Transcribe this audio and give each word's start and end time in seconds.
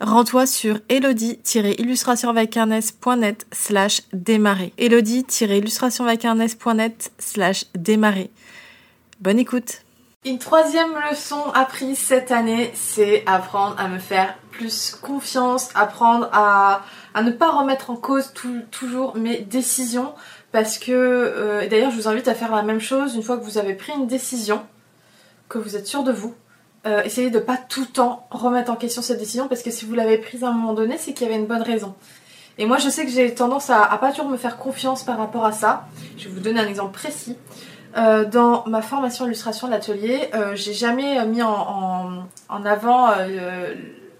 rends-toi 0.00 0.46
sur 0.46 0.78
elodie-illustrationvacarnes.net 0.88 3.46
slash 3.52 4.02
démarrer. 4.12 4.72
elodie-illustrationvacarnes.net 4.78 7.12
slash 7.18 7.66
démarrer. 7.74 8.30
Bonne 9.20 9.38
écoute 9.38 9.82
Une 10.24 10.38
troisième 10.38 10.94
leçon 11.10 11.42
apprise 11.54 11.98
cette 11.98 12.30
année, 12.30 12.70
c'est 12.74 13.24
apprendre 13.26 13.74
à 13.78 13.88
me 13.88 13.98
faire 13.98 14.36
plus 14.50 14.96
confiance, 15.00 15.70
apprendre 15.74 16.28
à, 16.32 16.82
ne 17.22 17.30
pas 17.30 17.50
remettre 17.50 17.90
en 17.90 17.96
cause 17.96 18.32
toujours 18.70 19.16
mes 19.16 19.38
décisions 19.38 20.12
parce 20.52 20.78
que, 20.78 20.92
euh, 20.92 21.68
d'ailleurs 21.68 21.90
je 21.90 21.96
vous 21.96 22.08
invite 22.08 22.28
à 22.28 22.34
faire 22.34 22.54
la 22.54 22.62
même 22.62 22.80
chose 22.80 23.14
une 23.14 23.22
fois 23.22 23.36
que 23.36 23.44
vous 23.44 23.58
avez 23.58 23.74
pris 23.74 23.92
une 23.92 24.06
décision, 24.06 24.62
que 25.48 25.58
vous 25.58 25.76
êtes 25.76 25.86
sûr 25.86 26.04
de 26.04 26.12
vous, 26.12 26.34
euh, 26.88 27.02
essayez 27.02 27.30
de 27.30 27.38
pas 27.38 27.56
tout 27.56 27.80
le 27.80 27.86
temps 27.86 28.26
remettre 28.30 28.70
en 28.70 28.76
question 28.76 29.02
cette 29.02 29.18
décision 29.18 29.46
parce 29.48 29.62
que 29.62 29.70
si 29.70 29.84
vous 29.84 29.94
l'avez 29.94 30.18
prise 30.18 30.42
à 30.42 30.48
un 30.48 30.52
moment 30.52 30.72
donné, 30.72 30.96
c'est 30.98 31.12
qu'il 31.12 31.26
y 31.26 31.30
avait 31.30 31.38
une 31.38 31.46
bonne 31.46 31.62
raison. 31.62 31.94
Et 32.56 32.66
moi, 32.66 32.78
je 32.78 32.88
sais 32.88 33.04
que 33.04 33.10
j'ai 33.10 33.32
tendance 33.34 33.70
à, 33.70 33.84
à, 33.84 33.98
pas 33.98 34.10
toujours 34.10 34.28
me 34.28 34.36
faire 34.36 34.56
confiance 34.56 35.04
par 35.04 35.18
rapport 35.18 35.44
à 35.44 35.52
ça. 35.52 35.86
Je 36.16 36.28
vais 36.28 36.34
vous 36.34 36.40
donner 36.40 36.60
un 36.60 36.66
exemple 36.66 36.92
précis. 36.92 37.36
Euh, 37.96 38.24
dans 38.24 38.64
ma 38.66 38.82
formation 38.82 39.26
illustration 39.26 39.68
l'atelier, 39.68 40.28
euh, 40.34 40.54
j'ai 40.54 40.72
jamais 40.72 41.24
mis 41.26 41.42
en, 41.42 42.24
avant 42.48 43.10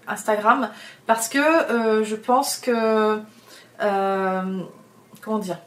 Instagram 0.07 0.69
parce 1.05 1.27
que 1.27 1.39
je 2.03 2.15
pense 2.15 2.57
que 2.57 3.19
comment 5.21 5.39
dire 5.39 5.57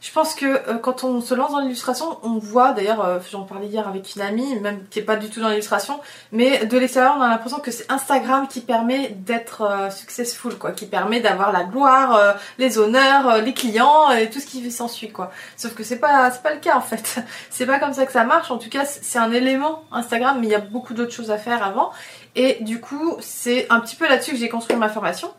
je 0.00 0.12
pense 0.12 0.34
que 0.34 0.44
euh, 0.46 0.78
quand 0.78 1.04
on 1.04 1.20
se 1.20 1.34
lance 1.34 1.52
dans 1.52 1.60
l'illustration, 1.60 2.18
on 2.22 2.38
voit, 2.38 2.72
d'ailleurs, 2.72 3.04
euh, 3.04 3.18
j'en 3.30 3.44
parlais 3.44 3.66
hier 3.66 3.88
avec 3.88 4.14
une 4.14 4.22
amie, 4.22 4.58
même 4.60 4.84
qui 4.90 4.98
est 4.98 5.02
pas 5.02 5.16
du 5.16 5.30
tout 5.30 5.40
dans 5.40 5.48
l'illustration, 5.48 6.00
mais 6.32 6.66
de 6.66 6.78
l'extérieur, 6.78 7.14
on 7.18 7.22
a 7.22 7.28
l'impression 7.28 7.58
que 7.58 7.70
c'est 7.70 7.90
Instagram 7.90 8.46
qui 8.48 8.60
permet 8.60 9.08
d'être 9.08 9.62
euh, 9.62 9.90
successful, 9.90 10.56
quoi, 10.58 10.72
qui 10.72 10.86
permet 10.86 11.20
d'avoir 11.20 11.50
la 11.50 11.64
gloire, 11.64 12.14
euh, 12.14 12.32
les 12.58 12.78
honneurs, 12.78 13.28
euh, 13.28 13.40
les 13.40 13.54
clients 13.54 14.10
et 14.10 14.28
tout 14.28 14.40
ce 14.40 14.46
qui 14.46 14.70
s'ensuit, 14.70 15.10
quoi. 15.10 15.30
Sauf 15.56 15.74
que 15.74 15.82
c'est 15.82 15.98
pas, 15.98 16.30
c'est 16.30 16.42
pas 16.42 16.52
le 16.52 16.60
cas 16.60 16.76
en 16.76 16.80
fait. 16.80 17.20
c'est 17.50 17.66
pas 17.66 17.78
comme 17.78 17.92
ça 17.92 18.06
que 18.06 18.12
ça 18.12 18.24
marche. 18.24 18.50
En 18.50 18.58
tout 18.58 18.68
cas, 18.68 18.84
c'est 18.84 19.18
un 19.18 19.32
élément 19.32 19.84
Instagram, 19.92 20.38
mais 20.40 20.46
il 20.46 20.50
y 20.50 20.54
a 20.54 20.60
beaucoup 20.60 20.94
d'autres 20.94 21.12
choses 21.12 21.30
à 21.30 21.38
faire 21.38 21.62
avant. 21.62 21.90
Et 22.34 22.58
du 22.60 22.80
coup, 22.80 23.16
c'est 23.20 23.66
un 23.70 23.80
petit 23.80 23.96
peu 23.96 24.08
là-dessus 24.08 24.32
que 24.32 24.36
j'ai 24.36 24.48
construit 24.48 24.76
ma 24.76 24.88
formation. 24.88 25.32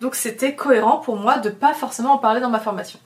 Donc 0.00 0.16
c'était 0.16 0.56
cohérent 0.56 0.98
pour 0.98 1.16
moi 1.16 1.38
de 1.38 1.48
pas 1.48 1.74
forcément 1.74 2.14
en 2.14 2.18
parler 2.18 2.40
dans 2.40 2.50
ma 2.50 2.58
formation. 2.58 2.98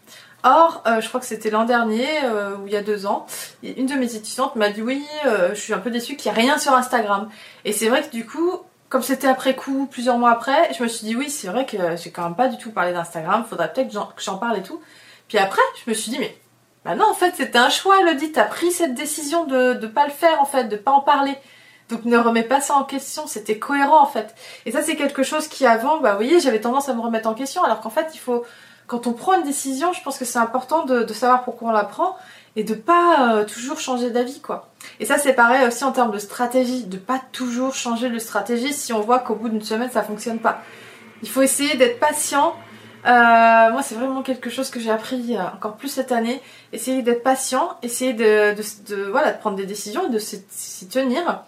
Or, 0.47 0.85
euh, 0.87 1.01
je 1.01 1.09
crois 1.09 1.19
que 1.19 1.27
c'était 1.27 1.51
l'an 1.51 1.65
dernier, 1.65 2.07
euh, 2.23 2.57
ou 2.57 2.69
il 2.69 2.73
y 2.73 2.77
a 2.77 2.83
deux 2.83 3.05
ans, 3.05 3.27
une 3.65 3.87
de 3.87 3.95
mes 3.95 4.15
étudiantes 4.15 4.55
m'a 4.55 4.69
dit 4.69 4.81
oui, 4.81 5.05
euh, 5.27 5.49
je 5.51 5.61
suis 5.61 5.75
un 5.75 5.79
peu 5.79 5.91
déçue 5.91 6.15
qu'il 6.15 6.31
n'y 6.31 6.39
a 6.39 6.41
rien 6.41 6.57
sur 6.57 6.73
Instagram. 6.73 7.29
Et 7.65 7.73
c'est 7.73 7.89
vrai 7.89 8.05
que 8.05 8.13
du 8.13 8.25
coup, 8.25 8.53
comme 8.89 9.03
c'était 9.03 9.27
après 9.27 9.57
coup, 9.57 9.89
plusieurs 9.91 10.19
mois 10.19 10.31
après, 10.31 10.73
je 10.73 10.85
me 10.85 10.89
suis 10.89 11.05
dit 11.05 11.17
oui, 11.17 11.31
c'est 11.31 11.49
vrai 11.49 11.67
que 11.67 11.77
j'ai 11.97 12.13
quand 12.13 12.23
même 12.23 12.37
pas 12.37 12.47
du 12.47 12.59
tout 12.59 12.71
parlé 12.71 12.93
d'Instagram, 12.93 13.45
faudrait 13.45 13.73
peut-être 13.73 13.89
que 13.89 14.23
j'en 14.23 14.39
parle 14.39 14.59
et 14.59 14.63
tout. 14.63 14.81
Puis 15.27 15.39
après, 15.39 15.63
je 15.85 15.91
me 15.91 15.97
suis 15.97 16.13
dit 16.13 16.19
mais 16.21 16.39
bah 16.85 16.95
non, 16.95 17.07
en 17.11 17.15
fait, 17.15 17.35
c'était 17.37 17.59
un 17.59 17.69
choix, 17.69 18.01
Elodie, 18.01 18.31
t'as 18.31 18.45
pris 18.45 18.71
cette 18.71 18.95
décision 18.95 19.47
de 19.47 19.75
ne 19.75 19.87
pas 19.89 20.07
le 20.07 20.13
faire 20.13 20.41
en 20.41 20.45
fait, 20.45 20.67
de 20.67 20.77
pas 20.77 20.93
en 20.93 21.01
parler. 21.01 21.37
Donc 21.89 22.05
ne 22.05 22.17
remets 22.17 22.45
pas 22.45 22.61
ça 22.61 22.75
en 22.75 22.85
question, 22.85 23.27
c'était 23.27 23.59
cohérent 23.59 24.01
en 24.01 24.07
fait. 24.07 24.33
Et 24.65 24.71
ça 24.71 24.83
c'est 24.83 24.95
quelque 24.95 25.25
chose 25.25 25.49
qui 25.49 25.67
avant, 25.67 25.99
bah 25.99 26.13
vous 26.13 26.19
voyez, 26.19 26.39
j'avais 26.39 26.61
tendance 26.61 26.89
à 26.89 26.95
me 26.95 27.01
remettre 27.01 27.29
en 27.29 27.35
question, 27.35 27.65
alors 27.65 27.81
qu'en 27.81 27.91
fait 27.91 28.11
il 28.15 28.19
faut 28.19 28.45
quand 28.87 29.07
on 29.07 29.13
prend 29.13 29.35
une 29.35 29.45
décision, 29.45 29.93
je 29.93 30.03
pense 30.03 30.19
que 30.19 30.25
c'est 30.25 30.39
important 30.39 30.85
de, 30.85 31.03
de, 31.03 31.13
savoir 31.13 31.45
pourquoi 31.45 31.71
on 31.71 31.73
la 31.73 31.85
prend 31.85 32.17
et 32.55 32.65
de 32.65 32.75
pas 32.75 33.35
euh, 33.35 33.45
toujours 33.45 33.79
changer 33.79 34.11
d'avis 34.11 34.41
quoi. 34.41 34.69
Et 35.01 35.05
ça 35.05 35.19
c'est 35.19 35.33
pareil 35.33 35.67
aussi 35.67 35.85
en 35.85 35.93
termes 35.93 36.13
de 36.13 36.19
stratégie, 36.19 36.85
de 36.85 36.97
pas 36.97 37.21
toujours 37.33 37.75
changer 37.75 38.09
de 38.09 38.19
stratégie 38.19 38.73
si 38.73 38.93
on 38.93 39.01
voit 39.01 39.19
qu'au 39.19 39.35
bout 39.35 39.49
d'une 39.49 39.63
semaine 39.63 39.91
ça 39.91 40.03
fonctionne 40.03 40.39
pas. 40.39 40.63
Il 41.23 41.29
faut 41.29 41.43
essayer 41.43 41.77
d'être 41.77 41.99
patient. 41.99 42.55
Euh, 43.07 43.71
moi 43.71 43.83
c'est 43.83 43.95
vraiment 43.95 44.23
quelque 44.23 44.51
chose 44.51 44.71
que 44.71 44.81
j'ai 44.81 44.91
appris 44.91 45.37
euh, 45.37 45.41
encore 45.55 45.77
plus 45.77 45.89
cette 45.89 46.13
année. 46.13 46.41
Essayer 46.73 47.03
d'être 47.03 47.23
patient, 47.23 47.77
essayer 47.83 48.13
de, 48.13 48.55
de, 48.55 48.95
de, 48.95 49.03
voilà, 49.11 49.33
de 49.33 49.39
prendre 49.39 49.57
des 49.57 49.67
décisions 49.67 50.07
et 50.07 50.11
de 50.11 50.19
s'y 50.19 50.89
tenir. 50.89 51.43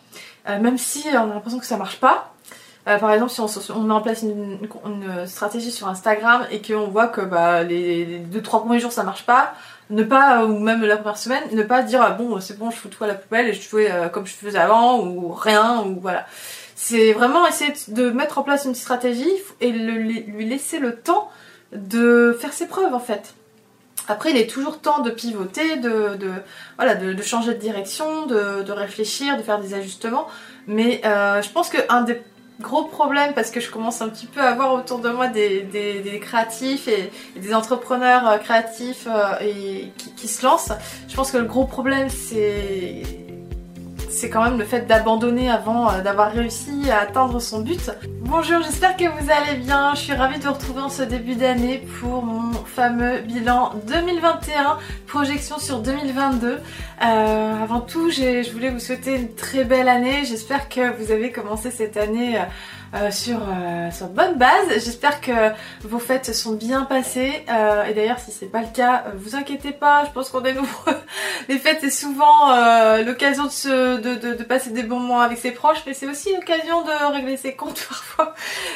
Euh, 0.49 0.59
même 0.59 0.79
si 0.79 1.05
on 1.13 1.31
a 1.31 1.35
l'impression 1.35 1.59
que 1.59 1.67
ça 1.67 1.77
marche 1.77 2.01
pas. 2.01 2.33
Euh, 2.89 2.99
par 2.99 3.13
exemple, 3.13 3.31
si 3.31 3.71
on, 3.71 3.81
met 3.81 3.93
en 3.93 4.01
place 4.01 4.23
une, 4.23 4.59
stratégie 5.27 5.71
sur 5.71 5.89
Instagram 5.89 6.47
et 6.51 6.63
qu'on 6.63 6.89
voit 6.89 7.09
que 7.09 7.21
bah, 7.21 7.63
les 7.63 8.21
2-3 8.21 8.43
premiers 8.43 8.81
jours 8.81 8.93
ça 8.93 9.03
marche 9.03 9.27
pas, 9.27 9.55
ne 9.91 10.03
pas, 10.03 10.45
ou 10.45 10.59
même 10.59 10.83
la 10.85 10.97
première 10.97 11.19
semaine, 11.19 11.43
ne 11.53 11.63
pas 11.63 11.83
dire 11.83 12.01
ah, 12.03 12.11
bon 12.11 12.41
c'est 12.41 12.59
bon 12.59 12.71
je 12.71 12.77
fous 12.77 12.89
tout 12.89 13.05
à 13.05 13.07
la 13.07 13.15
poubelle 13.15 13.49
et 13.49 13.53
je 13.53 13.61
fais 13.61 13.91
euh, 13.91 14.09
comme 14.09 14.27
je 14.27 14.33
faisais 14.33 14.59
avant 14.59 15.01
ou 15.01 15.33
rien 15.33 15.83
ou 15.85 15.99
voilà. 16.01 16.27
C'est 16.77 17.13
vraiment 17.13 17.47
essayer 17.47 17.73
de 17.89 18.11
mettre 18.11 18.39
en 18.39 18.43
place 18.43 18.65
une 18.65 18.75
stratégie 18.75 19.31
et 19.61 19.73
lui 19.73 20.47
laisser 20.47 20.79
le 20.79 20.97
temps 20.97 21.29
de 21.73 22.37
faire 22.41 22.53
ses 22.53 22.69
preuves 22.69 22.95
en 22.95 23.01
fait. 23.01 23.35
Après, 24.07 24.31
il 24.31 24.39
est 24.39 24.49
toujours 24.49 24.81
temps 24.81 25.01
de 25.01 25.11
pivoter, 25.11 25.77
de, 25.77 26.17
voilà, 26.77 26.95
de, 26.95 27.23
changer 27.23 27.53
de 27.53 27.59
direction, 27.59 28.25
de, 28.25 28.73
réfléchir, 28.73 29.37
de 29.37 29.43
faire 29.43 29.61
des 29.61 29.75
ajustements. 29.75 30.29
Mais 30.67 31.03
euh, 31.05 31.43
je 31.43 31.51
pense 31.51 31.69
qu'un 31.69 32.03
des 32.03 32.19
gros 32.61 32.85
problème 32.85 33.35
parce 33.35 33.51
que 33.51 33.61
je 33.61 33.71
commence 33.71 34.03
un 34.03 34.09
petit 34.09 34.27
peu 34.27 34.41
à 34.41 34.55
voir 34.55 34.75
autour 34.75 34.99
de 34.99 35.11
moi 35.11 35.29
des, 35.29 36.21
créatifs 36.21 36.89
et, 36.89 37.11
des 37.39 37.55
entrepreneurs 37.55 38.29
euh, 38.29 38.39
créatifs 38.39 39.07
euh, 39.07 39.39
et 39.41 39.93
qui, 40.17 40.29
se 40.29 40.45
lancent. 40.45 40.73
Je 41.09 41.15
pense 41.15 41.31
que 41.31 41.39
le 41.39 41.45
gros 41.45 41.65
problème 41.65 42.09
c'est 42.09 43.03
c'est 44.19 44.31
quand 44.31 44.43
même 44.43 44.59
le 44.59 44.65
fait 44.65 44.87
d'abandonner 44.87 45.49
avant 45.49 45.91
euh, 45.91 46.03
d'avoir 46.03 46.33
réussi 46.33 46.91
à 46.91 47.03
atteindre 47.03 47.41
son 47.41 47.61
but. 47.61 47.91
Bonjour, 48.23 48.61
j'espère 48.63 48.97
que 48.97 49.05
vous 49.05 49.31
allez 49.31 49.61
bien. 49.61 49.95
Je 49.95 50.01
suis 50.01 50.13
ravie 50.13 50.41
de 50.41 50.45
vous 50.45 50.53
retrouver 50.53 50.81
en 50.81 50.89
ce 50.89 51.03
début 51.03 51.37
d'année 51.37 51.87
pour 52.01 52.25
mon 52.25 52.53
fameux 52.65 53.21
bilan 53.21 53.75
2021, 53.87 54.79
projection 55.07 55.59
sur 55.59 55.79
2022. 55.79 56.59
Euh, 57.01 57.63
avant 57.63 57.81
tout, 57.81 58.11
je 58.11 58.51
voulais 58.51 58.71
vous 58.71 58.81
souhaiter 58.81 59.15
une 59.15 59.35
très 59.35 59.63
belle 59.63 59.89
année. 59.89 60.25
J'espère 60.25 60.69
que 60.69 60.97
vous 61.01 61.13
avez 61.13 61.31
commencé 61.31 61.71
cette 61.71 61.97
année 61.97 62.39
euh, 62.39 62.45
euh, 62.95 63.11
sur, 63.11 63.37
euh, 63.37 63.91
sur 63.91 64.07
bonne 64.07 64.37
base. 64.37 64.67
J'espère 64.71 65.21
que 65.21 65.53
vos 65.83 65.99
fêtes 65.99 66.35
sont 66.35 66.53
bien 66.53 66.85
passées. 66.85 67.45
Euh, 67.51 67.85
et 67.85 67.93
d'ailleurs, 67.93 68.19
si 68.19 68.31
c'est 68.31 68.47
pas 68.47 68.63
le 68.63 68.69
cas, 68.73 69.05
euh, 69.07 69.11
vous 69.15 69.37
inquiétez 69.37 69.73
pas. 69.73 70.05
Je 70.07 70.11
pense 70.13 70.31
qu'on 70.31 70.43
est 70.45 70.55
nombreux. 70.55 70.97
Les 71.49 71.59
fêtes, 71.59 71.79
c'est 71.81 71.91
souvent 71.91 72.49
l'occasion 73.05 73.45
de, 73.45 74.35
de, 74.35 74.43
passer 74.43 74.71
des 74.71 74.83
bons 74.83 75.01
moments 75.01 75.21
avec 75.21 75.39
ses 75.39 75.51
proches, 75.51 75.79
mais 75.87 75.95
c'est 75.95 76.07
aussi 76.07 76.33
l'occasion 76.35 76.83
de 76.83 77.13
régler 77.15 77.37
ses 77.37 77.55
comptes 77.55 77.85
parfois. 77.89 78.35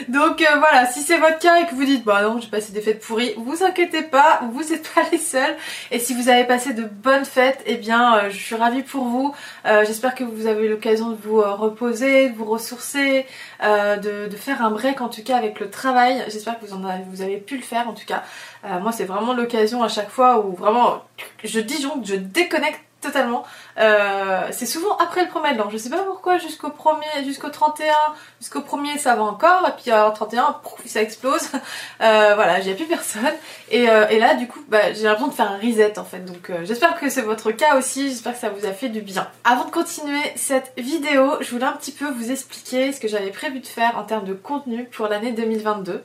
Donc 0.08 0.42
voilà, 0.58 0.86
si 0.86 1.00
c'est 1.00 1.18
votre 1.18 1.38
cas 1.38 1.60
et 1.60 1.66
que 1.66 1.74
vous 1.74 1.84
dites 1.84 2.04
bah 2.04 2.22
non, 2.22 2.38
j'ai 2.40 2.48
passé 2.48 2.72
des 2.72 2.80
fêtes 2.80 3.00
pourries, 3.00 3.34
vous 3.36 3.62
inquiétez 3.62 4.02
pas, 4.02 4.40
vous 4.52 4.62
n'êtes 4.62 4.88
pas 4.94 5.02
les 5.10 5.18
seuls. 5.18 5.56
Et 5.90 5.98
si 5.98 6.14
vous 6.14 6.28
avez 6.28 6.44
passé 6.44 6.72
de 6.72 6.84
bonnes 6.84 7.24
fêtes, 7.24 7.60
eh 7.66 7.76
bien, 7.76 8.28
je 8.30 8.36
suis 8.36 8.54
ravie 8.54 8.82
pour 8.82 9.04
vous. 9.04 9.34
J'espère 9.64 10.14
que 10.14 10.24
vous 10.24 10.46
avez 10.46 10.68
l'occasion 10.68 11.10
de 11.10 11.16
vous 11.16 11.40
reposer, 11.42 12.30
de 12.30 12.36
vous 12.36 12.46
ressourcer. 12.46 13.26
Euh, 13.62 13.96
de, 13.96 14.36
faire 14.36 14.64
un 14.64 14.72
break 14.72 15.00
en 15.00 15.08
tout 15.08 15.22
cas 15.22 15.36
avec 15.36 15.60
le 15.60 15.70
travail. 15.70 16.24
J'espère 16.28 16.58
que 16.58 16.66
vous, 16.66 16.74
en 16.74 16.84
avez, 16.84 17.04
vous 17.08 17.22
avez 17.22 17.36
pu 17.36 17.56
le 17.56 17.62
faire 17.62 17.88
en 17.88 17.92
tout 17.92 18.04
cas. 18.04 18.24
Euh, 18.64 18.80
moi 18.80 18.90
c'est 18.90 19.04
vraiment 19.04 19.34
l'occasion 19.34 19.84
à 19.84 19.88
chaque 19.88 20.10
fois 20.10 20.44
où 20.44 20.52
vraiment 20.52 21.04
je 21.44 21.60
disjoncte, 21.60 22.04
je 22.06 22.16
déconnecte 22.16 22.80
totalement. 23.02 23.44
Euh, 23.78 24.46
c'est 24.52 24.66
souvent 24.66 24.96
après 24.96 25.24
le 25.24 25.28
premier 25.28 25.52
de 25.52 25.58
l'an. 25.58 25.68
Je 25.70 25.76
sais 25.76 25.90
pas 25.90 26.02
pourquoi 26.04 26.38
jusqu'au 26.38 26.70
premier, 26.70 27.06
jusqu'au 27.24 27.50
31, 27.50 27.92
jusqu'au 28.40 28.60
premier 28.60 28.98
ça 28.98 29.14
va 29.14 29.22
encore, 29.24 29.66
et 29.68 29.72
puis 29.80 29.90
euh, 29.90 30.10
31, 30.10 30.56
ça 30.86 31.02
explose. 31.02 31.42
Euh, 32.00 32.34
voilà, 32.34 32.60
j'ai 32.60 32.74
plus 32.74 32.86
personne. 32.86 33.22
Et, 33.70 33.88
euh, 33.88 34.06
là, 34.18 34.34
du 34.34 34.48
coup, 34.48 34.60
bah, 34.68 34.92
j'ai 34.92 35.04
l'impression 35.04 35.28
de 35.28 35.34
faire 35.34 35.50
un 35.52 35.58
reset 35.58 35.98
en 35.98 36.04
fait. 36.04 36.24
Donc 36.24 36.50
j'espère 36.64 36.98
que 36.98 37.08
c'est 37.08 37.22
votre 37.22 37.52
cas 37.52 37.76
aussi. 37.76 38.08
J'espère 38.08 38.34
que 38.34 38.38
ça 38.38 38.50
vous 38.50 38.66
a 38.66 38.72
fait 38.72 38.88
du 38.88 39.02
bien. 39.02 39.28
Avant 39.44 39.64
de 39.64 39.70
continuer 39.70 40.20
cette 40.34 40.72
vidéo, 40.76 41.36
je 41.40 41.50
voulais 41.50 41.64
un 41.64 41.72
petit 41.72 41.92
peu 41.92 42.10
vous 42.10 42.30
expliquer 42.30 42.92
ce 42.92 43.00
que 43.00 43.08
j'avais 43.08 43.30
prévu 43.30 43.60
de 43.60 43.66
faire 43.66 43.96
en 43.98 44.04
termes 44.04 44.24
de 44.24 44.34
contenu 44.34 44.84
pour 44.86 45.06
l'année 45.08 45.32
2022. 45.32 46.02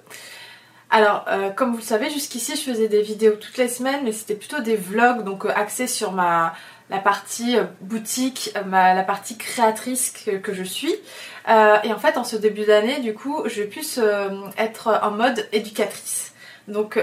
Alors, 0.89 1.25
comme 1.55 1.71
vous 1.71 1.77
le 1.77 1.83
savez, 1.83 2.09
jusqu'ici, 2.09 2.55
je 2.55 2.71
faisais 2.71 2.87
des 2.87 3.01
vidéos 3.01 3.35
toutes 3.35 3.57
les 3.57 3.67
semaines, 3.67 4.01
mais 4.03 4.11
c'était 4.11 4.35
plutôt 4.35 4.61
des 4.61 4.75
vlogs, 4.75 5.23
donc 5.23 5.45
axés 5.45 5.87
sur 5.87 6.11
ma 6.11 6.53
la 6.89 6.99
partie 6.99 7.57
euh, 7.57 7.63
boutique, 7.81 8.53
ma, 8.65 8.93
la 8.93 9.03
partie 9.03 9.37
créatrice 9.37 10.11
que, 10.11 10.53
je 10.53 10.63
suis. 10.63 10.95
et 11.47 11.93
en 11.93 11.99
fait, 11.99 12.17
en 12.17 12.23
ce 12.23 12.35
début 12.35 12.65
d'année, 12.65 12.99
du 12.99 13.13
coup, 13.13 13.43
je 13.45 13.61
vais 13.61 13.67
plus 13.67 13.99
être 14.57 14.99
en 15.03 15.11
mode 15.11 15.47
éducatrice. 15.51 16.33
Donc, 16.67 16.99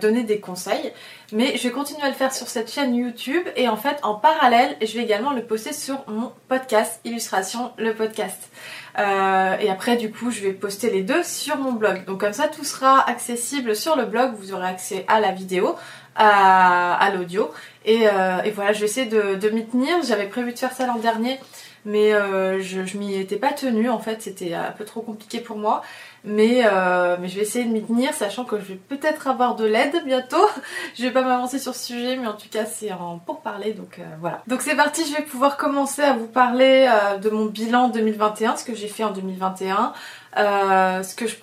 donner 0.00 0.24
des 0.24 0.40
conseils. 0.40 0.92
Mais 1.32 1.56
je 1.56 1.64
vais 1.64 1.70
continuer 1.70 2.02
à 2.02 2.08
le 2.08 2.14
faire 2.14 2.32
sur 2.32 2.48
cette 2.48 2.70
chaîne 2.70 2.94
YouTube. 2.94 3.44
Et 3.56 3.68
en 3.68 3.76
fait, 3.76 3.98
en 4.02 4.14
parallèle, 4.14 4.76
je 4.80 4.92
vais 4.96 5.02
également 5.02 5.32
le 5.32 5.42
poster 5.42 5.72
sur 5.72 6.04
mon 6.08 6.32
podcast 6.48 7.00
Illustration, 7.04 7.72
le 7.76 7.94
podcast. 7.94 8.50
Euh, 8.98 9.56
et 9.58 9.70
après, 9.70 9.96
du 9.96 10.12
coup, 10.12 10.30
je 10.30 10.40
vais 10.40 10.52
poster 10.52 10.90
les 10.90 11.02
deux 11.02 11.22
sur 11.22 11.56
mon 11.56 11.72
blog. 11.72 12.04
Donc 12.04 12.20
comme 12.20 12.32
ça, 12.32 12.48
tout 12.48 12.64
sera 12.64 13.08
accessible 13.08 13.74
sur 13.74 13.96
le 13.96 14.04
blog. 14.04 14.34
Vous 14.38 14.52
aurez 14.52 14.68
accès 14.68 15.04
à 15.08 15.18
la 15.20 15.32
vidéo, 15.32 15.74
à, 16.14 17.10
l'audio. 17.14 17.50
Euh, 17.86 18.42
et, 18.42 18.50
voilà, 18.50 18.72
je 18.72 18.80
vais 18.80 18.86
essayer 18.86 19.06
de, 19.06 19.34
de 19.34 19.48
m'y 19.50 19.66
tenir. 19.66 20.02
J'avais 20.02 20.26
prévu 20.26 20.52
de 20.52 20.58
faire 20.58 20.72
ça 20.72 20.86
l'an 20.86 20.98
dernier 20.98 21.38
mais 21.84 22.14
euh, 22.14 22.60
je, 22.60 22.84
je 22.84 22.96
m'y 22.96 23.14
étais 23.16 23.36
pas 23.36 23.52
tenue 23.52 23.90
en 23.90 23.98
fait, 23.98 24.22
c'était 24.22 24.54
un 24.54 24.72
peu 24.72 24.84
trop 24.84 25.02
compliqué 25.02 25.40
pour 25.40 25.56
moi. 25.56 25.82
Mais, 26.26 26.62
euh, 26.64 27.18
mais 27.20 27.28
je 27.28 27.36
vais 27.36 27.42
essayer 27.42 27.66
de 27.66 27.70
m'y 27.70 27.84
tenir, 27.84 28.14
sachant 28.14 28.46
que 28.46 28.58
je 28.58 28.64
vais 28.64 28.76
peut-être 28.76 29.26
avoir 29.28 29.56
de 29.56 29.66
l'aide 29.66 30.02
bientôt. 30.06 30.48
je 30.94 31.02
vais 31.02 31.10
pas 31.10 31.20
m'avancer 31.20 31.58
sur 31.58 31.74
ce 31.74 31.86
sujet, 31.86 32.16
mais 32.16 32.26
en 32.26 32.32
tout 32.32 32.48
cas 32.50 32.64
c'est 32.64 32.90
en 32.92 33.18
pour 33.18 33.40
parler, 33.42 33.74
donc 33.74 33.98
euh, 33.98 34.02
voilà. 34.20 34.42
Donc 34.46 34.62
c'est 34.62 34.74
parti, 34.74 35.04
je 35.06 35.14
vais 35.14 35.22
pouvoir 35.22 35.58
commencer 35.58 36.00
à 36.00 36.14
vous 36.14 36.26
parler 36.26 36.90
de 37.20 37.28
mon 37.28 37.46
bilan 37.46 37.88
2021, 37.88 38.56
ce 38.56 38.64
que 38.64 38.74
j'ai 38.74 38.88
fait 38.88 39.04
en 39.04 39.10
2021. 39.10 39.92
ce 40.34 41.14
que 41.14 41.26
je, 41.26 41.36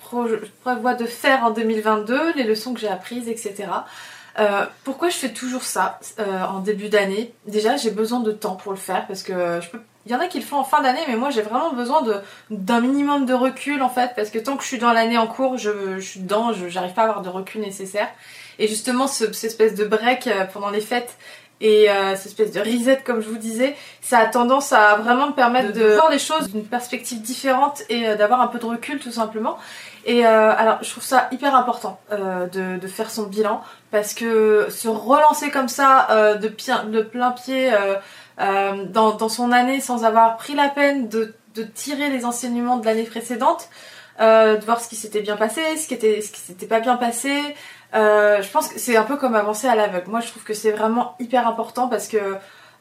prévois 0.62 0.94
de 0.94 1.06
faire 1.06 1.44
en 1.44 1.52
2022, 1.52 2.32
les 2.34 2.42
leçons 2.42 2.74
que 2.74 2.80
j'ai 2.80 2.88
apprises, 2.88 3.28
etc. 3.28 3.68
pourquoi 4.84 5.08
je 5.08 5.16
fais 5.16 5.32
toujours 5.32 5.62
ça 5.62 5.98
en 6.26 6.60
début 6.60 6.88
d'année? 6.88 7.34
Déjà, 7.46 7.76
j'ai 7.76 7.90
besoin 7.90 8.20
de 8.20 8.32
temps 8.32 8.56
pour 8.56 8.72
le 8.72 8.78
faire 8.78 9.06
parce 9.06 9.22
que 9.22 9.60
je 9.60 9.68
peux 9.68 9.80
il 10.04 10.10
y 10.10 10.14
en 10.14 10.20
a 10.20 10.26
qui 10.26 10.40
le 10.40 10.44
font 10.44 10.56
en 10.56 10.64
fin 10.64 10.82
d'année, 10.82 11.02
mais 11.06 11.16
moi 11.16 11.30
j'ai 11.30 11.42
vraiment 11.42 11.72
besoin 11.72 12.02
d'un 12.50 12.80
minimum 12.80 13.24
de 13.24 13.34
recul 13.34 13.82
en 13.82 13.88
fait, 13.88 14.12
parce 14.16 14.30
que 14.30 14.38
tant 14.38 14.56
que 14.56 14.62
je 14.62 14.68
suis 14.68 14.78
dans 14.78 14.92
l'année 14.92 15.18
en 15.18 15.28
cours, 15.28 15.58
je, 15.58 15.98
je 15.98 16.04
suis 16.04 16.20
dedans, 16.20 16.52
je 16.52 16.68
j'arrive 16.68 16.92
pas 16.92 17.02
à 17.02 17.04
avoir 17.04 17.22
de 17.22 17.28
recul 17.28 17.60
nécessaire. 17.60 18.08
Et 18.58 18.68
justement, 18.68 19.06
ce, 19.06 19.32
cette 19.32 19.44
espèce 19.44 19.74
de 19.74 19.84
break 19.84 20.26
euh, 20.26 20.44
pendant 20.44 20.70
les 20.70 20.80
fêtes 20.80 21.16
et 21.62 21.88
euh, 21.88 22.16
cette 22.16 22.26
espèce 22.26 22.50
de 22.50 22.58
reset, 22.58 23.02
comme 23.04 23.20
je 23.20 23.28
vous 23.28 23.38
disais, 23.38 23.76
ça 24.00 24.18
a 24.18 24.26
tendance 24.26 24.72
à 24.72 24.96
vraiment 24.96 25.28
me 25.28 25.32
permettre 25.32 25.72
de, 25.72 25.94
voir 25.94 26.10
les 26.10 26.18
choses 26.18 26.48
d'une 26.50 26.64
perspective 26.64 27.22
différente 27.22 27.82
et 27.88 28.08
euh, 28.08 28.16
d'avoir 28.16 28.40
un 28.40 28.48
peu 28.48 28.58
de 28.58 28.66
recul 28.66 28.98
tout 28.98 29.12
simplement. 29.12 29.56
Et 30.04 30.26
euh, 30.26 30.52
alors, 30.56 30.78
je 30.82 30.90
trouve 30.90 31.04
ça 31.04 31.28
hyper 31.30 31.54
important 31.54 32.00
euh, 32.10 32.48
de, 32.48 32.80
de, 32.80 32.86
faire 32.88 33.10
son 33.10 33.28
bilan 33.28 33.62
parce 33.92 34.12
que 34.12 34.66
se 34.70 34.88
relancer 34.88 35.50
comme 35.50 35.68
ça 35.68 36.08
euh, 36.10 36.34
de, 36.34 36.48
de, 36.48 37.02
plein 37.02 37.30
pied 37.30 37.72
euh, 37.72 38.84
dans, 38.86 39.12
dans, 39.12 39.28
son 39.28 39.52
année 39.52 39.80
sans 39.80 40.04
avoir 40.04 40.38
pris 40.38 40.54
la 40.54 40.68
peine 40.68 41.08
de, 41.08 41.32
de 41.54 41.62
tirer 41.62 42.10
les 42.10 42.24
enseignements 42.24 42.78
de 42.78 42.86
l'année 42.86 43.04
précédente, 43.04 43.68
euh, 44.20 44.56
de 44.56 44.64
voir 44.64 44.80
ce 44.80 44.88
qui 44.88 44.96
s'était 44.96 45.22
bien 45.22 45.36
passé, 45.36 45.60
ce 45.76 45.86
qui 45.88 45.94
était 45.94 46.20
ce 46.20 46.32
qui 46.32 46.40
s'était 46.40 46.66
pas 46.66 46.80
bien 46.80 46.96
passé. 46.96 47.32
Euh, 47.94 48.42
je 48.42 48.50
pense 48.50 48.68
que 48.68 48.78
c'est 48.78 48.96
un 48.96 49.04
peu 49.04 49.16
comme 49.16 49.34
avancer 49.34 49.66
à 49.68 49.74
l'aveugle. 49.74 50.10
Moi, 50.10 50.20
je 50.20 50.28
trouve 50.28 50.44
que 50.44 50.54
c'est 50.54 50.72
vraiment 50.72 51.14
hyper 51.18 51.46
important 51.46 51.88
parce 51.88 52.08
que 52.08 52.18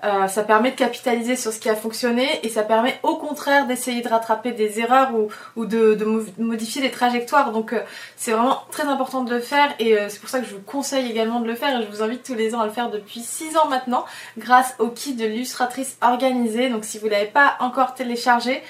euh, 0.03 0.27
ça 0.27 0.41
permet 0.41 0.71
de 0.71 0.75
capitaliser 0.75 1.35
sur 1.35 1.53
ce 1.53 1.59
qui 1.59 1.69
a 1.69 1.75
fonctionné 1.75 2.27
et 2.43 2.49
ça 2.49 2.63
permet 2.63 2.99
au 3.03 3.17
contraire 3.17 3.67
d'essayer 3.67 4.01
de 4.01 4.07
rattraper 4.07 4.51
des 4.51 4.79
erreurs 4.79 5.13
ou, 5.13 5.27
ou 5.55 5.65
de, 5.67 5.93
de, 5.93 6.05
modifier 6.39 6.81
les 6.81 6.89
trajectoires. 6.89 7.51
Donc 7.51 7.73
euh, 7.73 7.81
c'est 8.15 8.31
vraiment 8.31 8.63
très 8.71 8.83
important 8.83 9.23
de 9.23 9.35
le 9.35 9.41
faire 9.41 9.69
et 9.77 9.99
euh, 9.99 10.09
c'est 10.09 10.19
pour 10.19 10.29
ça 10.29 10.39
que 10.39 10.47
je 10.47 10.55
vous 10.55 10.61
conseille 10.61 11.09
également 11.09 11.39
de 11.39 11.45
le 11.45 11.53
faire 11.53 11.79
et 11.79 11.83
je 11.83 11.87
vous 11.87 12.01
invite 12.01 12.23
tous 12.23 12.33
les 12.33 12.55
ans 12.55 12.61
à 12.61 12.65
le 12.65 12.71
faire 12.71 12.89
depuis 12.89 13.19
6 13.19 13.57
ans 13.57 13.67
maintenant 13.69 14.05
grâce 14.39 14.73
au 14.79 14.87
kit 14.87 15.13
de 15.13 15.25
l'illustratrice 15.25 15.97
organisée. 16.01 16.69
Donc 16.69 16.83
si 16.83 16.97
vous 16.97 17.05
ne 17.05 17.11
l'avez 17.11 17.27
pas 17.27 17.57
encore 17.59 17.93
téléchargé, 17.93 18.63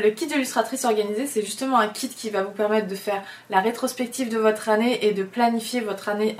le 0.00 0.10
kit 0.10 0.26
d'illustratrice 0.26 0.84
organisée, 0.84 1.26
c'est 1.26 1.42
justement 1.42 1.78
un 1.78 1.88
kit 1.88 2.08
qui 2.08 2.30
va 2.30 2.42
vous 2.42 2.50
permettre 2.50 2.88
de 2.88 2.94
faire 2.94 3.22
la 3.50 3.60
rétrospective 3.60 4.28
de 4.28 4.38
votre 4.38 4.68
année 4.68 5.06
et 5.06 5.12
de 5.12 5.22
planifier 5.22 5.80
votre 5.80 6.08
année 6.08 6.36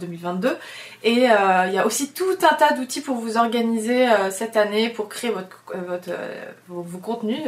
2022. 0.00 0.48
Euh, 0.48 0.54
et 1.02 1.30
euh, 1.30 1.66
il 1.66 1.74
y 1.74 1.78
a 1.78 1.86
aussi 1.86 2.12
tout 2.12 2.36
un 2.42 2.54
tas 2.54 2.74
d'outils 2.74 3.00
pour 3.00 3.16
vous 3.16 3.36
organiser 3.36 4.06
cette 4.30 4.56
année, 4.56 4.90
pour 4.90 5.08
créer 5.08 5.30
votre, 5.30 5.62
votre 5.86 6.10
vos, 6.68 6.98
contenus, 6.98 7.42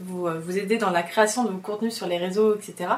vous, 0.00 0.28
vous 0.40 0.58
aider 0.58 0.78
dans 0.78 0.90
la 0.90 1.02
création 1.02 1.44
de 1.44 1.50
vos 1.50 1.58
contenus 1.58 1.94
sur 1.94 2.06
les 2.06 2.18
réseaux, 2.18 2.56
etc. 2.56 2.90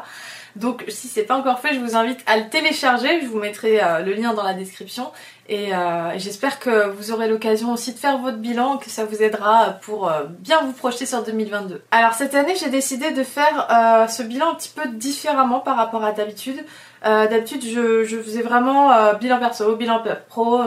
Donc 0.56 0.84
si 0.88 1.08
c'est 1.08 1.24
pas 1.24 1.36
encore 1.36 1.60
fait, 1.60 1.74
je 1.74 1.80
vous 1.80 1.94
invite 1.94 2.20
à 2.26 2.38
le 2.38 2.48
télécharger. 2.48 3.20
Je 3.20 3.26
vous 3.26 3.38
mettrai 3.38 3.80
le 4.04 4.14
lien 4.14 4.32
dans 4.32 4.42
la 4.42 4.54
description 4.54 5.12
euh, 5.50 6.10
et, 6.10 6.18
j'espère 6.18 6.58
que 6.58 6.88
vous 6.90 7.10
aurez 7.10 7.28
l'occasion 7.28 7.72
aussi 7.72 7.92
de 7.92 7.98
faire 7.98 8.18
votre 8.18 8.36
bilan, 8.36 8.76
que 8.76 8.90
ça 8.90 9.04
vous 9.04 9.22
aidera 9.22 9.78
pour 9.82 10.08
euh, 10.08 10.24
bien 10.40 10.60
vous 10.62 10.72
projeter 10.72 11.06
sur 11.06 11.22
2022. 11.22 11.82
Alors 11.90 12.12
cette 12.12 12.34
année, 12.34 12.54
j'ai 12.56 12.68
décidé 12.68 13.12
de 13.12 13.22
faire 13.22 13.66
euh, 13.70 14.06
ce 14.08 14.22
bilan 14.22 14.50
un 14.50 14.54
petit 14.54 14.72
peu 14.74 14.88
différemment 14.88 15.60
par 15.60 15.76
rapport 15.76 16.04
à 16.04 16.12
d'habitude. 16.12 16.64
d'habitude, 17.02 17.62
je, 17.62 18.20
faisais 18.22 18.42
vraiment 18.42 19.14
bilan 19.14 19.38
perso, 19.38 19.76
bilan 19.76 20.02
pro, 20.28 20.62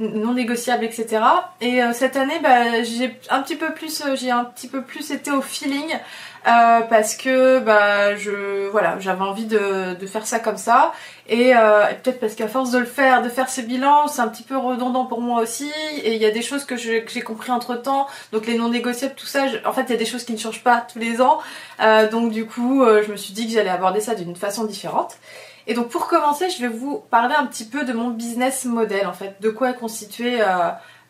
non 0.00 0.32
négociable, 0.32 0.84
etc. 0.84 1.20
Et 1.60 1.80
cette 1.92 2.16
année, 2.16 2.40
bah, 2.42 2.82
j'ai 2.82 3.18
un 3.28 3.42
petit 3.42 3.56
peu 3.56 3.72
plus, 3.74 4.02
j'ai 4.14 4.30
un 4.30 4.44
petit 4.44 4.68
peu 4.68 4.82
plus 4.82 5.10
été 5.10 5.30
au 5.30 5.42
feeling. 5.42 5.98
Euh, 6.46 6.80
parce 6.88 7.16
que 7.16 7.58
bah 7.58 8.16
je 8.16 8.68
voilà 8.68 8.98
j'avais 8.98 9.20
envie 9.20 9.44
de, 9.44 9.94
de, 9.94 10.06
faire 10.06 10.26
ça 10.26 10.38
comme 10.38 10.56
ça. 10.56 10.92
Et, 11.28 11.54
euh, 11.54 11.84
peut-être 12.02 12.18
parce 12.18 12.34
qu'à 12.34 12.48
force 12.48 12.70
de 12.70 12.78
le 12.78 12.86
faire 12.86 13.20
de 13.20 13.28
faire 13.28 13.50
ce 13.50 13.60
bilan 13.60 14.08
c'est 14.08 14.22
un 14.22 14.28
petit 14.28 14.42
peu 14.42 14.56
redondant 14.56 15.04
pour 15.04 15.20
moi 15.20 15.42
aussi. 15.42 15.70
Et 16.02 16.14
il 16.14 16.22
y 16.22 16.24
a 16.24 16.30
des 16.30 16.40
choses 16.40 16.64
que 16.64 16.76
j'ai 16.76 17.04
compris 17.22 17.50
entre 17.50 17.74
temps 17.74 18.06
donc 18.32 18.46
les 18.46 18.56
non 18.56 18.70
négociables 18.70 19.14
tout 19.14 19.26
ça 19.26 19.44
en 19.66 19.72
fait 19.72 19.82
il 19.82 19.90
y 19.90 19.94
a 19.94 19.98
des 19.98 20.06
choses 20.06 20.24
qui 20.24 20.32
ne 20.32 20.38
changent 20.38 20.64
pas 20.64 20.86
tous 20.90 20.98
les 20.98 21.20
ans. 21.20 21.40
Euh, 21.80 22.08
donc 22.08 22.32
du 22.32 22.46
coup 22.46 22.82
euh, 22.84 23.02
je 23.06 23.12
me 23.12 23.16
suis 23.16 23.34
dit 23.34 23.46
que 23.46 23.52
j'allais 23.52 23.68
aborder 23.68 24.00
ça 24.00 24.14
d'une 24.14 24.34
façon 24.34 24.64
différente. 24.64 25.18
Et 25.66 25.74
donc 25.74 25.88
pour 25.88 26.08
commencer 26.08 26.48
je 26.48 26.62
vais 26.62 26.68
vous 26.68 27.02
parler 27.10 27.34
un 27.34 27.44
petit 27.44 27.66
peu 27.66 27.84
de 27.84 27.92
mon 27.92 28.08
business 28.08 28.64
model 28.64 29.06
en 29.06 29.12
fait. 29.12 29.36
De 29.40 29.50
quoi 29.50 29.70
est 29.70 29.74
constitué 29.74 30.40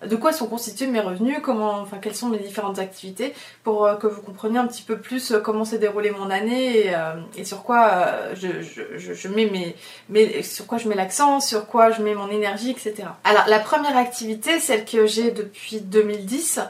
de 0.07 0.17
quoi 0.17 0.33
sont 0.33 0.47
constitués 0.47 0.87
mes 0.87 1.01
revenus, 1.01 1.39
comment, 1.43 1.81
enfin 1.81 1.99
quelles 1.99 2.15
sont 2.15 2.29
mes 2.29 2.39
différentes 2.39 2.79
activités, 2.79 3.35
pour 3.65 3.87
euh, 3.87 3.97
que 3.97 4.07
vous 4.07 4.23
compreniez 4.23 4.59
un 4.59 4.67
petit 4.67 4.83
peu 4.83 4.99
plus 4.99 5.33
euh, 5.33 5.41
comment 5.41 5.65
s'est 5.65 5.79
déroulée 5.79 6.11
mon 6.11 6.31
année 6.31 6.87
et, 6.87 6.95
euh, 6.95 7.45
sur 7.45 7.63
quoi 7.63 8.35
je, 8.35 9.29
mets 9.29 9.75
mes, 10.09 10.43
sur 10.43 10.67
quoi 10.67 10.79
je 10.79 10.89
mets 10.89 10.95
l'accent, 10.95 11.41
sur 11.41 11.67
quoi 11.67 11.91
je 11.91 12.03
mets 12.03 12.15
mon 12.15 12.31
énergie, 12.31 12.71
etc. 12.71 13.09
Alors 13.25 13.45
la 13.49 13.59
première 13.59 13.97
activité, 13.97 14.59
celle 14.59 14.85
que 14.85 15.07
j'ai 15.07 15.33
depuis 15.33 15.81
2010, 15.81 16.61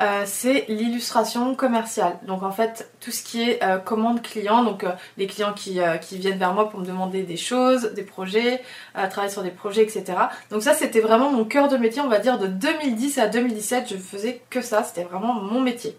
euh, 0.00 0.22
c'est 0.26 0.64
l'illustration 0.68 1.54
commerciale. 1.54 2.18
Donc 2.26 2.42
en 2.42 2.50
fait, 2.50 2.90
tout 3.00 3.10
ce 3.10 3.22
qui 3.22 3.42
est 3.42 3.62
euh, 3.62 3.78
commande 3.78 4.22
client, 4.22 4.64
donc 4.64 4.84
euh, 4.84 4.90
les 5.16 5.26
clients 5.26 5.52
qui, 5.52 5.78
qui, 6.00 6.18
viennent 6.18 6.38
vers 6.38 6.52
moi 6.52 6.68
pour 6.68 6.80
me 6.80 6.86
demander 6.86 7.22
des 7.22 7.36
choses, 7.36 7.92
des 7.94 8.02
projets, 8.02 8.62
travailler 8.94 9.32
sur 9.32 9.42
des 9.42 9.50
projets, 9.50 9.82
etc. 9.82 10.04
Donc 10.50 10.62
ça, 10.62 10.74
c'était 10.74 11.00
vraiment 11.00 11.30
mon 11.30 11.44
cœur 11.44 11.68
de 11.68 11.76
métier, 11.76 12.02
on 12.02 12.08
va 12.08 12.18
dire 12.18 12.38
de 12.38 12.46
2010 12.46 13.18
à 13.18 13.28
2017, 13.28 13.88
je 13.90 13.96
faisais 13.96 14.42
que 14.50 14.60
ça, 14.60 14.82
c'était 14.82 15.04
vraiment 15.04 15.34
mon 15.34 15.60
métier. 15.60 15.96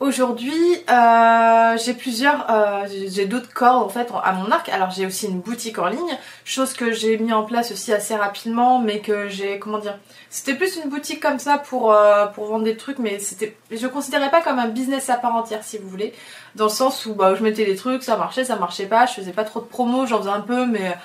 Aujourd'hui, 0.00 0.54
euh, 0.88 1.76
j'ai 1.76 1.92
plusieurs, 1.92 2.50
euh, 2.50 2.86
j'ai 2.88 3.26
d'autres 3.26 3.52
corps 3.52 3.84
en 3.84 3.90
fait 3.90 4.08
à 4.24 4.32
mon 4.32 4.50
arc. 4.50 4.70
Alors 4.70 4.90
j'ai 4.90 5.04
aussi 5.04 5.26
une 5.26 5.40
boutique 5.40 5.78
en 5.78 5.88
ligne, 5.88 6.18
chose 6.46 6.72
que 6.72 6.90
j'ai 6.90 7.18
mis 7.18 7.34
en 7.34 7.42
place 7.42 7.70
aussi 7.70 7.92
assez 7.92 8.16
rapidement, 8.16 8.78
mais 8.78 9.00
que 9.00 9.28
j'ai, 9.28 9.58
comment 9.58 9.76
dire, 9.76 9.98
c'était 10.30 10.54
plus 10.54 10.76
une 10.82 10.88
boutique 10.88 11.20
comme 11.20 11.38
ça 11.38 11.58
pour 11.58 11.92
euh, 11.92 12.26
pour 12.28 12.46
vendre 12.46 12.64
des 12.64 12.78
trucs, 12.78 12.98
mais 12.98 13.18
c'était, 13.18 13.58
je 13.70 13.86
considérais 13.86 14.30
pas 14.30 14.40
comme 14.40 14.58
un 14.58 14.68
business 14.68 15.10
à 15.10 15.16
part 15.16 15.36
entière 15.36 15.62
si 15.62 15.76
vous 15.76 15.90
voulez, 15.90 16.14
dans 16.54 16.64
le 16.64 16.70
sens 16.70 17.04
où 17.04 17.14
bah 17.14 17.34
je 17.34 17.42
mettais 17.42 17.66
des 17.66 17.76
trucs, 17.76 18.02
ça 18.02 18.16
marchait, 18.16 18.44
ça 18.44 18.56
marchait 18.56 18.86
pas, 18.86 19.04
je 19.04 19.12
faisais 19.12 19.32
pas 19.32 19.44
trop 19.44 19.60
de 19.60 19.66
promos, 19.66 20.06
j'en 20.06 20.20
faisais 20.20 20.30
un 20.30 20.40
peu, 20.40 20.64
mais 20.64 20.96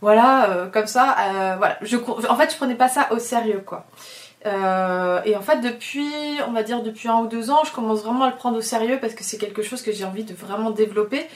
voilà, 0.00 0.68
comme 0.72 0.86
ça, 0.86 1.16
voilà. 1.58 1.76
Je, 1.82 1.96
en 1.96 2.36
fait, 2.36 2.52
je 2.52 2.56
prenais 2.56 2.76
pas 2.76 2.88
ça 2.88 3.08
au 3.10 3.18
sérieux 3.18 3.62
quoi. 3.66 3.84
Euh, 4.46 5.20
et 5.24 5.36
en 5.36 5.40
fait, 5.40 5.60
depuis, 5.60 6.08
on 6.46 6.52
va 6.52 6.62
dire 6.62 6.82
depuis 6.82 7.08
un 7.08 7.16
ou 7.16 7.26
deux 7.26 7.50
ans, 7.50 7.64
je 7.64 7.72
commence 7.72 8.02
vraiment 8.02 8.24
à 8.24 8.30
le 8.30 8.36
prendre 8.36 8.58
au 8.58 8.60
sérieux 8.60 8.98
parce 9.00 9.14
que 9.14 9.24
c'est 9.24 9.38
quelque 9.38 9.62
chose 9.62 9.82
que 9.82 9.92
j'ai 9.92 10.04
envie 10.04 10.24
de 10.24 10.34
vraiment 10.34 10.70
développer. 10.70 11.26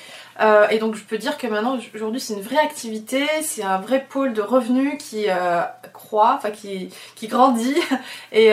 Euh, 0.40 0.68
et 0.68 0.78
donc, 0.78 0.94
je 0.94 1.02
peux 1.02 1.18
dire 1.18 1.36
que 1.36 1.46
maintenant, 1.46 1.78
aujourd'hui, 1.94 2.20
c'est 2.20 2.34
une 2.34 2.42
vraie 2.42 2.58
activité, 2.58 3.26
c'est 3.42 3.64
un 3.64 3.78
vrai 3.78 4.06
pôle 4.08 4.32
de 4.32 4.40
revenus 4.40 4.94
qui 4.98 5.24
euh, 5.28 5.62
croît, 5.92 6.34
enfin 6.38 6.50
qui, 6.50 6.90
qui 7.16 7.26
grandit, 7.26 7.76
et 8.32 8.52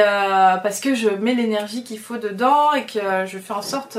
parce 0.64 0.80
que 0.80 0.94
je 0.94 1.10
mets 1.10 1.36
l'énergie 1.36 1.84
qu'il 1.84 2.00
faut 2.00 2.18
dedans 2.18 2.74
et 2.74 2.86
que 2.86 3.26
je 3.26 3.38
fais 3.38 3.54
en 3.54 3.62
sorte 3.62 3.98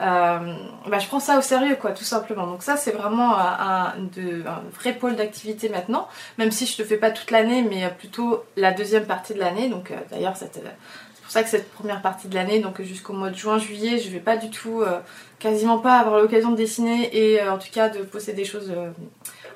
bah, 0.00 0.98
je 0.98 1.06
prends 1.06 1.20
ça 1.20 1.38
au 1.38 1.42
sérieux, 1.42 1.76
quoi, 1.76 1.92
tout 1.92 2.04
simplement. 2.04 2.46
Donc 2.46 2.62
ça, 2.62 2.76
c'est 2.76 2.92
vraiment 2.92 3.36
un, 3.38 3.92
vrai 4.72 4.94
pôle 4.94 5.16
d'activité 5.16 5.68
maintenant, 5.68 6.08
même 6.38 6.50
si 6.50 6.66
je 6.66 6.80
le 6.80 6.88
fais 6.88 6.96
pas 6.96 7.10
toute 7.10 7.30
l'année, 7.30 7.62
mais 7.62 7.88
plutôt 7.98 8.44
la 8.56 8.72
deuxième 8.72 9.06
partie 9.06 9.34
de 9.34 9.38
l'année. 9.38 9.68
Donc 9.68 9.90
euh, 9.90 9.96
d'ailleurs, 10.10 10.34
euh, 10.40 10.46
c'est 10.46 10.62
pour 11.22 11.30
ça 11.30 11.42
que 11.42 11.50
cette 11.50 11.70
première 11.70 12.00
partie 12.00 12.28
de 12.28 12.34
l'année, 12.34 12.60
donc 12.60 12.80
jusqu'au 12.82 13.12
mois 13.12 13.30
de 13.30 13.36
juin-juillet, 13.36 13.98
je 13.98 14.08
vais 14.10 14.20
pas 14.20 14.36
du 14.36 14.50
tout, 14.50 14.82
quasiment 15.38 15.78
pas 15.78 15.98
avoir 15.98 16.18
l'occasion 16.18 16.50
de 16.50 16.56
dessiner 16.56 17.16
et 17.16 17.46
en 17.46 17.58
tout 17.58 17.70
cas 17.70 17.88
de 17.88 18.00
poser 18.00 18.32
des 18.32 18.44
choses 18.44 18.72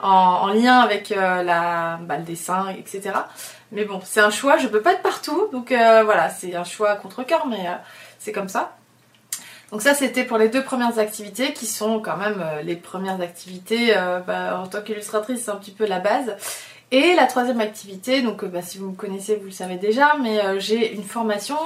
en, 0.01 0.49
lien 0.49 0.79
avec 0.79 1.11
le 1.11 2.23
dessin, 2.23 2.69
etc. 2.79 3.13
Mais 3.73 3.85
bon, 3.85 4.01
c'est 4.05 4.21
un 4.21 4.31
choix, 4.31 4.57
je 4.57 4.69
peux 4.69 4.83
pas 4.83 4.93
être 4.93 5.03
partout, 5.03 5.49
donc 5.51 5.71
voilà, 5.71 6.31
c'est 6.31 6.55
un 6.55 6.63
choix 6.63 6.95
contre 6.95 7.25
cœur, 7.25 7.47
mais 7.49 7.67
c'est 8.21 8.31
comme 8.31 8.49
ça. 8.49 8.77
Donc 9.75 9.83
ça 9.83 9.93
c'était 9.93 10.23
pour 10.23 10.39
les 10.39 10.49
deux 10.49 10.63
premières 10.63 11.01
activités 11.01 11.53
qui 11.53 11.67
sont 11.67 11.99
quand 11.99 12.17
même 12.17 12.41
euh, 12.41 12.63
les 12.63 12.77
premières 12.77 13.21
activités 13.21 13.97
euh, 13.97 14.21
bah, 14.21 14.61
en 14.63 14.69
tant 14.69 14.83
qu'illustratrice 14.83 15.41
c'est 15.41 15.51
un 15.51 15.57
petit 15.57 15.73
peu 15.73 15.85
la 15.85 15.99
base. 15.99 16.37
Et 16.93 17.17
la 17.17 17.27
troisième 17.27 17.59
activité, 17.59 18.23
donc 18.23 18.45
euh, 18.45 18.47
bah, 18.47 18.63
si 18.63 18.79
vous 18.79 18.91
me 18.91 18.95
connaissez 18.95 19.35
vous 19.35 19.47
le 19.47 19.51
savez 19.51 19.75
déjà, 19.75 20.15
mais 20.23 20.61
j'ai 20.61 20.95
une 20.95 21.03
formation 21.03 21.57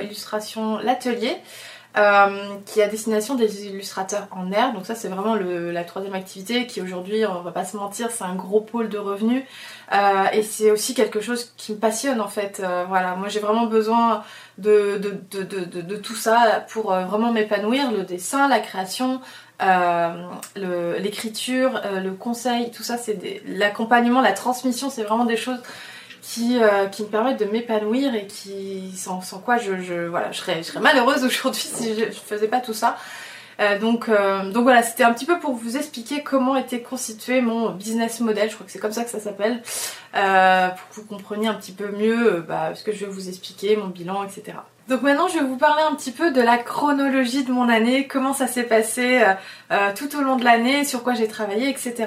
illustration 0.00 0.78
l'atelier 0.78 1.36
qui 1.94 2.80
est 2.80 2.82
à 2.84 2.86
destination 2.86 3.34
des 3.34 3.66
illustrateurs 3.66 4.28
en 4.30 4.52
air. 4.52 4.72
Donc 4.72 4.86
ça 4.86 4.94
c'est 4.94 5.08
vraiment 5.08 5.34
la 5.34 5.84
troisième 5.84 6.14
activité 6.14 6.66
qui 6.66 6.80
aujourd'hui, 6.80 7.26
on 7.26 7.42
va 7.42 7.50
pas 7.50 7.64
se 7.64 7.76
mentir, 7.76 8.10
c'est 8.12 8.24
un 8.24 8.36
gros 8.36 8.60
pôle 8.60 8.88
de 8.88 8.98
revenus. 8.98 9.42
et 10.32 10.42
c'est 10.42 10.70
aussi 10.70 10.94
quelque 10.94 11.20
chose 11.20 11.52
qui 11.56 11.72
me 11.72 11.78
passionne 11.78 12.20
en 12.20 12.28
fait. 12.28 12.62
voilà, 12.88 13.16
moi 13.16 13.28
j'ai 13.28 13.40
vraiment 13.40 13.66
besoin 13.66 14.22
de, 14.58 15.96
tout 16.02 16.14
ça 16.14 16.66
pour 16.68 16.92
euh, 16.92 17.04
vraiment 17.04 17.32
m'épanouir, 17.32 17.90
le 17.92 18.02
dessin, 18.02 18.48
la 18.48 18.60
création, 18.60 19.20
euh, 19.62 20.98
l'écriture, 20.98 21.80
euh, 21.84 22.00
le, 22.00 22.12
conseil, 22.12 22.70
tout 22.70 22.82
ça, 22.82 22.98
c'est 22.98 23.42
l'accompagnement, 23.46 24.20
la 24.20 24.32
transmission, 24.32 24.90
c'est 24.90 25.04
vraiment 25.04 25.24
des 25.24 25.36
choses 25.36 25.60
qui, 26.22 26.58
qui 26.92 27.02
me 27.02 27.08
permettent 27.08 27.40
de 27.40 27.46
m'épanouir 27.46 28.14
et 28.14 28.26
qui 28.26 28.92
sans, 28.96 29.20
quoi 29.44 29.56
je, 29.56 29.80
je, 29.80 30.06
voilà, 30.06 30.32
je, 30.32 30.38
serais, 30.38 30.58
je 30.58 30.68
serais 30.68 30.80
malheureuse 30.80 31.24
aujourd'hui 31.24 31.62
si 31.62 31.94
je, 31.94 32.04
ne 32.06 32.10
faisais 32.10 32.48
pas 32.48 32.60
tout 32.60 32.74
ça. 32.74 32.96
donc, 33.80 34.08
donc 34.08 34.62
voilà, 34.62 34.82
c'était 34.82 35.04
un 35.04 35.12
petit 35.12 35.26
peu 35.26 35.38
pour 35.38 35.54
vous 35.54 35.76
expliquer 35.76 36.22
comment 36.22 36.56
était 36.56 36.80
constitué 36.82 37.40
mon 37.40 37.70
business 37.70 38.20
model, 38.20 38.48
je 38.50 38.54
crois 38.54 38.66
que 38.66 38.72
c'est 38.72 38.78
comme 38.78 38.92
ça 38.92 39.04
que 39.04 39.10
ça 39.10 39.20
s'appelle, 39.20 39.62
euh, 40.14 40.68
pour 40.70 40.88
que 40.88 40.94
vous 40.94 41.04
compreniez 41.04 41.48
un 41.48 41.54
petit 41.54 41.72
peu 41.72 41.90
mieux 41.90 42.36
euh, 42.36 42.40
bah, 42.40 42.74
ce 42.74 42.82
que 42.82 42.92
je 42.92 43.04
vais 43.04 43.10
vous 43.10 43.28
expliquer, 43.28 43.76
mon 43.76 43.88
bilan, 43.88 44.24
etc. 44.24 44.58
Donc 44.88 45.02
maintenant 45.02 45.28
je 45.28 45.34
vais 45.38 45.44
vous 45.44 45.58
parler 45.58 45.82
un 45.82 45.94
petit 45.94 46.12
peu 46.12 46.30
de 46.30 46.40
la 46.40 46.56
chronologie 46.56 47.44
de 47.44 47.52
mon 47.52 47.68
année, 47.68 48.06
comment 48.06 48.32
ça 48.32 48.46
s'est 48.46 48.62
passé 48.62 49.22
euh, 49.70 49.92
tout 49.94 50.16
au 50.16 50.22
long 50.22 50.36
de 50.36 50.44
l'année, 50.44 50.86
sur 50.86 51.02
quoi 51.02 51.12
j'ai 51.12 51.28
travaillé, 51.28 51.68
etc. 51.68 52.06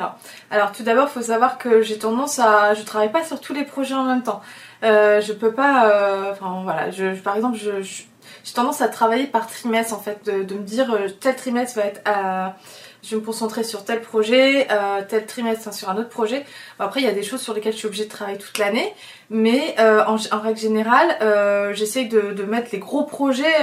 Alors 0.49 0.71
tout 0.71 0.81
d'abord 0.81 1.07
il 1.07 1.13
faut 1.13 1.27
savoir 1.27 1.59
que 1.59 1.83
j'ai 1.83 1.99
tendance 1.99 2.39
à... 2.39 2.73
je 2.73 2.81
travaille 2.81 3.11
pas 3.11 3.23
sur 3.23 3.39
tous 3.39 3.53
les 3.53 3.65
projets 3.65 3.93
en 3.93 4.05
même 4.05 4.23
temps. 4.23 4.41
je 4.81 5.31
peux 5.31 5.53
pas... 5.53 6.31
Enfin 6.31 6.61
voilà, 6.63 6.89
je, 6.89 7.13
par 7.19 7.35
exemple 7.35 7.55
je, 7.55 7.81
j'ai 7.81 8.53
tendance 8.55 8.81
à 8.81 8.87
travailler 8.87 9.27
par 9.27 9.45
trimestre 9.45 9.93
en 9.93 9.99
fait, 9.99 10.25
de, 10.25 10.41
de 10.43 10.55
me 10.55 10.63
dire 10.63 10.97
tel 11.19 11.35
trimestre 11.35 11.77
va 11.77 11.85
être 11.85 12.01
à 12.05 12.55
je 13.03 13.11
vais 13.11 13.21
me 13.21 13.25
concentrer 13.25 13.63
sur 13.63 13.83
tel 13.83 14.01
projet, 14.01 14.67
euh, 14.71 15.01
tel 15.07 15.25
trimestre 15.25 15.73
sur 15.73 15.89
un 15.89 15.97
autre 15.97 16.09
projet. 16.09 16.45
après, 16.79 17.01
il 17.01 17.05
y 17.05 17.09
a 17.09 17.13
des 17.13 17.23
choses 17.23 17.41
sur 17.41 17.53
lesquelles 17.53 17.73
je 17.73 17.77
suis 17.77 17.87
obligée 17.87 18.05
de 18.05 18.09
travailler 18.09 18.37
toute 18.37 18.57
l'année, 18.57 18.93
mais 19.29 19.75
euh, 19.79 20.03
en, 20.05 20.39
règle 20.39 20.59
générale, 20.59 21.17
euh, 21.21 21.73
j'essaye 21.73 22.07
de, 22.07 22.43
mettre 22.43 22.69
les 22.71 22.79
gros 22.79 23.03
projets 23.03 23.53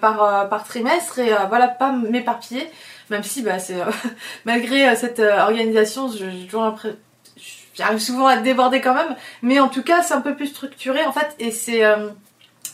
par, 0.00 0.48
par 0.48 0.64
trimestre 0.64 1.18
et 1.18 1.30
voilà, 1.48 1.68
pas 1.68 1.92
m'éparpiller, 1.92 2.68
même 3.10 3.22
si 3.22 3.42
bah, 3.42 3.58
c'est 3.58 3.76
malgré 4.44 4.94
cette 4.96 5.20
organisation, 5.20 6.10
j'arrive 7.74 7.98
souvent 7.98 8.26
à 8.26 8.36
déborder 8.36 8.80
quand 8.80 8.94
même, 8.94 9.16
mais 9.42 9.60
en 9.60 9.68
tout 9.68 9.82
cas, 9.82 10.02
c'est 10.02 10.14
un 10.14 10.20
peu 10.20 10.34
plus 10.34 10.48
structuré 10.48 11.04
en 11.04 11.12
fait, 11.12 11.34
et 11.38 11.50
c'est 11.50 11.82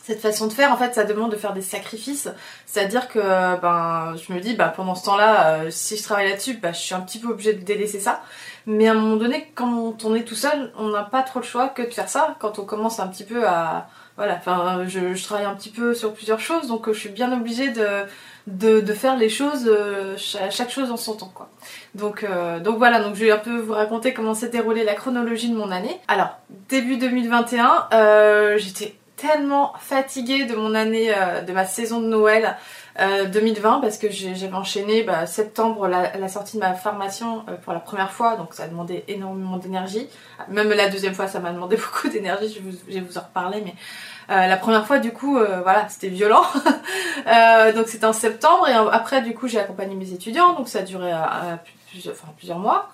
cette 0.06 0.20
façon 0.20 0.49
de 0.49 0.52
faire, 0.52 0.70
en 0.70 0.76
fait, 0.76 0.94
ça 0.94 1.04
demande 1.04 1.32
de 1.32 1.37
faire 1.37 1.54
des 1.54 1.62
sacrifices. 1.62 2.28
C'est-à-dire 2.66 3.08
que 3.08 3.18
ben, 3.18 4.14
je 4.16 4.34
me 4.34 4.40
dis, 4.40 4.54
bah, 4.54 4.68
pendant 4.68 4.94
ce 4.94 5.06
temps-là, 5.06 5.46
euh, 5.46 5.70
si 5.70 5.96
je 5.96 6.02
travaille 6.02 6.28
là-dessus, 6.28 6.58
bah, 6.62 6.73
je 6.73 6.78
suis 6.78 6.94
un 6.94 7.00
petit 7.00 7.18
peu 7.18 7.28
obligée 7.28 7.54
de 7.54 7.64
délaisser 7.64 8.00
ça. 8.00 8.20
Mais 8.66 8.87
à 8.87 8.90
un 8.90 8.96
moment 8.96 9.16
donné, 9.16 9.50
quand 9.54 10.04
on 10.04 10.14
est 10.14 10.25
tout 10.25 10.34
seul, 10.34 10.73
on 10.76 10.88
n'a 10.90 11.04
pas 11.04 11.23
trop 11.23 11.40
le 11.40 11.46
choix 11.46 11.68
que 11.68 11.80
de 11.80 11.90
faire 11.90 12.11
ça. 12.11 12.37
Quand 12.38 12.58
on 12.58 12.66
commence 12.66 13.00
un 13.00 13.08
petit 13.08 13.25
peu 13.25 13.49
à... 13.49 13.88
Voilà, 14.18 14.34
enfin, 14.34 14.84
je, 14.87 15.25
travaille 15.25 15.46
un 15.46 15.54
petit 15.54 15.70
peu 15.70 15.94
sur 15.94 16.12
plusieurs 16.12 16.38
choses, 16.38 16.68
donc 16.68 16.87
je 16.92 16.96
suis 16.96 17.08
bien 17.08 17.32
obligée 17.32 17.70
de, 17.70 18.80
de, 18.80 18.92
faire 18.92 19.16
les 19.16 19.28
choses, 19.28 19.64
euh, 19.66 20.16
chaque 20.18 20.70
chose 20.70 20.92
en 20.92 20.96
son 20.96 21.14
temps, 21.16 21.32
quoi. 21.34 21.49
Donc, 21.96 22.23
euh, 22.23 22.61
donc 22.61 22.78
voilà, 22.78 23.00
donc 23.00 23.16
je 23.16 23.25
vais 23.25 23.32
un 23.32 23.38
peu 23.38 23.56
vous 23.56 23.73
raconter 23.73 24.14
comment 24.14 24.34
s'est 24.34 24.50
déroulée 24.50 24.84
la 24.84 24.94
chronologie 24.94 25.49
de 25.49 25.56
mon 25.56 25.73
année. 25.73 25.99
Alors, 26.06 26.38
début 26.68 26.96
2021, 26.96 27.88
j'étais 28.58 28.94
tellement 29.25 29.73
fatiguée 29.78 30.45
de 30.45 30.54
mon 30.54 30.75
année, 30.75 31.12
euh, 31.14 31.40
de 31.40 31.52
ma 31.52 31.64
saison 31.64 32.00
de 32.00 32.07
Noël 32.07 32.57
2020 32.99 33.78
euh, 33.78 33.81
parce 33.81 33.97
que 33.99 34.11
j'avais 34.11 34.52
enchaîné 34.52 35.02
bah, 35.02 35.26
septembre 35.26 35.88
la, 35.88 36.28
sortie 36.28 36.57
de 36.57 36.61
ma 36.61 36.75
formation 36.75 37.45
euh, 37.49 37.57
pour 37.57 37.73
la 37.73 37.81
première 37.81 38.12
fois 38.12 38.37
donc 38.37 38.54
ça 38.54 38.64
a 38.64 38.69
demandé 38.69 39.02
énormément 39.09 39.57
d'énergie. 39.57 40.09
Même 40.49 40.69
la 40.69 40.88
deuxième 40.90 41.14
fois 41.14 41.26
ça 41.26 41.40
m'a 41.40 41.52
demandé 41.52 41.76
beaucoup 41.95 42.09
d'énergie 42.09 42.54
je, 42.54 42.93
vais 42.93 43.00
vous 43.00 43.16
en 43.16 43.23
reparler 43.23 43.62
mais 43.64 43.75
la 44.28 44.57
première 44.57 44.87
fois 44.87 44.99
du 44.99 45.12
coup 45.12 45.38
voilà 45.38 45.87
c'était 45.88 46.09
violent. 46.09 46.45
Donc 47.75 47.88
c'était 47.88 48.07
en 48.07 48.12
septembre 48.12 48.69
et 48.69 48.73
après 48.73 49.23
du 49.23 49.35
coup 49.35 49.49
j'ai 49.49 49.59
accompagné 49.59 49.95
mes 49.95 50.12
étudiants 50.12 50.54
donc 50.54 50.69
ça 50.69 50.78
a 50.78 50.83
duré 50.83 51.12
plusieurs, 51.90 52.59
mois. 52.59 52.90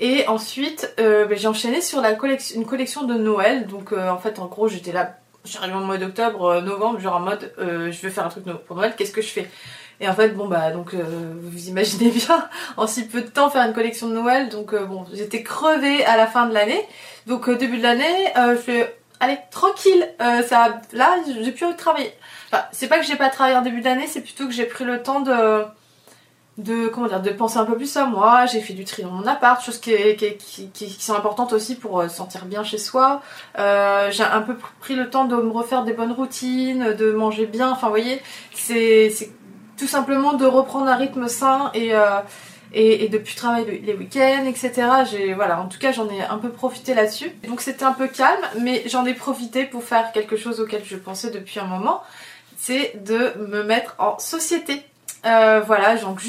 Et 0.00 0.26
ensuite 0.26 0.94
bah, 0.98 1.34
j'ai 1.34 1.48
enchaîné 1.48 1.80
sur 1.80 2.02
la 2.02 2.14
collection, 2.14 2.60
une 2.60 2.66
collection 2.66 3.04
de 3.04 3.14
Noël 3.14 3.66
donc 3.66 3.92
en 3.92 4.18
fait 4.18 4.38
en 4.38 4.46
gros 4.46 4.68
j'étais 4.68 4.92
là 4.92 5.16
j'arrive 5.46 5.76
en 5.76 5.80
mois 5.80 5.98
d'octobre, 5.98 6.44
euh, 6.44 6.60
novembre, 6.60 7.00
genre 7.00 7.16
en 7.16 7.20
mode 7.20 7.52
euh, 7.58 7.90
je 7.90 8.00
veux 8.02 8.10
faire 8.10 8.26
un 8.26 8.28
truc 8.28 8.44
pour 8.44 8.76
Noël, 8.76 8.94
qu'est-ce 8.96 9.12
que 9.12 9.22
je 9.22 9.28
fais? 9.28 9.50
Et 10.00 10.08
en 10.08 10.14
fait, 10.14 10.30
bon 10.30 10.46
bah 10.46 10.72
donc 10.72 10.92
euh, 10.94 11.02
vous 11.40 11.68
imaginez 11.68 12.10
bien, 12.26 12.48
en 12.76 12.86
si 12.86 13.06
peu 13.06 13.22
de 13.22 13.28
temps 13.28 13.48
faire 13.48 13.66
une 13.66 13.72
collection 13.72 14.08
de 14.08 14.14
Noël, 14.14 14.48
donc 14.48 14.74
bon 14.74 15.06
j'étais 15.12 15.42
crevée 15.42 16.04
à 16.04 16.16
la 16.16 16.26
fin 16.26 16.46
de 16.46 16.54
l'année. 16.54 16.82
Donc 17.26 17.50
début 17.50 17.78
de 17.78 17.82
l'année, 17.82 18.32
je 18.36 18.56
fais 18.56 18.98
allez 19.20 19.38
tranquille, 19.50 20.06
ça 20.18 20.80
là 20.92 21.16
j'ai 21.42 21.52
plus 21.52 21.66
travailler. 21.76 22.12
Enfin 22.52 22.64
c'est 22.72 22.88
pas 22.88 22.98
que 22.98 23.06
j'ai 23.06 23.16
pas 23.16 23.30
travaillé 23.30 23.56
en 23.56 23.62
début 23.62 23.80
d'année, 23.80 24.06
c'est 24.06 24.20
plutôt 24.20 24.46
que 24.46 24.52
j'ai 24.52 24.66
pris 24.66 24.84
le 24.84 25.02
temps 25.02 25.20
de 25.20 25.64
de 26.58 26.88
comment 26.88 27.06
dire 27.06 27.20
de 27.20 27.30
penser 27.30 27.58
un 27.58 27.66
peu 27.66 27.76
plus 27.76 27.96
à 27.96 28.06
moi 28.06 28.46
j'ai 28.46 28.60
fait 28.60 28.72
du 28.72 28.84
tri 28.84 29.02
dans 29.02 29.10
mon 29.10 29.26
appart 29.26 29.62
choses 29.62 29.78
qui, 29.78 29.92
qui, 30.16 30.68
qui, 30.70 30.90
sont 30.90 31.14
importantes 31.14 31.52
aussi 31.52 31.74
pour 31.74 32.00
euh, 32.00 32.08
se 32.08 32.16
sentir 32.16 32.46
bien 32.46 32.64
chez 32.64 32.78
soi 32.78 33.20
euh, 33.58 34.10
j'ai 34.10 34.22
un 34.22 34.40
peu 34.40 34.56
pris 34.80 34.94
le 34.94 35.10
temps 35.10 35.26
de 35.26 35.36
me 35.36 35.50
refaire 35.50 35.84
des 35.84 35.92
bonnes 35.92 36.12
routines 36.12 36.94
de 36.94 37.12
manger 37.12 37.44
bien 37.44 37.70
enfin 37.70 37.88
vous 37.88 37.92
voyez 37.92 38.22
c'est 38.54 39.10
tout 39.76 39.86
simplement 39.86 40.32
de 40.32 40.46
reprendre 40.46 40.88
un 40.88 40.96
rythme 40.96 41.28
sain 41.28 41.70
et 41.74 41.94
euh, 41.94 42.20
et, 42.72 43.04
et, 43.04 43.08
de 43.08 43.18
plus 43.18 43.34
travailler 43.34 43.80
les 43.80 43.94
week-ends, 43.94 44.44
etc. 44.44 44.72
J'ai 45.10 45.34
voilà, 45.34 45.60
en 45.60 45.68
tout 45.68 45.78
cas 45.78 45.92
j'en 45.92 46.10
ai 46.10 46.20
un 46.22 46.36
peu 46.38 46.50
profité 46.50 46.94
là-dessus. 46.94 47.32
Donc 47.48 47.60
c'était 47.60 47.84
un 47.84 47.92
peu 47.92 48.08
calme, 48.08 48.42
mais 48.60 48.82
j'en 48.86 49.06
ai 49.06 49.14
profité 49.14 49.64
pour 49.64 49.84
faire 49.84 50.12
quelque 50.12 50.36
chose 50.36 50.60
auquel 50.60 50.82
je 50.84 50.96
pensais 50.96 51.30
depuis 51.30 51.60
un 51.60 51.64
moment, 51.64 52.02
c'est 52.58 53.02
de 53.04 53.34
me 53.38 53.62
mettre 53.62 53.94
en 53.98 54.18
société. 54.18 54.84
Euh, 55.24 55.60
voilà, 55.60 55.96
donc 55.96 56.20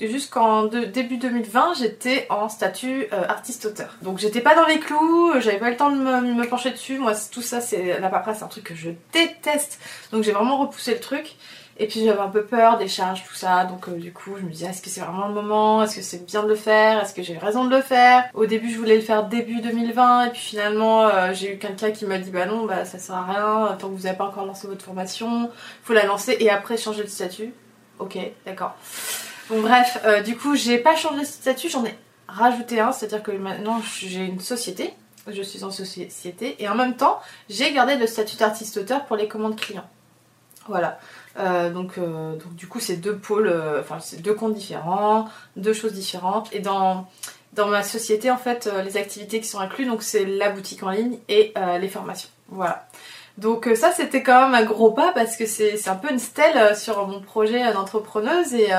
jusqu'en 0.00 0.64
début 0.64 1.18
2020, 1.18 1.74
j'étais 1.78 2.26
en 2.30 2.48
statut 2.48 3.06
euh, 3.12 3.24
artiste-auteur. 3.28 3.96
Donc 4.02 4.18
j'étais 4.18 4.40
pas 4.40 4.54
dans 4.54 4.66
les 4.66 4.80
clous, 4.80 5.32
j'avais 5.40 5.58
pas 5.58 5.70
le 5.70 5.76
temps 5.76 5.90
de 5.90 5.96
me, 5.96 6.48
pencher 6.48 6.70
dessus. 6.70 6.98
Moi, 6.98 7.12
tout 7.30 7.42
ça, 7.42 7.60
c'est 7.60 8.00
la 8.00 8.08
paperasse, 8.08 8.38
c'est 8.38 8.44
un 8.44 8.48
truc 8.48 8.64
que 8.64 8.74
je 8.74 8.90
déteste. 9.12 9.78
Donc 10.12 10.24
j'ai 10.24 10.32
vraiment 10.32 10.58
repoussé 10.58 10.94
le 10.94 11.00
truc. 11.00 11.36
Et 11.82 11.86
puis 11.86 12.04
j'avais 12.04 12.20
un 12.20 12.28
peu 12.28 12.44
peur 12.44 12.76
des 12.76 12.88
charges, 12.88 13.24
tout 13.26 13.34
ça. 13.34 13.64
Donc 13.64 13.88
euh, 13.88 13.92
du 13.92 14.12
coup, 14.12 14.32
je 14.38 14.42
me 14.42 14.50
disais, 14.50 14.66
est-ce 14.66 14.82
que 14.82 14.90
c'est 14.90 15.00
vraiment 15.00 15.28
le 15.28 15.34
moment? 15.34 15.82
Est-ce 15.82 15.96
que 15.96 16.02
c'est 16.02 16.26
bien 16.26 16.42
de 16.42 16.48
le 16.48 16.54
faire? 16.54 17.00
Est-ce 17.00 17.14
que 17.14 17.22
j'ai 17.22 17.38
raison 17.38 17.64
de 17.64 17.74
le 17.74 17.80
faire? 17.80 18.24
Au 18.34 18.44
début, 18.44 18.70
je 18.70 18.76
voulais 18.76 18.96
le 18.96 19.02
faire 19.02 19.24
début 19.28 19.62
2020. 19.62 20.26
Et 20.26 20.30
puis 20.30 20.40
finalement, 20.40 21.08
j'ai 21.32 21.54
eu 21.54 21.58
quelqu'un 21.58 21.90
qui 21.90 22.04
m'a 22.04 22.18
dit, 22.18 22.30
bah 22.30 22.44
non, 22.44 22.66
bah 22.66 22.84
ça 22.84 22.98
sert 22.98 23.14
à 23.14 23.24
rien. 23.24 23.76
Tant 23.78 23.88
que 23.88 23.94
vous 23.94 24.02
n'avez 24.02 24.16
pas 24.18 24.26
encore 24.26 24.44
lancé 24.44 24.66
votre 24.66 24.84
formation, 24.84 25.50
faut 25.82 25.94
la 25.94 26.04
lancer 26.04 26.36
et 26.38 26.50
après 26.50 26.76
changer 26.76 27.02
de 27.02 27.08
statut 27.08 27.54
ok, 28.00 28.18
d'accord. 28.46 28.74
Bon 29.48 29.60
bref, 29.60 29.98
euh, 30.04 30.22
du 30.22 30.36
coup 30.36 30.54
j'ai 30.54 30.78
pas 30.78 30.96
changé 30.96 31.20
de 31.20 31.26
statut, 31.26 31.68
j'en 31.68 31.84
ai 31.84 31.94
rajouté 32.28 32.80
un, 32.80 32.92
c'est-à-dire 32.92 33.22
que 33.22 33.32
maintenant 33.32 33.80
j'ai 33.98 34.24
une 34.24 34.40
société. 34.40 34.94
je 35.26 35.42
suis 35.42 35.64
en 35.64 35.70
société 35.70 36.56
et 36.62 36.68
en 36.68 36.74
même 36.74 36.96
temps 36.96 37.20
j'ai 37.48 37.72
gardé 37.72 37.96
le 37.96 38.06
statut 38.06 38.36
d'artiste 38.36 38.76
auteur 38.76 39.04
pour 39.06 39.16
les 39.16 39.28
commandes 39.28 39.56
clients. 39.56 39.88
Voilà. 40.68 41.00
Euh, 41.38 41.70
donc, 41.70 41.98
euh, 41.98 42.36
donc, 42.36 42.54
du 42.54 42.68
coup 42.68 42.80
c'est 42.80 42.96
deux 42.96 43.16
pôles, 43.16 43.52
enfin 43.80 43.98
c'est 44.00 44.22
deux 44.22 44.34
comptes 44.34 44.54
différents, 44.54 45.28
deux 45.56 45.72
choses 45.72 45.94
différentes. 45.94 46.48
Et 46.52 46.60
dans, 46.60 47.08
dans 47.52 47.66
ma 47.66 47.82
société 47.82 48.30
en 48.30 48.38
fait 48.38 48.70
les 48.84 48.96
activités 48.96 49.40
qui 49.40 49.48
sont 49.48 49.58
incluses 49.58 49.88
donc 49.88 50.02
c'est 50.02 50.24
la 50.24 50.50
boutique 50.50 50.84
en 50.84 50.90
ligne 50.90 51.18
et 51.28 51.52
les 51.80 51.88
formations. 51.88 52.28
Voilà. 52.48 52.86
Donc 53.40 53.68
ça 53.74 53.90
c'était 53.92 54.22
quand 54.22 54.46
même 54.46 54.54
un 54.54 54.64
gros 54.64 54.90
pas 54.90 55.12
parce 55.12 55.36
que 55.36 55.46
c'est 55.46 55.88
un 55.88 55.96
peu 55.96 56.10
une 56.10 56.18
stèle 56.18 56.76
sur 56.76 57.06
mon 57.06 57.20
projet 57.20 57.72
d'entrepreneuse 57.72 58.54
et 58.54 58.70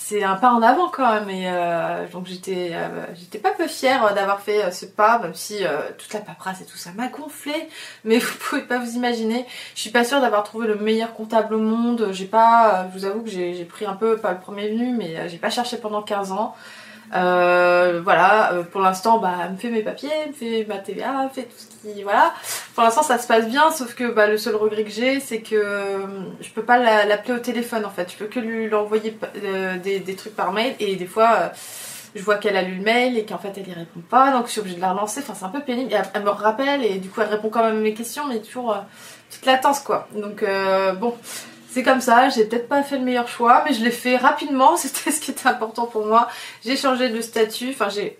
c'est 0.00 0.22
un 0.22 0.36
pas 0.36 0.52
en 0.52 0.62
avant 0.62 0.88
quand 0.88 1.12
même 1.12 1.28
et 1.28 1.48
euh, 1.48 2.06
donc 2.12 2.26
j'étais 2.26 2.70
euh, 2.72 3.04
j'étais 3.14 3.38
pas 3.38 3.50
peu 3.50 3.66
fière 3.66 4.14
d'avoir 4.14 4.40
fait 4.40 4.64
euh, 4.64 4.70
ce 4.70 4.86
pas 4.86 5.18
même 5.18 5.34
si 5.34 5.58
toute 5.98 6.14
la 6.14 6.20
paperasse 6.20 6.60
et 6.60 6.64
tout 6.64 6.76
ça 6.76 6.90
m'a 6.96 7.08
gonflé 7.08 7.68
mais 8.04 8.18
vous 8.18 8.38
pouvez 8.38 8.62
pas 8.62 8.78
vous 8.78 8.94
imaginer. 8.94 9.44
Je 9.74 9.80
suis 9.80 9.90
pas 9.90 10.04
sûre 10.04 10.20
d'avoir 10.20 10.44
trouvé 10.44 10.68
le 10.68 10.76
meilleur 10.76 11.14
comptable 11.14 11.52
au 11.54 11.58
monde. 11.58 12.10
J'ai 12.12 12.26
pas 12.26 12.86
je 12.88 12.98
vous 12.98 13.04
avoue 13.06 13.22
que 13.22 13.28
j'ai 13.28 13.64
pris 13.64 13.86
un 13.86 13.94
peu 13.94 14.16
pas 14.16 14.32
le 14.32 14.38
premier 14.38 14.68
venu 14.68 14.96
mais 14.96 15.28
j'ai 15.28 15.38
pas 15.38 15.50
cherché 15.50 15.76
pendant 15.76 16.00
15 16.00 16.30
ans 16.30 16.54
euh, 17.14 18.00
voilà, 18.02 18.52
euh, 18.52 18.62
pour 18.62 18.80
l'instant, 18.80 19.18
bah, 19.18 19.34
elle 19.44 19.52
me 19.52 19.56
fait 19.56 19.70
mes 19.70 19.82
papiers, 19.82 20.10
elle 20.22 20.28
me 20.30 20.34
fait 20.34 20.66
ma 20.68 20.78
TVA, 20.78 21.24
elle 21.24 21.30
fait 21.30 21.44
tout 21.44 21.56
ce 21.56 21.88
qui, 21.94 22.02
voilà. 22.02 22.34
Pour 22.74 22.84
l'instant, 22.84 23.02
ça 23.02 23.18
se 23.18 23.26
passe 23.26 23.48
bien, 23.48 23.70
sauf 23.70 23.94
que 23.94 24.10
bah, 24.10 24.26
le 24.26 24.36
seul 24.36 24.56
regret 24.56 24.84
que 24.84 24.90
j'ai, 24.90 25.20
c'est 25.20 25.40
que 25.40 25.54
euh, 25.54 26.06
je 26.40 26.50
peux 26.50 26.62
pas 26.62 26.78
l'appeler 26.78 27.34
au 27.34 27.38
téléphone 27.38 27.84
en 27.84 27.90
fait. 27.90 28.12
Je 28.12 28.16
peux 28.16 28.26
que 28.26 28.40
lui 28.40 28.72
envoyer 28.74 29.16
des, 29.82 30.00
des, 30.00 30.16
trucs 30.16 30.36
par 30.36 30.52
mail 30.52 30.74
et 30.80 30.96
des 30.96 31.06
fois. 31.06 31.52
je 32.14 32.22
vois 32.22 32.36
qu'elle 32.36 32.56
a 32.56 32.62
lu 32.62 32.76
le 32.76 32.82
mail 32.82 33.16
et 33.16 33.24
qu'en 33.24 33.38
fait 33.38 33.52
elle 33.56 33.68
y 33.68 33.72
répond 33.72 34.00
pas, 34.00 34.32
donc 34.32 34.46
je 34.46 34.52
suis 34.52 34.60
obligée 34.60 34.76
de 34.76 34.80
la 34.80 34.92
relancer. 34.92 35.20
Enfin, 35.20 35.34
c'est 35.34 35.44
un 35.44 35.50
peu 35.50 35.60
pénible. 35.60 35.94
Elle, 36.14 36.22
me 36.22 36.30
rappelle 36.30 36.84
et 36.84 36.98
du 36.98 37.08
coup 37.08 37.20
elle 37.20 37.28
répond 37.28 37.48
quand 37.48 37.64
même 37.64 37.76
à 37.76 37.80
mes 37.80 37.94
questions, 37.94 38.26
mais 38.26 38.40
toujours 38.40 38.76
toute 39.30 39.46
latence 39.46 39.80
quoi. 39.80 40.08
Donc 40.14 40.44
bon, 41.00 41.14
c'est 41.70 41.82
comme 41.82 42.00
ça, 42.00 42.28
j'ai 42.30 42.46
peut-être 42.46 42.68
pas 42.68 42.82
fait 42.82 42.98
le 42.98 43.04
meilleur 43.04 43.28
choix, 43.28 43.62
mais 43.64 43.74
je 43.74 43.84
l'ai 43.84 43.90
fait 43.90 44.16
rapidement, 44.16 44.76
c'était 44.78 45.10
ce 45.10 45.20
qui 45.20 45.30
était 45.30 45.48
important 45.48 45.86
pour 45.86 46.06
moi. 46.06 46.28
J'ai 46.64 46.76
changé 46.76 47.10
de 47.10 47.20
statut, 47.20 47.70
enfin 47.70 47.88
j'ai 47.88 48.18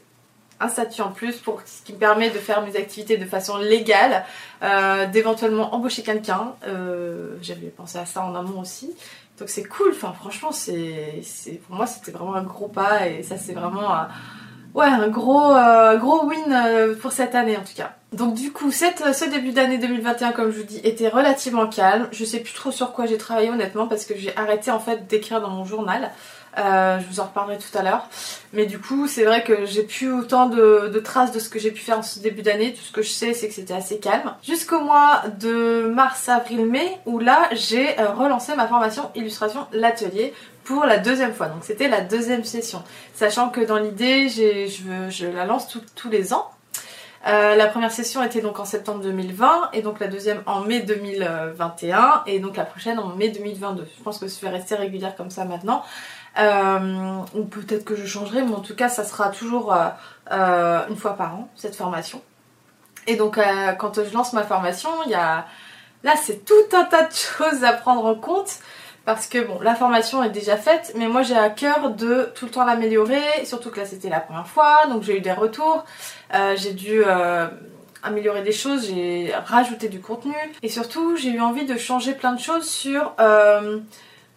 un 0.60 0.68
statut 0.68 1.02
en 1.02 1.10
plus 1.10 1.36
pour 1.36 1.62
ce 1.64 1.82
qui 1.84 1.92
me 1.92 1.98
permet 1.98 2.30
de 2.30 2.38
faire 2.38 2.62
mes 2.62 2.76
activités 2.76 3.16
de 3.16 3.24
façon 3.24 3.58
légale, 3.58 4.24
euh, 4.62 5.06
d'éventuellement 5.06 5.74
embaucher 5.74 6.02
quelqu'un. 6.02 6.54
Euh, 6.66 7.36
j'avais 7.42 7.68
pensé 7.68 7.98
à 7.98 8.06
ça 8.06 8.22
en 8.24 8.34
amont 8.34 8.60
aussi. 8.60 8.94
Donc 9.38 9.48
c'est 9.48 9.62
cool, 9.64 9.92
enfin 9.92 10.12
franchement 10.12 10.50
c'est 10.50 11.22
pour 11.64 11.76
moi 11.76 11.86
c'était 11.86 12.10
vraiment 12.10 12.34
un 12.34 12.42
gros 12.42 12.66
pas 12.66 13.06
et 13.06 13.22
ça 13.22 13.36
c'est 13.36 13.52
vraiment 13.52 13.94
un, 13.94 14.08
ouais, 14.78 14.86
un 14.86 15.08
gros, 15.08 15.54
euh, 15.54 15.96
gros 15.96 16.24
win 16.24 16.96
pour 17.00 17.12
cette 17.12 17.34
année 17.34 17.56
en 17.56 17.62
tout 17.62 17.74
cas. 17.76 17.92
Donc 18.12 18.34
du 18.34 18.52
coup, 18.52 18.70
ce 18.70 19.28
début 19.28 19.52
d'année 19.52 19.76
2021, 19.76 20.32
comme 20.32 20.50
je 20.50 20.58
vous 20.58 20.64
dis, 20.64 20.80
était 20.82 21.08
relativement 21.08 21.66
calme. 21.66 22.08
Je 22.10 22.24
sais 22.24 22.40
plus 22.40 22.54
trop 22.54 22.70
sur 22.70 22.92
quoi 22.92 23.04
j'ai 23.04 23.18
travaillé 23.18 23.50
honnêtement 23.50 23.86
parce 23.86 24.06
que 24.06 24.16
j'ai 24.16 24.34
arrêté 24.36 24.70
en 24.70 24.80
fait 24.80 25.06
d'écrire 25.06 25.42
dans 25.42 25.50
mon 25.50 25.64
journal. 25.64 26.10
Euh, 26.56 26.98
je 26.98 27.06
vous 27.06 27.20
en 27.20 27.24
reparlerai 27.24 27.58
tout 27.58 27.76
à 27.76 27.82
l'heure. 27.82 28.08
Mais 28.52 28.66
du 28.66 28.80
coup, 28.80 29.06
c'est 29.06 29.24
vrai 29.24 29.44
que 29.44 29.66
j'ai 29.66 29.82
plus 29.82 30.10
autant 30.10 30.46
de, 30.46 31.00
traces 31.04 31.32
de 31.32 31.38
ce 31.38 31.48
que 31.48 31.58
j'ai 31.58 31.70
pu 31.70 31.80
faire 31.80 31.98
en 31.98 32.02
ce 32.02 32.18
début 32.18 32.42
d'année. 32.42 32.72
Tout 32.72 32.82
ce 32.82 32.92
que 32.92 33.02
je 33.02 33.10
sais, 33.10 33.34
c'est 33.34 33.48
que 33.48 33.54
c'était 33.54 33.74
assez 33.74 33.98
calme. 33.98 34.34
Jusqu'au 34.42 34.80
mois 34.80 35.22
de 35.38 35.92
mars, 35.94 36.28
avril, 36.28 36.66
mai, 36.66 36.98
où 37.06 37.18
là, 37.18 37.48
j'ai 37.52 37.98
euh, 38.00 38.10
relancé 38.12 38.54
ma 38.56 38.66
formation 38.66 39.10
illustration 39.14 39.66
l'atelier 39.72 40.32
pour 40.68 40.84
la 40.84 40.98
deuxième 40.98 41.32
fois. 41.32 41.46
Donc 41.46 41.64
c'était 41.64 41.88
la 41.88 42.02
deuxième 42.02 42.44
session. 42.44 42.82
Sachant 43.14 43.48
que 43.48 43.62
dans 43.62 43.78
l'idée, 43.78 44.28
je, 44.28 45.08
je 45.08 45.26
la 45.26 45.46
lance 45.46 45.66
tous 45.66 46.10
les 46.10 46.34
ans. 46.34 46.50
Euh, 47.26 47.56
la 47.56 47.66
première 47.68 47.90
session 47.90 48.22
était 48.22 48.42
donc 48.42 48.60
en 48.60 48.66
septembre 48.66 49.00
2020 49.00 49.70
et 49.72 49.80
donc 49.80 49.98
la 49.98 50.08
deuxième 50.08 50.42
en 50.44 50.60
mai 50.60 50.80
2021 50.80 52.22
et 52.26 52.38
donc 52.38 52.56
la 52.56 52.66
prochaine 52.66 52.98
en 52.98 53.08
mai 53.16 53.30
2022. 53.30 53.88
Je 53.96 54.02
pense 54.02 54.18
que 54.18 54.28
je 54.28 54.38
vais 54.40 54.50
rester 54.50 54.74
régulière 54.74 55.16
comme 55.16 55.30
ça 55.30 55.46
maintenant. 55.46 55.82
Euh, 56.38 57.16
ou 57.34 57.44
peut-être 57.44 57.86
que 57.86 57.96
je 57.96 58.04
changerai, 58.04 58.42
mais 58.42 58.54
en 58.54 58.60
tout 58.60 58.76
cas 58.76 58.90
ça 58.90 59.04
sera 59.04 59.30
toujours 59.30 59.74
euh, 60.30 60.86
une 60.90 60.96
fois 60.96 61.14
par 61.14 61.34
an 61.34 61.48
cette 61.56 61.76
formation. 61.76 62.20
Et 63.06 63.16
donc 63.16 63.40
quand 63.78 64.04
je 64.04 64.12
lance 64.12 64.34
ma 64.34 64.42
formation, 64.42 64.90
il 65.06 65.12
y 65.12 65.14
a 65.14 65.46
là 66.04 66.12
c'est 66.22 66.44
tout 66.44 66.76
un 66.76 66.84
tas 66.84 67.04
de 67.04 67.14
choses 67.38 67.64
à 67.64 67.72
prendre 67.72 68.04
en 68.04 68.14
compte 68.14 68.58
parce 69.08 69.26
que 69.26 69.38
bon, 69.38 69.58
la 69.62 69.74
formation 69.74 70.22
est 70.22 70.28
déjà 70.28 70.58
faite, 70.58 70.92
mais 70.94 71.08
moi 71.08 71.22
j'ai 71.22 71.34
à 71.34 71.48
cœur 71.48 71.92
de 71.92 72.30
tout 72.34 72.44
le 72.44 72.50
temps 72.50 72.66
l'améliorer, 72.66 73.22
surtout 73.44 73.70
que 73.70 73.80
là 73.80 73.86
c'était 73.86 74.10
la 74.10 74.20
première 74.20 74.46
fois, 74.46 74.86
donc 74.90 75.02
j'ai 75.02 75.16
eu 75.16 75.22
des 75.22 75.32
retours, 75.32 75.86
euh, 76.34 76.54
j'ai 76.58 76.74
dû 76.74 77.02
euh, 77.06 77.46
améliorer 78.02 78.42
des 78.42 78.52
choses, 78.52 78.86
j'ai 78.86 79.32
rajouté 79.46 79.88
du 79.88 80.00
contenu, 80.00 80.34
et 80.62 80.68
surtout 80.68 81.16
j'ai 81.16 81.30
eu 81.30 81.40
envie 81.40 81.64
de 81.64 81.78
changer 81.78 82.12
plein 82.12 82.34
de 82.34 82.38
choses 82.38 82.68
sur 82.68 83.14
euh, 83.18 83.78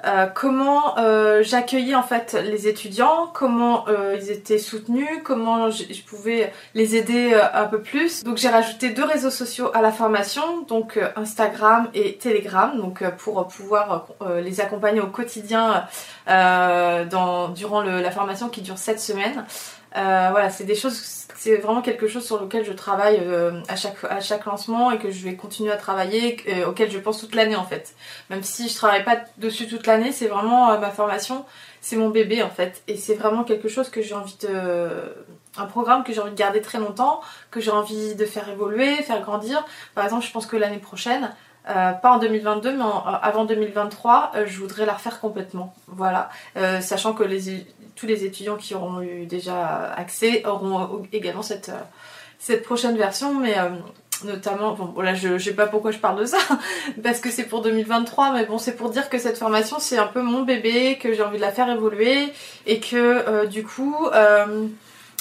euh, 0.05 0.25
comment 0.27 0.97
euh, 0.97 1.43
j'accueillais 1.43 1.95
en 1.95 2.03
fait 2.03 2.33
les 2.33 2.67
étudiants, 2.67 3.27
comment 3.33 3.87
euh, 3.87 4.17
ils 4.19 4.31
étaient 4.31 4.57
soutenus, 4.57 5.07
comment 5.23 5.69
je, 5.69 6.01
pouvais 6.03 6.51
les 6.73 6.95
aider 6.95 7.33
un 7.53 7.65
peu 7.65 7.81
plus. 7.81 8.23
Donc 8.23 8.37
j'ai 8.37 8.49
rajouté 8.49 8.89
deux 8.89 9.03
réseaux 9.03 9.29
sociaux 9.29 9.69
à 9.73 9.81
la 9.81 9.91
formation, 9.91 10.61
donc 10.67 10.99
Instagram 11.15 11.89
et 11.93 12.17
Telegram, 12.17 12.75
donc 12.77 13.03
pour 13.17 13.47
pouvoir 13.47 14.07
les 14.41 14.59
accompagner 14.61 15.01
au 15.01 15.07
quotidien 15.07 15.85
durant 16.27 17.81
la 17.83 18.11
formation 18.11 18.49
qui 18.49 18.61
dure 18.61 18.77
7 18.77 18.99
semaines. 18.99 19.45
Voilà, 19.93 20.49
c'est 20.49 20.65
des 20.65 20.75
choses 20.75 21.21
c'est 21.41 21.57
vraiment 21.57 21.81
quelque 21.81 22.07
chose 22.07 22.23
sur 22.23 22.39
lequel 22.39 22.63
je 22.63 22.71
travaille 22.71 23.19
euh, 23.19 23.61
à, 23.67 23.75
chaque, 23.75 24.03
à 24.07 24.19
chaque 24.19 24.45
lancement 24.45 24.91
et 24.91 24.99
que 24.99 25.09
je 25.09 25.23
vais 25.23 25.35
continuer 25.35 25.71
à 25.71 25.75
travailler, 25.75 26.37
euh, 26.47 26.67
auquel 26.67 26.91
je 26.91 26.99
pense 26.99 27.19
toute 27.19 27.33
l'année 27.33 27.55
en 27.55 27.63
fait. 27.63 27.95
Même 28.29 28.43
si 28.43 28.69
je 28.69 28.75
travaille 28.75 29.03
pas 29.03 29.17
dessus 29.37 29.67
toute 29.67 29.87
l'année, 29.87 30.11
c'est 30.11 30.27
vraiment 30.27 30.69
euh, 30.69 30.77
ma 30.77 30.91
formation, 30.91 31.43
c'est 31.81 31.95
mon 31.95 32.09
bébé 32.09 32.43
en 32.43 32.51
fait. 32.51 32.83
Et 32.87 32.95
c'est 32.95 33.15
vraiment 33.15 33.43
quelque 33.43 33.69
chose 33.69 33.89
que 33.89 34.03
j'ai 34.03 34.13
envie 34.13 34.37
de. 34.41 35.15
un 35.57 35.65
programme 35.65 36.03
que 36.03 36.13
j'ai 36.13 36.21
envie 36.21 36.29
de 36.29 36.37
garder 36.37 36.61
très 36.61 36.77
longtemps, 36.77 37.21
que 37.49 37.59
j'ai 37.59 37.71
envie 37.71 38.13
de 38.13 38.25
faire 38.25 38.47
évoluer, 38.47 38.97
faire 38.97 39.21
grandir. 39.21 39.65
Par 39.95 40.03
exemple, 40.03 40.23
je 40.23 40.31
pense 40.31 40.45
que 40.45 40.57
l'année 40.57 40.77
prochaine, 40.77 41.33
pas 41.65 41.99
en 42.03 42.19
2022 42.19 42.75
mais 42.75 42.83
avant 43.21 43.45
2023 43.45 44.31
je 44.47 44.57
voudrais 44.57 44.87
la 44.87 44.93
refaire 44.93 45.19
complètement 45.19 45.75
voilà 45.85 46.31
sachant 46.81 47.13
que 47.13 47.21
les, 47.23 47.67
tous 48.01 48.07
les 48.07 48.25
étudiants 48.25 48.57
qui 48.57 48.73
auront 48.73 48.99
eu 49.01 49.27
déjà 49.27 49.93
accès 49.93 50.43
auront 50.47 51.03
également 51.13 51.43
cette, 51.43 51.69
euh, 51.69 51.83
cette 52.39 52.63
prochaine 52.63 52.97
version, 52.97 53.35
mais 53.35 53.59
euh, 53.59 53.69
notamment, 54.23 54.73
bon 54.73 54.85
voilà, 54.95 55.13
je, 55.13 55.37
sais 55.37 55.53
pas 55.53 55.67
pourquoi 55.67 55.91
je 55.91 55.99
parle 55.99 56.19
de 56.19 56.25
ça, 56.25 56.39
parce 57.03 57.19
que 57.19 57.29
c'est 57.29 57.43
pour 57.43 57.61
2023, 57.61 58.33
mais 58.33 58.45
bon, 58.47 58.57
c'est 58.57 58.75
pour 58.75 58.89
dire 58.89 59.07
que 59.07 59.19
cette 59.19 59.37
formation 59.37 59.77
c'est 59.77 59.99
un 59.99 60.07
peu 60.07 60.23
mon 60.23 60.41
bébé, 60.41 60.97
que 60.99 61.13
j'ai 61.13 61.21
envie 61.21 61.37
de 61.37 61.43
la 61.43 61.51
faire 61.51 61.69
évoluer, 61.69 62.33
et 62.65 62.79
que 62.79 62.95
euh, 62.95 63.45
du 63.45 63.63
coup, 63.63 63.95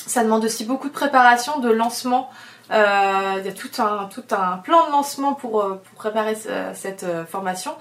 ça 0.07 0.25
demande 0.25 0.47
aussi 0.47 0.65
beaucoup 0.65 0.89
de 0.89 0.95
préparation, 0.95 1.61
de 1.61 1.71
lancement. 1.71 2.31
Il 2.71 2.77
y 2.77 3.49
a 3.49 3.53
tout 3.53 3.83
un, 3.83 4.07
tout 4.07 4.25
un 4.31 4.57
plan 4.59 4.87
de 4.87 4.93
lancement 4.93 5.35
pour, 5.35 5.61
pour 5.61 5.95
préparer 5.97 6.35
cette 6.73 7.05
formation. 7.29 7.73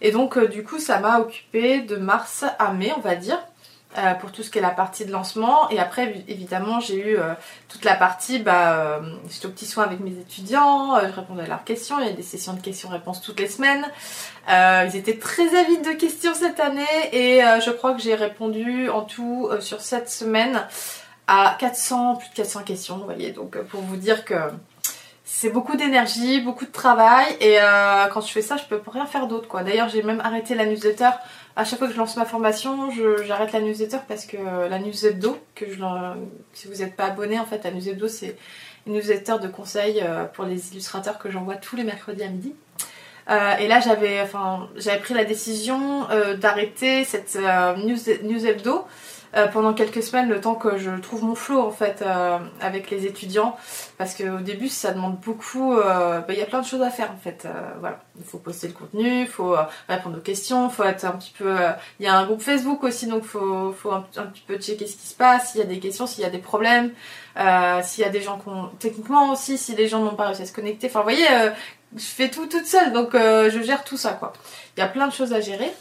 Et 0.00 0.12
donc, 0.12 0.38
du 0.50 0.62
coup, 0.62 0.78
ça 0.78 1.00
m'a 1.00 1.18
occupé 1.18 1.80
de 1.80 1.96
mars 1.96 2.44
à 2.58 2.72
mai, 2.72 2.92
on 2.96 3.00
va 3.00 3.16
dire. 3.16 3.38
Euh, 3.96 4.14
pour 4.14 4.32
tout 4.32 4.42
ce 4.42 4.50
qui 4.50 4.58
est 4.58 4.60
la 4.60 4.70
partie 4.70 5.04
de 5.04 5.12
lancement. 5.12 5.70
Et 5.70 5.78
après, 5.78 6.24
évidemment, 6.26 6.80
j'ai 6.80 6.96
eu 6.96 7.16
euh, 7.16 7.32
toute 7.68 7.84
la 7.84 7.94
partie, 7.94 8.40
bah, 8.40 8.72
euh, 8.72 8.98
j'étais 9.30 9.46
au 9.46 9.50
petit 9.50 9.66
soin 9.66 9.84
avec 9.84 10.00
mes 10.00 10.10
étudiants, 10.10 10.98
je 10.98 11.12
répondais 11.12 11.44
à 11.44 11.46
leurs 11.46 11.62
questions, 11.62 12.00
il 12.00 12.06
y 12.06 12.08
a 12.08 12.12
des 12.12 12.24
sessions 12.24 12.54
de 12.54 12.60
questions-réponses 12.60 13.22
toutes 13.22 13.38
les 13.38 13.46
semaines. 13.46 13.86
ils 14.48 14.96
étaient 14.96 15.18
très 15.18 15.56
avides 15.56 15.84
de 15.84 15.92
questions 15.92 16.34
cette 16.34 16.58
année 16.58 16.82
et 17.12 17.40
je 17.64 17.70
crois 17.70 17.94
que 17.94 18.02
j'ai 18.02 18.16
répondu 18.16 18.88
en 18.88 19.02
tout 19.02 19.48
sur 19.60 19.80
cette 19.80 20.10
semaine 20.10 20.66
à 21.28 21.56
400, 21.60 22.16
plus 22.16 22.30
de 22.30 22.34
400 22.34 22.62
questions, 22.64 22.96
vous 22.96 23.04
voyez. 23.04 23.30
Donc 23.30 23.56
pour 23.58 23.80
vous 23.80 23.96
dire 23.96 24.24
que 24.24 24.34
c'est 25.24 25.50
beaucoup 25.50 25.76
d'énergie, 25.76 26.40
beaucoup 26.40 26.66
de 26.66 26.72
travail 26.72 27.26
et 27.40 27.58
quand 28.12 28.22
je 28.22 28.32
fais 28.32 28.42
ça, 28.42 28.56
je 28.56 28.64
peux 28.64 28.80
rien 28.90 29.06
faire 29.06 29.28
d'autre 29.28 29.46
quoi. 29.46 29.62
D'ailleurs, 29.62 29.88
j'ai 29.88 30.02
même 30.02 30.20
arrêté 30.20 30.56
la 30.56 30.66
newsletter 30.66 31.10
à 31.56 31.64
chaque 31.64 31.78
fois 31.78 31.88
que 31.88 31.94
je 31.94 31.98
lance 31.98 32.16
ma 32.16 32.24
formation, 32.24 32.90
j'arrête 33.26 33.52
la 33.52 33.60
newsletter 33.60 33.98
parce 34.08 34.26
que 34.26 34.36
la 34.36 34.78
newsletter, 34.78 35.32
que 35.54 35.66
je, 35.70 35.82
si 36.52 36.66
vous 36.68 36.74
n'êtes 36.74 36.96
pas 36.96 37.04
abonné, 37.04 37.38
en 37.38 37.46
fait, 37.46 37.62
la 37.64 37.70
newsletter, 37.70 38.08
c'est 38.08 38.36
une 38.86 38.94
newsletter 38.94 39.36
de 39.42 39.48
conseils 39.48 40.00
euh, 40.02 40.24
pour 40.24 40.44
les 40.44 40.72
illustrateurs 40.72 41.18
que 41.18 41.30
j'envoie 41.30 41.56
tous 41.56 41.76
les 41.76 41.84
mercredis 41.84 42.22
à 42.22 42.28
midi. 42.28 42.54
Euh, 43.30 43.56
et 43.56 43.68
là, 43.68 43.80
j'avais 43.80 44.20
enfin, 44.20 44.68
pris 45.02 45.14
la 45.14 45.24
décision 45.24 46.10
euh, 46.10 46.36
d'arrêter 46.36 47.04
cette 47.04 47.36
news, 47.36 47.98
news 48.22 48.46
hebdo 48.46 48.84
euh, 49.36 49.48
pendant 49.48 49.74
quelques 49.74 50.02
semaines 50.02 50.28
le 50.28 50.40
temps 50.40 50.54
que 50.54 50.78
je 50.78 50.90
trouve 51.00 51.24
mon 51.24 51.34
flow 51.34 51.60
en 51.60 51.70
fait 51.70 52.02
euh, 52.02 52.38
avec 52.60 52.90
les 52.90 53.06
étudiants. 53.06 53.56
Parce 53.98 54.14
qu'au 54.14 54.38
début 54.38 54.68
ça 54.68 54.92
demande 54.92 55.18
beaucoup 55.20 55.74
euh, 55.76 56.20
bah, 56.20 56.26
il 56.28 56.38
y 56.38 56.42
a 56.42 56.46
plein 56.46 56.60
de 56.60 56.66
choses 56.66 56.82
à 56.82 56.90
faire 56.90 57.10
en 57.10 57.16
fait. 57.16 57.46
Voilà. 57.80 58.00
Il 58.18 58.24
faut 58.24 58.38
poster 58.38 58.68
le 58.68 58.74
contenu 58.74 59.22
il 59.22 59.26
faut 59.26 59.56
répondre 59.88 60.18
aux 60.18 60.20
questions 60.20 60.70
faut 60.70 60.84
être 60.84 61.04
un 61.04 61.12
petit 61.12 61.34
peu 61.36 61.56
il 61.98 62.06
y 62.06 62.08
a 62.08 62.16
un 62.16 62.24
groupe 62.26 62.40
Facebook 62.40 62.84
aussi 62.84 63.06
donc 63.06 63.24
faut 63.24 63.72
faut 63.72 63.90
un, 63.90 64.02
petit 64.02 64.44
peu 64.46 64.56
checker 64.56 64.86
ce 64.86 64.96
qui 64.96 65.06
se 65.08 65.14
passe 65.14 65.50
s'il 65.50 65.60
y 65.60 65.64
a 65.64 65.66
des 65.66 65.80
questions 65.80 66.06
s'il 66.06 66.22
y 66.22 66.26
a 66.26 66.30
des 66.30 66.38
problèmes 66.38 66.92
s'il 67.82 68.04
y 68.04 68.06
a 68.06 68.10
des 68.10 68.20
gens 68.20 68.38
qui 68.38 68.48
ont 68.48 68.70
techniquement 68.78 69.32
aussi 69.32 69.58
si 69.58 69.74
les 69.74 69.88
gens 69.88 70.00
n'ont 70.00 70.14
pas 70.14 70.26
réussi 70.26 70.42
à 70.42 70.46
se 70.46 70.52
connecter. 70.52 70.86
Enfin 70.86 71.00
vous 71.00 71.06
voyez 71.06 71.26
je 71.96 72.04
fais 72.04 72.30
tout 72.30 72.46
toute 72.46 72.66
seule 72.66 72.92
donc 72.92 73.10
je 73.14 73.62
gère 73.64 73.82
tout 73.82 73.96
ça 73.96 74.12
quoi. 74.12 74.32
Il 74.76 74.80
y 74.80 74.82
a 74.84 74.88
plein 74.88 75.08
de 75.08 75.12
choses 75.12 75.32
à 75.32 75.40
gérer 75.40 75.72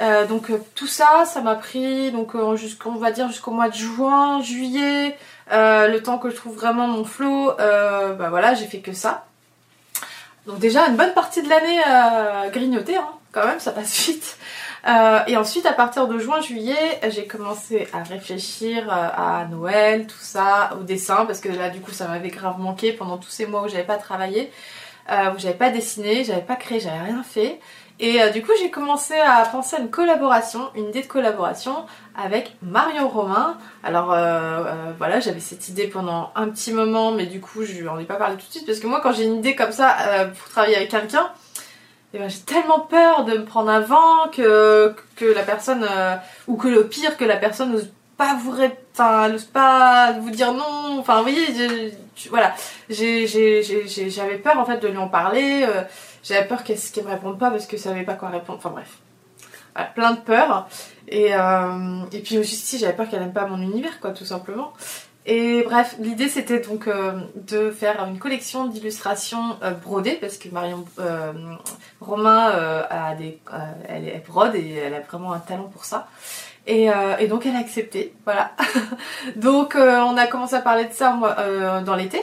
euh, 0.00 0.26
donc 0.26 0.50
euh, 0.50 0.58
tout 0.74 0.86
ça, 0.86 1.24
ça 1.26 1.42
m'a 1.42 1.54
pris 1.54 2.10
donc 2.12 2.34
euh, 2.34 2.56
jusqu'on 2.56 2.94
va 2.94 3.10
dire 3.10 3.28
jusqu'au 3.28 3.50
mois 3.50 3.68
de 3.68 3.74
juin, 3.74 4.40
juillet, 4.40 5.16
le 5.50 5.98
temps 5.98 6.18
que 6.18 6.30
je 6.30 6.36
trouve 6.36 6.54
vraiment 6.54 6.86
mon 6.86 7.04
flow. 7.04 7.52
bah 7.58 8.28
voilà, 8.30 8.54
j'ai 8.54 8.66
fait 8.66 8.80
que 8.80 8.92
ça. 8.92 9.26
Donc 10.46 10.58
déjà 10.58 10.88
une 10.88 10.96
bonne 10.96 11.12
partie 11.12 11.42
de 11.42 11.48
l'année 11.48 11.80
grignotée, 12.50 12.96
hein, 12.96 13.08
quand 13.32 13.46
même, 13.46 13.60
ça 13.60 13.72
passe 13.72 13.96
vite. 14.06 14.38
et 15.26 15.36
ensuite, 15.36 15.66
à 15.66 15.72
partir 15.72 16.08
de 16.08 16.18
juin-juillet, 16.18 17.00
j'ai 17.10 17.26
commencé 17.26 17.86
à 17.92 18.02
réfléchir 18.02 18.90
à 18.90 19.46
Noël, 19.50 20.06
tout 20.06 20.16
ça, 20.18 20.70
au 20.80 20.82
dessin, 20.84 21.26
parce 21.26 21.40
que 21.40 21.50
là, 21.50 21.68
du 21.68 21.80
coup, 21.80 21.92
ça 21.92 22.08
m'avait 22.08 22.30
grave 22.30 22.58
manqué 22.58 22.92
pendant 22.92 23.18
tous 23.18 23.30
ces 23.30 23.46
mois 23.46 23.62
où 23.62 23.68
j'avais 23.68 23.84
pas 23.84 23.98
travaillé, 23.98 24.50
où 25.10 25.38
j'avais 25.38 25.54
pas 25.54 25.70
dessiné, 25.70 26.24
j'avais 26.24 26.40
pas 26.40 26.56
créé, 26.56 26.80
j'avais 26.80 26.98
rien 26.98 27.22
fait. 27.22 27.60
Et 28.00 28.20
euh, 28.20 28.30
du 28.30 28.42
coup, 28.42 28.52
j'ai 28.58 28.70
commencé 28.70 29.14
à 29.14 29.44
penser 29.44 29.76
à 29.76 29.80
une 29.80 29.90
collaboration, 29.90 30.70
une 30.74 30.88
idée 30.88 31.02
de 31.02 31.06
collaboration 31.06 31.84
avec 32.16 32.56
Marion 32.62 33.08
Romain. 33.08 33.56
Alors 33.84 34.12
euh, 34.12 34.16
euh, 34.18 34.92
voilà, 34.98 35.20
j'avais 35.20 35.40
cette 35.40 35.68
idée 35.68 35.86
pendant 35.86 36.32
un 36.34 36.48
petit 36.48 36.72
moment, 36.72 37.12
mais 37.12 37.26
du 37.26 37.40
coup, 37.40 37.64
je 37.64 37.82
n'en 37.82 37.98
ai 37.98 38.04
pas 38.04 38.16
parlé 38.16 38.36
tout 38.36 38.46
de 38.46 38.52
suite 38.52 38.66
parce 38.66 38.80
que 38.80 38.86
moi, 38.86 39.00
quand 39.02 39.12
j'ai 39.12 39.24
une 39.24 39.36
idée 39.36 39.54
comme 39.54 39.72
ça 39.72 39.96
pour 40.36 40.48
travailler 40.48 40.76
avec 40.76 40.90
quelqu'un, 40.90 41.30
eh 42.14 42.18
ben, 42.18 42.28
j'ai 42.28 42.40
tellement 42.40 42.80
peur 42.80 43.24
de 43.24 43.38
me 43.38 43.44
prendre 43.44 43.70
un 43.70 43.80
vent 43.80 44.28
que, 44.32 44.94
que 45.16 45.24
la 45.24 45.42
personne, 45.42 45.86
ou 46.48 46.56
que 46.56 46.68
le 46.68 46.88
pire, 46.88 47.16
que 47.16 47.24
la 47.24 47.36
personne 47.36 47.72
n'ose 47.72 47.90
pas 48.16 48.34
vous 48.34 48.54
enfin 48.92 49.30
n'ose 49.30 49.44
pas 49.44 50.12
vous 50.20 50.30
dire 50.30 50.52
non 50.52 50.98
enfin 50.98 51.16
vous 51.16 51.22
voyez 51.22 51.92
voilà 52.28 52.54
j'avais 52.90 54.36
peur 54.36 54.58
en 54.58 54.66
fait 54.66 54.78
de 54.80 54.88
lui 54.88 54.98
en 54.98 55.08
parler 55.08 55.66
j'avais 56.22 56.46
peur 56.46 56.62
qu'elle 56.62 56.78
ne 56.96 57.02
me 57.02 57.08
réponde 57.08 57.38
pas 57.38 57.50
parce 57.50 57.66
que 57.66 57.76
je 57.76 57.82
savais 57.82 58.04
pas 58.04 58.14
quoi 58.14 58.28
répondre. 58.28 58.58
Enfin 58.58 58.70
bref. 58.70 58.98
plein 59.94 60.12
de 60.12 60.20
peur. 60.20 60.68
Et, 61.08 61.34
euh, 61.34 62.02
et 62.12 62.20
puis 62.20 62.38
aussi, 62.38 62.78
j'avais 62.78 62.94
peur 62.94 63.08
qu'elle 63.08 63.20
n'aime 63.20 63.32
pas 63.32 63.46
mon 63.46 63.60
univers, 63.60 64.00
quoi, 64.00 64.12
tout 64.12 64.24
simplement. 64.24 64.72
Et 65.24 65.62
bref, 65.62 65.94
l'idée 66.00 66.28
c'était 66.28 66.58
donc 66.58 66.88
euh, 66.88 67.12
de 67.36 67.70
faire 67.70 68.04
une 68.08 68.18
collection 68.18 68.66
d'illustrations 68.66 69.56
euh, 69.62 69.70
brodées 69.70 70.18
parce 70.20 70.36
que 70.36 70.48
Marion 70.48 70.84
Romain 72.00 72.50
a 72.90 73.14
des, 73.14 73.38
elle 73.88 74.08
est 74.08 74.24
brode 74.26 74.56
et 74.56 74.74
elle 74.74 74.94
a 74.94 75.00
vraiment 75.00 75.32
un 75.32 75.38
talent 75.38 75.70
pour 75.72 75.84
ça. 75.84 76.08
Et, 76.66 76.88
et 77.20 77.26
donc 77.28 77.46
elle 77.46 77.54
a 77.54 77.60
accepté, 77.60 78.14
voilà. 78.24 78.52
donc 79.36 79.76
on 79.76 80.16
a 80.16 80.26
commencé 80.26 80.54
à 80.54 80.60
parler 80.60 80.86
de 80.86 80.92
ça 80.92 81.16
dans 81.86 81.94
l'été. 81.94 82.20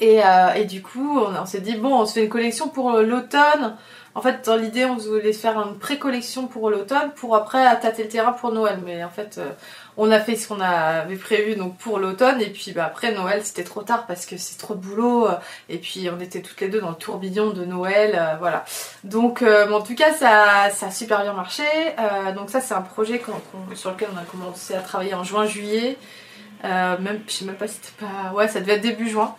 Et, 0.00 0.22
euh, 0.22 0.52
et, 0.54 0.64
du 0.64 0.82
coup, 0.82 1.20
on, 1.20 1.46
s'est 1.46 1.60
dit, 1.60 1.76
bon, 1.76 2.00
on 2.00 2.06
se 2.06 2.14
fait 2.14 2.24
une 2.24 2.28
collection 2.28 2.68
pour 2.68 2.92
euh, 2.92 3.02
l'automne. 3.02 3.76
En 4.14 4.22
fait, 4.22 4.44
dans 4.46 4.56
l'idée, 4.56 4.84
on 4.84 4.96
voulait 4.96 5.32
faire 5.32 5.58
une 5.58 5.78
pré-collection 5.78 6.46
pour 6.46 6.70
l'automne 6.70 7.12
pour 7.16 7.36
après 7.36 7.64
tâter 7.80 8.02
le 8.02 8.08
terrain 8.08 8.32
pour 8.32 8.50
Noël. 8.50 8.78
Mais 8.84 9.04
en 9.04 9.10
fait, 9.10 9.36
euh, 9.38 9.50
on 9.98 10.10
a 10.10 10.20
fait 10.20 10.36
ce 10.36 10.48
qu'on 10.48 10.60
avait 10.60 11.16
prévu 11.16 11.54
donc 11.54 11.76
pour 11.76 11.98
l'automne. 11.98 12.40
Et 12.40 12.48
puis 12.48 12.72
bah, 12.72 12.86
après 12.86 13.12
Noël, 13.12 13.42
c'était 13.44 13.64
trop 13.64 13.82
tard 13.82 14.06
parce 14.06 14.24
que 14.24 14.38
c'est 14.38 14.56
trop 14.58 14.74
de 14.74 14.80
boulot. 14.80 15.28
Et 15.68 15.76
puis 15.76 16.08
on 16.14 16.18
était 16.20 16.40
toutes 16.40 16.60
les 16.62 16.68
deux 16.68 16.80
dans 16.80 16.90
le 16.90 16.96
tourbillon 16.96 17.50
de 17.50 17.66
Noël. 17.66 18.38
voilà. 18.38 18.64
Donc, 19.04 19.42
en 19.42 19.80
tout 19.82 19.94
cas, 19.94 20.12
ça, 20.14 20.70
ça 20.70 20.86
a 20.86 20.90
super 20.90 21.22
bien 21.22 21.34
marché. 21.34 21.64
donc 22.34 22.48
ça, 22.48 22.62
c'est 22.62 22.74
un 22.74 22.82
projet 22.82 23.22
sur 23.74 23.90
lequel 23.90 24.08
on 24.14 24.18
a 24.18 24.24
commencé 24.24 24.74
à 24.74 24.80
travailler 24.80 25.12
en 25.12 25.24
juin-juillet. 25.24 25.98
même, 26.62 27.20
je 27.26 27.32
sais 27.32 27.44
même 27.44 27.56
pas 27.56 27.68
si 27.68 27.74
c'était 27.82 28.06
pas... 28.06 28.32
Ouais, 28.32 28.48
ça 28.48 28.60
devait 28.60 28.74
être 28.74 28.82
début 28.82 29.10
juin. 29.10 29.36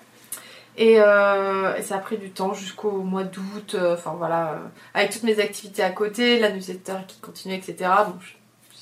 Euh, 0.79 1.75
et, 1.75 1.81
ça 1.81 1.95
a 1.95 1.99
pris 1.99 2.17
du 2.17 2.29
temps 2.29 2.53
jusqu'au 2.53 2.91
mois 2.91 3.23
d'août, 3.23 3.75
euh, 3.75 3.95
enfin 3.95 4.13
voilà, 4.17 4.51
euh, 4.51 4.57
avec 4.93 5.11
toutes 5.11 5.23
mes 5.23 5.39
activités 5.39 5.81
à 5.81 5.89
côté, 5.89 6.39
la 6.39 6.51
newsletter 6.51 6.97
qui 7.07 7.19
continue, 7.19 7.55
etc. 7.55 7.89
Donc 8.07 8.21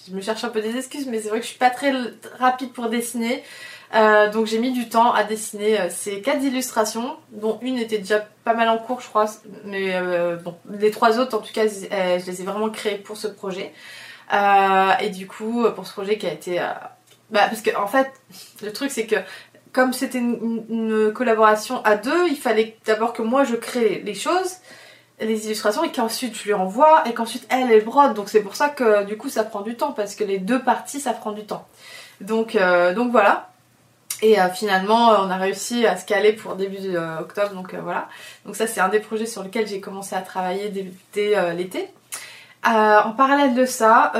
je, 0.08 0.13
me 0.13 0.21
cherche 0.21 0.43
un 0.43 0.49
peu 0.49 0.62
des 0.62 0.75
excuses, 0.75 1.08
mais 1.08 1.21
c'est 1.21 1.29
vrai 1.29 1.39
que 1.39 1.45
je 1.45 1.51
suis 1.51 1.60
pas 1.60 1.69
très 1.69 1.93
rapide 2.38 2.73
pour 2.73 2.89
dessiner. 2.89 3.43
donc 4.34 4.45
j'ai 4.45 4.60
mis 4.60 4.73
du 4.73 4.89
temps 4.89 5.13
à 5.13 5.23
dessiner 5.23 5.89
ces 5.89 6.21
quatre 6.21 6.43
illustrations, 6.43 7.15
dont 7.31 7.60
une 7.62 7.77
était 7.77 7.99
déjà 7.99 8.27
pas 8.43 8.53
mal 8.53 8.67
en 8.69 8.77
cours 8.77 8.99
je 8.99 9.08
crois, 9.08 9.25
mais 9.63 9.99
bon, 10.43 10.55
les 10.69 10.91
trois 10.91 11.17
autres 11.17 11.38
en 11.38 11.41
tout 11.41 11.53
cas 11.53 11.67
je 11.67 12.25
les 12.25 12.41
ai 12.41 12.43
vraiment 12.43 12.69
créées 12.69 12.97
pour 12.97 13.17
ce 13.17 13.27
projet. 13.27 13.73
et 14.31 15.10
du 15.10 15.27
coup 15.27 15.65
pour 15.75 15.88
ce 15.88 15.93
projet 15.93 16.17
qui 16.17 16.27
a 16.27 16.34
été... 16.34 16.60
bah, 17.31 17.47
parce 17.47 17.62
que 17.62 17.75
en 17.75 17.88
fait 17.88 18.12
le 18.62 18.71
truc 18.73 18.91
c'est 18.91 19.08
que 19.08 19.15
comme 19.75 19.91
c'était 19.91 20.19
une, 20.19 21.11
collaboration 21.13 21.83
à 21.83 21.97
deux, 21.97 22.29
il 22.29 22.38
fallait 22.38 22.77
d'abord 22.85 23.11
que 23.11 23.21
moi 23.21 23.43
je 23.43 23.57
crée 23.57 24.01
les 24.05 24.13
choses, 24.13 24.55
les 25.19 25.47
illustrations, 25.47 25.83
et 25.83 25.91
qu'ensuite 25.91 26.33
je 26.33 26.45
lui 26.45 26.53
envoie, 26.53 27.03
et 27.09 27.13
qu'ensuite 27.13 27.45
elle, 27.49 27.69
elle 27.69 27.83
brode. 27.83 28.13
Donc 28.13 28.29
c'est 28.29 28.39
pour 28.39 28.55
ça 28.55 28.69
que 28.69 29.03
du 29.03 29.17
coup 29.17 29.27
ça 29.27 29.43
prend 29.43 29.59
du 29.59 29.75
temps, 29.75 29.91
parce 29.91 30.15
que 30.15 30.23
les 30.23 30.39
deux 30.39 30.61
parties 30.63 31.01
ça 31.01 31.11
prend 31.11 31.33
du 31.33 31.45
temps. 31.45 31.67
Donc, 32.21 32.55
euh, 32.55 32.93
donc 32.93 33.11
voilà. 33.11 33.49
Et 34.21 34.39
euh, 34.39 34.47
finalement, 34.47 35.09
on 35.09 35.29
a 35.29 35.35
réussi 35.35 35.85
à 35.85 35.97
se 35.97 36.05
caler 36.05 36.31
pour 36.31 36.55
début 36.55 36.95
euh, 36.95 37.19
octobre, 37.19 37.53
donc 37.53 37.75
voilà. 37.75 38.07
Donc 38.45 38.55
ça, 38.55 38.67
c'est 38.67 38.79
un 38.79 38.88
des 38.88 39.01
projets 39.01 39.25
sur 39.25 39.43
lesquels 39.43 39.67
j'ai 39.67 39.81
commencé 39.81 40.15
à 40.15 40.21
travailler 40.21 40.69
dès 41.13 41.53
l'été. 41.53 41.89
en 42.63 43.11
parallèle 43.11 43.55
de 43.55 43.65
ça, 43.65 44.13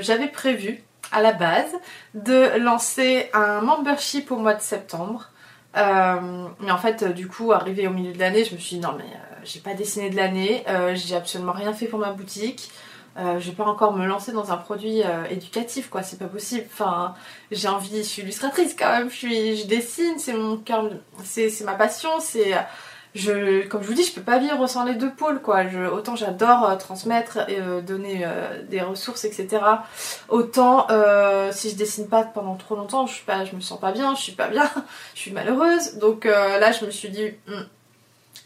j'avais 0.00 0.28
prévu 0.28 0.84
à 1.12 1.22
la 1.22 1.32
base 1.32 1.72
de 2.14 2.58
lancer 2.58 3.30
un 3.34 3.60
membership 3.60 4.30
au 4.30 4.36
mois 4.36 4.54
de 4.54 4.62
septembre. 4.62 5.30
Euh, 5.76 6.48
mais 6.60 6.70
en 6.70 6.78
fait, 6.78 7.04
du 7.04 7.28
coup, 7.28 7.52
arrivé 7.52 7.86
au 7.86 7.90
milieu 7.90 8.12
de 8.12 8.18
l'année, 8.18 8.44
je 8.44 8.54
me 8.54 8.58
suis 8.58 8.76
dit 8.76 8.82
non 8.82 8.94
mais 8.96 9.04
euh, 9.04 9.40
j'ai 9.44 9.60
pas 9.60 9.74
dessiné 9.74 10.10
de 10.10 10.16
l'année, 10.16 10.64
euh, 10.68 10.94
j'ai 10.94 11.16
absolument 11.16 11.52
rien 11.52 11.72
fait 11.72 11.86
pour 11.86 11.98
ma 11.98 12.12
boutique. 12.12 12.70
je 13.16 13.50
vais 13.50 13.56
pas 13.56 13.64
encore 13.64 13.92
me 13.92 14.06
lancer 14.06 14.32
dans 14.32 14.52
un 14.52 14.56
produit 14.56 15.02
éducatif 15.30 15.90
quoi, 15.90 16.02
c'est 16.02 16.18
pas 16.18 16.28
possible. 16.28 16.64
Enfin, 16.72 17.14
j'ai 17.50 17.68
envie, 17.68 17.98
je 17.98 18.02
suis 18.02 18.22
illustratrice 18.22 18.74
quand 18.78 18.90
même, 18.90 19.10
je 19.10 19.16
suis, 19.16 19.56
je 19.56 19.66
dessine, 19.66 20.18
c'est 20.18 20.32
mon 20.32 20.56
cœur, 20.56 20.88
c'est 21.22 21.60
ma 21.64 21.74
passion, 21.74 22.10
c'est 22.20 22.54
je, 23.14 23.66
comme 23.68 23.82
je 23.82 23.88
vous 23.88 23.94
dis, 23.94 24.04
je 24.04 24.14
peux 24.14 24.22
pas 24.22 24.38
vivre 24.38 24.66
sans 24.66 24.84
les 24.84 24.94
deux 24.94 25.10
pôles, 25.10 25.42
quoi. 25.42 25.68
Je, 25.68 25.80
autant 25.80 26.16
j'adore 26.16 26.68
euh, 26.68 26.76
transmettre 26.76 27.38
et 27.48 27.60
euh, 27.60 27.82
donner 27.82 28.22
euh, 28.24 28.62
des 28.70 28.80
ressources, 28.80 29.24
etc. 29.24 29.62
Autant 30.28 30.86
si 31.52 31.70
je 31.70 31.76
dessine 31.76 32.08
pas 32.08 32.24
pendant 32.24 32.54
trop 32.54 32.76
longtemps, 32.76 33.06
je 33.06 33.14
suis 33.14 33.24
pas, 33.24 33.44
je 33.44 33.54
me 33.54 33.60
sens 33.60 33.78
pas 33.78 33.92
bien, 33.92 34.14
je 34.14 34.22
suis 34.22 34.32
pas 34.32 34.48
bien, 34.48 34.70
je 35.14 35.20
suis 35.20 35.30
malheureuse. 35.32 35.98
Donc 35.98 36.24
là, 36.24 36.72
je 36.72 36.86
me 36.86 36.90
suis 36.90 37.10
dit, 37.10 37.32
hmm, 37.46 37.62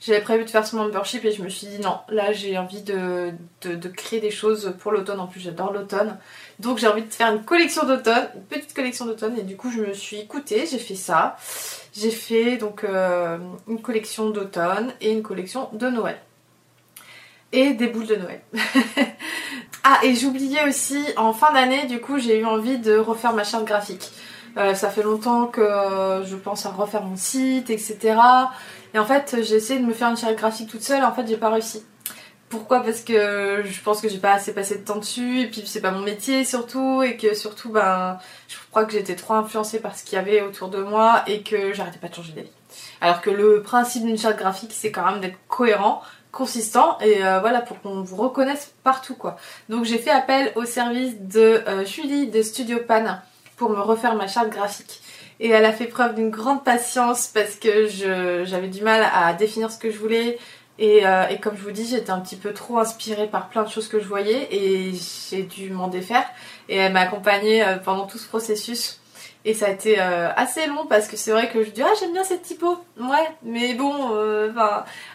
j'avais 0.00 0.20
prévu 0.20 0.44
de 0.44 0.50
faire 0.50 0.66
ce 0.66 0.76
membership 0.76 1.24
et 1.24 1.32
je 1.32 1.42
me 1.42 1.48
suis 1.48 1.66
dit 1.66 1.78
non, 1.80 1.98
là 2.08 2.32
j'ai 2.32 2.58
envie 2.58 2.82
de, 2.82 3.32
de, 3.62 3.88
créer 3.88 4.20
des 4.20 4.30
choses 4.30 4.74
pour 4.80 4.92
l'automne. 4.92 5.20
En 5.20 5.26
plus, 5.26 5.40
j'adore 5.40 5.72
l'automne. 5.72 6.18
Donc 6.58 6.78
j'ai 6.78 6.86
envie 6.86 7.02
de 7.02 7.12
faire 7.12 7.32
une 7.32 7.44
collection 7.44 7.84
d'automne, 7.84 8.28
une 8.34 8.42
petite 8.42 8.74
collection 8.74 9.04
d'automne. 9.04 9.38
Et 9.38 9.42
du 9.42 9.56
coup, 9.56 9.70
je 9.70 9.80
me 9.80 9.92
suis 9.92 10.18
écoutée, 10.18 10.66
j'ai 10.70 10.78
fait 10.78 10.94
ça. 10.94 11.36
J'ai 11.94 12.10
fait 12.10 12.56
donc 12.56 12.84
euh, 12.84 13.38
une 13.68 13.80
collection 13.80 14.30
d'automne 14.30 14.92
et 15.00 15.12
une 15.12 15.22
collection 15.22 15.68
de 15.72 15.88
Noël. 15.88 16.18
Et 17.52 17.74
des 17.74 17.86
boules 17.86 18.06
de 18.06 18.16
Noël. 18.16 18.40
ah, 19.84 20.00
et 20.02 20.14
j'oubliais 20.14 20.66
aussi, 20.68 21.04
en 21.16 21.32
fin 21.32 21.52
d'année, 21.52 21.86
du 21.86 22.00
coup, 22.00 22.18
j'ai 22.18 22.40
eu 22.40 22.44
envie 22.44 22.78
de 22.78 22.96
refaire 22.96 23.32
ma 23.32 23.44
charte 23.44 23.64
graphique. 23.64 24.10
Euh, 24.56 24.74
ça 24.74 24.88
fait 24.88 25.02
longtemps 25.02 25.46
que 25.46 26.22
je 26.24 26.34
pense 26.36 26.64
à 26.64 26.70
refaire 26.70 27.02
mon 27.02 27.16
site, 27.16 27.68
etc. 27.68 28.18
Et 28.94 28.98
en 28.98 29.04
fait, 29.04 29.36
j'ai 29.42 29.56
essayé 29.56 29.78
de 29.78 29.84
me 29.84 29.92
faire 29.92 30.08
une 30.08 30.16
charte 30.16 30.36
graphique 30.36 30.70
toute 30.70 30.82
seule, 30.82 31.04
en 31.04 31.12
fait, 31.12 31.26
j'ai 31.28 31.36
pas 31.36 31.50
réussi. 31.50 31.84
Pourquoi? 32.48 32.80
Parce 32.80 33.00
que 33.00 33.62
je 33.64 33.80
pense 33.82 34.00
que 34.00 34.08
j'ai 34.08 34.18
pas 34.18 34.32
assez 34.32 34.54
passé 34.54 34.76
de 34.76 34.84
temps 34.84 34.98
dessus, 34.98 35.40
et 35.40 35.46
puis 35.48 35.62
c'est 35.66 35.80
pas 35.80 35.90
mon 35.90 36.02
métier 36.02 36.44
surtout, 36.44 37.02
et 37.02 37.16
que 37.16 37.34
surtout, 37.34 37.70
ben, 37.70 38.18
je 38.48 38.56
crois 38.70 38.84
que 38.84 38.92
j'étais 38.92 39.16
trop 39.16 39.34
influencée 39.34 39.80
par 39.80 39.96
ce 39.96 40.04
qu'il 40.04 40.14
y 40.14 40.18
avait 40.20 40.42
autour 40.42 40.68
de 40.68 40.82
moi, 40.82 41.24
et 41.26 41.42
que 41.42 41.72
j'arrêtais 41.72 41.98
pas 41.98 42.08
de 42.08 42.14
changer 42.14 42.32
d'avis. 42.32 42.50
Alors 43.00 43.20
que 43.20 43.30
le 43.30 43.62
principe 43.62 44.04
d'une 44.04 44.18
charte 44.18 44.38
graphique, 44.38 44.72
c'est 44.72 44.92
quand 44.92 45.04
même 45.10 45.20
d'être 45.20 45.38
cohérent, 45.48 46.02
consistant, 46.30 46.98
et 47.00 47.24
euh, 47.24 47.40
voilà, 47.40 47.62
pour 47.62 47.80
qu'on 47.80 48.02
vous 48.02 48.16
reconnaisse 48.16 48.74
partout, 48.84 49.16
quoi. 49.16 49.36
Donc 49.68 49.84
j'ai 49.84 49.98
fait 49.98 50.10
appel 50.10 50.52
au 50.54 50.64
service 50.64 51.20
de 51.20 51.62
euh, 51.66 51.84
Julie 51.84 52.28
de 52.28 52.42
Studio 52.42 52.78
Pan 52.86 53.18
pour 53.56 53.70
me 53.70 53.80
refaire 53.80 54.14
ma 54.14 54.28
charte 54.28 54.50
graphique. 54.50 55.00
Et 55.40 55.50
elle 55.50 55.64
a 55.66 55.72
fait 55.72 55.86
preuve 55.86 56.14
d'une 56.14 56.30
grande 56.30 56.64
patience 56.64 57.26
parce 57.26 57.56
que 57.56 57.88
j'avais 58.44 58.68
du 58.68 58.82
mal 58.82 59.06
à 59.14 59.34
définir 59.34 59.70
ce 59.70 59.78
que 59.78 59.90
je 59.90 59.98
voulais, 59.98 60.38
Et, 60.78 61.06
euh, 61.06 61.28
et, 61.28 61.38
comme 61.38 61.56
je 61.56 61.62
vous 61.62 61.70
dis, 61.70 61.86
j'étais 61.86 62.10
un 62.10 62.20
petit 62.20 62.36
peu 62.36 62.52
trop 62.52 62.78
inspirée 62.78 63.28
par 63.28 63.48
plein 63.48 63.62
de 63.62 63.68
choses 63.68 63.88
que 63.88 63.98
je 63.98 64.06
voyais 64.06 64.54
et 64.54 64.92
j'ai 65.30 65.42
dû 65.42 65.70
m'en 65.70 65.88
défaire. 65.88 66.24
Et 66.68 66.76
elle 66.76 66.92
m'a 66.92 67.00
accompagnée 67.00 67.62
euh, 67.62 67.76
pendant 67.78 68.06
tout 68.06 68.18
ce 68.18 68.26
processus. 68.28 69.00
Et 69.48 69.54
ça 69.54 69.66
a 69.66 69.70
été 69.70 70.00
euh, 70.00 70.28
assez 70.34 70.66
long 70.66 70.86
parce 70.86 71.06
que 71.06 71.16
c'est 71.16 71.30
vrai 71.30 71.48
que 71.48 71.62
je 71.62 71.70
dis 71.70 71.80
ah 71.80 71.92
j'aime 72.00 72.12
bien 72.12 72.24
cette 72.24 72.42
typo, 72.42 72.78
ouais, 72.98 73.28
mais 73.44 73.74
bon, 73.74 74.10
euh, 74.12 74.52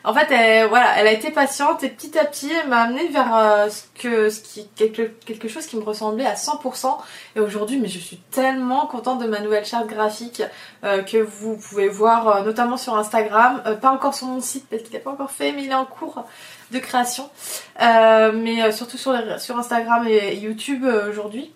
en 0.05 0.13
fait 0.13 0.31
elle, 0.31 0.69
voilà, 0.69 0.97
elle 0.97 1.07
a 1.07 1.11
été 1.11 1.31
patiente 1.31 1.83
et 1.83 1.89
petit 1.89 2.17
à 2.17 2.23
petit 2.23 2.49
elle 2.49 2.69
m'a 2.69 2.83
amené 2.83 3.09
vers 3.09 3.35
euh, 3.35 3.69
ce 3.69 3.83
que 4.01 4.29
ce 4.29 4.39
qui 4.39 4.69
quelque, 4.69 5.01
quelque 5.25 5.49
chose 5.49 5.65
qui 5.65 5.75
me 5.75 5.83
ressemblait 5.83 6.25
à 6.25 6.35
100%. 6.35 6.97
Et 7.35 7.41
aujourd'hui, 7.41 7.77
mais 7.77 7.89
je 7.89 7.99
suis 7.99 8.15
tellement 8.31 8.87
contente 8.87 9.19
de 9.19 9.27
ma 9.27 9.41
nouvelle 9.41 9.65
charte 9.65 9.87
graphique 9.87 10.41
que 10.81 11.17
vous 11.17 11.57
pouvez 11.57 11.89
voir 11.89 12.45
notamment 12.45 12.77
sur 12.77 12.95
Instagram, 12.95 13.61
pas 13.81 13.91
encore 13.91 14.13
sur 14.15 14.27
mon 14.27 14.39
site 14.39 14.65
parce 14.69 14.81
qu'il 14.81 14.93
n'est 14.93 14.99
pas 14.99 15.11
encore 15.11 15.31
fait, 15.31 15.51
mais 15.51 15.65
il 15.65 15.71
est 15.71 15.75
en 15.75 15.85
cours 15.85 16.23
de 16.71 16.79
création, 16.79 17.29
mais 17.77 18.71
surtout 18.71 18.97
sur, 18.97 19.13
sur 19.41 19.57
Instagram 19.59 20.07
et 20.07 20.35
YouTube 20.37 20.85
aujourd'hui. 21.09 21.51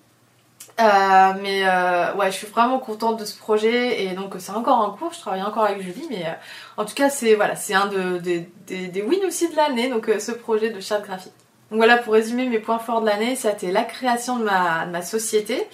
Euh, 0.78 1.34
mais 1.42 1.66
euh, 1.66 2.14
ouais, 2.16 2.32
je 2.32 2.36
suis 2.36 2.48
vraiment 2.48 2.80
contente 2.80 3.18
de 3.18 3.24
ce 3.24 3.38
projet 3.38 4.04
et 4.04 4.10
donc 4.10 4.36
c'est 4.40 4.52
encore 4.52 4.80
en 4.80 4.92
cours. 4.92 5.14
Je 5.14 5.20
travaille 5.20 5.42
encore 5.44 5.64
avec 5.64 5.82
Julie, 5.82 6.06
mais 6.10 6.26
euh, 6.26 6.34
en 6.76 6.84
tout 6.84 6.94
cas 6.94 7.10
c'est 7.10 7.36
voilà, 7.36 7.56
c'est 7.56 7.74
un 7.74 7.86
de, 7.86 8.18
des, 8.18 8.50
des 8.68 9.02
wins 9.02 9.26
aussi 9.26 9.50
de 9.50 9.56
l'année. 9.56 9.88
Donc 9.90 10.12
ce 10.20 10.32
projet 10.34 10.72
de 10.72 10.82
charte 10.82 11.06
graphique. 11.06 11.32
Donc 11.72 11.78
voilà, 11.78 11.98
pour 11.98 12.14
résumer 12.14 12.46
mes 12.48 12.60
points 12.60 12.78
forts 12.78 13.02
de 13.02 13.08
l'année, 13.08 13.36
c'était 13.36 13.72
la 13.72 13.84
création 13.84 14.38
de 14.38 14.44
ma, 14.44 14.86
de 14.86 14.92
ma 14.92 15.02
société, 15.02 15.66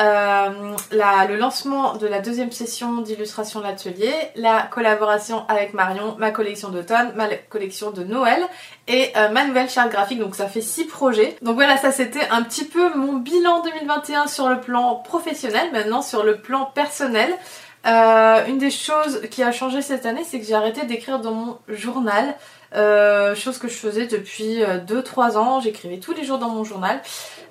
euh, 0.00 0.76
la, 0.90 1.26
le 1.26 1.36
lancement 1.36 1.94
de 1.94 2.08
la 2.08 2.18
deuxième 2.18 2.50
session 2.50 3.00
d'illustration 3.00 3.60
de 3.60 3.64
l'atelier, 3.64 4.12
la 4.34 4.62
collaboration 4.62 5.44
avec 5.46 5.72
Marion, 5.72 6.16
ma 6.18 6.32
collection 6.32 6.70
d'automne, 6.70 7.12
ma 7.14 7.28
collection 7.48 7.92
de 7.92 8.02
Noël 8.02 8.42
et 8.88 9.12
euh, 9.16 9.28
ma 9.28 9.44
nouvelle 9.44 9.70
charte 9.70 9.92
graphique. 9.92 10.18
Donc 10.18 10.34
ça 10.34 10.48
fait 10.48 10.62
six 10.62 10.84
projets. 10.84 11.36
Donc 11.42 11.54
voilà, 11.54 11.76
ça 11.76 11.92
c'était 11.92 12.26
un 12.30 12.42
petit 12.42 12.64
peu 12.64 12.92
mon 12.94 13.14
bilan 13.14 13.62
2021 13.62 14.26
sur 14.26 14.48
le 14.48 14.60
plan 14.60 14.96
professionnel. 14.96 15.70
Maintenant 15.72 16.02
sur 16.02 16.24
le 16.24 16.38
plan 16.38 16.64
personnel. 16.74 17.32
Euh, 17.86 18.46
une 18.46 18.58
des 18.58 18.70
choses 18.70 19.20
qui 19.30 19.42
a 19.42 19.52
changé 19.52 19.82
cette 19.82 20.06
année, 20.06 20.24
c'est 20.26 20.40
que 20.40 20.46
j'ai 20.46 20.54
arrêté 20.54 20.86
d'écrire 20.86 21.20
dans 21.20 21.32
mon 21.32 21.58
journal. 21.68 22.34
Euh, 22.74 23.34
chose 23.36 23.58
que 23.58 23.68
je 23.68 23.74
faisais 23.74 24.06
depuis 24.06 24.60
2-3 24.88 25.36
ans, 25.36 25.60
j'écrivais 25.60 25.98
tous 25.98 26.14
les 26.14 26.24
jours 26.24 26.38
dans 26.38 26.48
mon 26.48 26.64
journal. 26.64 27.00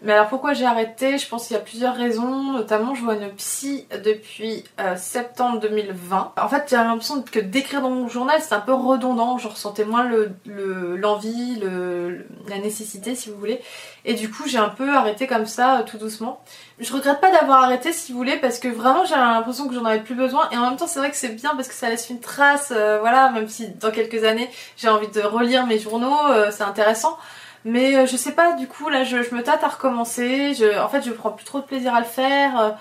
Mais 0.04 0.12
alors 0.12 0.28
pourquoi 0.28 0.52
j'ai 0.54 0.66
arrêté? 0.66 1.18
Je 1.18 1.26
pense 1.30 1.48
qu'il 1.48 1.56
y 1.56 1.60
a 1.60 1.62
plusieurs 1.64 1.96
raisons, 1.96 2.52
notamment 2.52 2.94
je 2.94 3.02
vois 3.02 3.16
une 3.16 3.32
psy 3.36 3.88
depuis 4.04 4.66
euh, 4.82 4.98
septembre 4.98 5.62
2020. 5.62 6.34
En 6.38 6.50
fait 6.50 6.66
j'ai 6.70 6.76
l'impression 6.76 7.22
que 7.22 7.40
d'écrire 7.40 7.82
dans 7.82 7.90
mon 7.90 8.10
journal 8.10 8.38
c'est 8.42 8.54
un 8.54 8.60
peu 8.60 8.74
redondant, 8.74 9.38
je 9.38 9.48
ressentais 9.48 9.86
moins 9.86 10.06
l'envie, 10.46 11.58
le, 11.62 12.26
la 12.50 12.58
nécessité 12.58 13.16
si 13.16 13.30
vous 13.30 13.38
voulez. 13.38 13.62
Et 14.04 14.16
du 14.16 14.30
coup 14.30 14.44
j'ai 14.46 14.58
un 14.58 14.68
peu 14.68 14.94
arrêté 14.94 15.26
comme 15.26 15.46
ça 15.46 15.80
euh, 15.80 15.84
tout 15.84 15.98
doucement. 15.98 16.44
Je 16.80 16.92
regrette 16.92 17.22
pas 17.22 17.32
d'avoir 17.32 17.64
arrêté 17.64 17.94
si 17.94 18.12
vous 18.12 18.18
voulez 18.18 18.36
parce 18.36 18.60
que 18.60 18.68
vraiment 18.68 19.06
j'ai 19.06 19.16
l'impression 19.16 19.70
que 19.70 19.74
j'en 19.74 19.86
avais 19.86 20.02
plus 20.02 20.16
besoin 20.16 20.50
et 20.52 20.58
en 20.58 20.70
même 20.70 20.76
temps 20.76 20.88
c'est 20.88 21.00
vrai 21.00 21.12
que 21.12 21.18
c'est 21.18 21.30
bien 21.30 21.56
parce 21.56 21.70
que 21.70 21.74
ça 21.74 21.88
laisse 21.88 22.10
une 22.10 22.20
trace, 22.20 22.74
euh, 22.76 23.00
voilà, 23.00 23.32
même 23.32 23.48
si 23.48 23.70
dans 23.70 23.92
quelques 23.92 24.26
années 24.26 24.50
j'ai 24.76 24.90
envie 24.90 25.08
de 25.08 25.22
relire 25.22 25.66
mes 25.66 25.80
journaux, 25.80 26.18
c'est 26.52 26.64
intéressant. 26.64 27.18
Mais 27.66 27.96
euh, 27.96 28.06
je 28.06 28.18
sais 28.18 28.34
pas, 28.34 28.54
du 28.54 28.68
coup, 28.68 28.90
là, 28.90 29.04
je, 29.04 29.18
me 29.18 29.42
tâte 29.42 29.64
à 29.64 29.70
recommencer. 29.70 30.54
Je, 30.54 30.80
en 30.80 30.90
fait, 30.90 31.02
je 31.04 31.12
prends 31.12 31.32
plus 31.32 31.46
trop 31.46 31.60
de 31.60 31.66
plaisir 31.66 31.94
à 31.94 32.00
le 32.00 32.06
faire. 32.06 32.60
Euh, 32.60 32.72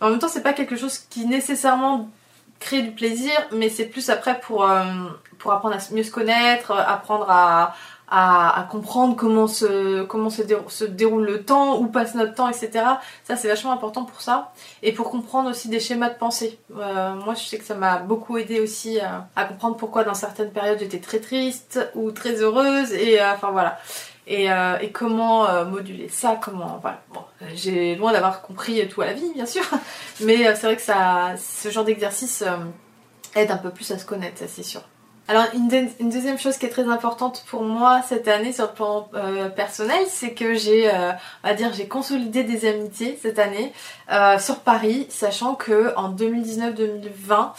en 0.00 0.10
même 0.10 0.18
temps, 0.18 0.28
c'est 0.28 0.42
pas 0.42 0.52
quelque 0.52 0.76
chose 0.76 0.98
qui 0.98 1.26
nécessairement 1.26 2.08
crée 2.60 2.82
du 2.82 2.90
plaisir, 2.90 3.32
mais 3.52 3.68
c'est 3.68 3.86
plus 3.86 4.10
après 4.10 4.40
pour, 4.40 4.68
euh, 4.68 4.84
pour 5.38 5.52
apprendre 5.52 5.76
à 5.76 5.94
mieux 5.94 6.02
se 6.02 6.10
connaître, 6.10 6.72
apprendre 6.72 7.30
à, 7.30 7.74
à, 8.10 8.66
comprendre 8.70 9.16
comment, 9.16 9.46
se, 9.46 10.04
comment 10.04 10.30
se, 10.30 10.84
déroule 10.84 11.26
le 11.26 11.44
temps, 11.44 11.78
où 11.78 11.86
passe 11.86 12.14
notre 12.14 12.34
temps, 12.34 12.48
etc. 12.48 12.70
Ça, 13.24 13.36
c'est 13.36 13.48
vachement 13.48 13.72
important 13.72 14.04
pour 14.04 14.20
ça. 14.20 14.52
Et 14.82 14.92
pour 14.92 15.10
comprendre 15.10 15.50
aussi 15.50 15.68
des 15.68 15.80
schémas 15.80 16.10
de 16.10 16.16
pensée. 16.16 16.58
moi, 16.70 17.34
je 17.34 17.44
sais 17.44 17.58
que 17.58 17.64
ça 17.64 17.74
m'a 17.74 17.98
beaucoup 17.98 18.38
aidé 18.38 18.60
aussi 18.60 18.98
à, 19.00 19.44
comprendre 19.44 19.76
pourquoi 19.76 20.04
dans 20.04 20.14
certaines 20.14 20.50
périodes 20.50 20.78
j'étais 20.80 21.00
très 21.00 21.20
triste 21.20 21.80
ou 21.94 22.10
très 22.10 22.42
heureuse. 22.42 22.92
Et 22.92 23.22
enfin 23.22 23.50
voilà. 23.50 23.78
Euh, 24.30 24.78
et, 24.80 24.90
comment 24.90 25.48
euh, 25.48 25.64
moduler 25.64 26.08
ça, 26.08 26.38
comment 26.42 26.78
voilà. 26.82 27.00
Bon, 27.14 27.20
j'ai 27.54 27.94
loin 27.94 28.12
d'avoir 28.12 28.42
compris 28.42 28.86
tout 28.88 29.00
à 29.00 29.06
la 29.06 29.14
vie 29.14 29.32
bien 29.32 29.46
sûr, 29.46 29.62
mais 30.20 30.46
euh, 30.46 30.54
c'est 30.54 30.66
vrai 30.66 30.76
que 30.76 30.82
ça, 30.82 31.34
ce 31.38 31.70
genre 31.70 31.84
d'exercice 31.84 32.44
aide 33.34 33.50
un 33.50 33.56
peu 33.56 33.70
plus 33.70 33.90
à 33.90 33.98
se 33.98 34.04
connaître, 34.04 34.38
ça 34.38 34.46
c'est 34.46 34.62
sûr. 34.62 34.82
Alors 35.28 35.44
une, 35.52 35.68
deuxième 35.68 36.38
chose 36.38 36.56
qui 36.56 36.64
est 36.64 36.70
très 36.70 36.88
importante 36.88 37.44
pour 37.48 37.62
moi 37.62 38.00
cette 38.02 38.28
année 38.28 38.52
sur 38.52 38.64
le 38.64 38.72
plan 38.72 39.10
personnel, 39.54 40.00
c'est 40.08 40.32
que 40.32 40.54
j'ai, 40.54 40.90
on 40.90 41.48
va 41.48 41.54
dire, 41.54 41.72
j'ai 41.74 41.86
consolidé 41.86 42.44
des 42.44 42.66
amitiés 42.66 43.18
cette 43.20 43.38
année 43.38 43.72
sur 44.38 44.60
Paris, 44.60 45.06
sachant 45.10 45.54
que 45.54 45.94
en 45.96 46.14
2019-2020 46.14 47.52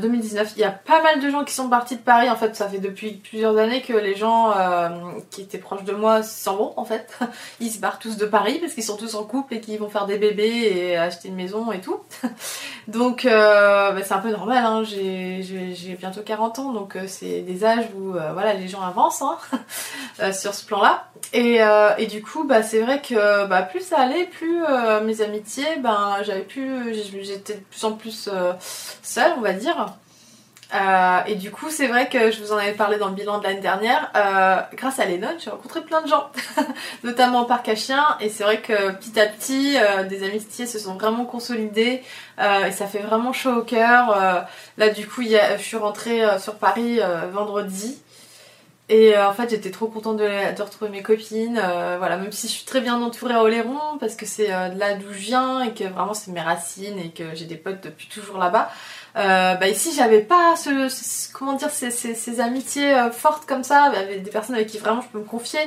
2019. 0.00 0.46
Euh, 0.46 0.50
Il 0.56 0.60
y 0.60 0.64
a 0.64 0.70
pas 0.70 1.02
mal 1.02 1.20
de 1.20 1.30
gens 1.30 1.44
qui 1.44 1.54
sont 1.54 1.68
partis 1.68 1.96
de 1.96 2.00
Paris. 2.00 2.30
En 2.30 2.36
fait, 2.36 2.56
ça 2.56 2.68
fait 2.68 2.78
depuis 2.78 3.12
plusieurs 3.12 3.56
années 3.58 3.82
que 3.82 3.92
les 3.92 4.14
gens 4.14 4.52
euh, 4.56 4.88
qui 5.30 5.42
étaient 5.42 5.58
proches 5.58 5.84
de 5.84 5.92
moi 5.92 6.22
s'en 6.22 6.56
vont. 6.56 6.74
En 6.76 6.84
fait, 6.84 7.18
ils 7.60 7.70
se 7.70 7.78
barrent 7.78 7.98
tous 7.98 8.16
de 8.16 8.26
Paris 8.26 8.58
parce 8.60 8.74
qu'ils 8.74 8.84
sont 8.84 8.96
tous 8.96 9.14
en 9.14 9.24
couple 9.24 9.54
et 9.54 9.60
qu'ils 9.60 9.78
vont 9.78 9.88
faire 9.88 10.06
des 10.06 10.18
bébés 10.18 10.72
et 10.74 10.96
acheter 10.96 11.28
une 11.28 11.36
maison 11.36 11.70
et 11.72 11.80
tout. 11.80 11.98
donc, 12.88 13.24
euh, 13.24 13.92
bah, 13.92 14.00
c'est 14.04 14.14
un 14.14 14.18
peu 14.18 14.30
normal. 14.30 14.64
Hein. 14.64 14.82
J'ai 14.84 15.96
bientôt 15.98 16.22
40 16.22 16.58
ans, 16.58 16.72
donc 16.72 16.96
c'est 17.06 17.40
des 17.40 17.64
âges 17.64 17.88
où 17.96 18.12
voilà 18.12 18.54
les 18.54 18.68
gens 18.68 18.82
avancent 18.82 19.22
hein, 19.22 19.38
sur 20.32 20.54
ce 20.54 20.64
plan-là. 20.64 21.08
Et, 21.32 22.06
du 22.06 22.22
coup, 22.22 22.44
bah, 22.44 22.62
c'est 22.62 22.80
vrai 22.80 23.00
que 23.00 23.46
bah, 23.46 23.62
plus 23.62 23.80
ça 23.80 23.98
allait, 24.00 24.26
plus 24.26 24.62
mes 25.04 25.20
amitiés, 25.20 25.76
ben 25.78 26.16
j'avais 26.22 26.42
plus, 26.42 26.94
j'étais 27.22 27.54
de 27.54 27.60
plus 27.60 27.84
en 27.84 27.92
plus 27.92 28.30
seule, 29.02 29.32
on 29.36 29.40
va 29.40 29.52
dire. 29.52 29.73
Euh, 30.74 31.20
et 31.26 31.36
du 31.36 31.50
coup, 31.50 31.70
c'est 31.70 31.86
vrai 31.86 32.08
que 32.08 32.30
je 32.30 32.42
vous 32.42 32.52
en 32.52 32.56
avais 32.56 32.72
parlé 32.72 32.98
dans 32.98 33.08
le 33.08 33.14
bilan 33.14 33.38
de 33.38 33.44
l'année 33.44 33.60
dernière. 33.60 34.10
Euh, 34.16 34.56
grâce 34.74 34.98
à 34.98 35.04
Lennon, 35.04 35.36
j'ai 35.38 35.50
rencontré 35.50 35.82
plein 35.82 36.02
de 36.02 36.08
gens, 36.08 36.30
notamment 37.04 37.42
au 37.42 37.44
parc 37.44 37.68
à 37.68 37.76
chiens. 37.76 38.16
Et 38.20 38.28
c'est 38.28 38.42
vrai 38.42 38.60
que 38.60 38.92
petit 38.92 39.18
à 39.20 39.26
petit, 39.26 39.76
euh, 39.76 40.04
des 40.04 40.24
amitiés 40.24 40.66
se 40.66 40.78
sont 40.78 40.94
vraiment 40.94 41.26
consolidées. 41.26 42.02
et 42.38 42.72
ça 42.72 42.86
fait 42.86 42.98
vraiment 42.98 43.32
chaud 43.32 43.52
au 43.58 43.62
cœur. 43.62 44.46
là, 44.78 44.88
du 44.90 45.06
coup, 45.06 45.22
je 45.22 45.62
suis 45.62 45.76
rentrée 45.76 46.22
sur 46.38 46.56
Paris 46.56 46.98
vendredi. 47.32 48.00
Et 48.90 49.16
en 49.16 49.32
fait, 49.32 49.48
j'étais 49.48 49.70
trop 49.70 49.86
contente 49.86 50.18
de, 50.18 50.54
de, 50.54 50.62
retrouver 50.62 50.90
mes 50.90 51.02
copines. 51.02 51.60
voilà, 51.98 52.16
même 52.16 52.32
si 52.32 52.48
je 52.48 52.52
suis 52.52 52.64
très 52.64 52.80
bien 52.80 53.00
entourée 53.00 53.34
à 53.34 53.42
Oléron, 53.42 53.98
parce 54.00 54.16
que 54.16 54.26
c'est 54.26 54.48
de 54.48 54.78
là 54.78 54.94
d'où 54.94 55.12
je 55.12 55.18
viens 55.18 55.62
et 55.62 55.72
que 55.72 55.84
vraiment 55.84 56.14
c'est 56.14 56.32
mes 56.32 56.40
racines 56.40 56.98
et 56.98 57.10
que 57.10 57.34
j'ai 57.34 57.46
des 57.46 57.56
potes 57.56 57.82
depuis 57.82 58.08
toujours 58.08 58.38
là-bas. 58.38 58.70
Euh, 59.16 59.54
bah 59.54 59.68
ici 59.68 59.92
j'avais 59.94 60.22
pas 60.22 60.56
ce, 60.56 61.32
comment 61.32 61.52
dire 61.52 61.70
ces, 61.70 61.90
ces, 61.92 62.40
amitiés 62.40 62.92
euh, 62.92 63.12
fortes 63.12 63.46
comme 63.46 63.62
ça 63.62 63.84
avec 63.84 64.24
des 64.24 64.30
personnes 64.30 64.56
avec 64.56 64.66
qui 64.66 64.78
vraiment 64.78 65.02
je 65.02 65.08
peux 65.08 65.20
me 65.20 65.24
confier. 65.24 65.60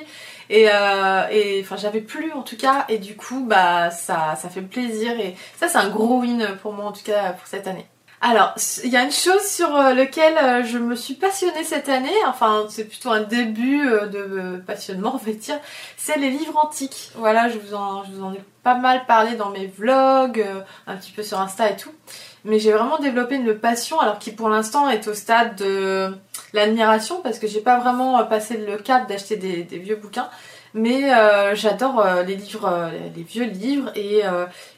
Et, 0.50 0.68
euh, 0.70 1.28
et 1.32 1.62
enfin 1.64 1.78
j'avais 1.78 2.02
plus 2.02 2.32
en 2.34 2.44
tout 2.44 2.58
cas. 2.58 2.86
Et 2.90 2.98
du 2.98 3.16
coup 3.16 3.46
bah 3.48 3.90
ça 3.90 4.36
ça 4.42 4.50
fait 4.50 4.62
plaisir. 4.62 5.18
Et 5.20 5.36
ça 5.58 5.70
c'est 5.70 5.78
un 5.78 5.90
gros 5.90 6.20
win 6.20 6.58
pour 6.62 6.74
moi 6.74 6.86
en 6.86 6.92
tout 6.92 7.04
cas 7.04 7.34
pour 7.34 7.48
cette 7.48 7.68
année. 7.68 7.86
Alors, 8.20 8.56
il 8.84 8.90
y 8.90 8.98
a 8.98 9.04
une 9.04 9.12
chose 9.12 9.44
sur 9.44 9.70
laquelle 9.72 10.66
je 10.66 10.80
me 10.80 10.96
suis 10.96 11.14
passionnée 11.14 11.64
cette 11.64 11.88
année, 11.88 12.10
enfin 12.26 12.66
c'est 12.68 12.86
plutôt 12.86 13.12
un 13.12 13.22
début 13.22 13.84
de 13.88 14.60
passionnement 14.66 15.12
on 15.22 15.24
va 15.24 15.32
dire, 15.34 15.60
c'est 15.98 16.18
les 16.18 16.32
livres 16.32 16.58
antiques. 16.58 17.12
Voilà, 17.16 17.48
je 17.48 17.60
vous 17.60 17.76
en, 17.76 18.04
je 18.06 18.12
vous 18.14 18.24
en 18.24 18.34
ai 18.34 18.42
pas 18.64 18.74
mal 18.74 19.06
parlé 19.06 19.36
dans 19.36 19.52
mes 19.52 19.68
vlogs, 19.68 20.44
un 20.88 20.96
petit 20.98 21.12
peu 21.12 21.22
sur 21.22 21.40
Insta 21.40 21.70
et 21.70 21.78
tout 21.78 21.94
mais 22.48 22.60
j'ai 22.60 22.72
vraiment 22.72 22.98
développé 22.98 23.36
une 23.36 23.54
passion, 23.54 24.00
alors 24.00 24.20
qui 24.20 24.32
pour 24.32 24.48
l'instant 24.48 24.90
est 24.90 25.08
au 25.08 25.14
stade 25.14 25.58
de 25.58 26.16
l'admiration, 26.54 27.22
parce 27.22 27.40
que 27.40 27.48
j'ai 27.48 27.60
pas 27.60 27.78
vraiment 27.78 28.24
passé 28.26 28.58
le 28.58 28.78
cap 28.78 29.08
d'acheter 29.10 29.36
des, 29.36 29.78
vieux 29.78 29.98
bouquins, 29.98 30.30
mais 30.74 31.14
euh, 31.14 31.56
j'adore 31.56 32.00
euh, 32.00 32.24
les 32.24 32.36
livres, 32.36 32.70
euh, 32.72 32.90
les 33.16 33.24
vieux 33.24 33.44
livres, 33.44 33.92
et, 33.96 34.22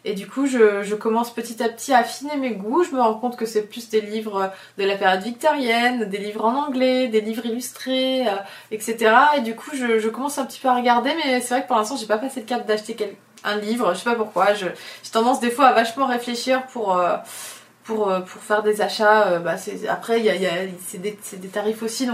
et 0.03 0.13
du 0.13 0.27
coup 0.27 0.47
je, 0.47 0.95
commence 0.95 1.31
petit 1.31 1.61
à 1.61 1.69
petit 1.69 1.93
à 1.93 1.99
affiner 1.99 2.37
mes 2.37 2.51
goûts, 2.51 2.83
je 2.83 2.91
me 2.91 2.99
rends 2.99 3.13
compte 3.13 3.37
que 3.37 3.45
c'est 3.45 3.61
plus 3.61 3.87
des 3.89 4.01
livres 4.01 4.51
de 4.79 4.83
la 4.83 4.95
période 4.95 5.21
victorienne, 5.21 6.09
des 6.09 6.17
livres 6.17 6.45
en 6.45 6.55
anglais, 6.55 7.07
des 7.07 7.21
livres 7.21 7.45
illustrés, 7.45 8.25
etc. 8.71 9.13
Et 9.37 9.41
du 9.41 9.55
coup 9.55 9.71
je, 9.75 10.09
commence 10.09 10.39
un 10.39 10.45
petit 10.45 10.59
peu 10.59 10.69
à 10.69 10.75
regarder, 10.75 11.11
mais 11.23 11.39
c'est 11.39 11.53
vrai 11.53 11.61
que 11.61 11.67
pour 11.67 11.77
l'instant 11.77 11.97
j'ai 11.97 12.07
pas 12.07 12.17
passé 12.17 12.39
le 12.39 12.47
cap 12.47 12.65
d'acheter 12.65 12.95
un 13.43 13.57
livre, 13.57 13.93
je 13.93 13.99
sais 13.99 14.09
pas 14.09 14.15
pourquoi, 14.15 14.53
j'ai 14.53 14.71
tendance 15.11 15.39
des 15.39 15.51
fois 15.51 15.67
à 15.67 15.73
vachement 15.73 16.07
réfléchir 16.07 16.65
pour 16.67 16.97
euh, 16.97 17.15
pour, 17.89 18.41
faire 18.41 18.61
des 18.61 18.81
achats. 18.81 19.27
Euh, 19.27 19.39
après, 19.89 20.21
c'est 20.85 21.01
des, 21.01 21.47
tarifs 21.47 21.81
aussi. 21.81 22.07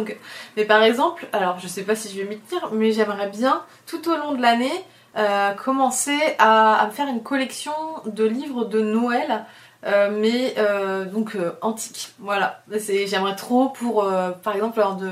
Mais 0.55 0.65
par 0.65 0.81
exemple, 0.83 1.27
alors 1.33 1.59
je 1.59 1.67
sais 1.67 1.83
pas 1.83 1.95
si 1.95 2.09
je 2.09 2.21
vais 2.21 2.27
m'y 2.27 2.37
tenir, 2.37 2.69
mais 2.71 2.91
j'aimerais 2.91 3.29
bien 3.29 3.61
tout 3.85 4.09
au 4.09 4.15
long 4.15 4.33
de 4.33 4.41
l'année 4.41 4.71
euh, 5.17 5.51
commencer 5.53 6.17
à, 6.39 6.85
me 6.87 6.91
faire 6.91 7.07
une 7.07 7.23
collection 7.23 7.73
de 8.05 8.25
livres 8.25 8.65
de 8.65 8.79
Noël 8.79 9.45
mais 9.85 10.55
donc 11.11 11.37
antique. 11.61 12.13
Voilà, 12.19 12.61
j'aimerais 12.71 13.35
trop 13.35 13.69
pour, 13.69 14.05
par 14.43 14.55
exemple, 14.55 14.79
lors 14.79 14.95
de 14.95 15.09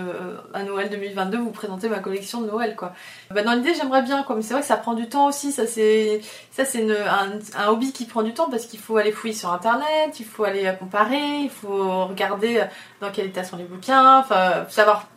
à 0.53 0.63
Noël 0.63 0.89
2022, 0.89 1.37
vous 1.37 1.51
présenter 1.51 1.89
ma 1.89 1.99
collection 1.99 2.41
de 2.41 2.47
Noël, 2.47 2.75
quoi. 2.75 2.93
Bah, 3.31 3.43
dans 3.43 3.53
l'idée, 3.53 3.73
j'aimerais 3.75 4.01
bien, 4.01 4.23
quoi, 4.23 4.35
mais 4.35 4.41
c'est 4.41 4.53
vrai 4.53 4.61
que 4.61 4.67
ça 4.67 4.77
prend 4.77 4.93
du 4.93 5.07
temps 5.07 5.27
aussi. 5.27 5.51
Ça, 5.51 5.67
c'est 5.67 6.21
un, 6.55 7.39
un, 7.57 7.67
hobby 7.67 7.91
qui 7.91 8.05
prend 8.05 8.23
du 8.23 8.33
temps 8.33 8.49
parce 8.49 8.65
qu'il 8.65 8.79
faut 8.79 8.97
aller 8.97 9.11
fouiller 9.11 9.33
sur 9.33 9.51
Internet, 9.51 10.19
il 10.19 10.25
faut 10.25 10.43
aller 10.43 10.71
comparer, 10.79 11.41
il 11.43 11.49
faut 11.49 12.05
regarder 12.05 12.63
dans 13.01 13.11
quel 13.11 13.27
état 13.27 13.43
sont 13.43 13.57
les 13.57 13.65
bouquins, 13.65 14.19
enfin, 14.19 14.65
savoir 14.69 15.07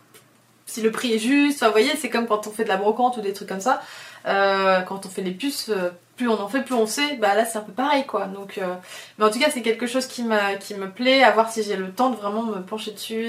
si 0.66 0.82
le 0.82 0.90
prix 0.90 1.14
est 1.14 1.18
juste. 1.18 1.64
Vous 1.64 1.70
voyez, 1.70 1.96
c'est 1.96 2.10
comme 2.10 2.26
quand 2.26 2.46
on 2.46 2.50
fait 2.50 2.64
de 2.64 2.68
la 2.68 2.76
brocante 2.76 3.16
ou 3.16 3.20
des 3.20 3.32
trucs 3.32 3.48
comme 3.48 3.60
ça. 3.60 3.80
Euh, 4.26 4.80
quand 4.82 5.06
on 5.06 5.08
fait 5.08 5.22
les 5.22 5.30
puces, 5.30 5.70
euh, 5.70 5.90
plus 6.16 6.28
on 6.28 6.40
en 6.40 6.48
fait, 6.48 6.62
plus 6.62 6.74
on 6.74 6.86
sait. 6.86 7.16
Bah 7.16 7.34
là, 7.34 7.44
c'est 7.44 7.58
un 7.58 7.62
peu 7.62 7.72
pareil, 7.72 8.04
quoi. 8.06 8.26
Donc, 8.26 8.58
euh, 8.58 8.74
mais 9.18 9.24
en 9.24 9.30
tout 9.30 9.38
cas, 9.38 9.50
c'est 9.50 9.62
quelque 9.62 9.86
chose 9.86 10.06
qui, 10.06 10.24
qui 10.60 10.74
me 10.74 10.90
plaît, 10.90 11.22
à 11.22 11.30
voir 11.30 11.50
si 11.50 11.62
j'ai 11.62 11.76
le 11.76 11.90
temps 11.90 12.10
de 12.10 12.16
vraiment 12.16 12.42
me 12.42 12.60
pencher 12.62 12.92
dessus. 12.92 13.28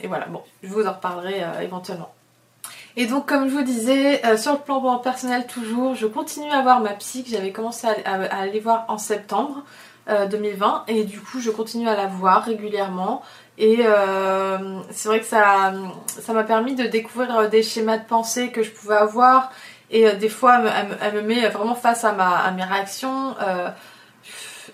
Et, 0.00 0.06
voilà, 0.06 0.26
bon, 0.26 0.42
je 0.62 0.68
vous 0.68 0.86
en 0.86 0.92
reparlerai 0.92 1.42
éventuellement. 1.62 2.12
Et 2.96 3.06
donc, 3.06 3.26
comme 3.26 3.48
je 3.48 3.54
vous 3.54 3.62
disais, 3.62 4.20
sur 4.36 4.52
le 4.52 4.58
plan 4.58 4.98
personnel, 4.98 5.46
toujours, 5.46 5.94
je 5.94 6.06
continue 6.06 6.50
à 6.50 6.62
voir 6.62 6.80
ma 6.80 6.92
psy 6.94 7.24
que 7.24 7.30
j'avais 7.30 7.52
commencé 7.52 7.86
à, 7.86 8.12
aller 8.12 8.60
voir 8.60 8.84
en 8.88 8.98
septembre 8.98 9.62
2020. 10.08 10.84
Et 10.88 11.04
du 11.04 11.20
coup, 11.20 11.40
je 11.40 11.50
continue 11.50 11.88
à 11.88 11.96
la 11.96 12.06
voir 12.06 12.44
régulièrement. 12.44 13.22
Et 13.58 13.80
euh, 13.80 14.80
c'est 14.90 15.08
vrai 15.08 15.20
que 15.20 15.26
ça 15.26 15.72
ça 16.06 16.32
m'a 16.32 16.42
permis 16.42 16.74
de 16.74 16.84
découvrir 16.84 17.36
euh, 17.36 17.48
des 17.48 17.62
schémas 17.62 17.98
de 17.98 18.04
pensée 18.04 18.50
que 18.50 18.62
je 18.62 18.70
pouvais 18.70 18.96
avoir. 18.96 19.52
Et 19.92 20.06
euh, 20.06 20.14
des 20.14 20.28
fois, 20.28 20.60
elle 21.00 21.14
me, 21.14 21.22
met 21.22 21.48
vraiment 21.48 21.74
face 21.74 22.04
à, 22.04 22.12
ma, 22.12 22.38
à 22.38 22.50
mes 22.50 22.64
réactions. 22.64 23.36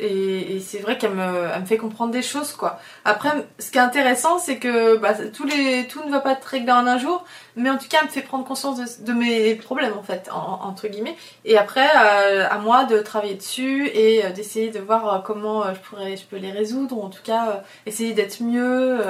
Et, 0.01 0.61
c'est 0.61 0.79
vrai 0.79 0.99
qu'elle 0.99 1.15
me, 1.15 1.49
elle 1.55 1.63
me 1.63 1.67
fait 1.67 1.77
comprendre 1.77 2.13
des 2.13 2.23
choses 2.23 2.53
quoi. 2.53 2.79
Après, 3.05 3.31
ce 3.59 3.71
qui 3.71 3.79
est 3.79 3.81
intéressant, 3.81 4.39
c'est 4.39 4.59
que 4.59 4.97
bah, 4.97 5.15
les, 5.45 5.87
tout 5.87 6.05
ne 6.05 6.11
va 6.11 6.21
pas 6.21 6.33
être 6.33 6.45
réglé 6.45 6.71
en 6.71 6.87
un 6.87 6.99
jour, 6.99 7.25
mais 7.57 7.71
en 7.71 7.79
tout 7.79 7.89
cas, 7.89 7.99
elle 8.01 8.07
me 8.07 8.11
fait 8.11 8.23
prendre 8.23 8.45
conscience 8.45 9.01
de, 9.01 9.13
mes 9.13 9.55
problèmes 9.57 9.95
en 9.99 10.03
fait, 10.03 10.31
entre 10.33 10.89
guillemets. 10.89 11.17
Et 11.45 11.59
après, 11.59 11.89
euh, 11.89 12.47
à 12.49 12.59
moi 12.59 12.85
de 12.85 12.99
travailler 13.01 13.35
dessus 13.35 13.89
et 13.89 14.25
euh, 14.25 14.31
d'essayer 14.31 14.71
de 14.71 14.79
voir 14.79 15.13
euh, 15.13 15.19
comment 15.19 15.65
je 15.75 15.81
pourrais, 15.81 16.17
je 16.17 16.25
peux 16.25 16.37
les 16.37 16.53
résoudre, 16.53 16.97
ou 16.97 17.03
en 17.03 17.09
tout 17.09 17.23
cas 17.23 17.63
essayer 17.87 18.13
d'être 18.13 18.43
mieux. 18.43 19.01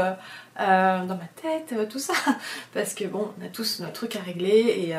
Dans 0.59 1.17
ma 1.17 1.29
tête, 1.41 1.89
tout 1.89 1.99
ça. 1.99 2.15
Parce 2.75 2.95
que 2.95 3.05
bon, 3.05 3.31
on 3.41 3.45
a 3.45 3.49
tous 3.49 3.81
nos 3.81 3.91
trucs 3.91 4.17
à 4.17 4.21
régler. 4.21 4.89
Et 4.89 4.97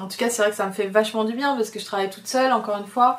en 0.00 0.08
tout 0.08 0.16
cas, 0.16 0.30
c'est 0.30 0.42
vrai 0.42 0.50
que 0.50 0.56
ça 0.56 0.66
me 0.66 0.72
fait 0.72 0.88
vachement 0.88 1.24
du 1.24 1.34
bien 1.34 1.56
parce 1.56 1.70
que 1.70 1.78
je 1.78 1.84
travaille 1.84 2.10
toute 2.10 2.26
seule, 2.26 2.52
encore 2.52 2.76
une 2.78 2.86
fois. 2.86 3.18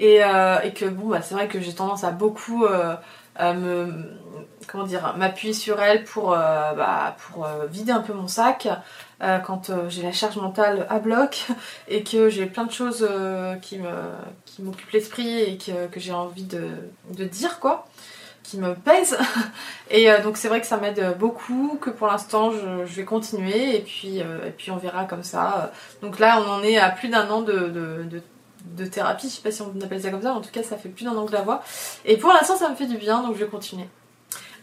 Euh, 0.00 0.60
et, 0.60 0.72
que 0.72 0.86
bon, 0.86 1.08
bah, 1.08 1.22
c'est 1.22 1.34
vrai 1.34 1.48
que 1.48 1.60
j'ai 1.60 1.74
tendance 1.74 2.04
à 2.04 2.10
beaucoup 2.10 2.64
euh, 2.64 2.96
me 3.38 4.18
comment 4.68 4.84
dire 4.84 5.14
m'appuyer 5.16 5.52
sur 5.54 5.80
elle 5.82 6.04
pour, 6.04 6.32
euh, 6.32 6.72
bah, 6.74 7.16
pour 7.18 7.46
vider 7.70 7.92
un 7.92 8.00
peu 8.00 8.12
mon 8.12 8.28
sac 8.28 8.68
quand 9.44 9.70
j'ai 9.88 10.02
la 10.02 10.12
charge 10.12 10.36
mentale 10.36 10.86
à 10.88 10.98
bloc 10.98 11.46
et 11.88 12.02
que 12.02 12.28
j'ai 12.28 12.46
plein 12.46 12.64
de 12.64 12.72
choses 12.72 13.08
qui 13.60 13.78
m'occupent 14.58 14.90
l'esprit 14.90 15.40
et 15.40 15.58
que, 15.58 16.00
j'ai 16.00 16.12
envie 16.12 16.44
de, 16.44 17.24
dire 17.24 17.60
quoi 17.60 17.86
qui 18.42 18.58
me 18.58 18.74
pèsent 18.74 19.18
et 19.90 20.08
donc 20.22 20.36
c'est 20.36 20.48
vrai 20.48 20.60
que 20.60 20.66
ça 20.66 20.76
m'aide 20.76 21.16
beaucoup 21.18 21.78
que 21.80 21.90
pour 21.90 22.06
l'instant 22.08 22.50
je, 22.52 22.94
vais 22.94 23.04
continuer 23.04 23.76
et 23.76 23.80
puis 23.80 24.18
et 24.18 24.50
puis 24.56 24.70
on 24.70 24.76
verra 24.76 25.04
comme 25.04 25.22
ça 25.22 25.72
donc 26.02 26.18
là 26.18 26.42
on 26.44 26.50
en 26.50 26.62
est 26.62 26.76
à 26.76 26.90
plus 26.90 27.08
d'un 27.08 27.30
an 27.30 27.42
de, 27.42 27.52
de, 27.52 28.04
de 28.04 28.22
de 28.64 28.86
thérapie, 28.86 29.28
je 29.28 29.34
sais 29.34 29.42
pas 29.42 29.50
si 29.50 29.62
on 29.62 29.74
appelle 29.82 30.02
ça 30.02 30.10
comme 30.10 30.22
ça, 30.22 30.32
en 30.32 30.40
tout 30.40 30.50
cas 30.50 30.62
ça 30.62 30.76
fait 30.76 30.88
plus 30.88 31.04
d'un 31.04 31.16
an 31.16 31.26
que 31.26 31.32
la 31.32 31.42
vois. 31.42 31.62
Et 32.04 32.16
pour 32.16 32.32
l'instant 32.32 32.56
ça 32.56 32.68
me 32.68 32.74
fait 32.74 32.86
du 32.86 32.96
bien, 32.96 33.22
donc 33.22 33.34
je 33.34 33.44
vais 33.44 33.50
continuer. 33.50 33.88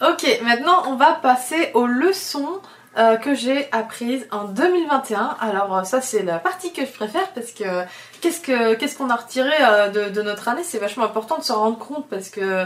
Ok, 0.01 0.25
maintenant 0.43 0.83
on 0.87 0.95
va 0.95 1.13
passer 1.13 1.71
aux 1.73 1.85
leçons 1.85 2.61
euh, 2.97 3.17
que 3.17 3.35
j'ai 3.35 3.71
apprises 3.71 4.27
en 4.31 4.45
2021. 4.45 5.37
Alors 5.41 5.75
euh, 5.75 5.83
ça 5.83 6.01
c'est 6.01 6.23
la 6.23 6.39
partie 6.39 6.71
que 6.71 6.85
je 6.85 6.91
préfère 6.91 7.29
parce 7.33 7.51
que 7.51 7.83
qu'est-ce 8.21 8.39
que 8.39 8.75
qu'est-ce 8.75 8.97
qu'on 8.97 9.09
a 9.09 9.15
retiré 9.15 9.51
euh, 9.61 10.09
de, 10.09 10.21
notre 10.21 10.47
année? 10.47 10.63
C'est 10.63 10.79
vachement 10.79 11.03
important 11.03 11.37
de 11.37 11.43
se 11.43 11.51
rendre 11.51 11.77
compte 11.77 12.07
parce 12.09 12.29
que 12.29 12.65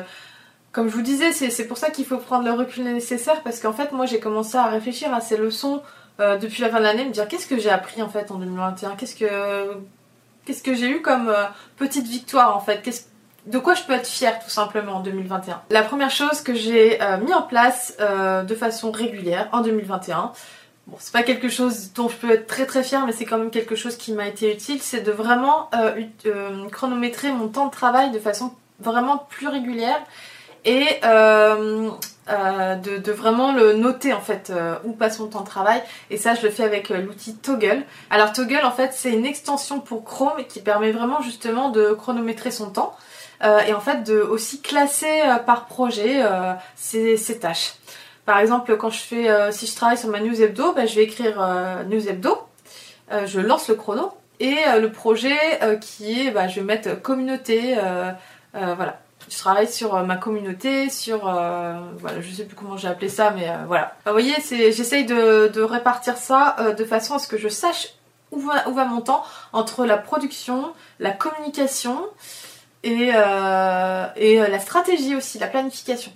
comme 0.73 0.89
je 0.89 0.95
vous 0.95 1.01
disais, 1.01 1.31
c'est 1.31 1.67
pour 1.67 1.77
ça 1.77 1.89
qu'il 1.91 2.05
faut 2.05 2.17
prendre 2.17 2.43
le 2.43 2.51
recul 2.51 2.83
nécessaire 2.83 3.41
parce 3.43 3.62
qu'en 3.62 3.73
fait 3.73 3.93
moi 3.93 4.05
j'ai 4.05 4.19
commencé 4.19 4.57
à 4.57 4.65
réfléchir 4.65 5.13
à 5.13 5.21
ces 5.21 5.38
leçons 5.38 5.81
depuis 6.19 6.62
la 6.62 6.69
fin 6.69 6.79
de 6.79 6.83
l'année, 6.83 7.05
me 7.05 7.12
dire 7.12 7.27
qu'est-ce 7.27 7.47
que 7.47 7.57
j'ai 7.57 7.69
appris 7.69 8.01
en 8.01 8.09
fait 8.09 8.29
en 8.31 8.36
2021, 8.36 8.95
qu'est-ce 8.95 9.15
que 9.15 9.77
que 10.63 10.73
j'ai 10.73 10.89
eu 10.89 11.01
comme 11.01 11.29
euh, 11.29 11.45
petite 11.77 12.07
victoire 12.07 12.55
en 12.55 12.59
fait? 12.59 13.07
De 13.45 13.59
quoi 13.59 13.73
je 13.73 13.83
peux 13.83 13.93
être 13.93 14.07
fière 14.07 14.39
tout 14.39 14.49
simplement 14.49 14.93
en 14.93 14.99
2021 15.01 15.62
La 15.69 15.83
première 15.83 16.12
chose 16.12 16.41
que 16.41 16.53
j'ai 16.53 17.01
euh, 17.01 17.17
mis 17.17 17.33
en 17.33 17.41
place 17.41 17.95
euh, 17.99 18.43
de 18.43 18.55
façon 18.55 18.91
régulière 18.91 19.49
en 19.51 19.62
2021, 19.62 20.31
bon 20.88 20.97
c'est 20.99 21.12
pas 21.12 21.23
quelque 21.23 21.49
chose 21.49 21.91
dont 21.93 22.07
je 22.07 22.15
peux 22.15 22.31
être 22.31 22.47
très 22.47 22.65
très 22.65 22.83
fière 22.83 23.05
mais 23.05 23.12
c'est 23.12 23.25
quand 23.25 23.38
même 23.38 23.51
quelque 23.51 23.75
chose 23.75 23.97
qui 23.97 24.13
m'a 24.13 24.27
été 24.27 24.53
utile, 24.53 24.81
c'est 24.81 25.01
de 25.01 25.12
vraiment 25.12 25.69
chronométrer 26.71 27.31
mon 27.31 27.47
temps 27.49 27.65
de 27.65 27.71
travail 27.71 28.12
de 28.12 28.19
façon 28.19 28.53
vraiment 28.79 29.17
plus 29.17 29.47
régulière 29.47 30.01
et 30.65 30.99
euh, 32.30 32.76
de, 32.76 33.12
vraiment 33.12 33.52
le 33.52 33.73
noter 33.73 34.13
en 34.13 34.21
fait 34.21 34.49
euh, 34.49 34.76
où 34.86 34.93
passe 34.93 35.19
mon 35.19 35.28
temps 35.28 35.41
de 35.41 35.45
travail 35.45 35.84
et 36.10 36.15
ça 36.15 36.36
je 36.36 36.41
le 36.43 36.49
fais 36.49 36.63
avec 36.63 36.89
euh, 36.89 37.02
l'outil 37.02 37.36
Toggle. 37.36 37.84
Alors 38.10 38.32
Toggle 38.32 38.62
en 38.63 38.71
fait 38.71 38.91
c'est 38.93 39.12
une 39.12 39.26
extension 39.26 39.82
pour 39.82 40.06
Chrome 40.06 40.45
qui 40.47 40.62
permet 40.62 40.93
vraiment 40.93 41.21
justement 41.21 41.69
de 41.69 41.91
chronométrer 41.91 42.52
son 42.52 42.69
temps 42.69 42.95
et 43.67 43.73
en 43.73 43.82
fait 43.82 44.04
de 44.04 44.21
aussi 44.21 44.62
classer 44.62 45.21
par 45.45 45.65
projet 45.65 46.23
ses, 46.78 47.39
tâches. 47.41 47.73
Par 48.26 48.39
exemple 48.39 48.78
quand 48.78 48.89
je 48.89 48.99
fais 48.99 49.52
si 49.52 49.67
je 49.67 49.76
travaille 49.76 49.97
sur 49.97 50.08
ma 50.08 50.21
news 50.21 50.41
hebdo, 50.41 50.71
bah, 50.71 50.86
je 50.86 50.95
vais 50.95 51.04
écrire 51.04 51.45
news 51.89 52.08
hebdo, 52.08 52.38
je 53.12 53.41
lance 53.41 53.67
le 53.67 53.76
chrono 53.76 54.13
et 54.39 54.56
le 54.80 54.89
projet 54.93 55.36
qui 55.82 56.21
est 56.21 56.32
bah, 56.32 56.47
je 56.47 56.62
vais 56.62 56.65
mettre 56.65 57.02
communauté 57.02 57.76
voilà 58.54 59.03
je 59.34 59.39
travaille 59.39 59.67
sur 59.67 59.96
euh, 59.96 60.04
ma 60.04 60.15
communauté, 60.15 60.89
sur 60.89 61.28
euh, 61.28 61.80
voilà, 61.98 62.22
je 62.22 62.32
sais 62.32 62.43
plus 62.43 62.56
comment 62.56 62.78
j'ai 62.78 62.88
appelé 62.88 63.10
ça, 63.10 63.32
mais 63.32 63.50
euh, 63.50 63.65
voilà. 63.67 63.96
vous 64.06 64.12
voyez, 64.12 64.36
j'essaye 64.50 65.06
de, 65.06 65.62
répartir 65.62 66.17
ça 66.17 66.56
de 66.78 66.86
façon 66.86 67.15
à 67.15 67.19
ce 67.19 67.28
que 67.28 67.38
je 67.38 67.48
sache 67.48 67.96
où 68.32 68.39
va, 68.39 68.67
où 68.69 68.74
va 68.74 68.86
mon 68.86 69.02
temps 69.02 69.24
entre 69.54 69.86
la 69.86 69.98
production, 69.98 70.74
la 71.00 71.12
communication 71.12 72.06
et, 72.84 73.10
et 73.10 74.38
la 74.38 74.60
stratégie 74.60 75.15
aussi, 75.15 75.39
la 75.39 75.48
planification. 75.48 76.12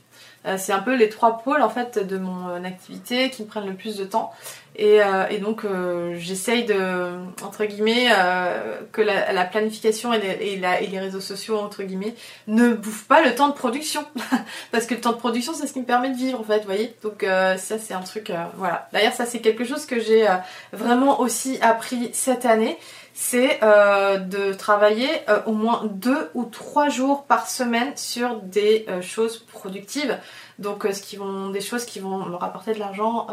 c'est 0.57 0.73
un 0.73 0.79
peu 0.79 0.95
les 0.95 1.09
trois 1.09 1.39
pôles 1.39 1.61
en 1.61 1.69
fait 1.69 1.97
de 2.05 2.17
mon 2.17 2.63
activité 2.65 3.29
qui 3.29 3.43
me 3.43 3.47
prennent 3.47 3.67
le 3.67 3.75
plus 3.75 3.95
de 3.95 4.05
temps. 4.05 4.33
Euh, 4.79 5.27
et, 5.29 5.39
donc 5.39 5.65
euh, 5.65 6.15
j'essaye 6.17 6.65
de, 6.65 7.11
entre 7.43 7.65
guillemets, 7.65 8.09
euh, 8.11 8.79
que 8.91 9.01
la, 9.01 9.45
planification 9.45 10.13
et 10.13 10.19
les, 10.57 10.99
réseaux 10.99 11.21
sociaux, 11.21 11.57
entre 11.57 11.83
guillemets, 11.83 12.13
ne 12.47 12.73
bouffent 12.73 13.07
pas 13.07 13.21
le 13.21 13.33
temps 13.33 13.49
de 13.49 13.53
production. 13.53 14.05
Parce 14.71 14.85
que 14.85 14.93
le 14.93 15.01
temps 15.01 15.13
de 15.13 15.17
production, 15.17 15.53
c'est 15.53 15.67
ce 15.67 15.73
qui 15.73 15.79
me 15.79 15.85
permet 15.85 16.09
de 16.09 16.17
vivre, 16.17 16.39
en 16.39 16.43
fait, 16.43 16.59
vous 16.59 16.65
voyez. 16.65 16.95
Donc 17.01 17.23
ça, 17.23 17.79
c'est 17.79 17.93
un 17.93 18.01
truc, 18.01 18.31
voilà. 18.57 18.87
D'ailleurs, 18.93 19.13
ça, 19.13 19.25
c'est 19.25 19.39
quelque 19.39 19.63
chose 19.63 19.85
que 19.85 19.99
j'ai 19.99 20.27
vraiment 20.73 21.19
aussi 21.19 21.57
appris 21.61 22.09
cette 22.13 22.45
année. 22.45 22.77
C'est 23.13 23.59
de 23.61 24.53
travailler 24.53 25.09
au 25.47 25.53
moins 25.53 25.89
deux 25.91 26.29
ou 26.35 26.45
trois 26.45 26.89
jours 26.89 27.23
par 27.23 27.49
semaine 27.49 27.91
sur 27.95 28.35
des 28.41 28.85
choses 29.01 29.39
productives. 29.39 30.17
Donc, 30.59 30.87
ce 30.91 31.01
qui 31.01 31.15
vont, 31.15 31.49
des 31.49 31.61
choses 31.61 31.85
qui 31.85 31.99
vont 31.99 32.25
me 32.25 32.35
rapporter 32.35 32.73
de 32.73 32.79
l'argent 32.79 33.27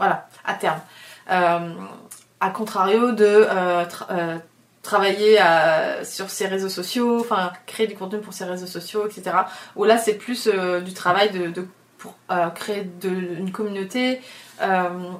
voilà, 0.00 0.26
à 0.46 0.54
terme. 0.54 0.80
Euh, 1.30 1.74
à 2.40 2.48
contrario 2.48 3.12
de 3.12 3.26
euh, 3.26 3.84
euh, 4.10 4.38
travailler 4.82 5.38
sur 6.04 6.30
ses 6.30 6.46
réseaux 6.46 6.70
sociaux, 6.70 7.20
enfin 7.20 7.52
créer 7.66 7.86
du 7.86 7.94
contenu 7.94 8.18
pour 8.20 8.32
ses 8.32 8.44
réseaux 8.44 8.66
sociaux, 8.66 9.06
etc. 9.06 9.36
Où 9.76 9.84
là 9.84 9.98
c'est 9.98 10.14
plus 10.14 10.48
du 10.82 10.94
travail 10.94 11.30
de, 11.30 11.66
pour 11.98 12.14
créer 12.54 12.90
une 13.02 13.52
communauté 13.52 14.22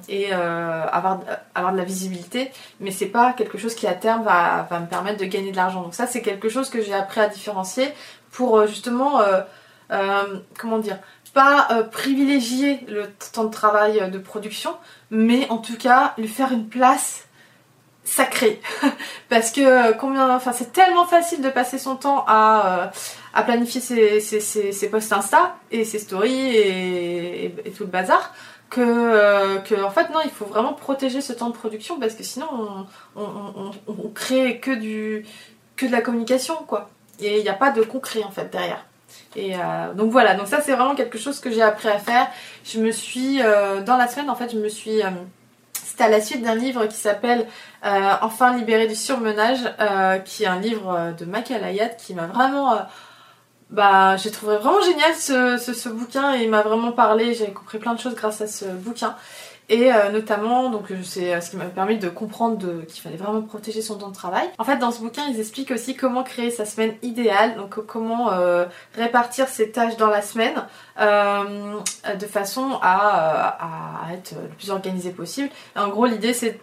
et 0.09 0.33
avoir, 0.33 1.19
avoir 1.53 1.73
de 1.73 1.77
la 1.77 1.83
visibilité, 1.83 2.51
mais 2.79 2.89
c'est 2.89 3.05
pas 3.05 3.33
quelque 3.33 3.59
chose 3.59 3.75
qui 3.75 3.85
à 3.85 3.93
terme 3.93 4.23
va 4.23 4.67
me 4.79 4.87
permettre 4.87 5.19
de 5.19 5.25
gagner 5.25 5.51
de 5.51 5.57
l'argent. 5.57 5.83
Donc 5.83 5.93
ça 5.93 6.07
c'est 6.07 6.23
quelque 6.23 6.49
chose 6.49 6.71
que 6.71 6.81
j'ai 6.81 6.95
appris 6.95 7.21
à 7.21 7.27
différencier 7.27 7.93
pour 8.31 8.65
justement 8.65 9.21
comment 10.57 10.79
dire 10.79 10.97
pas 11.33 11.67
euh, 11.71 11.83
privilégier 11.83 12.85
le 12.87 13.09
temps 13.33 13.45
de 13.45 13.51
travail 13.51 13.99
euh, 13.99 14.07
de 14.07 14.17
production, 14.17 14.75
mais 15.09 15.49
en 15.49 15.57
tout 15.57 15.77
cas 15.77 16.13
lui 16.17 16.27
faire 16.27 16.51
une 16.51 16.67
place 16.67 17.25
sacrée. 18.03 18.61
Parce 19.29 19.51
que 19.51 19.61
euh, 19.61 19.93
combien, 19.93 20.35
enfin 20.35 20.51
c'est 20.53 20.73
tellement 20.73 21.05
facile 21.05 21.41
de 21.41 21.49
passer 21.49 21.77
son 21.77 21.95
temps 21.95 22.25
à, 22.27 22.91
à 23.33 23.43
planifier 23.43 23.81
ses, 23.81 24.19
ses, 24.19 24.89
posts 24.89 25.13
Insta 25.13 25.55
et 25.71 25.85
ses 25.85 25.99
stories 25.99 26.55
et, 26.55 27.73
tout 27.75 27.83
le 27.83 27.89
bazar. 27.89 28.33
Que, 28.69 29.57
que, 29.67 29.83
en 29.83 29.89
fait 29.89 30.09
non 30.11 30.19
il 30.23 30.31
faut 30.31 30.45
vraiment 30.45 30.71
protéger 30.71 31.19
ce 31.19 31.33
temps 31.33 31.49
de 31.49 31.53
production 31.53 31.99
parce 31.99 32.13
que 32.13 32.23
sinon 32.23 32.47
on, 33.17 33.21
on, 33.21 33.71
on, 33.85 34.09
crée 34.15 34.61
que 34.61 34.71
du 34.71 35.25
que 35.75 35.85
de 35.85 35.91
la 35.91 35.99
communication 35.99 36.55
quoi 36.65 36.89
et 37.19 37.39
il 37.39 37.43
n'y 37.43 37.49
a 37.49 37.53
pas 37.53 37.71
de 37.71 37.81
concret 37.81 38.23
en 38.23 38.31
fait 38.31 38.49
derrière 38.49 38.85
Et 39.35 39.53
donc 39.95 40.11
voilà, 40.11 40.35
donc 40.35 40.47
ça 40.47 40.59
c'est 40.61 40.73
vraiment 40.73 40.93
quelque 40.93 41.17
chose 41.17 41.39
que 41.39 41.51
j'ai 41.51 41.61
appris 41.61 41.87
à 41.87 41.99
faire. 41.99 42.27
Je 42.65 42.79
me 42.79 42.91
suis, 42.91 43.37
dans 43.85 43.95
la 43.97 44.07
semaine 44.07 44.29
en 44.29 44.35
fait, 44.35 44.51
je 44.51 44.57
me 44.57 44.67
suis 44.67 44.99
c'était 45.73 46.03
à 46.03 46.09
la 46.09 46.19
suite 46.19 46.41
d'un 46.41 46.55
livre 46.55 46.85
qui 46.87 46.97
s'appelle 46.97 47.47
Enfin 47.83 48.57
libéré 48.57 48.87
du 48.87 48.95
surmenage, 48.95 49.59
qui 50.25 50.43
est 50.43 50.47
un 50.47 50.59
livre 50.59 51.13
de 51.17 51.23
Michael 51.23 51.63
Hayat 51.63 51.89
qui 51.89 52.13
m'a 52.13 52.27
vraiment 52.27 52.77
bah, 53.71 54.17
j'ai 54.17 54.31
trouvé 54.31 54.57
vraiment 54.57 54.81
génial 54.81 55.15
ce, 55.15 55.57
ce, 55.57 55.89
bouquin 55.89 56.35
et 56.35 56.43
il 56.43 56.49
m'a 56.49 56.61
vraiment 56.61 56.91
parlé. 56.91 57.33
J'ai 57.33 57.51
compris 57.51 57.79
plein 57.79 57.93
de 57.93 57.99
choses 57.99 58.15
grâce 58.15 58.41
à 58.41 58.47
ce 58.47 58.65
bouquin. 58.65 59.15
Et 59.71 59.89
euh, 59.89 60.11
notamment, 60.11 60.69
donc 60.69 60.91
c'est 61.01 61.39
ce 61.39 61.49
qui 61.49 61.55
m'a 61.55 61.63
permis 61.63 61.97
de 61.97 62.09
comprendre 62.09 62.83
qu'il 62.87 63.01
fallait 63.01 63.15
vraiment 63.15 63.41
protéger 63.41 63.81
son 63.81 63.97
temps 63.97 64.09
de 64.09 64.13
travail. 64.13 64.49
En 64.57 64.65
fait, 64.65 64.75
dans 64.75 64.91
ce 64.91 64.99
bouquin, 64.99 65.23
ils 65.29 65.39
expliquent 65.39 65.71
aussi 65.71 65.95
comment 65.95 66.23
créer 66.23 66.51
sa 66.51 66.65
semaine 66.65 66.93
idéale, 67.01 67.55
donc 67.55 67.79
comment 67.85 68.33
euh, 68.33 68.65
répartir 68.95 69.47
ses 69.47 69.71
tâches 69.71 69.95
dans 69.95 70.09
la 70.09 70.21
semaine 70.21 70.65
euh, 70.99 71.79
de 72.19 72.25
façon 72.25 72.79
à, 72.81 74.09
être 74.13 74.33
le 74.33 74.49
plus 74.49 74.71
organisé 74.71 75.11
possible. 75.11 75.49
en 75.77 75.87
gros, 75.87 76.05
l'idée 76.05 76.33
c'est 76.33 76.59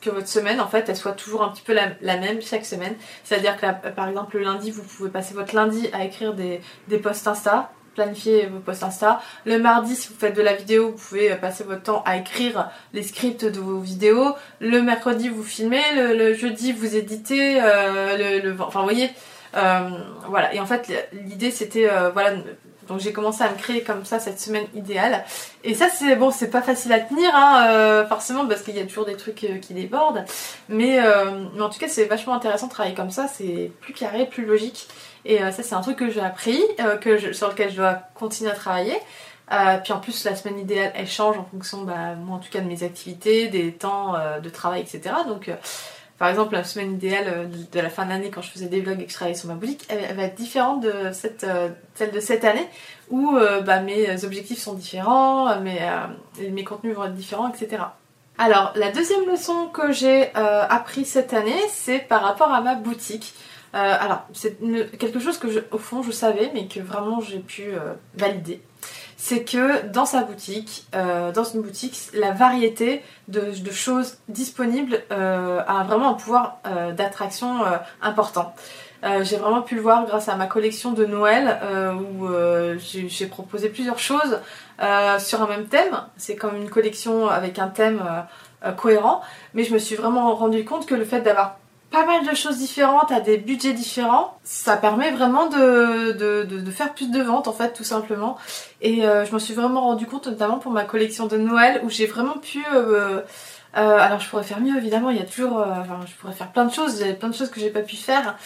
que 0.00 0.08
votre 0.08 0.28
semaine 0.28 0.62
en 0.62 0.68
fait 0.68 0.88
elle 0.88 0.96
soit 0.96 1.12
toujours 1.12 1.42
un 1.42 1.48
petit 1.48 1.62
peu 1.62 1.74
la, 1.74 2.16
même 2.16 2.40
chaque 2.40 2.64
semaine. 2.64 2.94
C'est-à-dire 3.24 3.58
que 3.58 3.90
par 3.90 4.08
exemple 4.08 4.38
le 4.38 4.44
lundi 4.44 4.70
vous 4.70 4.82
pouvez 4.82 5.10
passer 5.10 5.34
votre 5.34 5.54
lundi 5.54 5.90
à 5.92 6.04
écrire 6.04 6.32
des 6.32 6.98
posts 6.98 7.28
Insta, 7.28 7.70
planifier 7.94 8.46
vos 8.46 8.58
posts 8.58 8.82
Insta. 8.82 9.20
Le 9.44 9.58
mardi 9.58 9.96
si 9.96 10.08
vous 10.08 10.18
faites 10.18 10.36
de 10.36 10.42
la 10.42 10.54
vidéo 10.54 10.90
vous 10.90 11.08
pouvez 11.08 11.34
passer 11.36 11.64
votre 11.64 11.82
temps 11.82 12.02
à 12.04 12.16
écrire 12.16 12.70
les 12.92 13.02
scripts 13.02 13.44
de 13.44 13.60
vos 13.60 13.78
vidéos. 13.78 14.34
Le 14.60 14.82
mercredi 14.82 15.28
vous 15.28 15.42
filmez, 15.42 15.82
le, 15.96 16.34
jeudi 16.34 16.72
vous 16.72 16.96
éditez, 16.96 17.60
euh, 17.62 18.40
le, 18.42 18.60
enfin 18.60 18.80
vous 18.80 18.86
voyez. 18.86 19.10
Euh, 19.56 19.88
voilà 20.28 20.52
et 20.52 20.58
en 20.58 20.66
fait 20.66 21.08
l'idée 21.12 21.52
c'était 21.52 21.88
euh, 21.88 22.10
voilà 22.10 22.32
donc 22.88 23.00
j'ai 23.00 23.12
commencé 23.12 23.42
à 23.42 23.50
me 23.50 23.56
créer 23.56 23.82
comme 23.82 24.04
ça 24.04 24.18
cette 24.18 24.40
semaine 24.40 24.66
idéale. 24.74 25.24
Et 25.62 25.74
ça 25.74 25.88
c'est 25.88 26.16
bon, 26.16 26.30
c'est 26.30 26.50
pas 26.50 26.62
facile 26.62 26.92
à 26.92 27.00
tenir 27.00 27.30
hein, 27.34 27.66
euh, 27.68 28.06
forcément 28.06 28.46
parce 28.46 28.62
qu'il 28.62 28.76
y 28.76 28.80
a 28.80 28.86
toujours 28.86 29.04
des 29.04 29.16
trucs 29.16 29.44
euh, 29.44 29.58
qui 29.58 29.74
débordent. 29.74 30.24
Mais, 30.68 31.00
euh, 31.00 31.44
mais 31.54 31.62
en 31.62 31.68
tout 31.68 31.78
cas 31.78 31.88
c'est 31.88 32.04
vachement 32.04 32.34
intéressant 32.34 32.66
de 32.66 32.72
travailler 32.72 32.94
comme 32.94 33.10
ça, 33.10 33.28
c'est 33.28 33.72
plus 33.80 33.92
carré, 33.92 34.26
plus 34.26 34.44
logique. 34.44 34.88
Et 35.24 35.38
ça 35.38 35.62
c'est 35.62 35.74
un 35.74 35.80
truc 35.80 35.96
que 35.96 36.10
j'ai 36.10 36.20
appris, 36.20 36.60
que 37.00 37.32
sur 37.32 37.48
lequel 37.48 37.70
je 37.70 37.76
dois 37.76 37.98
continuer 38.14 38.50
à 38.50 38.54
travailler. 38.54 38.98
puis 39.82 39.92
en 39.94 39.98
plus 39.98 40.22
la 40.24 40.36
semaine 40.36 40.58
idéale 40.58 40.92
elle 40.94 41.08
change 41.08 41.38
en 41.38 41.44
fonction 41.44 41.82
bah, 41.82 42.14
moi 42.14 42.36
en 42.36 42.40
tout 42.40 42.50
cas 42.50 42.60
de 42.60 42.68
mes 42.68 42.82
activités, 42.82 43.48
des 43.48 43.72
temps 43.72 44.16
de 44.42 44.48
travail 44.50 44.82
etc. 44.82 45.14
Donc 45.26 45.50
par 46.18 46.28
exemple, 46.28 46.54
la 46.54 46.62
semaine 46.62 46.92
idéale 46.92 47.24
euh, 47.26 47.46
de 47.72 47.80
la 47.80 47.90
fin 47.90 48.06
d'année, 48.06 48.30
quand 48.30 48.42
je 48.42 48.50
faisais 48.50 48.66
des 48.66 48.80
vlogs 48.80 49.00
et 49.00 49.04
que 49.04 49.10
je 49.10 49.16
travaillais 49.16 49.36
sur 49.36 49.48
ma 49.48 49.54
boutique, 49.54 49.84
elle, 49.88 50.14
va 50.14 50.24
être 50.24 50.36
différente 50.36 50.80
de 50.80 50.88
euh, 50.90 51.68
celle 51.94 52.10
de 52.12 52.20
cette 52.20 52.44
année, 52.44 52.66
où 53.10 53.36
euh, 53.36 53.60
bah, 53.62 53.80
mes 53.80 54.24
objectifs 54.24 54.60
sont 54.60 54.74
différents, 54.74 55.60
mes, 55.60 56.64
contenus 56.64 56.94
vont 56.94 57.04
être 57.04 57.14
différents, 57.14 57.48
etc. 57.48 57.82
Alors, 58.38 58.72
la 58.76 58.90
deuxième 58.92 59.28
leçon 59.28 59.68
que 59.72 59.92
j'ai 59.92 60.34
appris 60.34 61.04
cette 61.04 61.32
année, 61.32 61.60
c'est 61.68 62.00
par 62.00 62.22
rapport 62.22 62.52
à 62.52 62.60
ma 62.60 62.74
boutique. 62.74 63.32
alors, 63.72 64.22
c'est 64.32 64.58
quelque 64.98 65.20
chose 65.20 65.38
que, 65.38 65.64
au 65.70 65.78
fond, 65.78 66.02
je 66.02 66.10
savais, 66.10 66.50
mais 66.52 66.66
que 66.66 66.80
vraiment 66.80 67.20
j'ai 67.20 67.38
pu 67.38 67.66
valider 68.16 68.60
c'est 69.26 69.42
que 69.42 69.86
dans 69.86 70.04
sa 70.04 70.20
boutique, 70.20 70.84
euh, 70.94 71.32
dans 71.32 71.44
une 71.44 71.62
boutique, 71.62 71.98
la 72.12 72.32
variété 72.32 73.02
de, 73.28 73.54
choses 73.70 74.18
disponibles 74.28 75.00
euh, 75.12 75.62
a 75.66 75.82
vraiment 75.84 76.10
un 76.10 76.12
pouvoir 76.12 76.58
euh, 76.66 76.92
d'attraction 76.92 77.64
important. 78.02 78.54
j'ai 79.22 79.36
vraiment 79.36 79.62
pu 79.62 79.76
le 79.76 79.80
voir 79.80 80.04
grâce 80.04 80.28
à 80.28 80.36
ma 80.36 80.46
collection 80.46 80.92
de 80.92 81.06
Noël 81.06 81.58
où 82.18 82.26
j'ai 82.78 83.26
proposé 83.26 83.70
plusieurs 83.70 83.98
choses 83.98 84.40
sur 85.18 85.42
un 85.42 85.46
même 85.46 85.68
thème. 85.68 85.96
C'est 86.18 86.36
comme 86.36 86.56
une 86.56 86.68
collection 86.68 87.28
avec 87.28 87.58
un 87.58 87.68
thème 87.68 88.02
cohérent, 88.76 89.22
mais 89.54 89.64
je 89.64 89.72
me 89.72 89.78
suis 89.78 89.96
vraiment 89.96 90.34
rendu 90.34 90.66
compte 90.66 90.84
que 90.84 90.94
le 90.94 91.04
fait 91.06 91.22
d'avoir 91.22 91.56
pas 91.94 92.04
mal 92.04 92.26
de 92.26 92.34
choses 92.34 92.58
différentes 92.58 93.12
à 93.12 93.20
des 93.20 93.38
budgets 93.38 93.72
différents, 93.72 94.36
ça 94.42 94.76
permet 94.76 95.12
vraiment 95.12 95.46
de, 95.46 96.12
de, 96.12 96.70
faire 96.70 96.92
plus 96.92 97.10
de 97.10 97.22
ventes 97.22 97.48
en 97.48 97.52
fait 97.52 97.72
tout 97.72 97.84
simplement. 97.84 98.36
Et 98.82 99.06
euh, 99.06 99.24
je 99.24 99.32
m'en 99.32 99.38
suis 99.38 99.54
vraiment 99.54 99.82
rendu 99.82 100.06
compte 100.06 100.26
notamment 100.26 100.58
pour 100.58 100.72
ma 100.72 100.84
collection 100.84 101.26
de 101.26 101.36
Noël 101.36 101.80
où 101.84 101.90
j'ai 101.90 102.06
vraiment 102.06 102.38
pu... 102.38 102.64
Euh, 102.74 103.20
euh, 103.76 103.98
alors 103.98 104.20
je 104.20 104.28
pourrais 104.28 104.44
faire 104.44 104.60
mieux 104.60 104.76
évidemment, 104.76 105.10
il 105.10 105.16
y 105.16 105.22
a 105.22 105.24
toujours... 105.24 105.58
enfin, 105.58 106.00
je 106.06 106.14
pourrais 106.14 106.32
faire 106.32 106.50
plein 106.50 106.64
de 106.64 106.72
choses, 106.72 107.00
il 107.00 107.06
y 107.06 107.10
a 107.10 107.14
plein 107.14 107.28
de 107.28 107.34
choses 107.34 107.50
que 107.50 107.60
j'ai 107.60 107.70
pas 107.70 107.80
pu 107.80 107.96
faire 107.96 108.36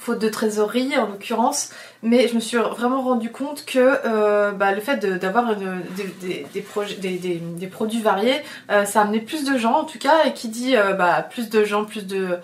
faute 0.00 0.18
de 0.18 0.30
trésorerie 0.30 0.96
en 0.96 1.06
l'occurrence, 1.06 1.70
mais 2.02 2.26
je 2.26 2.34
me 2.34 2.40
suis 2.40 2.56
vraiment 2.56 3.02
rendu 3.02 3.30
compte 3.30 3.66
que 3.66 3.98
euh, 4.06 4.50
bah, 4.50 4.72
le 4.72 4.80
fait 4.80 4.96
d'avoir 4.96 5.54
des, 5.56 6.46
des, 6.54 7.66
produits 7.66 8.00
variés, 8.00 8.40
euh, 8.70 8.86
ça 8.86 9.00
a 9.00 9.02
amené 9.02 9.20
plus 9.20 9.44
de 9.44 9.58
gens 9.58 9.80
en 9.80 9.84
tout 9.84 9.98
cas, 9.98 10.24
et 10.24 10.32
qui 10.32 10.48
dit 10.48 10.74
euh, 10.74 10.94
bah, 10.94 11.22
plus 11.22 11.50
de 11.50 11.64
gens, 11.64 11.84
plus 11.84 12.06
de, 12.06 12.38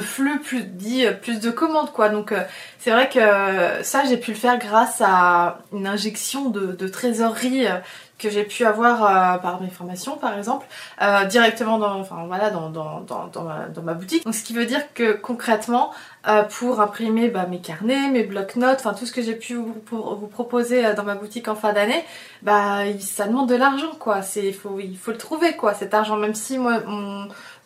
flux, 0.00 0.40
plus 0.40 0.62
dit 0.62 1.04
plus 1.20 1.38
de 1.38 1.50
commandes 1.50 1.92
quoi. 1.92 2.08
Donc 2.08 2.32
c'est 2.78 2.90
vrai 2.90 3.10
que 3.10 3.84
ça 3.84 4.04
j'ai 4.08 4.16
pu 4.16 4.30
le 4.30 4.38
faire 4.38 4.58
grâce 4.58 5.02
à 5.04 5.58
une 5.74 5.86
injection 5.86 6.48
de, 6.48 6.88
trésorerie 6.88 7.66
que 8.22 8.30
j'ai 8.30 8.44
pu 8.44 8.64
avoir 8.64 9.40
par 9.40 9.60
mes 9.60 9.68
formations 9.68 10.16
par 10.16 10.36
exemple 10.38 10.66
directement 11.28 11.78
dans 11.78 12.00
enfin 12.00 12.24
voilà 12.26 12.50
dans, 12.50 12.70
dans, 12.70 13.00
dans, 13.00 13.42
ma, 13.42 13.66
dans, 13.66 13.82
ma, 13.82 13.94
boutique 13.94 14.24
donc 14.24 14.34
ce 14.34 14.44
qui 14.44 14.54
veut 14.54 14.66
dire 14.66 14.92
que 14.94 15.12
concrètement 15.12 15.92
euh, 16.28 16.44
pour 16.44 16.80
imprimer 16.80 17.28
bah, 17.28 17.46
mes 17.50 17.58
carnets, 17.58 18.08
mes 18.08 18.22
blocs-notes, 18.22 18.78
enfin 18.78 18.94
tout 18.94 19.06
ce 19.06 19.12
que 19.12 19.22
j'ai 19.22 19.34
pu 19.34 19.54
vous, 19.54 19.74
vous, 19.90 20.28
proposer 20.28 20.86
euh, 20.86 20.94
dans 20.94 21.02
ma 21.02 21.16
boutique 21.16 21.48
en 21.48 21.56
fin 21.56 21.72
d'année, 21.72 22.04
bah 22.42 22.84
ça 23.00 23.26
demande 23.26 23.48
de 23.48 23.56
l'argent 23.56 23.90
quoi. 23.98 24.22
C'est 24.22 24.46
il 24.46 24.54
faut 24.54 24.78
il 24.78 24.96
faut 24.96 25.10
le 25.10 25.18
trouver 25.18 25.56
quoi 25.56 25.74
cet 25.74 25.94
argent. 25.94 26.16
Même 26.16 26.36
si 26.36 26.58
moi 26.58 26.80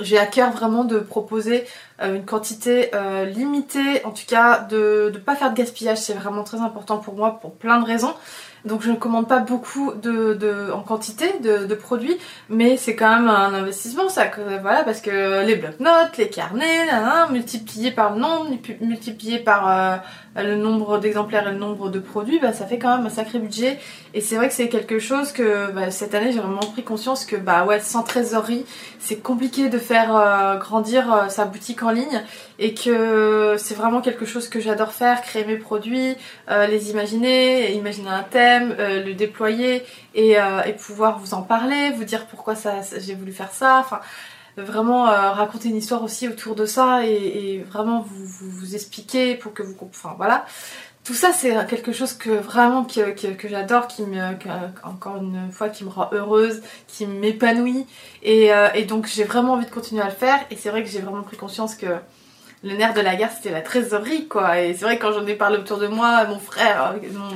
j'ai 0.00 0.18
à 0.18 0.24
cœur 0.24 0.52
vraiment 0.52 0.84
de 0.84 0.98
proposer 1.00 1.64
euh, 1.64 1.66
une 2.00 2.24
quantité 2.24 2.90
limitée, 3.34 4.04
en 4.04 4.10
tout 4.10 4.26
cas 4.26 4.60
de 4.60 5.10
ne 5.12 5.18
pas 5.18 5.34
faire 5.34 5.50
de 5.50 5.56
gaspillage, 5.56 5.98
c'est 5.98 6.14
vraiment 6.14 6.44
très 6.44 6.60
important 6.60 6.98
pour 6.98 7.14
moi 7.14 7.38
pour 7.40 7.54
plein 7.54 7.80
de 7.80 7.86
raisons. 7.86 8.14
Donc 8.66 8.82
je 8.82 8.90
ne 8.90 8.96
commande 8.96 9.28
pas 9.28 9.38
beaucoup 9.38 9.92
de, 9.94 10.72
en 10.72 10.80
quantité 10.80 11.26
de, 11.40 11.74
produits, 11.74 12.16
mais 12.48 12.76
c'est 12.76 12.96
quand 12.96 13.08
même 13.08 13.28
un 13.28 13.54
investissement, 13.54 14.08
ça, 14.08 14.24
voilà, 14.60 14.82
parce 14.82 15.00
que 15.00 15.46
les 15.46 15.54
blocs-notes, 15.54 16.16
les 16.18 16.28
carnets, 16.28 16.88
multipliés 17.30 17.92
par 17.92 18.14
le 18.14 18.20
nombre, 18.20 18.50
multipliés 18.80 19.38
par 19.38 19.68
euh, 19.70 20.42
le 20.42 20.56
nombre 20.56 20.98
d'exemplaires 20.98 21.46
et 21.46 21.52
le 21.52 21.58
nombre 21.58 21.90
de 21.90 22.00
produits, 22.00 22.40
bah, 22.40 22.52
ça 22.52 22.66
fait 22.66 22.78
quand 22.78 22.96
même 22.96 23.06
un 23.06 23.10
sacré 23.10 23.38
budget. 23.38 23.78
Et 24.14 24.20
c'est 24.20 24.36
vrai 24.36 24.48
que 24.48 24.54
c'est 24.54 24.68
quelque 24.68 24.98
chose 24.98 25.30
que 25.30 25.70
bah, 25.70 25.92
cette 25.92 26.14
année 26.14 26.32
j'ai 26.32 26.40
vraiment 26.40 26.58
pris 26.58 26.82
conscience 26.82 27.24
que 27.24 27.36
bah 27.36 27.64
ouais, 27.66 27.78
sans 27.78 28.02
trésorerie, 28.02 28.64
c'est 28.98 29.22
compliqué 29.22 29.68
de 29.68 29.78
faire 29.78 30.16
euh, 30.16 30.56
grandir 30.56 31.12
euh, 31.12 31.28
sa 31.28 31.44
boutique 31.44 31.82
en 31.84 31.85
ligne 31.90 32.22
et 32.58 32.74
que 32.74 33.56
c'est 33.58 33.74
vraiment 33.74 34.00
quelque 34.00 34.24
chose 34.24 34.48
que 34.48 34.60
j'adore 34.60 34.92
faire, 34.92 35.22
créer 35.22 35.44
mes 35.44 35.56
produits, 35.56 36.16
les 36.48 36.90
imaginer, 36.90 37.72
imaginer 37.74 38.10
un 38.10 38.22
thème 38.22 38.76
euh, 38.78 39.02
le 39.02 39.14
déployer 39.14 39.84
euh, 40.16 40.62
et, 40.62 40.72
pouvoir 40.72 41.18
vous 41.18 41.34
en 41.34 41.42
parler, 41.42 41.90
vous 41.96 42.04
dire 42.04 42.26
pourquoi 42.26 42.54
ça, 42.54 42.80
j'ai 42.98 43.14
voulu 43.14 43.32
faire 43.32 43.52
ça, 43.52 43.78
enfin 43.78 44.00
vraiment 44.56 45.08
euh, 45.08 45.32
raconter 45.32 45.68
une 45.68 45.76
histoire 45.76 46.02
aussi 46.02 46.28
autour 46.28 46.54
de 46.54 46.64
ça 46.64 47.04
et, 47.04 47.62
vraiment 47.68 48.00
vous, 48.00 48.26
vous, 48.26 48.74
expliquer 48.74 49.34
pour 49.34 49.52
que 49.52 49.62
vous 49.62 49.76
enfin 49.82 50.14
voilà 50.16 50.46
tout 51.06 51.14
ça 51.14 51.32
c'est 51.32 51.54
quelque 51.68 51.92
chose 51.92 52.14
que 52.14 52.30
vraiment 52.30 52.84
que, 52.84 53.12
que, 53.12 53.48
j'adore 53.48 53.86
qui 53.86 54.02
me 54.02 54.18
encore 54.82 55.16
une 55.18 55.52
fois 55.52 55.68
qui 55.68 55.84
me 55.84 55.88
rend 55.88 56.10
heureuse 56.12 56.62
qui 56.88 57.06
m'épanouit. 57.06 57.86
Et, 58.24 58.50
et 58.74 58.84
donc 58.84 59.06
j'ai 59.06 59.22
vraiment 59.22 59.52
envie 59.52 59.66
de 59.66 59.70
continuer 59.70 60.02
à 60.02 60.06
le 60.06 60.10
faire. 60.10 60.40
Et 60.50 60.56
c'est 60.56 60.68
vrai 60.68 60.82
que 60.82 60.88
j'ai 60.88 61.00
vraiment 61.00 61.22
pris 61.22 61.36
conscience 61.36 61.76
que 61.76 61.86
le 62.62 62.74
nerf 62.74 62.94
de 62.94 63.00
la 63.00 63.16
guerre 63.16 63.30
c'était 63.30 63.50
la 63.50 63.60
trésorerie 63.60 64.26
quoi. 64.28 64.60
Et 64.60 64.74
c'est 64.74 64.84
vrai 64.84 64.98
que 64.98 65.02
quand 65.02 65.12
j'en 65.12 65.26
ai 65.26 65.34
parlé 65.34 65.58
autour 65.58 65.78
de 65.78 65.86
moi 65.86 66.24
mon 66.26 66.38
frère 66.38 66.94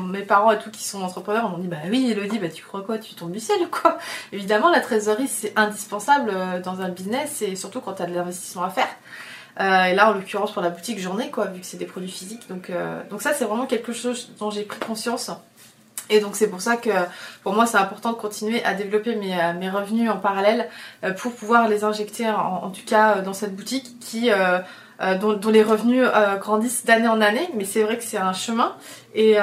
mes 0.09 0.23
parents 0.23 0.51
et 0.51 0.59
tout 0.59 0.71
qui 0.71 0.83
sont 0.83 1.03
entrepreneurs 1.03 1.49
m'ont 1.49 1.59
dit 1.59 1.69
bah 1.69 1.77
oui 1.89 2.11
Elodie 2.11 2.39
bah 2.39 2.49
tu 2.49 2.65
crois 2.65 2.83
quoi? 2.83 2.99
Tu 2.99 3.15
tombes 3.15 3.31
du 3.31 3.41
ciel 3.41 3.59
quoi. 3.71 3.99
Évidemment 4.33 4.71
la 4.71 4.81
trésorerie 4.81 5.29
c'est 5.29 5.53
indispensable 5.57 6.31
euh, 6.35 6.61
dans 6.61 6.81
un 6.81 6.89
business 6.89 7.43
et 7.43 7.55
surtout 7.55 7.81
quand 7.81 7.95
tu 7.95 8.03
as 8.03 8.07
de 8.07 8.15
l'investissement 8.15 8.65
à 8.65 8.71
faire 8.71 8.89
euh, 9.59 9.85
et 9.85 9.95
là 9.95 10.11
en 10.11 10.15
l'occurrence 10.15 10.53
pour 10.53 10.63
la 10.63 10.71
boutique 10.71 10.99
ai 10.99 11.31
quoi 11.31 11.47
vu 11.47 11.61
que 11.61 11.67
c'est 11.67 11.77
des 11.77 11.87
produits 11.87 12.11
physiques. 12.11 12.49
Donc, 12.49 12.71
euh, 12.71 13.03
donc 13.11 13.23
ça 13.23 13.33
c'est 13.33 13.45
vraiment 13.45 13.67
quelque 13.67 13.93
chose 13.93 14.31
dont 14.39 14.51
j'ai 14.51 14.63
pris 14.63 14.79
conscience. 14.81 15.31
Et 16.09 16.21
donc 16.21 16.35
c'est 16.35 16.49
pour 16.49 16.61
ça 16.61 16.77
que 16.77 16.91
pour 17.43 17.55
moi 17.55 17.67
c'est 17.67 17.79
important 17.79 18.11
de 18.11 18.17
continuer 18.17 18.65
à 18.65 18.75
développer 18.75 19.15
mes, 19.15 19.37
mes 19.59 19.71
revenus 19.71 20.11
en 20.11 20.17
parallèle 20.17 20.69
pour 21.19 21.33
pouvoir 21.33 21.69
les 21.69 21.85
injecter 21.85 22.29
en, 22.29 22.71
tout 22.71 22.85
cas 22.85 23.21
dans 23.21 23.33
cette 23.33 23.55
boutique 23.55 23.97
qui 24.01 24.29
dont, 25.21 25.39
les 25.51 25.63
revenus 25.63 26.05
grandissent 26.39 26.85
d'année 26.85 27.09
en 27.09 27.21
année, 27.21 27.49
mais 27.55 27.65
c'est 27.65 27.83
vrai 27.83 27.97
que 27.97 28.05
c'est 28.05 28.19
un 28.19 28.33
chemin. 28.33 28.77
Et, 29.15 29.37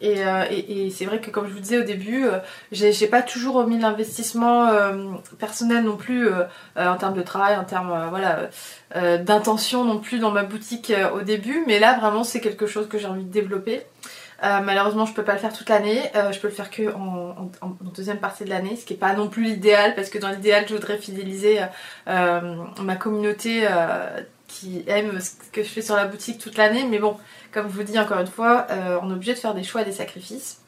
et, 0.00 0.86
et, 0.86 0.90
c'est 0.90 1.04
vrai 1.04 1.20
que 1.20 1.30
comme 1.30 1.48
je 1.48 1.52
vous 1.52 1.60
disais 1.60 1.78
au 1.78 1.84
début, 1.84 2.26
j'ai 2.72 3.06
pas 3.06 3.22
toujours 3.22 3.64
mis 3.66 3.78
l'investissement 3.78 4.68
personnel 5.38 5.84
non 5.84 5.96
plus 5.96 6.28
en 6.76 6.96
termes 6.96 7.14
de 7.14 7.22
travail, 7.22 7.56
en 7.56 7.64
termes 7.64 8.08
voilà 8.10 8.48
d'intention 9.18 9.84
non 9.84 9.98
plus 9.98 10.18
dans 10.18 10.30
ma 10.30 10.42
boutique 10.42 10.92
au 11.14 11.22
début, 11.22 11.64
mais 11.66 11.78
là 11.78 11.98
vraiment 11.98 12.24
c'est 12.24 12.40
quelque 12.40 12.66
chose 12.66 12.88
que 12.88 12.98
j'ai 12.98 13.06
envie 13.06 13.24
de 13.24 13.32
développer. 13.32 13.82
Euh, 14.42 14.60
malheureusement, 14.60 15.06
je 15.06 15.14
peux 15.14 15.24
pas 15.24 15.32
le 15.32 15.38
faire 15.38 15.52
toute 15.52 15.68
l'année. 15.68 16.00
Euh, 16.14 16.30
je 16.32 16.40
peux 16.40 16.48
le 16.48 16.52
faire 16.52 16.70
que 16.70 16.94
en, 16.94 17.50
deuxième 17.94 18.18
partie 18.18 18.44
de 18.44 18.50
l'année, 18.50 18.76
ce 18.76 18.84
qui 18.84 18.94
est 18.94 18.98
pas 18.98 19.14
non 19.14 19.28
plus 19.28 19.44
l'idéal 19.44 19.94
parce 19.94 20.10
que 20.10 20.18
dans 20.18 20.28
l'idéal, 20.28 20.66
je 20.68 20.74
voudrais 20.74 20.98
fidéliser 20.98 21.60
euh, 22.08 22.56
ma 22.82 22.96
communauté 22.96 23.66
qui 24.48 24.84
aime 24.86 25.20
ce 25.20 25.30
que 25.52 25.62
je 25.62 25.68
fais 25.68 25.82
sur 25.82 25.96
la 25.96 26.06
boutique 26.06 26.38
toute 26.38 26.56
l'année. 26.56 26.84
Mais 26.84 26.98
bon, 26.98 27.16
comme 27.52 27.68
je 27.68 27.74
vous 27.74 27.82
dis 27.82 27.98
encore 27.98 28.20
une 28.20 28.26
fois, 28.26 28.66
on 29.02 29.10
est 29.10 29.14
obligé 29.14 29.34
de 29.34 29.38
faire 29.38 29.54
des 29.54 29.64
choix 29.64 29.82
et 29.82 29.84
des 29.84 29.92
sacrifices. 29.92 30.58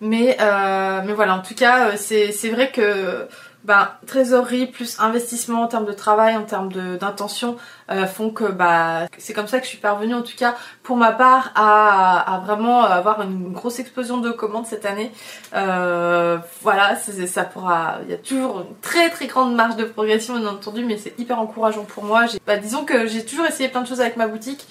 Mais, 0.00 0.36
mais 0.38 1.12
voilà, 1.12 1.34
en 1.34 1.42
tout 1.42 1.54
cas, 1.54 1.96
c'est 1.96 2.50
vrai 2.50 2.70
que 2.70 3.28
bah, 3.64 3.98
trésorerie 4.06 4.66
plus 4.66 4.98
investissement 5.00 5.62
en 5.62 5.66
termes 5.66 5.84
de 5.84 5.92
travail, 5.92 6.36
en 6.36 6.44
termes 6.44 6.72
d'intention 6.72 7.56
euh, 7.90 8.06
font 8.06 8.30
que 8.30 8.44
bah, 8.44 9.06
c'est 9.18 9.34
comme 9.34 9.48
ça 9.48 9.58
que 9.58 9.64
je 9.64 9.70
suis 9.70 9.78
parvenue 9.78 10.14
en 10.14 10.22
tout 10.22 10.36
cas 10.36 10.56
pour 10.82 10.96
ma 10.96 11.12
part 11.12 11.52
à, 11.54 12.36
à 12.36 12.38
vraiment 12.38 12.82
avoir 12.82 13.20
une 13.20 13.52
grosse 13.52 13.78
explosion 13.78 14.18
de 14.18 14.30
commandes 14.30 14.66
cette 14.66 14.86
année. 14.86 15.12
Euh, 15.54 16.38
voilà, 16.62 16.96
ça 16.96 17.44
pourra, 17.44 17.98
il 18.04 18.10
y 18.10 18.14
a 18.14 18.18
toujours 18.18 18.60
une 18.60 18.76
très 18.80 19.10
très 19.10 19.26
grande 19.26 19.54
marge 19.54 19.76
de 19.76 19.84
progression 19.84 20.38
bien 20.38 20.48
entendu, 20.48 20.84
mais 20.84 20.96
c'est 20.96 21.18
hyper 21.18 21.38
encourageant 21.38 21.84
pour 21.84 22.04
moi. 22.04 22.24
Bah, 22.46 22.56
disons 22.56 22.84
que 22.84 23.06
j'ai 23.06 23.24
toujours 23.24 23.46
essayé 23.46 23.68
plein 23.68 23.82
de 23.82 23.86
choses 23.86 24.00
avec 24.00 24.16
ma 24.16 24.26
boutique. 24.26 24.66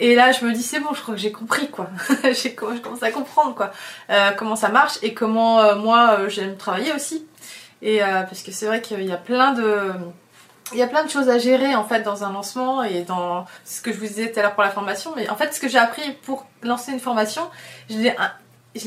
Et 0.00 0.14
là, 0.14 0.30
je 0.30 0.44
me 0.44 0.52
dis 0.52 0.62
c'est 0.62 0.78
bon, 0.78 0.94
je 0.94 1.00
crois 1.00 1.14
que 1.14 1.20
j'ai 1.20 1.32
compris 1.32 1.70
quoi. 1.70 1.88
je 2.22 2.54
commence 2.54 3.02
à 3.02 3.10
comprendre 3.10 3.54
quoi, 3.54 3.72
euh, 4.10 4.30
comment 4.32 4.54
ça 4.54 4.68
marche 4.68 4.98
et 5.02 5.12
comment 5.12 5.60
euh, 5.60 5.74
moi 5.76 6.28
j'aime 6.28 6.56
travailler 6.56 6.92
aussi. 6.92 7.26
Et 7.82 8.02
euh, 8.02 8.22
parce 8.22 8.42
que 8.42 8.50
c'est 8.50 8.66
vrai 8.66 8.82
qu'il 8.82 9.04
y 9.04 9.12
a 9.12 9.16
plein 9.16 9.52
de 9.52 9.92
il 10.72 10.78
y 10.78 10.82
a 10.82 10.86
plein 10.86 11.04
de 11.04 11.08
choses 11.08 11.30
à 11.30 11.38
gérer 11.38 11.74
en 11.74 11.84
fait 11.84 12.02
dans 12.02 12.24
un 12.24 12.32
lancement 12.32 12.82
et 12.82 13.02
dans 13.02 13.46
ce 13.64 13.80
que 13.80 13.90
je 13.90 13.98
vous 13.98 14.06
disais 14.06 14.30
tout 14.30 14.38
à 14.38 14.42
l'heure 14.42 14.54
pour 14.54 14.64
la 14.64 14.70
formation. 14.70 15.12
Mais 15.16 15.28
en 15.30 15.36
fait, 15.36 15.54
ce 15.54 15.60
que 15.60 15.68
j'ai 15.68 15.78
appris 15.78 16.12
pour 16.22 16.46
lancer 16.62 16.92
une 16.92 17.00
formation, 17.00 17.42
je 17.88 17.96
l'ai 17.96 18.10
un, 18.10 18.32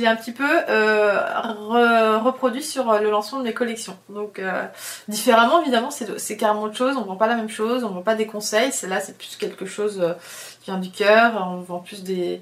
un 0.05 0.15
petit 0.15 0.31
peu 0.31 0.47
euh, 0.69 2.19
reproduit 2.19 2.61
sur 2.61 2.99
le 2.99 3.09
lancement 3.09 3.39
de 3.39 3.45
mes 3.45 3.53
collections. 3.53 3.97
Donc 4.09 4.37
euh, 4.37 4.65
différemment 5.07 5.61
évidemment, 5.61 5.89
c'est 5.89 6.37
carrément 6.37 6.63
autre 6.63 6.77
chose. 6.77 6.97
On 6.97 7.03
vend 7.03 7.15
pas 7.15 7.27
la 7.27 7.35
même 7.35 7.49
chose, 7.49 7.83
on 7.83 7.89
vend 7.89 8.03
pas 8.03 8.15
des 8.15 8.27
conseils. 8.27 8.71
Là, 8.87 8.99
c'est 8.99 9.17
plus 9.17 9.35
quelque 9.37 9.65
chose 9.65 10.15
qui 10.61 10.69
vient 10.69 10.79
du 10.79 10.91
cœur. 10.91 11.33
On 11.49 11.61
vend 11.61 11.79
plus 11.79 12.03
des 12.03 12.41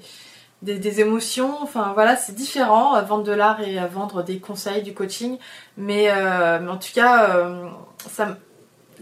des, 0.62 1.00
émotions. 1.00 1.58
Enfin 1.62 1.92
voilà, 1.94 2.16
c'est 2.16 2.34
différent, 2.34 2.96
euh, 2.96 3.02
vendre 3.02 3.24
de 3.24 3.32
l'art 3.32 3.60
et 3.60 3.80
euh, 3.80 3.86
vendre 3.86 4.22
des 4.22 4.38
conseils, 4.38 4.82
du 4.82 4.94
coaching. 4.94 5.38
Mais, 5.76 6.10
euh, 6.10 6.68
en 6.68 6.76
tout 6.76 6.92
cas, 6.94 7.28
ça, 8.10 8.36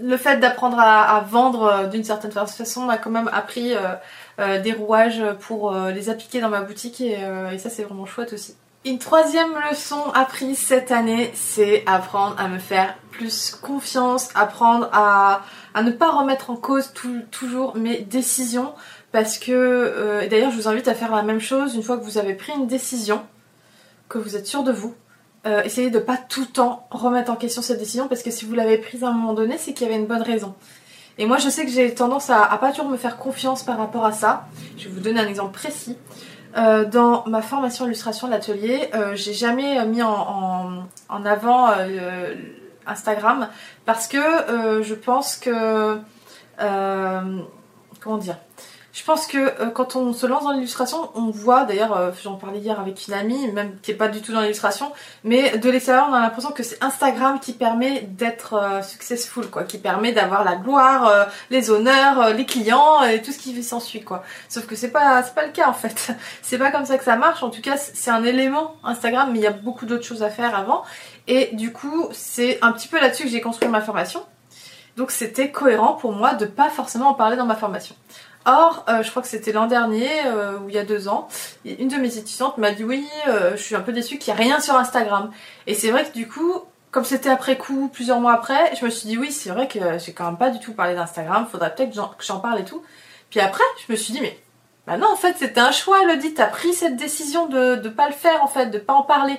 le 0.00 0.16
fait 0.16 0.38
d'apprendre 0.38 0.78
à, 0.78 1.20
vendre 1.28 1.88
d'une 1.88 2.04
certaine 2.04 2.30
façon 2.30 2.84
m'a 2.84 2.98
quand 2.98 3.10
même 3.10 3.30
appris 3.32 3.74
des 4.38 4.72
rouages 4.72 5.22
pour 5.40 5.74
les 5.74 6.08
appliquer 6.08 6.40
dans 6.40 6.48
ma 6.48 6.60
boutique 6.60 7.00
et, 7.00 7.18
ça 7.58 7.68
c'est 7.68 7.82
vraiment 7.82 8.06
chouette 8.06 8.32
aussi. 8.32 8.54
Une 8.84 9.00
troisième 9.00 9.50
leçon 9.68 10.00
apprise 10.14 10.56
cette 10.56 10.92
année, 10.92 11.32
c'est 11.34 11.82
apprendre 11.86 12.36
à 12.38 12.46
me 12.46 12.60
faire 12.60 12.94
plus 13.10 13.50
confiance, 13.60 14.28
apprendre 14.36 14.88
à, 14.92 15.42
à 15.74 15.82
ne 15.82 15.90
pas 15.90 16.10
remettre 16.12 16.50
en 16.50 16.56
cause 16.56 16.92
toujours 17.32 17.76
mes 17.76 17.98
décisions 17.98 18.72
parce 19.12 19.38
que, 19.38 19.52
euh, 19.52 20.28
d'ailleurs 20.28 20.50
je 20.50 20.56
vous 20.56 20.68
invite 20.68 20.88
à 20.88 20.94
faire 20.94 21.14
la 21.14 21.22
même 21.22 21.40
chose 21.40 21.74
une 21.74 21.82
fois 21.82 21.96
que 21.96 22.04
vous 22.04 22.18
avez 22.18 22.34
pris 22.34 22.52
une 22.52 22.66
décision, 22.66 23.22
que 24.08 24.18
vous 24.18 24.36
êtes 24.36 24.46
sûr 24.46 24.62
de 24.62 24.72
vous. 24.72 24.94
Euh, 25.46 25.62
essayez 25.62 25.90
de 25.90 25.98
pas 25.98 26.16
tout 26.16 26.40
le 26.40 26.46
temps 26.46 26.86
remettre 26.90 27.30
en 27.30 27.36
question 27.36 27.62
cette 27.62 27.78
décision 27.78 28.08
parce 28.08 28.22
que 28.22 28.30
si 28.30 28.44
vous 28.44 28.54
l'avez 28.54 28.76
prise 28.76 29.04
à 29.04 29.08
un 29.08 29.12
moment 29.12 29.34
donné, 29.34 29.56
c'est 29.56 29.72
qu'il 29.72 29.86
y 29.86 29.90
avait 29.90 29.98
une 29.98 30.06
bonne 30.06 30.22
raison. 30.22 30.54
Et 31.16 31.26
moi 31.26 31.38
je 31.38 31.48
sais 31.48 31.64
que 31.64 31.70
j'ai 31.70 31.94
tendance 31.94 32.28
à, 32.28 32.42
à, 32.44 32.58
pas 32.58 32.70
toujours 32.70 32.90
me 32.90 32.96
faire 32.96 33.16
confiance 33.16 33.62
par 33.62 33.78
rapport 33.78 34.04
à 34.04 34.12
ça. 34.12 34.46
Je 34.76 34.88
vais 34.88 34.94
vous 34.94 35.00
donner 35.00 35.20
un 35.20 35.26
exemple 35.26 35.52
précis. 35.52 35.96
Euh, 36.56 36.84
dans 36.84 37.24
ma 37.26 37.42
formation 37.42 37.86
illustration 37.86 38.26
de 38.26 38.32
l'atelier, 38.32 38.90
j'ai 39.14 39.32
jamais 39.32 39.84
mis 39.86 40.02
en 40.02 40.84
avant 41.08 41.70
Instagram 42.86 43.48
parce 43.86 44.06
que 44.06 44.18
je 44.82 44.94
pense 44.94 45.36
que 45.36 45.98
comment 46.58 48.18
dire 48.18 48.36
je 48.98 49.04
pense 49.04 49.28
que 49.28 49.38
euh, 49.38 49.70
quand 49.70 49.94
on 49.94 50.12
se 50.12 50.26
lance 50.26 50.42
dans 50.42 50.50
l'illustration, 50.50 51.10
on 51.14 51.30
voit, 51.30 51.62
d'ailleurs, 51.62 51.96
euh, 51.96 52.10
j'en 52.20 52.34
parlais 52.34 52.58
hier 52.58 52.80
avec 52.80 53.06
une 53.06 53.14
amie, 53.14 53.46
même 53.52 53.76
qui 53.80 53.92
est 53.92 53.94
pas 53.94 54.08
du 54.08 54.20
tout 54.20 54.32
dans 54.32 54.40
l'illustration, 54.40 54.92
mais 55.22 55.56
de 55.56 55.70
l'extérieur, 55.70 56.08
on 56.10 56.14
a 56.14 56.20
l'impression 56.20 56.50
que 56.50 56.64
c'est 56.64 56.82
Instagram 56.82 57.38
qui 57.38 57.52
permet 57.52 58.00
d'être 58.00 58.54
euh, 58.54 58.82
successful, 58.82 59.46
quoi, 59.50 59.62
qui 59.62 59.78
permet 59.78 60.10
d'avoir 60.10 60.42
la 60.42 60.56
gloire, 60.56 61.28
les 61.50 61.70
honneurs, 61.70 62.34
les 62.34 62.44
clients 62.44 63.04
et 63.04 63.22
tout 63.22 63.30
ce 63.30 63.38
qui 63.38 63.62
s'ensuit, 63.62 64.02
quoi. 64.02 64.24
Sauf 64.48 64.66
que 64.66 64.74
c'est 64.74 64.90
pas, 64.90 65.22
c'est 65.22 65.34
pas 65.34 65.46
le 65.46 65.52
cas 65.52 65.68
en 65.68 65.74
fait. 65.74 66.12
c'est 66.42 66.58
pas 66.58 66.72
comme 66.72 66.84
ça 66.84 66.98
que 66.98 67.04
ça 67.04 67.14
marche. 67.14 67.44
En 67.44 67.50
tout 67.50 67.62
cas, 67.62 67.76
c'est 67.76 68.10
un 68.10 68.24
élément 68.24 68.74
Instagram, 68.82 69.30
mais 69.32 69.38
il 69.38 69.42
y 69.42 69.46
a 69.46 69.52
beaucoup 69.52 69.86
d'autres 69.86 70.04
choses 70.04 70.24
à 70.24 70.30
faire 70.30 70.56
avant. 70.56 70.82
Et 71.28 71.50
du 71.52 71.72
coup, 71.72 72.08
c'est 72.10 72.58
un 72.62 72.72
petit 72.72 72.88
peu 72.88 73.00
là-dessus 73.00 73.24
que 73.24 73.30
j'ai 73.30 73.40
construit 73.40 73.68
ma 73.68 73.80
formation. 73.80 74.24
Donc 74.96 75.12
c'était 75.12 75.52
cohérent 75.52 75.92
pour 75.92 76.10
moi 76.10 76.34
de 76.34 76.44
pas 76.44 76.70
forcément 76.70 77.10
en 77.10 77.14
parler 77.14 77.36
dans 77.36 77.46
ma 77.46 77.54
formation. 77.54 77.94
Or, 78.46 78.84
euh, 78.88 79.02
je 79.02 79.10
crois 79.10 79.20
que 79.22 79.28
c'était 79.28 79.52
l'an 79.52 79.66
dernier, 79.66 80.08
euh, 80.26 80.58
ou 80.58 80.68
il 80.68 80.74
y 80.74 80.78
a 80.78 80.84
deux 80.84 81.08
ans, 81.08 81.28
une 81.64 81.88
de 81.88 81.96
mes 81.96 82.16
étudiantes 82.16 82.56
m'a 82.58 82.70
dit 82.70 82.84
oui, 82.84 83.06
euh, 83.26 83.52
je 83.52 83.62
suis 83.62 83.74
un 83.74 83.80
peu 83.80 83.92
déçue 83.92 84.18
qu'il 84.18 84.32
n'y 84.32 84.40
a 84.40 84.42
rien 84.42 84.60
sur 84.60 84.74
Instagram. 84.74 85.30
Et 85.66 85.74
c'est 85.74 85.90
vrai 85.90 86.04
que 86.04 86.14
du 86.14 86.28
coup, 86.28 86.54
comme 86.90 87.04
c'était 87.04 87.28
après 87.28 87.58
coup, 87.58 87.90
plusieurs 87.92 88.20
mois 88.20 88.32
après, 88.32 88.74
je 88.76 88.84
me 88.84 88.90
suis 88.90 89.08
dit 89.08 89.18
oui, 89.18 89.32
c'est 89.32 89.50
vrai 89.50 89.68
que 89.68 89.78
j'ai 89.98 90.12
quand 90.12 90.24
même 90.24 90.38
pas 90.38 90.50
du 90.50 90.60
tout 90.60 90.72
parlé 90.72 90.94
d'Instagram, 90.94 91.46
faudrait 91.50 91.74
peut-être 91.74 91.90
que 91.90 92.24
j'en 92.24 92.40
parle 92.40 92.60
et 92.60 92.64
tout. 92.64 92.82
Puis 93.30 93.40
après, 93.40 93.64
je 93.86 93.92
me 93.92 93.96
suis 93.96 94.14
dit 94.14 94.20
mais 94.20 94.38
bah 94.86 94.96
non, 94.96 95.08
en 95.12 95.16
fait, 95.16 95.36
c'était 95.38 95.60
un 95.60 95.72
choix, 95.72 96.02
Elodie, 96.02 96.32
t'as 96.32 96.46
pris 96.46 96.72
cette 96.72 96.96
décision 96.96 97.46
de 97.46 97.76
ne 97.76 97.88
pas 97.90 98.08
le 98.08 98.14
faire 98.14 98.42
en 98.42 98.48
fait, 98.48 98.66
de 98.66 98.78
pas 98.78 98.94
en 98.94 99.02
parler. 99.02 99.38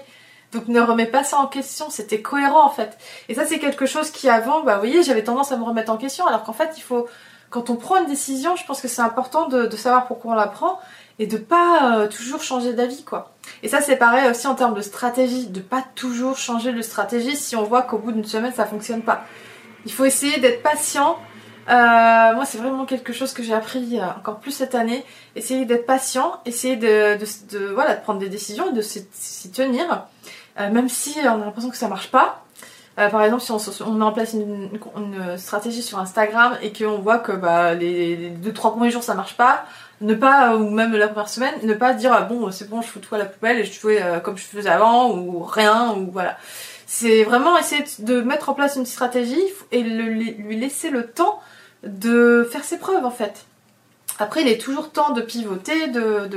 Donc 0.52 0.68
ne 0.68 0.80
remets 0.80 1.06
pas 1.06 1.24
ça 1.24 1.38
en 1.38 1.48
question, 1.48 1.90
c'était 1.90 2.22
cohérent 2.22 2.66
en 2.66 2.70
fait. 2.70 2.98
Et 3.30 3.36
ça 3.36 3.46
c'est 3.46 3.60
quelque 3.60 3.86
chose 3.86 4.12
qui 4.12 4.30
avant, 4.30 4.62
bah 4.62 4.76
vous 4.76 4.82
voyez, 4.82 5.04
j'avais 5.04 5.24
tendance 5.24 5.52
à 5.52 5.58
me 5.58 5.64
remettre 5.64 5.92
en 5.92 5.98
question, 5.98 6.26
alors 6.26 6.44
qu'en 6.44 6.54
fait 6.54 6.72
il 6.78 6.82
faut 6.82 7.08
quand 7.50 7.70
on 7.70 7.76
prend 7.76 7.98
une 7.98 8.08
décision, 8.08 8.56
je 8.56 8.66
pense 8.66 8.82
que 8.82 8.88
c'est 8.88 9.02
important 9.02 9.48
de, 9.48 9.70
savoir 9.76 10.08
pourquoi 10.08 10.34
on 10.34 10.36
la 10.36 10.48
prend 10.48 10.80
et 11.18 11.28
de 11.28 11.38
pas 11.38 11.98
euh, 11.98 12.08
toujours 12.08 12.42
changer 12.42 12.74
d'avis 12.74 13.04
quoi. 13.04 13.32
Et 13.64 13.68
ça 13.68 13.82
c'est 13.82 13.98
pareil 13.98 14.30
aussi 14.30 14.48
en 14.48 14.56
termes 14.56 14.76
de 14.76 14.82
stratégie, 14.82 15.48
de 15.48 15.60
pas 15.60 15.84
toujours 15.96 16.38
changer 16.38 16.72
de 16.72 16.82
stratégie 16.82 17.36
si 17.36 17.56
on 17.56 17.64
voit 17.64 17.82
qu'au 17.82 17.98
bout 17.98 18.12
d'une 18.12 18.26
semaine 18.26 18.54
ça 18.54 18.66
fonctionne 18.66 19.02
pas. 19.02 19.26
Il 19.86 19.92
faut 19.92 20.06
essayer 20.06 20.40
d'être 20.40 20.62
patient. 20.62 21.18
Euh, 21.70 22.34
moi 22.36 22.46
c'est 22.46 22.58
vraiment 22.58 22.86
quelque 22.86 23.14
chose 23.14 23.34
que 23.34 23.44
j'ai 23.44 23.54
appris 23.54 24.00
euh, 24.00 24.04
encore 24.18 24.40
plus 24.40 24.52
cette 24.52 24.76
année. 24.76 25.04
Essayer 25.36 25.66
d'être 25.66 25.86
patient, 25.86 26.40
essayer 26.46 26.76
de, 26.76 27.18
voilà, 27.74 27.96
de 27.96 28.02
prendre 28.02 28.20
des 28.20 28.30
décisions 28.30 28.70
et 28.70 28.74
de 28.74 28.82
s'y 28.82 29.52
tenir. 29.52 30.06
même 30.58 30.90
si 30.90 31.16
on 31.24 31.42
a 31.42 31.46
l'impression 31.46 31.70
que 31.70 31.78
ça 31.78 31.88
marche 31.88 32.12
pas, 32.12 32.44
euh, 33.00 33.10
par 33.10 33.24
exemple, 33.24 33.42
si 33.42 33.82
on, 33.84 33.92
met 33.92 34.06
en 34.06 34.12
place 34.12 34.34
une, 34.34 34.70
stratégie 35.38 35.82
sur 35.82 36.00
Instagram 36.00 36.58
et 36.62 36.74
qu'on 36.74 37.00
voit 37.00 37.20
que 37.20 37.32
bah, 37.32 37.74
les 37.74 38.32
2-3 38.32 38.54
premiers 38.54 38.92
jours 38.92 39.04
ça 39.04 39.14
marche 39.14 39.38
pas, 39.38 39.66
ne 40.02 40.14
pas, 40.14 40.56
ou 40.56 40.70
même 40.70 40.96
la 40.96 41.08
première 41.08 41.30
semaine, 41.30 41.54
ne 41.64 41.74
pas 41.74 41.94
dire 41.94 42.14
ah 42.14 42.22
bon 42.22 42.52
c'est 42.52 42.70
bon 42.70 42.82
je 42.82 42.88
fous 42.88 43.00
tout 43.00 43.16
à 43.16 43.18
la 43.18 43.26
poubelle 43.26 43.60
et 43.60 43.66
je 43.66 43.72
fais 43.72 44.02
euh, 44.02 44.20
comme 44.20 44.38
je 44.38 44.44
faisais 44.44 44.70
avant 44.70 45.12
ou 45.12 45.44
rien 45.44 45.94
ou 45.96 46.10
voilà. 46.12 46.38
C'est 46.86 47.24
vraiment 47.24 47.58
essayer 47.58 47.84
de 48.00 48.22
mettre 48.22 48.50
en 48.50 48.54
place 48.54 48.76
une 48.76 48.86
stratégie 48.86 49.44
et 49.72 49.84
lui 49.84 50.58
laisser 50.58 50.90
le 50.90 51.06
temps 51.08 51.40
de 51.84 52.48
faire 52.52 52.64
ses 52.64 52.80
preuves 52.80 53.06
en 53.06 53.12
fait. 53.12 53.46
Après, 54.20 54.42
il 54.42 54.50
est 54.50 54.60
toujours 54.60 54.92
temps 54.92 55.12
de 55.12 55.22
pivoter, 55.22 55.88
de, 55.88 56.30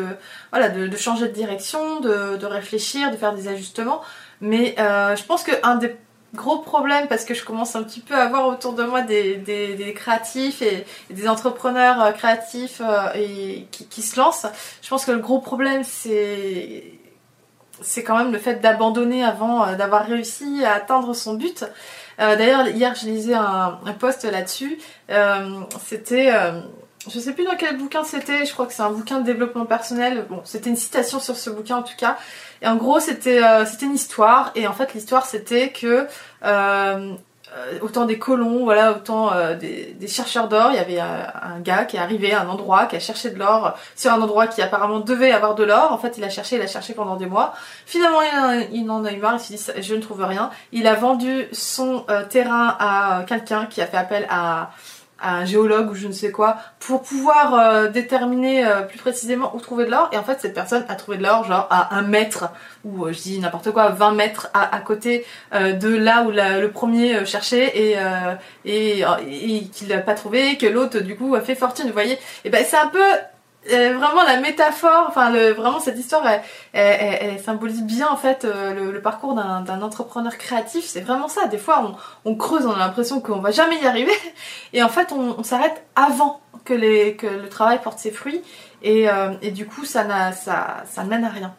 voilà, 0.53 0.69
de, 0.69 0.97
changer 0.97 1.27
de 1.27 1.33
direction, 1.33 1.99
de, 2.01 2.47
réfléchir, 2.47 3.11
de 3.11 3.17
faire 3.17 3.35
des 3.35 3.49
ajustements. 3.49 4.03
Mais 4.41 4.77
euh, 4.79 5.17
je 5.17 5.25
pense 5.25 5.43
qu'un 5.43 5.75
des 5.75 5.97
gros 6.35 6.59
problème 6.59 7.09
parce 7.09 7.25
que 7.25 7.35
je 7.35 7.45
commence 7.45 7.77
un 7.77 7.83
petit 7.83 8.01
peu 8.01 8.15
à 8.15 8.29
voir 8.29 8.49
autour 8.49 8.73
de 8.73 8.85
moi 8.85 9.03
des, 9.03 9.93
créatifs 9.95 10.63
et, 10.63 10.85
des 11.11 11.29
entrepreneurs 11.29 12.03
euh, 12.03 12.13
créatifs 12.13 12.81
euh, 12.81 13.13
et 13.15 13.67
qui, 13.71 14.03
se 14.03 14.19
lancent. 14.19 14.47
Je 14.83 14.89
pense 14.89 15.05
que 15.05 15.13
le 15.13 15.19
gros 15.19 15.41
problème 15.41 15.83
c'est 15.85 16.85
c'est 17.81 18.05
quand 18.05 18.17
même 18.17 18.33
le 18.33 18.39
fait 18.39 18.61
d'abandonner 18.61 19.25
avant 19.25 19.67
euh, 19.67 19.75
d'avoir 19.75 20.07
réussi 20.07 20.65
à 20.65 20.75
atteindre 20.75 21.15
son 21.15 21.35
but. 21.35 21.65
D'ailleurs 22.19 22.69
hier 22.69 22.95
je 22.95 23.07
lisais 23.07 23.35
un, 23.35 23.81
un 23.85 23.93
post 23.99 24.25
là-dessus. 24.25 24.79
c'était 25.85 26.31
je 27.11 27.19
sais 27.19 27.33
plus 27.33 27.45
dans 27.45 27.57
quel 27.57 27.77
bouquin 27.77 28.05
c'était, 28.05 28.47
je 28.47 28.53
crois 28.53 28.67
que 28.67 28.73
c'est 28.73 28.83
un 28.83 28.91
bouquin 28.91 29.21
de 29.21 29.25
développement 29.25 29.67
personnel. 29.67 30.27
Bon, 30.29 30.41
c'était 30.45 30.71
une 30.71 30.77
citation 30.77 31.19
sur 31.19 31.37
ce 31.37 31.51
bouquin 31.51 31.79
en 31.79 31.83
tout 31.83 31.97
cas. 31.97 32.17
Et 32.61 32.69
en 32.69 32.77
gros, 32.77 33.01
c'était 33.01 33.43
euh, 33.43 33.65
une 33.81 33.95
histoire. 33.95 34.53
Et 34.55 34.67
en 34.67 34.73
fait, 34.73 34.95
l'histoire 34.95 35.27
c'était 35.27 35.71
que 35.71 36.07
euh, 36.45 37.15
euh, 37.57 37.79
autant 37.83 38.07
des 38.07 38.19
colons, 38.19 38.65
voilà, 38.65 38.93
autant 38.93 39.33
euh, 39.33 39.57
des, 39.57 40.07
chercheurs 40.07 40.49
d'or. 40.49 40.71
Il 40.71 40.77
y 40.77 40.79
avait 40.79 41.01
un 41.01 41.61
gars 41.61 41.85
qui 41.85 41.97
est 41.97 42.01
arrivé 42.01 42.33
à 42.33 42.43
un 42.43 42.49
endroit, 42.49 42.87
qui 42.87 42.97
a 42.97 43.01
cherché 43.01 43.31
de 43.31 43.39
l'or 43.39 43.77
sur 43.97 44.13
un 44.13 44.21
endroit 44.21 44.47
qui 44.47 44.63
apparemment 44.63 45.01
devait 45.01 45.33
avoir 45.33 45.55
de 45.57 45.65
l'or. 45.65 45.93
En 45.93 45.99
fait, 45.99 46.17
il 46.19 46.25
a 46.25 46.31
cherché, 46.31 46.57
il 46.57 46.63
a 46.63 46.67
cherché 46.67 46.95
pendant 46.95 47.17
des 47.17 47.27
mois. 47.27 47.53
Finalement, 47.85 48.21
il, 48.73 48.89
en 48.91 49.05
a 49.05 49.13
eu 49.13 49.19
marre, 49.19 49.41
il 49.51 49.59
s'est 49.59 49.75
dit, 49.75 49.83
je 49.83 49.95
ne 49.95 50.01
trouve 50.01 50.23
rien. 50.23 50.51
Il 50.71 50.87
a 50.87 50.95
vendu 50.95 51.49
son 51.53 52.07
terrain 52.31 52.77
à 52.79 53.25
quelqu'un 53.27 53.67
qui 53.67 53.83
a 53.83 53.87
fait 53.87 53.97
appel 53.97 54.27
à 54.31 54.71
un 55.23 55.45
géologue 55.45 55.91
ou 55.91 55.95
je 55.95 56.07
ne 56.07 56.13
sais 56.13 56.31
quoi 56.31 56.57
pour 56.81 57.03
pouvoir 57.03 57.55
euh, 57.55 57.89
déterminer 57.89 58.67
euh, 58.67 58.83
plus 58.83 58.99
précisément 58.99 59.55
où 59.55 59.61
trouver 59.61 59.85
de 59.85 59.91
l'or. 59.91 60.09
Et 60.13 60.19
en 60.19 60.23
fait 60.23 60.41
cette 60.41 60.55
personne 60.55 60.85
a 60.89 60.95
trouvé 60.95 61.17
de 61.19 61.23
l'or 61.23 61.45
genre 61.45 61.67
à 61.71 61.97
un 61.97 62.03
mètre 62.03 62.51
ou 62.85 63.07
euh, 63.07 63.13
je 63.13 63.21
dis 63.21 63.39
n'importe 63.39 63.71
quoi 63.71 63.89
20 63.91 64.13
mètres 64.13 64.49
à, 64.55 64.79
côté 64.81 65.25
de 65.53 65.89
là 65.89 66.23
où 66.25 66.31
le 66.31 66.67
premier 66.69 67.25
cherchait 67.25 67.73
et 67.77 67.97
et, 68.65 69.05
et 69.31 69.65
qu'il 69.69 69.89
n'a 69.89 69.99
pas 69.99 70.15
trouvé 70.15 70.57
que 70.57 70.67
l'autre 70.67 70.99
du 71.01 71.17
coup 71.17 71.35
a 71.35 71.41
fait 71.41 71.55
fortune 71.55 71.87
vous 71.87 71.93
voyez. 71.93 72.19
Et 72.45 72.51
ben 72.51 72.65
c'est 72.67 72.77
un 72.77 72.89
peu 72.89 73.03
euh, 73.71 73.97
vraiment 73.97 74.25
la 74.25 74.41
métaphore, 74.41 75.07
enfin 75.09 75.31
vraiment 75.31 75.79
cette 75.79 75.97
histoire, 75.97 76.27
elle, 76.27 76.41
elle, 76.73 77.39
symbolise 77.41 77.83
bien 77.83 78.09
en 78.09 78.17
fait 78.17 78.45
euh, 78.45 78.93
le, 78.93 79.01
parcours 79.01 79.35
d'un 79.35 79.83
entrepreneur 79.83 80.37
créatif. 80.37 80.85
C'est 80.85 81.01
vraiment 81.01 81.29
ça. 81.29 81.47
Des 81.47 81.59
fois, 81.59 81.95
on, 82.25 82.35
creuse, 82.35 82.67
on 82.67 82.73
a 82.73 82.79
l'impression 82.79 83.21
qu'on 83.21 83.39
va 83.39 83.53
jamais 83.53 83.81
y 83.81 83.87
arriver, 83.87 84.13
et 84.73 84.83
en 84.83 84.89
fait, 84.89 85.13
on, 85.13 85.45
s'arrête 85.45 85.85
avant 85.95 86.41
que, 86.65 86.75
le 86.75 87.49
travail 87.49 87.81
porte 87.83 87.99
ses 87.99 88.11
fruits, 88.11 88.43
et, 88.83 89.09
euh, 89.09 89.29
du 89.53 89.67
coup, 89.67 89.85
ça, 89.85 90.33
ça, 90.33 90.83
ça 90.85 91.05
mène 91.05 91.25
à 91.25 91.29
rien. 91.29 91.55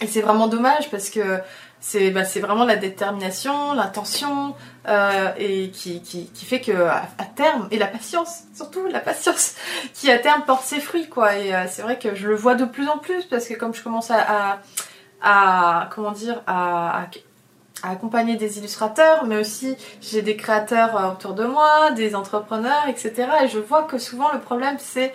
Et 0.00 0.06
c'est 0.06 0.20
vraiment 0.20 0.48
dommage 0.48 0.90
parce 0.90 1.10
que 1.10 1.40
c'est 1.82 2.12
bah, 2.12 2.22
vraiment 2.22 2.64
la 2.64 2.76
détermination, 2.76 3.74
l'intention 3.74 4.54
euh, 4.88 5.32
et 5.36 5.70
qui, 5.70 6.00
qui, 6.00 6.26
qui, 6.26 6.44
fait 6.44 6.60
que 6.60 6.70
à, 6.70 7.08
terme 7.34 7.66
et 7.72 7.76
la 7.76 7.88
patience, 7.88 8.44
surtout 8.54 8.86
la 8.86 9.00
patience, 9.00 9.56
qui 9.92 10.08
à 10.10 10.18
terme 10.18 10.44
porte 10.44 10.64
ses 10.64 10.80
fruits 10.80 11.08
quoi. 11.08 11.36
Et 11.36 11.52
euh, 11.52 11.64
c'est 11.68 11.82
vrai 11.82 11.98
que 11.98 12.14
je 12.14 12.28
le 12.28 12.36
vois 12.36 12.54
de 12.54 12.64
plus 12.64 12.88
en 12.88 12.98
plus 12.98 13.24
parce 13.24 13.48
que 13.48 13.54
comme 13.54 13.74
je 13.74 13.82
commence 13.82 14.12
à, 14.12 14.60
à, 15.20 15.88
comment 15.92 16.12
dire 16.12 16.40
à, 16.46 17.08
accompagner 17.82 18.36
des 18.36 18.58
illustrateurs, 18.58 19.24
mais 19.24 19.36
aussi 19.36 19.76
j'ai 20.00 20.22
des 20.22 20.36
créateurs 20.36 20.96
euh, 20.96 21.10
autour 21.10 21.34
de 21.34 21.44
moi, 21.44 21.90
des 21.90 22.14
entrepreneurs, 22.14 22.86
etc. 22.88 23.12
Et 23.42 23.48
je 23.48 23.58
vois 23.58 23.82
que 23.82 23.98
souvent 23.98 24.32
le 24.32 24.38
problème 24.38 24.76
c'est 24.78 25.12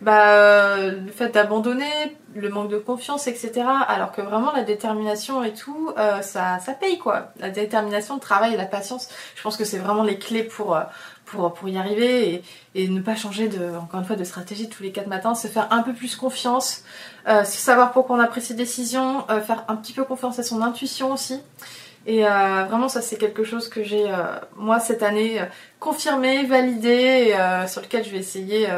bah, 0.00 0.76
le 0.76 1.10
fait 1.10 1.30
d'abandonner, 1.30 2.16
le 2.34 2.48
manque 2.50 2.70
de 2.70 2.78
confiance, 2.78 3.26
etc. 3.26 3.64
Alors 3.88 4.12
que 4.12 4.20
vraiment 4.20 4.52
la 4.52 4.62
détermination 4.62 5.42
et 5.42 5.54
tout, 5.54 5.90
euh, 5.96 6.20
ça, 6.20 6.58
ça 6.58 6.72
paye 6.72 6.98
quoi. 6.98 7.32
La 7.38 7.50
détermination, 7.50 8.14
le 8.14 8.20
travail 8.20 8.54
et 8.54 8.56
la 8.56 8.66
patience, 8.66 9.08
je 9.34 9.42
pense 9.42 9.56
que 9.56 9.64
c'est 9.64 9.78
vraiment 9.78 10.02
les 10.02 10.18
clés 10.18 10.42
pour, 10.42 10.76
euh, 10.76 10.82
pour, 11.24 11.52
pour 11.54 11.68
y 11.68 11.76
arriver 11.78 12.34
et, 12.34 12.44
et, 12.74 12.88
ne 12.88 13.00
pas 13.00 13.16
changer 13.16 13.48
de, 13.48 13.76
encore 13.76 14.00
une 14.00 14.06
fois, 14.06 14.16
de 14.16 14.24
stratégie 14.24 14.68
tous 14.68 14.82
les 14.82 14.92
quatre 14.92 15.08
matins, 15.08 15.34
se 15.34 15.48
faire 15.48 15.68
un 15.70 15.82
peu 15.82 15.92
plus 15.92 16.14
confiance, 16.16 16.84
euh, 17.26 17.44
savoir 17.44 17.92
pourquoi 17.92 18.16
on 18.16 18.20
a 18.20 18.26
pris 18.26 18.40
ses 18.40 18.54
décisions, 18.54 19.24
euh, 19.30 19.40
faire 19.40 19.64
un 19.68 19.76
petit 19.76 19.92
peu 19.92 20.04
confiance 20.04 20.38
à 20.38 20.42
son 20.42 20.62
intuition 20.62 21.12
aussi. 21.12 21.40
Et 22.06 22.24
euh, 22.24 22.64
vraiment, 22.68 22.88
ça 22.88 23.02
c'est 23.02 23.16
quelque 23.16 23.42
chose 23.42 23.68
que 23.68 23.82
j'ai, 23.82 24.06
moi, 24.56 24.78
cette 24.78 25.02
année, 25.02 25.40
confirmé, 25.80 26.44
validé, 26.44 27.34
et, 27.34 27.66
sur 27.66 27.82
lequel 27.82 28.04
je 28.04 28.10
vais 28.10 28.18
essayer 28.18 28.68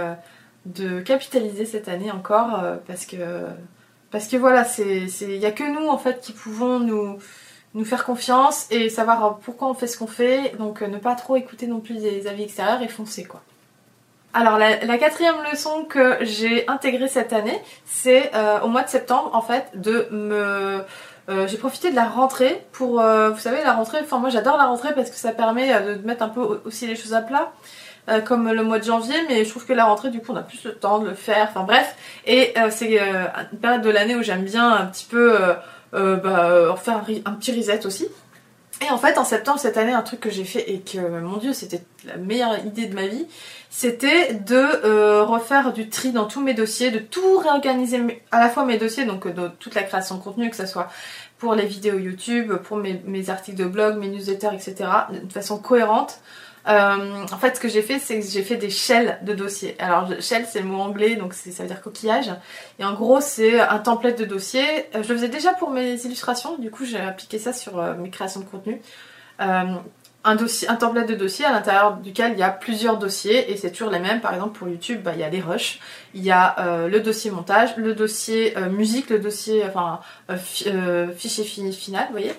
de 0.75 1.01
capitaliser 1.01 1.65
cette 1.65 1.89
année 1.89 2.11
encore 2.11 2.63
euh, 2.63 2.77
parce 2.87 3.07
que 3.07 4.37
voilà 4.37 4.65
c'est 4.65 5.07
il 5.23 5.37
y 5.37 5.47
a 5.47 5.51
que 5.51 5.65
nous 5.65 5.89
en 5.89 5.99
fait 5.99 6.21
qui 6.21 6.33
pouvons 6.33 6.79
nous 6.79 7.85
faire 7.85 8.05
confiance 8.05 8.67
et 8.71 8.89
savoir 8.89 9.39
pourquoi 9.39 9.69
on 9.69 9.75
fait 9.75 9.87
ce 9.87 9.99
qu'on 9.99 10.07
fait 10.07 10.57
donc 10.59 10.83
euh, 10.83 10.89
ne 10.89 10.99
pas 10.99 11.15
trop 11.15 11.37
écouter 11.37 11.67
non 11.67 11.81
plus 11.81 11.97
des 11.97 12.27
avis 12.27 12.45
extérieurs 12.45 12.83
et 12.83 12.89
foncer 12.89 13.25
quoi. 13.25 13.43
Alors 14.35 14.59
la, 14.59 14.99
quatrième 14.99 15.37
leçon 15.51 15.85
que 15.85 16.19
j'ai 16.21 16.69
intégrée 16.69 17.09
cette 17.09 17.33
année, 17.33 17.59
c'est 17.87 18.31
euh, 18.35 18.61
au 18.61 18.69
mois 18.69 18.83
de 18.83 18.89
septembre 18.89 19.31
en 19.33 19.41
fait 19.41 19.71
de 19.75 20.07
me 20.13 20.85
j'ai 21.47 21.59
profité 21.59 21.91
de 21.91 21.97
la 21.97 22.09
rentrée 22.09 22.65
pour, 22.73 23.03
vous 23.03 23.39
savez, 23.39 23.63
la 23.63 23.75
rentrée, 23.75 23.99
enfin 24.03 24.19
moi 24.19 24.31
j'adore 24.31 24.57
la 24.57 24.65
rentrée 24.65 24.95
parce 24.95 25.11
que 25.11 25.17
ça 25.17 25.33
permet 25.33 25.69
de 25.83 26.07
mettre 26.07 26.23
un 26.23 26.31
peu 26.31 26.63
aussi 26.65 26.87
les 26.87 26.97
choses 26.97 27.13
à 27.13 27.21
plat. 27.21 27.53
Euh, 28.09 28.23
comme 28.23 28.51
le 28.51 28.63
mois 28.63 28.79
de 28.79 28.85
janvier, 28.85 29.17
mais 29.29 29.45
je 29.45 29.51
trouve 29.51 29.67
que 29.67 29.75
la 29.75 29.85
rentrée, 29.85 30.09
du 30.09 30.21
coup, 30.21 30.33
on 30.33 30.37
a 30.37 30.43
plus 30.43 30.65
le 30.65 30.73
temps 30.73 30.99
de 30.99 31.09
le 31.09 31.15
faire. 31.15 31.49
Enfin 31.51 31.65
bref, 31.65 31.95
et 32.27 32.55
euh, 32.57 32.69
c'est 32.71 32.99
euh, 32.99 33.27
une 33.53 33.59
période 33.59 33.83
de 33.83 33.91
l'année 33.91 34.17
où 34.17 34.23
j'aime 34.23 34.45
bien 34.45 34.71
un 34.71 34.87
petit 34.87 35.05
peu 35.05 35.37
bah, 35.93 36.75
faire 36.83 37.05
un, 37.27 37.33
petit 37.33 37.55
reset 37.55 37.85
aussi. 37.85 38.09
Et 38.87 38.91
en 38.91 38.97
fait, 38.97 39.19
en 39.19 39.25
septembre 39.25 39.59
cette 39.59 39.77
année, 39.77 39.93
un 39.93 40.03
truc 40.03 40.21
que 40.21 40.31
j'ai 40.31 40.45
fait 40.45 40.71
et 40.71 40.81
que, 40.81 40.99
mon 41.21 41.37
dieu, 41.37 41.53
c'était 41.53 41.83
la 42.07 42.17
meilleure 42.17 42.65
idée 42.65 42.87
de 42.87 42.95
ma 42.95 43.09
vie, 43.09 43.27
c'était 43.69 44.33
de 44.33 45.21
refaire 45.21 45.73
du 45.75 45.91
tri 45.91 46.13
dans 46.13 46.27
tous 46.27 46.41
mes 46.41 46.55
dossiers, 46.55 46.91
de 46.91 47.01
tout 47.01 47.39
réorganiser 47.39 48.23
à 48.31 48.41
la 48.41 48.49
fois 48.49 48.65
mes 48.65 48.79
dossiers, 48.79 49.05
donc 49.05 49.27
toute 49.59 49.75
la 49.75 49.83
création 49.83 50.15
de 50.17 50.23
contenu, 50.23 50.49
que 50.49 50.57
ce 50.57 50.67
soit 50.67 50.89
pour 51.39 51.55
les 51.55 51.67
vidéos 51.67 51.99
YouTube, 51.99 52.55
pour 52.55 52.79
mes 52.79 53.31
articles 53.31 53.59
de 53.59 53.67
blog, 53.67 53.99
mes 53.99 54.09
newsletters, 54.09 54.55
etc., 54.55 54.89
de 55.11 55.33
façon 55.33 55.59
cohérente. 55.59 56.21
Euh, 56.69 57.25
en 57.33 57.39
fait, 57.39 57.57
ce 57.57 57.61
que 57.61 57.69
j'ai 57.69 57.83
fait, 57.83 57.99
c'est 57.99 58.21
que 58.21 58.27
j'ai 58.27 58.43
fait 58.43 58.57
des 58.57 58.71
shells 58.71 59.19
de 59.23 59.33
dossiers. 59.33 59.75
Alors, 59.79 60.09
shell, 60.21 60.47
c'est 60.47 60.61
le 60.61 60.67
mot 60.67 60.81
anglais, 60.81 61.17
donc 61.17 61.33
ça 61.33 61.63
veut 61.63 61.69
dire 61.69 61.81
coquillage. 61.81 62.31
Et 62.79 62.85
en 62.85 62.95
gros, 62.95 63.21
c'est 63.21 63.59
un 63.61 63.79
template 63.79 64.19
de 64.19 64.25
dossier. 64.25 64.63
Euh, 64.95 65.03
je 65.03 65.09
le 65.09 65.15
faisais 65.15 65.29
déjà 65.29 65.55
pour 65.55 65.71
mes 65.71 65.95
illustrations, 66.05 66.59
du 66.59 66.71
coup, 66.71 66.85
j'ai 66.85 67.01
appliqué 67.01 67.39
ça 67.39 67.53
sur 67.53 67.79
euh, 67.79 67.95
mes 67.95 68.11
créations 68.11 68.41
de 68.41 68.45
contenu. 68.45 68.83
un, 69.39 70.35
dossier, 70.35 70.69
un 70.69 70.75
template 70.75 71.09
de 71.09 71.15
dossier 71.15 71.47
à 71.47 71.53
l'intérieur 71.53 71.97
duquel 71.97 72.33
il 72.33 72.39
y 72.39 72.43
a 72.43 72.51
plusieurs 72.51 72.99
dossiers 72.99 73.51
et 73.51 73.57
c'est 73.57 73.71
toujours 73.71 73.91
les 73.91 74.01
mêmes. 74.01 74.21
Par 74.21 74.35
exemple, 74.35 74.59
pour 74.59 74.69
YouTube, 74.69 75.01
bah, 75.03 75.13
il 75.15 75.21
y 75.21 75.25
a 75.25 75.31
les 75.31 75.41
rushs, 75.41 75.81
il 76.13 76.23
y 76.23 76.31
a 76.31 76.87
le 76.89 77.01
dossier 77.01 77.31
montage, 77.31 77.77
le 77.77 77.95
dossier 77.95 78.55
musique, 78.69 79.09
le 79.11 79.21
dossier 79.21 79.63
fichier 81.17 81.45
final, 81.73 82.07
vous 82.09 82.13
voyez. 82.13 82.35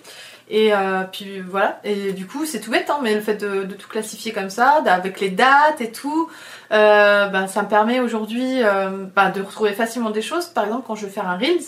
Et 0.49 0.73
euh, 0.73 1.03
puis 1.03 1.41
voilà, 1.41 1.79
et 1.83 2.11
du 2.11 2.25
coup 2.25 2.43
c'est 2.45 2.59
tout 2.59 2.71
bête, 2.71 2.89
hein, 2.89 2.99
mais 3.03 3.13
le 3.13 3.21
fait 3.21 3.35
de, 3.35 3.65
tout 3.75 3.87
classifier 3.87 4.31
comme 4.31 4.49
ça, 4.49 4.81
avec 4.83 5.19
les 5.19 5.29
dates 5.29 5.79
et 5.79 5.91
tout, 5.91 6.27
euh, 6.71 7.27
ben, 7.27 7.45
ça 7.45 7.61
me 7.61 7.67
permet 7.67 7.99
aujourd'hui 7.99 8.63
euh, 8.63 9.05
ben, 9.15 9.29
de 9.29 9.41
retrouver 9.41 9.73
facilement 9.73 10.09
des 10.09 10.23
choses. 10.23 10.47
Par 10.47 10.65
exemple 10.65 10.85
quand 10.87 10.95
je 10.95 11.05
veux 11.05 11.11
faire 11.11 11.27
un 11.27 11.37
Reels, 11.37 11.61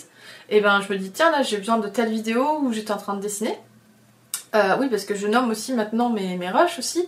et 0.48 0.60
ben 0.60 0.80
je 0.80 0.92
me 0.92 0.98
dis 0.98 1.12
tiens 1.12 1.30
là 1.30 1.42
j'ai 1.42 1.58
besoin 1.58 1.78
de 1.78 1.88
telle 1.88 2.10
vidéo 2.10 2.58
où 2.60 2.72
j'étais 2.72 2.90
en 2.90 2.96
train 2.96 3.14
de 3.14 3.20
dessiner. 3.20 3.56
oui 4.52 4.88
parce 4.90 5.04
que 5.04 5.14
je 5.14 5.28
nomme 5.28 5.50
aussi 5.50 5.74
maintenant 5.74 6.10
mes, 6.10 6.36
mes 6.36 6.50
rushs 6.50 6.80
aussi. 6.80 7.06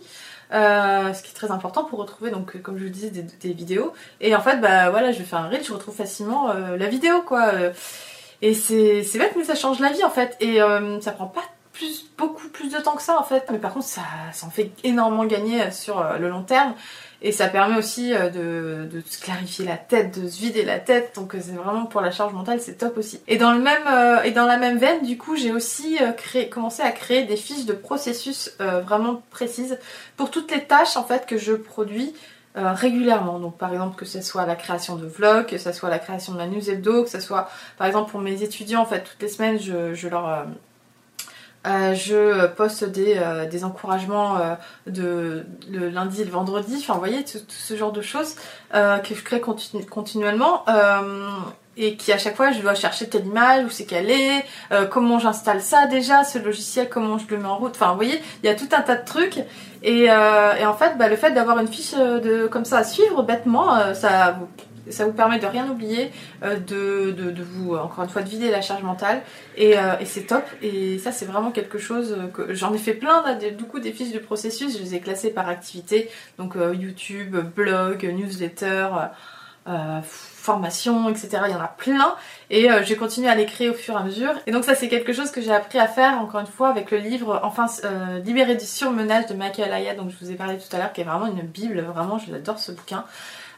ce 0.52 1.22
qui 1.22 1.30
est 1.32 1.34
très 1.34 1.50
important 1.50 1.82
pour 1.82 1.98
retrouver 1.98 2.30
donc 2.30 2.56
comme 2.62 2.78
je 2.78 2.84
vous 2.84 2.90
disais 2.90 3.10
des, 3.10 3.52
vidéos 3.52 3.92
et 4.20 4.36
en 4.36 4.40
fait 4.40 4.60
bah 4.60 4.90
voilà 4.90 5.10
je 5.10 5.18
vais 5.18 5.24
faire 5.24 5.40
un 5.40 5.48
reel 5.48 5.64
je 5.64 5.72
retrouve 5.72 5.96
facilement 5.96 6.52
la 6.52 6.86
vidéo 6.86 7.22
quoi 7.22 7.50
et 8.42 8.54
c'est 8.54 9.18
bête 9.18 9.34
mais 9.36 9.44
ça 9.44 9.56
change 9.56 9.80
la 9.80 9.90
vie 9.90 10.04
en 10.04 10.10
fait 10.10 10.36
et 10.40 10.60
ça 11.00 11.10
prend 11.10 11.26
pas 11.26 11.42
plus, 11.74 12.06
beaucoup 12.16 12.48
plus 12.48 12.72
de 12.72 12.78
temps 12.78 12.94
que 12.94 13.02
ça 13.02 13.18
en 13.20 13.24
fait. 13.24 13.44
Mais 13.50 13.58
par 13.58 13.74
contre, 13.74 13.86
ça, 13.86 14.02
ça 14.32 14.46
en 14.46 14.50
fait 14.50 14.70
énormément 14.84 15.26
gagner 15.26 15.70
sur 15.70 16.00
euh, 16.00 16.16
le 16.16 16.30
long 16.30 16.42
terme. 16.42 16.74
Et 17.20 17.32
ça 17.32 17.48
permet 17.48 17.76
aussi 17.76 18.14
euh, 18.14 18.28
de, 18.28 18.88
de, 18.90 19.02
se 19.06 19.18
clarifier 19.20 19.64
la 19.64 19.76
tête, 19.76 20.18
de 20.18 20.28
se 20.28 20.38
vider 20.38 20.64
la 20.64 20.78
tête. 20.78 21.12
Donc 21.16 21.34
euh, 21.34 21.40
c'est 21.42 21.52
vraiment 21.52 21.86
pour 21.86 22.00
la 22.00 22.10
charge 22.10 22.32
mentale, 22.32 22.60
c'est 22.60 22.78
top 22.78 22.96
aussi. 22.96 23.20
Et 23.26 23.36
dans, 23.36 23.52
le 23.52 23.60
même, 23.60 24.22
et 24.24 24.30
dans 24.30 24.46
la 24.46 24.56
même 24.56 24.78
veine, 24.78 25.02
du 25.02 25.18
coup, 25.18 25.36
j'ai 25.36 25.52
aussi 25.52 25.98
créé, 26.16 26.48
commencé 26.48 26.82
à 26.82 26.92
créer 26.92 27.24
des 27.24 27.36
fiches 27.36 27.66
de 27.66 27.72
processus 27.72 28.56
vraiment 28.58 29.22
précises 29.30 29.78
pour 30.16 30.30
toutes 30.30 30.50
les 30.52 30.64
tâches 30.64 30.96
en 30.96 31.04
fait 31.04 31.26
que 31.26 31.38
je 31.38 31.52
produis 31.52 32.14
régulièrement. 32.54 33.38
Donc 33.40 33.58
par 33.58 33.72
exemple 33.72 33.96
que 33.96 34.04
ce 34.04 34.20
soit 34.20 34.46
la 34.46 34.54
création 34.54 34.96
de 34.96 35.06
vlogs, 35.06 35.46
que 35.46 35.58
ce 35.58 35.72
soit 35.72 35.88
la 35.88 35.98
création 35.98 36.34
de 36.34 36.38
ma 36.38 36.46
news 36.46 36.70
hebdo, 36.70 37.04
que 37.04 37.10
ce 37.10 37.20
soit 37.20 37.48
par 37.78 37.86
exemple 37.86 38.10
pour 38.10 38.20
mes 38.20 38.42
étudiants 38.42 38.82
en 38.82 38.86
fait 38.86 39.02
toutes 39.02 39.20
les 39.20 39.28
semaines 39.28 39.58
je, 39.58 39.94
je 39.94 40.08
leur 40.08 40.46
euh, 41.66 41.94
je 41.94 42.46
poste 42.48 42.84
des, 42.84 43.16
euh, 43.16 43.46
des 43.46 43.64
encouragements 43.64 44.36
euh, 44.36 44.54
de 44.86 45.46
le 45.70 45.88
lundi 45.88 46.20
et 46.20 46.24
le 46.24 46.30
vendredi, 46.30 46.76
enfin 46.78 46.92
vous 46.92 46.98
voyez, 46.98 47.24
tout, 47.24 47.38
ce 47.48 47.76
genre 47.76 47.92
de 47.92 48.02
choses 48.02 48.34
que 48.72 49.14
je 49.14 49.22
crée 49.22 49.40
continuellement 49.40 50.64
et 51.76 51.96
qui 51.96 52.12
à 52.12 52.18
chaque 52.18 52.36
fois 52.36 52.52
je 52.52 52.60
dois 52.60 52.74
chercher 52.74 53.08
telle 53.08 53.26
image, 53.26 53.64
où 53.64 53.70
c'est 53.70 53.84
qu'elle 53.84 54.10
est, 54.10 54.44
comment 54.90 55.18
j'installe 55.18 55.60
ça 55.60 55.86
déjà, 55.86 56.24
ce 56.24 56.38
logiciel, 56.38 56.88
comment 56.88 57.18
je 57.18 57.26
le 57.30 57.38
mets 57.38 57.48
en 57.48 57.56
route, 57.56 57.72
enfin 57.74 57.90
vous 57.90 57.96
voyez, 57.96 58.20
il 58.42 58.46
y 58.46 58.48
a 58.48 58.54
tout 58.54 58.68
un 58.72 58.80
tas 58.80 58.96
de 58.96 59.04
trucs 59.04 59.38
et, 59.82 60.04
et 60.04 60.66
en 60.66 60.74
fait 60.74 60.98
bah, 60.98 61.08
le 61.08 61.16
fait 61.16 61.30
d'avoir 61.30 61.58
une 61.60 61.68
fiche 61.68 61.94
de, 61.94 62.46
comme 62.48 62.64
ça 62.64 62.78
à 62.78 62.84
suivre 62.84 63.22
bêtement, 63.22 63.94
ça 63.94 64.36
ça 64.90 65.06
vous 65.06 65.12
permet 65.12 65.38
de 65.38 65.46
rien 65.46 65.68
oublier, 65.70 66.10
euh, 66.42 66.56
de, 66.56 67.10
de, 67.12 67.42
vous, 67.42 67.74
encore 67.74 68.04
une 68.04 68.10
fois, 68.10 68.22
de 68.22 68.28
vider 68.28 68.50
la 68.50 68.60
charge 68.60 68.82
mentale. 68.82 69.22
Et, 69.56 69.78
euh, 69.78 69.98
et 70.00 70.04
c'est 70.04 70.22
top. 70.24 70.44
Et 70.62 70.98
ça, 70.98 71.12
c'est 71.12 71.26
vraiment 71.26 71.50
quelque 71.50 71.78
chose 71.78 72.16
que 72.32 72.54
j'en 72.54 72.72
ai 72.74 72.78
fait 72.78 72.94
plein, 72.94 73.22
là, 73.22 73.34
du 73.34 73.64
coup, 73.64 73.80
des 73.80 73.92
fiches 73.92 74.12
du 74.12 74.20
processus. 74.20 74.76
Je 74.76 74.82
les 74.82 74.94
ai 74.94 75.00
classées 75.00 75.30
par 75.30 75.48
activité. 75.48 76.08
Donc, 76.38 76.56
euh, 76.56 76.74
YouTube, 76.74 77.36
blog, 77.54 78.04
newsletter. 78.04 78.88
formation, 80.44 81.08
etc. 81.08 81.28
Il 81.46 81.52
y 81.52 81.54
en 81.54 81.60
a 81.60 81.68
plein 81.68 82.14
et 82.50 82.70
euh, 82.70 82.82
j'ai 82.84 82.96
continué 82.96 83.28
à 83.28 83.34
les 83.34 83.46
créer 83.46 83.70
au 83.70 83.74
fur 83.74 83.94
et 83.94 83.96
à 83.96 84.02
mesure. 84.02 84.34
Et 84.46 84.52
donc 84.52 84.64
ça 84.64 84.74
c'est 84.74 84.88
quelque 84.88 85.12
chose 85.12 85.30
que 85.30 85.40
j'ai 85.40 85.52
appris 85.52 85.78
à 85.78 85.88
faire 85.88 86.20
encore 86.20 86.40
une 86.40 86.46
fois 86.46 86.68
avec 86.68 86.90
le 86.90 86.98
livre 86.98 87.40
Enfin 87.42 87.66
euh, 87.84 88.18
Libéré 88.20 88.54
du 88.54 88.66
surmenage 88.66 89.26
de 89.26 89.34
Michael 89.34 89.72
Aya, 89.72 89.94
donc 89.94 90.10
je 90.10 90.24
vous 90.24 90.30
ai 90.30 90.34
parlé 90.34 90.58
tout 90.58 90.76
à 90.76 90.78
l'heure, 90.78 90.92
qui 90.92 91.00
est 91.00 91.04
vraiment 91.04 91.26
une 91.26 91.42
bible, 91.42 91.80
vraiment 91.80 92.18
je 92.18 92.30
l'adore 92.30 92.58
ce 92.58 92.72
bouquin. 92.72 93.04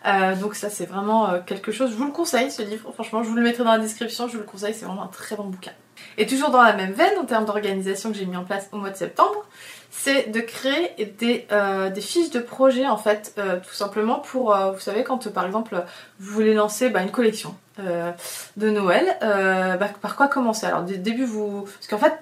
Euh, 0.06 0.36
donc 0.36 0.54
ça 0.54 0.70
c'est 0.70 0.86
vraiment 0.86 1.30
euh, 1.30 1.40
quelque 1.44 1.72
chose, 1.72 1.90
je 1.90 1.96
vous 1.96 2.04
le 2.04 2.12
conseille 2.12 2.50
ce 2.50 2.62
livre, 2.62 2.92
franchement 2.92 3.24
je 3.24 3.28
vous 3.28 3.34
le 3.34 3.42
mettrai 3.42 3.64
dans 3.64 3.72
la 3.72 3.78
description, 3.78 4.28
je 4.28 4.34
vous 4.34 4.38
le 4.38 4.44
conseille, 4.44 4.72
c'est 4.72 4.84
vraiment 4.84 5.02
un 5.02 5.08
très 5.08 5.34
bon 5.34 5.44
bouquin. 5.44 5.72
Et 6.18 6.26
toujours 6.26 6.50
dans 6.50 6.62
la 6.62 6.74
même 6.74 6.92
veine 6.92 7.18
en 7.18 7.24
termes 7.24 7.44
d'organisation 7.44 8.12
que 8.12 8.16
j'ai 8.16 8.26
mis 8.26 8.36
en 8.36 8.44
place 8.44 8.68
au 8.72 8.76
mois 8.76 8.90
de 8.90 8.96
septembre, 8.96 9.44
c'est 9.90 10.30
de 10.30 10.40
créer 10.40 11.14
des, 11.18 11.46
euh, 11.52 11.92
fiches 11.94 12.30
de 12.30 12.40
projet 12.40 12.86
en 12.86 12.96
fait, 12.98 13.34
euh, 13.38 13.58
tout 13.58 13.74
simplement 13.74 14.20
pour, 14.20 14.54
euh, 14.54 14.72
vous 14.72 14.80
savez, 14.80 15.02
quand 15.04 15.28
par 15.32 15.46
exemple 15.46 15.84
vous 16.20 16.32
voulez 16.32 16.54
lancer 16.54 16.90
bah, 16.90 17.02
une 17.02 17.10
collection 17.10 17.54
de 17.78 18.70
Noël, 18.70 19.18
bah, 19.20 19.88
par 20.00 20.16
quoi 20.16 20.28
commencer? 20.28 20.64
Alors 20.64 20.82
début 20.82 21.26
vous... 21.26 21.62
Parce 21.62 21.88
qu'en 21.88 21.98
fait, 21.98 22.14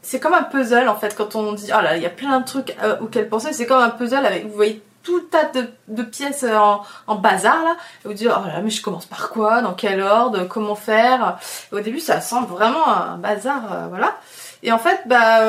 c'est 0.00 0.20
comme 0.20 0.32
un 0.32 0.42
puzzle 0.42 0.88
en 0.88 0.96
fait, 0.96 1.14
quand 1.14 1.36
on 1.36 1.52
dit, 1.52 1.70
oh 1.76 1.82
là, 1.82 1.96
il 1.96 2.02
y 2.02 2.06
a 2.06 2.10
plein 2.10 2.40
de 2.40 2.46
trucs 2.46 2.74
auxquels 3.02 3.28
penser, 3.28 3.52
c'est 3.52 3.66
comme 3.66 3.82
un 3.82 3.90
puzzle 3.90 4.24
avec, 4.24 4.46
vous 4.46 4.54
voyez 4.54 4.82
tout 5.06 5.20
tas 5.20 5.50
de, 5.88 6.02
pièces 6.02 6.44
en, 6.44 7.14
bazar 7.14 7.64
là, 7.64 7.76
et 8.04 8.08
vous 8.08 8.14
dites, 8.14 8.28
oh 8.28 8.46
là, 8.46 8.60
mais 8.62 8.70
je 8.70 8.82
commence 8.82 9.06
par 9.06 9.30
quoi, 9.30 9.62
dans 9.62 9.72
quel 9.72 10.02
ordre, 10.02 10.44
comment 10.44 10.74
faire? 10.74 11.38
au 11.72 11.80
début 11.80 12.00
ça 12.00 12.20
semble 12.20 12.48
vraiment 12.48 12.86
un 12.86 13.16
bazar, 13.16 13.88
voilà. 13.88 14.16
Et 14.62 14.72
en 14.72 14.78
fait, 14.78 15.02
bah 15.06 15.40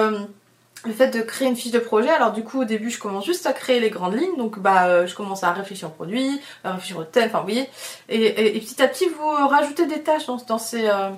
le 0.85 0.93
fait 0.93 1.09
de 1.09 1.21
créer 1.21 1.47
une 1.47 1.55
fiche 1.55 1.71
de 1.71 1.79
projet, 1.79 2.09
alors 2.09 2.31
du 2.31 2.43
coup 2.43 2.61
au 2.61 2.65
début 2.65 2.89
je 2.89 2.99
commence 2.99 3.25
juste 3.25 3.45
à 3.45 3.53
créer 3.53 3.79
les 3.79 3.89
grandes 3.89 4.15
lignes, 4.15 4.37
donc 4.37 4.59
bah 4.59 4.85
euh, 4.85 5.07
je 5.07 5.15
commence 5.15 5.43
à 5.43 5.51
réfléchir 5.51 5.89
au 5.89 5.91
produit, 5.91 6.41
à 6.63 6.73
réfléchir 6.73 6.97
au 6.97 7.03
thème, 7.03 7.27
enfin 7.27 7.39
vous 7.39 7.45
voyez, 7.45 7.69
et, 8.09 8.59
petit 8.59 8.81
à 8.81 8.87
petit 8.87 9.07
vous 9.09 9.47
rajoutez 9.47 9.85
des 9.85 10.01
tâches 10.01 10.25
dans, 10.25 10.57
ces... 10.57 10.87
Euh, 10.87 11.09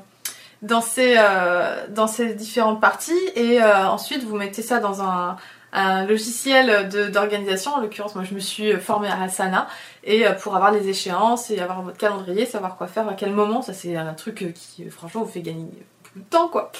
dans 0.61 0.81
ces, 0.81 1.15
euh, 1.17 1.85
dans 1.89 2.07
ces 2.07 2.33
différentes 2.33 2.81
parties. 2.81 3.13
Et 3.35 3.61
ensuite 3.63 4.23
vous 4.23 4.35
mettez 4.35 4.61
ça 4.61 4.79
dans 4.79 5.01
un, 5.01 5.37
un 5.73 6.05
logiciel 6.05 6.89
d'organisation. 7.11 7.73
En 7.73 7.81
l'occurrence, 7.81 8.15
moi 8.15 8.23
je 8.23 8.33
me 8.33 8.39
suis 8.39 8.73
formée 8.73 9.07
à 9.07 9.21
Asana 9.21 9.67
et 10.03 10.25
pour 10.41 10.55
avoir 10.55 10.71
les 10.71 10.87
échéances 10.87 11.51
et 11.51 11.59
avoir 11.59 11.81
votre 11.81 11.97
calendrier, 11.97 12.45
savoir 12.45 12.77
quoi 12.77 12.87
faire 12.87 13.07
à 13.07 13.13
quel 13.13 13.31
moment, 13.31 13.61
ça 13.61 13.73
c'est 13.73 13.95
un 13.95 14.13
truc 14.13 14.53
qui 14.53 14.89
franchement 14.89 15.23
vous 15.23 15.31
fait 15.31 15.41
gagner 15.41 15.65
beaucoup 15.65 16.19
de 16.19 16.29
temps 16.29 16.47
quoi. 16.47 16.71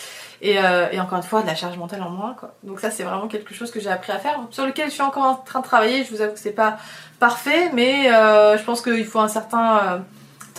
Euh, 0.43 0.89
et, 0.91 0.99
encore 0.99 1.17
une 1.17 1.23
fois, 1.23 1.41
de 1.41 1.47
la 1.47 1.55
charge 1.55 1.77
mentale 1.77 2.01
en 2.01 2.09
moins, 2.09 2.33
quoi. 2.33 2.53
Donc 2.63 2.79
ça, 2.79 2.91
c'est 2.91 3.03
vraiment 3.03 3.27
quelque 3.27 3.53
chose 3.53 3.71
que 3.71 3.79
j'ai 3.79 3.89
appris 3.89 4.11
à 4.11 4.19
faire, 4.19 4.39
sur 4.51 4.65
lequel 4.65 4.87
je 4.87 4.93
suis 4.93 5.01
encore 5.01 5.23
en 5.23 5.35
train 5.35 5.59
de 5.59 5.65
travailler. 5.65 6.03
Je 6.03 6.11
vous 6.11 6.21
avoue 6.21 6.33
que 6.33 6.39
c'est 6.39 6.51
pas 6.51 6.77
parfait, 7.19 7.69
mais 7.73 8.11
euh, 8.13 8.57
je 8.57 8.63
pense 8.63 8.81
qu'il 8.81 9.05
faut 9.05 9.19
un 9.19 9.27
certain 9.27 9.77
euh, 9.77 9.97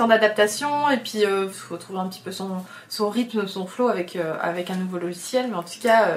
d'adaptation 0.07 0.91
et 0.91 0.97
puis 0.97 1.21
il 1.23 1.49
faut 1.49 1.77
trouver 1.77 1.99
un 2.01 2.09
petit 2.09 2.21
peu 2.21 2.33
son, 2.33 2.65
son 2.89 3.09
rythme, 3.09 3.47
son 3.47 3.67
flow 3.67 3.89
avec, 3.89 4.17
avec 4.41 4.71
un 4.71 4.77
nouveau 4.77 4.99
logiciel. 4.99 5.47
Mais 5.49 5.57
en 5.57 5.63
tout 5.63 5.81
cas, 5.81 6.09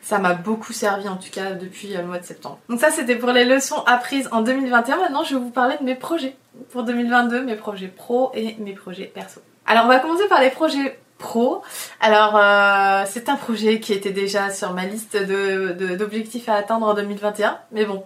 ça 0.00 0.18
m'a 0.18 0.34
beaucoup 0.34 0.72
servi, 0.72 1.08
en 1.08 1.16
tout 1.16 1.30
cas, 1.30 1.52
depuis 1.52 1.88
le 1.88 2.04
mois 2.04 2.18
de 2.18 2.24
septembre. 2.24 2.58
Donc 2.68 2.80
ça, 2.80 2.90
c'était 2.90 3.16
pour 3.16 3.32
les 3.32 3.44
leçons 3.44 3.82
apprises 3.86 4.28
en 4.32 4.42
2021. 4.42 4.96
Maintenant, 4.96 5.24
je 5.24 5.34
vais 5.34 5.40
vous 5.40 5.50
parler 5.50 5.76
de 5.78 5.84
mes 5.84 5.94
projets 5.94 6.36
pour 6.70 6.84
2022, 6.84 7.42
mes 7.42 7.56
projets 7.56 7.88
pro 7.88 8.30
et 8.34 8.56
mes 8.58 8.74
projets 8.74 9.06
perso. 9.06 9.40
Alors 9.66 9.84
on 9.84 9.88
va 9.88 10.00
commencer 10.00 10.26
par 10.28 10.40
les 10.40 10.50
projets 10.50 10.98
pro. 11.18 11.62
Alors 12.00 12.36
euh, 12.36 13.04
c'est 13.06 13.28
un 13.28 13.36
projet 13.36 13.80
qui 13.80 13.92
était 13.92 14.10
déjà 14.10 14.50
sur 14.50 14.72
ma 14.72 14.84
liste 14.84 15.16
d'objectifs 15.16 16.48
à 16.48 16.54
atteindre 16.54 16.86
en 16.86 16.94
2021, 16.94 17.58
mais 17.70 17.84
bon, 17.84 18.04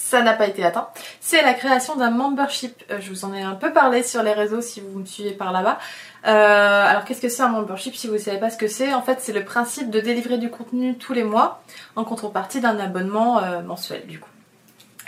ça 0.00 0.22
n'a 0.22 0.32
pas 0.32 0.46
été 0.46 0.64
atteint. 0.64 0.88
C'est 1.20 1.42
la 1.42 1.54
création 1.54 1.96
d'un 1.96 2.10
membership. 2.10 2.82
Euh, 2.90 2.98
je 3.00 3.10
vous 3.10 3.24
en 3.24 3.34
ai 3.34 3.42
un 3.42 3.56
peu 3.56 3.72
parlé 3.72 4.02
sur 4.04 4.22
les 4.22 4.32
réseaux 4.32 4.60
si 4.60 4.80
vous 4.80 5.00
me 5.00 5.04
suivez 5.04 5.32
par 5.32 5.52
là-bas. 5.52 5.78
Euh, 6.26 6.86
alors 6.86 7.04
qu'est-ce 7.04 7.20
que 7.20 7.28
c'est 7.28 7.42
un 7.42 7.48
membership 7.48 7.94
si 7.94 8.06
vous 8.06 8.14
ne 8.14 8.18
savez 8.18 8.38
pas 8.38 8.48
ce 8.48 8.56
que 8.56 8.68
c'est? 8.68 8.94
En 8.94 9.02
fait 9.02 9.18
c'est 9.20 9.32
le 9.32 9.44
principe 9.44 9.90
de 9.90 10.00
délivrer 10.00 10.38
du 10.38 10.50
contenu 10.50 10.96
tous 10.96 11.12
les 11.12 11.24
mois 11.24 11.62
en 11.96 12.04
contrepartie 12.04 12.60
d'un 12.60 12.78
abonnement 12.78 13.40
mensuel 13.62 14.06
du 14.06 14.18
coup. 14.18 14.30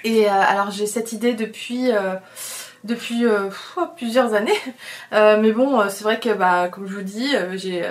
Et 0.04 0.28
alors 0.28 0.70
j'ai 0.70 0.86
cette 0.86 1.12
idée 1.12 1.34
depuis 1.34 1.90
depuis 2.84 3.26
euh, 3.26 3.50
plusieurs 3.96 4.34
années. 4.34 4.52
Euh, 5.12 5.40
mais 5.40 5.50
bon, 5.50 5.80
euh, 5.80 5.88
c'est 5.88 6.04
vrai 6.04 6.20
que 6.20 6.32
bah, 6.32 6.68
comme 6.68 6.86
je 6.86 6.94
vous 6.94 7.02
dis, 7.02 7.34
j'ai 7.54 7.84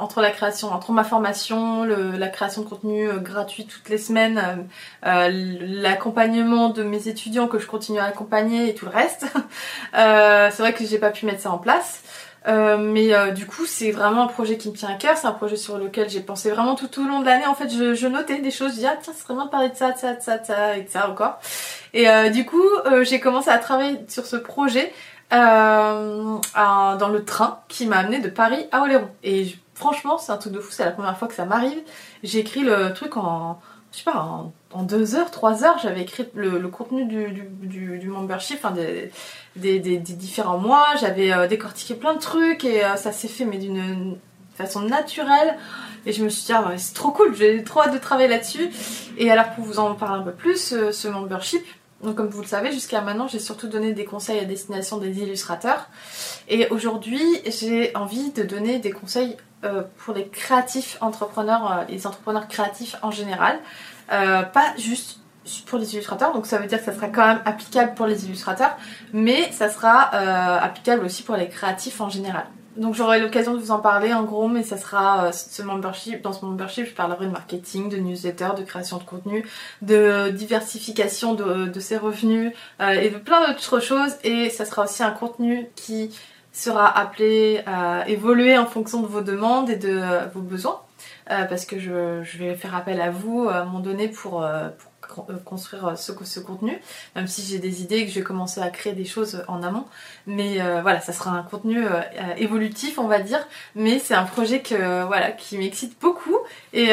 entre 0.00 0.20
la 0.20 0.30
création, 0.30 0.72
entre 0.72 0.90
ma 0.90 1.04
formation, 1.04 1.84
la 1.84 2.28
création 2.28 2.62
de 2.62 2.68
contenu 2.68 3.08
gratuit 3.20 3.64
toutes 3.66 3.88
les 3.88 3.98
semaines, 3.98 4.66
l'accompagnement 5.04 6.70
de 6.70 6.82
mes 6.82 7.06
étudiants 7.06 7.46
que 7.46 7.60
je 7.60 7.66
continue 7.66 8.00
à 8.00 8.06
accompagner 8.06 8.68
et 8.68 8.74
tout 8.74 8.86
le 8.86 8.90
reste, 8.90 9.26
c'est 9.92 10.58
vrai 10.58 10.72
que 10.72 10.84
j'ai 10.84 10.98
pas 10.98 11.10
pu 11.10 11.26
mettre 11.26 11.42
ça 11.42 11.52
en 11.52 11.58
place. 11.58 12.02
Euh, 12.46 12.76
mais 12.76 13.14
euh, 13.14 13.30
du 13.30 13.46
coup, 13.46 13.64
c'est 13.64 13.90
vraiment 13.90 14.24
un 14.24 14.26
projet 14.26 14.58
qui 14.58 14.68
me 14.68 14.74
tient 14.74 14.90
à 14.90 14.94
cœur. 14.94 15.16
C'est 15.16 15.26
un 15.26 15.32
projet 15.32 15.56
sur 15.56 15.78
lequel 15.78 16.08
j'ai 16.10 16.20
pensé 16.20 16.50
vraiment 16.50 16.74
tout 16.74 17.00
au 17.00 17.06
long 17.06 17.20
de 17.20 17.26
l'année. 17.26 17.46
En 17.46 17.54
fait, 17.54 17.70
je, 17.70 17.94
je, 17.94 18.06
notais 18.06 18.40
des 18.40 18.50
choses. 18.50 18.70
Je 18.70 18.76
disais, 18.76 18.88
ah 18.90 18.98
tiens, 19.00 19.12
c'est 19.16 19.24
vraiment 19.24 19.46
de 19.46 19.50
parler 19.50 19.70
de 19.70 19.76
ça, 19.76 19.92
de 19.92 19.98
ça, 19.98 20.14
de 20.14 20.20
ça, 20.20 20.38
de 20.38 20.46
ça, 20.46 20.76
et 20.76 20.82
de 20.82 20.90
ça 20.90 21.08
encore. 21.10 21.38
Et 21.94 22.08
euh, 22.08 22.28
du 22.28 22.44
coup, 22.44 22.68
j'ai 23.02 23.20
commencé 23.20 23.50
à 23.50 23.58
travailler 23.58 23.98
sur 24.08 24.26
ce 24.26 24.36
projet 24.36 24.92
dans 25.30 26.40
le 26.54 27.24
train 27.24 27.60
qui 27.68 27.86
m'a 27.86 27.98
amené 27.98 28.18
de 28.20 28.28
Paris 28.28 28.66
à 28.72 28.82
Oléron. 28.82 29.08
Et 29.22 29.54
franchement, 29.74 30.18
c'est 30.18 30.32
un 30.32 30.36
truc 30.36 30.52
de 30.52 30.60
fou. 30.60 30.70
C'est 30.70 30.84
la 30.84 30.90
première 30.90 31.16
fois 31.16 31.28
que 31.28 31.34
ça 31.34 31.44
m'arrive. 31.46 31.78
J'ai 32.22 32.40
écrit 32.40 32.60
le 32.60 32.92
truc 32.92 33.16
en, 33.16 33.58
je 33.94 33.98
sais 34.00 34.10
pas, 34.10 34.50
en 34.72 34.82
deux 34.82 35.14
heures, 35.14 35.30
trois 35.30 35.62
heures, 35.62 35.78
j'avais 35.78 36.02
écrit 36.02 36.26
le, 36.34 36.66
contenu 36.66 37.04
du, 37.04 37.30
du, 37.62 38.08
membership, 38.08 38.58
enfin 38.60 38.74
des, 38.74 39.78
des, 39.78 39.98
différents 39.98 40.58
mois, 40.58 40.88
j'avais 41.00 41.32
euh, 41.32 41.46
décortiqué 41.46 41.94
plein 41.94 42.14
de 42.14 42.18
trucs 42.18 42.64
et 42.64 42.84
euh, 42.84 42.96
ça 42.96 43.12
s'est 43.12 43.28
fait 43.28 43.44
mais 43.44 43.58
d'une 43.58 44.16
façon 44.56 44.80
naturelle. 44.80 45.56
Et 46.06 46.12
je 46.12 46.24
me 46.24 46.28
suis 46.28 46.44
dit, 46.46 46.52
ah, 46.52 46.72
c'est 46.76 46.94
trop 46.94 47.12
cool, 47.12 47.36
j'ai 47.36 47.62
trop 47.62 47.82
hâte 47.82 47.94
de 47.94 47.98
travailler 47.98 48.28
là-dessus. 48.28 48.68
Et 49.16 49.30
alors 49.30 49.50
pour 49.54 49.64
vous 49.64 49.78
en 49.78 49.94
parler 49.94 50.22
un 50.22 50.24
peu 50.24 50.32
plus, 50.32 50.72
euh, 50.72 50.90
ce 50.90 51.06
membership, 51.06 51.64
donc 52.04 52.16
comme 52.16 52.28
vous 52.28 52.42
le 52.42 52.46
savez, 52.46 52.70
jusqu'à 52.70 53.00
maintenant, 53.00 53.26
j'ai 53.26 53.40
surtout 53.40 53.68
donné 53.68 53.92
des 53.92 54.04
conseils 54.04 54.38
à 54.38 54.44
destination 54.44 54.98
des 54.98 55.18
illustrateurs. 55.18 55.88
Et 56.48 56.68
aujourd'hui, 56.68 57.24
j'ai 57.46 57.96
envie 57.96 58.30
de 58.30 58.42
donner 58.42 58.78
des 58.78 58.92
conseils 58.92 59.36
pour 59.96 60.12
les 60.12 60.28
créatifs 60.28 60.98
entrepreneurs, 61.00 61.86
les 61.88 62.06
entrepreneurs 62.06 62.48
créatifs 62.48 62.96
en 63.00 63.10
général. 63.10 63.58
Euh, 64.12 64.42
pas 64.42 64.74
juste 64.78 65.20
pour 65.66 65.78
les 65.78 65.94
illustrateurs, 65.94 66.32
donc 66.32 66.46
ça 66.46 66.58
veut 66.58 66.66
dire 66.66 66.78
que 66.78 66.84
ça 66.84 66.94
sera 66.94 67.08
quand 67.08 67.26
même 67.26 67.40
applicable 67.44 67.94
pour 67.94 68.06
les 68.06 68.24
illustrateurs, 68.24 68.76
mais 69.12 69.50
ça 69.52 69.68
sera 69.68 70.10
euh, 70.14 70.58
applicable 70.60 71.04
aussi 71.04 71.22
pour 71.22 71.36
les 71.36 71.48
créatifs 71.48 72.00
en 72.00 72.08
général. 72.08 72.46
Donc 72.76 72.94
j'aurai 72.94 73.20
l'occasion 73.20 73.54
de 73.54 73.58
vous 73.58 73.70
en 73.70 73.78
parler 73.78 74.12
en 74.12 74.24
gros, 74.24 74.48
mais 74.48 74.62
ça 74.62 74.76
sera 74.76 75.26
euh, 75.26 75.32
ce 75.32 75.62
membership. 75.62 76.22
Dans 76.22 76.32
ce 76.32 76.44
membership, 76.44 76.86
je 76.86 76.94
parlerai 76.94 77.26
de 77.26 77.30
marketing, 77.30 77.88
de 77.88 77.96
newsletter, 77.96 78.50
de 78.56 78.62
création 78.62 78.98
de 78.98 79.04
contenu, 79.04 79.46
de 79.82 80.30
diversification 80.30 81.34
de, 81.34 81.66
de 81.66 81.80
ses 81.80 81.96
revenus 81.96 82.52
et 82.80 83.10
de 83.10 83.18
plein 83.18 83.46
d'autres 83.48 83.80
choses. 83.80 84.12
Et 84.24 84.50
ça 84.50 84.64
sera 84.64 84.84
aussi 84.84 85.02
un 85.02 85.10
contenu 85.12 85.68
qui 85.76 86.10
sera 86.52 86.86
appelé 86.98 87.62
à 87.66 88.08
évoluer 88.08 88.56
en 88.58 88.66
fonction 88.66 89.00
de 89.00 89.06
vos 89.06 89.20
demandes 89.20 89.70
et 89.70 89.76
de 89.76 90.00
vos 90.32 90.40
besoins. 90.40 90.80
Euh, 91.30 91.44
parce 91.44 91.64
que 91.64 91.78
je, 91.78 92.20
vais 92.38 92.54
faire 92.54 92.74
appel 92.74 93.00
à 93.00 93.10
vous 93.10 93.48
à 93.48 93.58
un 93.58 93.64
moment 93.64 93.80
donné 93.80 94.08
pour, 94.08 94.42
euh, 94.42 94.68
euh, 94.68 94.68
construire 95.44 95.98
ce, 95.98 96.12
ce, 96.24 96.40
contenu, 96.40 96.80
même 97.14 97.26
si 97.26 97.42
j'ai 97.42 97.58
des 97.58 97.82
idées 97.82 97.96
et 97.96 98.06
que 98.06 98.12
je 98.12 98.20
vais 98.20 98.24
commencer 98.24 98.60
à 98.60 98.70
créer 98.70 98.92
des 98.92 99.04
choses 99.04 99.44
en 99.48 99.62
amont. 99.62 99.86
Mais 100.26 100.58
voilà, 100.82 101.00
ça 101.00 101.12
sera 101.12 101.30
un 101.32 101.42
contenu 101.42 101.84
évolutif, 102.36 102.98
on 102.98 103.08
va 103.08 103.20
dire, 103.20 103.46
mais 103.74 103.98
c'est 103.98 104.14
un 104.14 104.24
projet 104.24 104.60
que, 104.62 105.04
voilà, 105.04 105.32
qui 105.32 105.58
m'excite 105.58 106.00
beaucoup 106.00 106.38
et 106.72 106.86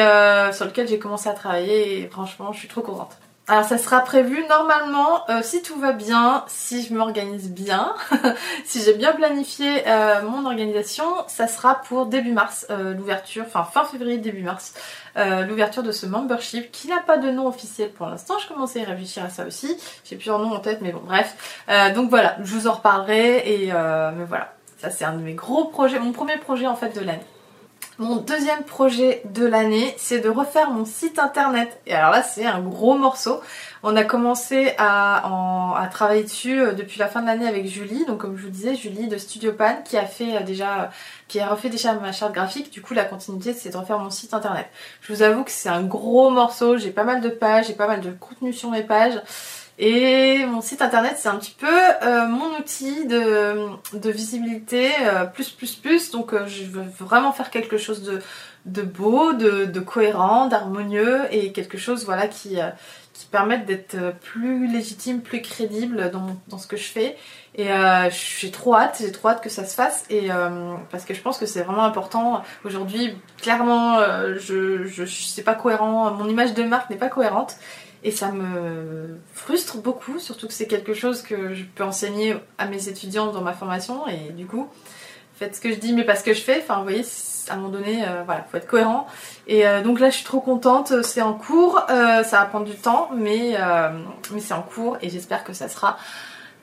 sur 0.52 0.64
lequel 0.66 0.88
j'ai 0.88 0.98
commencé 0.98 1.28
à 1.28 1.32
travailler 1.32 2.02
et 2.02 2.08
franchement, 2.08 2.52
je 2.52 2.58
suis 2.58 2.68
trop 2.68 2.82
contente. 2.82 3.21
Alors 3.48 3.64
ça 3.64 3.76
sera 3.76 4.00
prévu 4.02 4.44
normalement, 4.48 5.28
euh, 5.28 5.40
si 5.42 5.62
tout 5.62 5.76
va 5.80 5.92
bien, 5.92 6.44
si 6.46 6.86
je 6.86 6.94
m'organise 6.94 7.50
bien, 7.50 7.92
si 8.64 8.80
j'ai 8.80 8.94
bien 8.94 9.12
planifié 9.12 9.82
euh, 9.88 10.22
mon 10.22 10.46
organisation, 10.46 11.04
ça 11.26 11.48
sera 11.48 11.74
pour 11.74 12.06
début 12.06 12.30
mars, 12.30 12.68
euh, 12.70 12.94
l'ouverture, 12.94 13.42
enfin 13.44 13.64
fin 13.64 13.84
février, 13.84 14.18
début 14.18 14.42
mars, 14.42 14.74
l'ouverture 15.16 15.82
de 15.82 15.90
ce 15.90 16.06
membership 16.06 16.70
qui 16.70 16.88
n'a 16.88 17.00
pas 17.00 17.18
de 17.18 17.30
nom 17.30 17.48
officiel 17.48 17.90
pour 17.90 18.06
l'instant. 18.06 18.38
Je 18.38 18.46
commençais 18.46 18.82
à 18.82 18.84
réfléchir 18.84 19.24
à 19.24 19.28
ça 19.28 19.44
aussi, 19.44 19.76
j'ai 20.04 20.14
plusieurs 20.14 20.38
noms 20.38 20.52
en 20.52 20.60
tête, 20.60 20.78
mais 20.80 20.92
bon 20.92 21.02
bref. 21.04 21.64
donc 21.94 22.10
voilà, 22.10 22.36
je 22.42 22.54
vous 22.54 22.68
en 22.68 22.72
reparlerai 22.72 23.38
et 23.38 23.66
mais 23.66 24.24
voilà, 24.24 24.54
ça 24.78 24.90
c'est 24.90 25.04
un 25.04 25.12
de 25.12 25.22
mes 25.22 25.34
gros 25.34 25.64
projets, 25.64 25.98
mon 25.98 26.12
premier 26.12 26.38
projet 26.38 26.66
en 26.66 26.76
fait 26.76 26.98
de 26.98 27.04
l'année. 27.04 27.26
Mon 28.02 28.16
deuxième 28.16 28.64
projet 28.64 29.22
de 29.26 29.46
l'année, 29.46 29.94
c'est 29.96 30.18
de 30.18 30.28
refaire 30.28 30.72
mon 30.72 30.84
site 30.84 31.20
internet. 31.20 31.80
Et 31.86 31.94
alors 31.94 32.10
là, 32.10 32.24
c'est 32.24 32.44
un 32.44 32.58
gros 32.58 32.98
morceau. 32.98 33.40
On 33.84 33.94
a 33.94 34.02
commencé 34.02 34.74
à, 34.76 35.88
travailler 35.92 36.24
dessus 36.24 36.60
euh, 36.60 36.72
depuis 36.72 36.98
la 36.98 37.06
fin 37.06 37.22
de 37.22 37.26
l'année 37.26 37.46
avec 37.46 37.68
Julie. 37.68 38.04
Donc 38.06 38.18
comme 38.18 38.36
je 38.36 38.42
vous 38.42 38.50
disais, 38.50 38.74
Julie 38.74 39.06
de 39.06 39.18
Studio 39.18 39.52
Pan 39.52 39.76
qui 39.84 39.96
a 39.96 40.04
fait 40.04 40.36
euh, 40.36 40.40
déjà, 40.40 40.90
qui 41.28 41.38
a 41.38 41.46
refait 41.46 41.68
déjà 41.68 41.92
ma 41.94 42.10
charte 42.10 42.32
graphique. 42.32 42.72
Du 42.72 42.82
coup, 42.82 42.92
la 42.92 43.04
continuité, 43.04 43.54
c'est 43.54 43.70
de 43.70 43.76
refaire 43.76 44.00
mon 44.00 44.10
site 44.10 44.34
internet. 44.34 44.66
Je 45.02 45.12
vous 45.12 45.22
avoue 45.22 45.44
que 45.44 45.52
c'est 45.52 45.68
un 45.68 45.84
gros 45.84 46.28
morceau. 46.30 46.78
J'ai 46.78 46.90
pas 46.90 47.04
mal 47.04 47.20
de 47.20 47.28
pages, 47.28 47.68
j'ai 47.68 47.74
pas 47.74 47.86
mal 47.86 48.00
de 48.00 48.10
contenu 48.10 48.52
sur 48.52 48.70
mes 48.72 48.82
pages. 48.82 49.22
Et 49.78 50.44
mon 50.46 50.60
site 50.60 50.82
internet, 50.82 51.14
c'est 51.16 51.28
un 51.28 51.36
petit 51.36 51.56
peu 51.58 51.66
euh, 51.66 52.26
mon 52.26 52.58
outil 52.58 53.06
de, 53.06 54.10
visibilité 54.10 54.90
euh, 55.00 55.24
plus 55.24 55.50
plus 55.50 55.76
plus. 55.76 56.10
Donc 56.10 56.34
euh, 56.34 56.46
je 56.46 56.64
veux 56.64 56.84
vraiment 56.98 57.32
faire 57.32 57.50
quelque 57.50 57.78
chose 57.78 58.02
de, 58.02 58.20
de 58.66 58.82
beau, 58.82 59.32
de, 59.32 59.80
cohérent, 59.80 60.46
d'harmonieux 60.46 61.22
et 61.30 61.52
quelque 61.52 61.78
chose 61.78 62.04
voilà 62.04 62.28
qui, 62.28 62.58
qui 63.14 63.26
permette 63.26 63.64
d'être 63.64 63.96
plus 64.20 64.70
légitime, 64.70 65.22
plus 65.22 65.40
crédible 65.40 66.10
dans, 66.10 66.36
dans, 66.48 66.58
ce 66.58 66.66
que 66.66 66.76
je 66.76 66.84
fais. 66.84 67.16
Et 67.54 67.68
j'ai 68.10 68.50
trop 68.50 68.74
hâte, 68.74 68.98
j'ai 69.00 69.12
trop 69.12 69.28
hâte 69.28 69.42
que 69.42 69.50
ça 69.50 69.64
se 69.64 69.74
fasse 69.74 70.04
et 70.10 70.28
parce 70.90 71.04
que 71.04 71.12
je 71.14 71.20
pense 71.20 71.38
que 71.38 71.46
c'est 71.46 71.62
vraiment 71.62 71.84
important. 71.84 72.42
Aujourd'hui, 72.64 73.14
clairement, 73.40 74.00
je, 74.36 74.84
je, 74.84 75.04
je 75.06 75.22
c'est 75.24 75.42
pas 75.42 75.54
cohérent, 75.54 76.12
mon 76.12 76.28
image 76.28 76.54
de 76.54 76.62
marque 76.62 76.88
n'est 76.88 76.96
pas 76.96 77.08
cohérente 77.08 77.56
et 78.04 78.10
ça 78.10 78.32
me 78.32 79.18
frustre 79.32 79.78
beaucoup, 79.78 80.18
surtout 80.18 80.48
que 80.48 80.52
c'est 80.52 80.66
quelque 80.66 80.94
chose 80.94 81.22
que 81.22 81.54
je 81.54 81.64
peux 81.64 81.84
enseigner 81.84 82.36
à 82.58 82.66
mes 82.66 82.88
étudiants 82.88 83.32
dans 83.32 83.42
ma 83.42 83.52
formation. 83.52 84.06
Et 84.08 84.32
du 84.32 84.46
coup, 84.46 84.68
faites 85.36 85.54
ce 85.54 85.60
que 85.60 85.70
je 85.70 85.76
dis, 85.76 85.92
mais 85.92 86.04
pas 86.04 86.16
ce 86.16 86.24
que 86.24 86.34
je 86.34 86.40
fais. 86.40 86.60
Enfin, 86.62 86.78
vous 86.78 86.82
voyez, 86.82 87.04
à 87.48 87.54
un 87.54 87.56
moment 87.56 87.68
donné, 87.68 88.04
euh, 88.06 88.22
voilà, 88.24 88.44
faut 88.50 88.56
être 88.56 88.66
cohérent. 88.66 89.06
Et 89.46 89.66
euh, 89.66 89.82
donc 89.82 90.00
là, 90.00 90.10
je 90.10 90.16
suis 90.16 90.24
trop 90.24 90.40
contente. 90.40 91.02
C'est 91.02 91.22
en 91.22 91.34
cours. 91.34 91.80
Euh, 91.90 92.24
ça 92.24 92.40
va 92.40 92.46
prendre 92.46 92.66
du 92.66 92.76
temps, 92.76 93.10
mais, 93.14 93.56
mais 94.32 94.40
c'est 94.40 94.54
en 94.54 94.62
cours. 94.62 94.98
Et 95.00 95.08
j'espère 95.08 95.44
que 95.44 95.52
ça 95.52 95.68
sera 95.68 95.96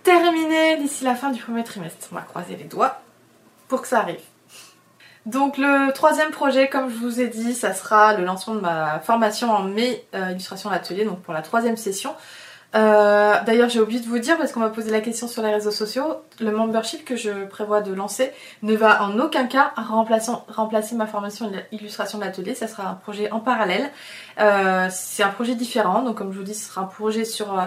terminé 0.04 0.78
d'ici 0.78 1.06
la 1.06 1.16
fin 1.16 1.32
du 1.32 1.42
premier 1.42 1.64
trimestre. 1.64 2.08
On 2.12 2.16
va 2.16 2.22
croiser 2.22 2.58
les 2.58 2.66
doigts 2.66 3.00
pour 3.70 3.82
que 3.82 3.88
ça 3.88 4.00
arrive. 4.00 4.20
Donc 5.26 5.58
le 5.58 5.92
troisième 5.92 6.32
projet, 6.32 6.70
comme 6.70 6.90
je 6.90 6.96
vous 6.96 7.20
ai 7.20 7.28
dit, 7.28 7.54
ça 7.54 7.74
sera 7.74 8.16
le 8.16 8.24
lancement 8.24 8.56
de 8.56 8.62
ma 8.62 9.00
formation 9.00 9.52
en 9.52 9.64
mai 9.64 10.06
euh, 10.16 10.32
illustration 10.32 10.70
d'atelier, 10.70 11.06
donc 11.06 11.22
pour 11.22 11.34
la 11.34 11.42
troisième 11.42 11.78
session. 11.78 12.16
Euh, 12.76 13.34
d'ailleurs 13.48 13.68
j'ai 13.68 13.80
oublié 13.80 14.00
de 14.00 14.06
vous 14.06 14.20
dire 14.20 14.38
parce 14.38 14.52
qu'on 14.52 14.60
m'a 14.60 14.70
posé 14.70 14.92
la 14.92 15.02
question 15.02 15.28
sur 15.28 15.42
les 15.42 15.52
réseaux 15.52 15.72
sociaux, 15.72 16.18
le 16.40 16.52
membership 16.52 17.04
que 17.04 17.16
je 17.16 17.46
prévois 17.46 17.82
de 17.82 17.92
lancer 17.92 18.32
ne 18.62 18.76
va 18.76 19.04
en 19.04 19.18
aucun 19.18 19.48
cas 19.48 19.74
remplacer, 19.76 20.96
ma 20.96 21.08
formation 21.08 21.52
illustration 21.72 22.20
d'atelier, 22.20 22.54
ça 22.54 22.68
sera 22.68 22.88
un 22.88 22.94
projet 22.94 23.32
en 23.32 23.40
parallèle. 23.40 23.90
Euh, 24.40 24.88
c'est 24.92 25.24
un 25.24 25.30
projet 25.30 25.56
différent, 25.56 26.04
donc 26.04 26.18
comme 26.18 26.32
je 26.32 26.38
vous 26.38 26.44
dis 26.44 26.54
ce 26.54 26.70
sera 26.70 26.82
un 26.82 26.86
projet 26.86 27.26
sur 27.26 27.60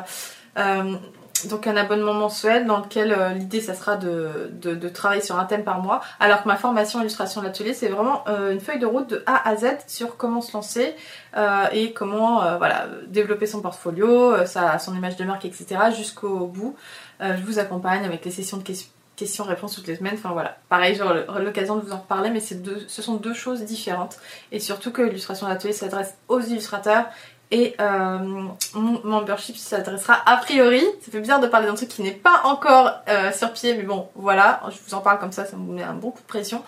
donc 1.49 1.67
un 1.67 1.77
abonnement 1.77 2.15
mensuel 2.15 2.67
dans 2.67 2.79
lequel 2.79 3.13
euh, 3.13 3.31
l'idée 3.31 3.61
ça 3.61 3.75
sera 3.75 3.97
de, 3.97 4.51
de, 4.53 4.89
travailler 4.89 5.23
sur 5.23 5.39
un 5.39 5.45
thème 5.45 5.65
par 5.65 5.81
mois 5.81 6.01
alors 6.21 6.43
que 6.43 6.49
ma 6.49 6.57
formation 6.57 7.01
illustration 7.01 7.41
de 7.41 7.47
l'atelier 7.47 7.75
c'est 7.75 7.89
vraiment 7.89 8.25
euh, 8.29 8.53
une 8.53 8.61
feuille 8.61 8.79
de 8.79 8.87
route 8.87 9.09
de 9.09 9.23
A 9.27 9.49
à 9.49 9.57
Z 9.57 9.67
sur 9.87 10.17
comment 10.17 10.41
se 10.41 10.53
lancer 10.53 10.95
euh, 11.37 11.67
et 11.73 11.93
comment 11.93 12.57
voilà 12.59 12.87
développer 13.09 13.47
son 13.47 13.61
portfolio, 13.61 14.45
sa, 14.47 14.79
son 14.79 14.95
image 14.95 15.17
de 15.17 15.25
marque 15.25 15.45
etc 15.45 15.91
jusqu'au 15.95 16.47
bout. 16.47 16.77
je 17.21 17.43
vous 17.45 17.59
accompagne 17.59 18.05
avec 18.05 18.25
les 18.25 18.31
sessions 18.31 18.59
de 18.59 18.65
questions-réponses 19.17 19.75
toutes 19.75 19.87
les 19.87 19.97
semaines. 19.97 20.15
Enfin 20.15 20.33
voilà, 20.33 20.59
pareil, 20.69 20.97
j'aurai 20.97 21.25
l'occasion 21.45 21.77
de 21.77 21.83
vous 21.83 21.93
en 21.93 21.99
reparler, 21.99 22.31
mais 22.31 22.41
deux, 22.57 22.85
ce 22.89 23.03
sont 23.03 23.15
deux 23.15 23.35
choses 23.35 23.63
différentes. 23.63 24.19
Et 24.51 24.59
surtout 24.59 24.91
que 24.91 25.03
l'illustration 25.03 25.47
d'atelier 25.47 25.73
s'adresse 25.73 26.17
aux 26.29 26.41
illustrateurs 26.41 27.07
et 27.53 27.77
euh, 27.81 28.19
mon 28.75 29.01
membership 29.05 29.57
s'adressera 29.57 30.19
a 30.25 30.39
priori, 30.39 30.83
ça 31.03 31.13
fait 31.13 31.21
bizarre 31.21 31.39
de 31.39 31.47
parler 31.47 31.67
d'un 31.67 31.75
truc 31.75 31.91
qui 31.91 32.03
n'est 32.03 32.11
pas 32.11 32.41
encore 32.45 32.91
euh, 33.09 33.31
sur 33.31 33.53
pied, 33.53 33.75
mais 33.75 33.83
bon, 33.83 34.09
voilà, 34.15 34.63
je 34.71 34.77
vous 34.87 34.95
en 34.95 35.01
parle 35.01 35.19
comme 35.19 35.33
ça, 35.33 35.45
ça 35.45 35.57
me 35.57 35.73
met 35.73 35.83
un 35.83 35.93
bon 35.93 36.11
coup 36.11 36.23
de 36.23 36.27
pression 36.27 36.63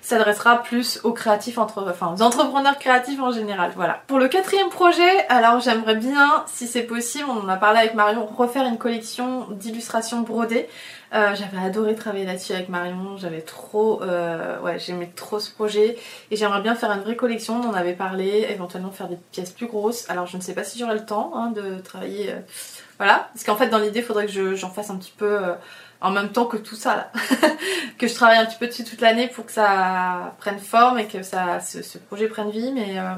s'adressera 0.00 0.62
plus 0.62 1.00
aux 1.04 1.12
créatifs, 1.12 1.58
entre, 1.58 1.86
enfin 1.90 2.14
aux 2.16 2.22
entrepreneurs 2.22 2.78
créatifs 2.78 3.20
en 3.20 3.30
général. 3.30 3.72
Voilà. 3.76 4.00
Pour 4.06 4.18
le 4.18 4.28
quatrième 4.28 4.70
projet, 4.70 5.26
alors 5.28 5.60
j'aimerais 5.60 5.96
bien, 5.96 6.44
si 6.46 6.66
c'est 6.66 6.84
possible, 6.84 7.26
on 7.28 7.44
en 7.44 7.48
a 7.48 7.56
parlé 7.56 7.80
avec 7.80 7.94
Marion, 7.94 8.24
refaire 8.24 8.64
une 8.64 8.78
collection 8.78 9.46
d'illustrations 9.50 10.22
brodées. 10.22 10.66
Euh, 11.14 11.34
j'avais 11.34 11.58
adoré 11.58 11.94
travailler 11.94 12.26
là-dessus 12.26 12.52
avec 12.52 12.68
Marion, 12.68 13.16
j'avais 13.16 13.40
trop, 13.40 14.02
euh, 14.02 14.60
ouais, 14.60 14.78
j'aimais 14.78 15.10
trop 15.14 15.40
ce 15.40 15.50
projet 15.50 15.96
et 16.30 16.36
j'aimerais 16.36 16.60
bien 16.60 16.74
faire 16.74 16.90
une 16.90 17.00
vraie 17.00 17.16
collection. 17.16 17.60
On 17.60 17.68
en 17.70 17.74
avait 17.74 17.94
parlé, 17.94 18.46
éventuellement 18.50 18.90
faire 18.90 19.08
des 19.08 19.18
pièces 19.32 19.50
plus 19.50 19.66
grosses. 19.66 20.08
Alors 20.10 20.26
je 20.26 20.36
ne 20.36 20.42
sais 20.42 20.54
pas 20.54 20.64
si 20.64 20.78
j'aurai 20.78 20.94
le 20.94 21.06
temps 21.06 21.32
hein, 21.34 21.50
de 21.50 21.78
travailler, 21.80 22.32
euh, 22.32 22.40
voilà, 22.98 23.30
parce 23.32 23.44
qu'en 23.44 23.56
fait 23.56 23.68
dans 23.68 23.78
l'idée, 23.78 24.00
il 24.00 24.04
faudrait 24.04 24.26
que 24.26 24.54
j'en 24.54 24.70
fasse 24.70 24.90
un 24.90 24.96
petit 24.96 25.14
peu 25.16 25.38
en 26.00 26.10
même 26.10 26.30
temps 26.30 26.46
que 26.46 26.56
tout 26.56 26.76
ça 26.76 26.96
là. 26.96 27.12
que 27.98 28.06
je 28.06 28.14
travaille 28.14 28.38
un 28.38 28.46
petit 28.46 28.58
peu 28.58 28.66
dessus 28.66 28.84
toute 28.84 29.00
l'année 29.00 29.28
pour 29.28 29.46
que 29.46 29.52
ça 29.52 30.34
prenne 30.38 30.58
forme 30.58 30.98
et 30.98 31.06
que 31.06 31.22
ça, 31.22 31.60
ce, 31.60 31.98
projet 31.98 32.28
prenne 32.28 32.50
vie. 32.50 32.72
Mais 32.72 32.98
euh, 32.98 33.14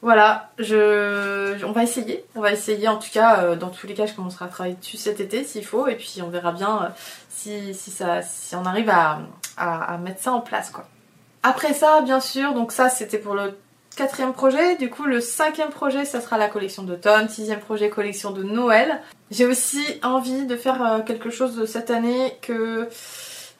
voilà, 0.00 0.50
je, 0.58 1.64
on 1.64 1.72
va 1.72 1.82
essayer. 1.82 2.24
On 2.34 2.40
va 2.40 2.52
essayer 2.52 2.86
en 2.88 2.98
tout 2.98 3.10
cas, 3.12 3.40
euh, 3.42 3.56
dans 3.56 3.70
tous 3.70 3.86
les 3.86 3.94
cas, 3.94 4.06
je 4.06 4.14
commencerai 4.14 4.44
à 4.44 4.48
travailler 4.48 4.76
dessus 4.76 4.96
cet 4.96 5.20
été 5.20 5.44
s'il 5.44 5.64
faut. 5.64 5.86
Et 5.88 5.96
puis 5.96 6.20
on 6.22 6.28
verra 6.28 6.52
bien 6.52 6.82
euh, 6.82 6.88
si, 7.28 7.74
si, 7.74 7.90
ça, 7.90 8.22
si 8.22 8.54
on 8.54 8.64
arrive 8.64 8.90
à, 8.90 9.20
à, 9.56 9.94
à 9.94 9.98
mettre 9.98 10.22
ça 10.22 10.32
en 10.32 10.40
place 10.40 10.70
quoi. 10.70 10.86
Après 11.42 11.74
ça, 11.74 12.00
bien 12.02 12.20
sûr, 12.20 12.54
donc 12.54 12.72
ça 12.72 12.88
c'était 12.88 13.18
pour 13.18 13.34
le 13.34 13.56
quatrième 13.96 14.32
projet. 14.32 14.76
Du 14.76 14.90
coup, 14.90 15.04
le 15.04 15.20
cinquième 15.20 15.70
projet, 15.70 16.04
ça 16.04 16.20
sera 16.20 16.38
la 16.38 16.48
collection 16.48 16.84
d'automne. 16.84 17.28
Sixième 17.28 17.60
projet, 17.60 17.90
collection 17.90 18.30
de 18.30 18.44
Noël. 18.44 19.00
J'ai 19.30 19.46
aussi 19.46 19.84
envie 20.02 20.46
de 20.46 20.56
faire 20.56 20.80
euh, 20.84 21.00
quelque 21.00 21.30
chose 21.30 21.64
cette 21.66 21.90
année 21.90 22.38
que... 22.42 22.88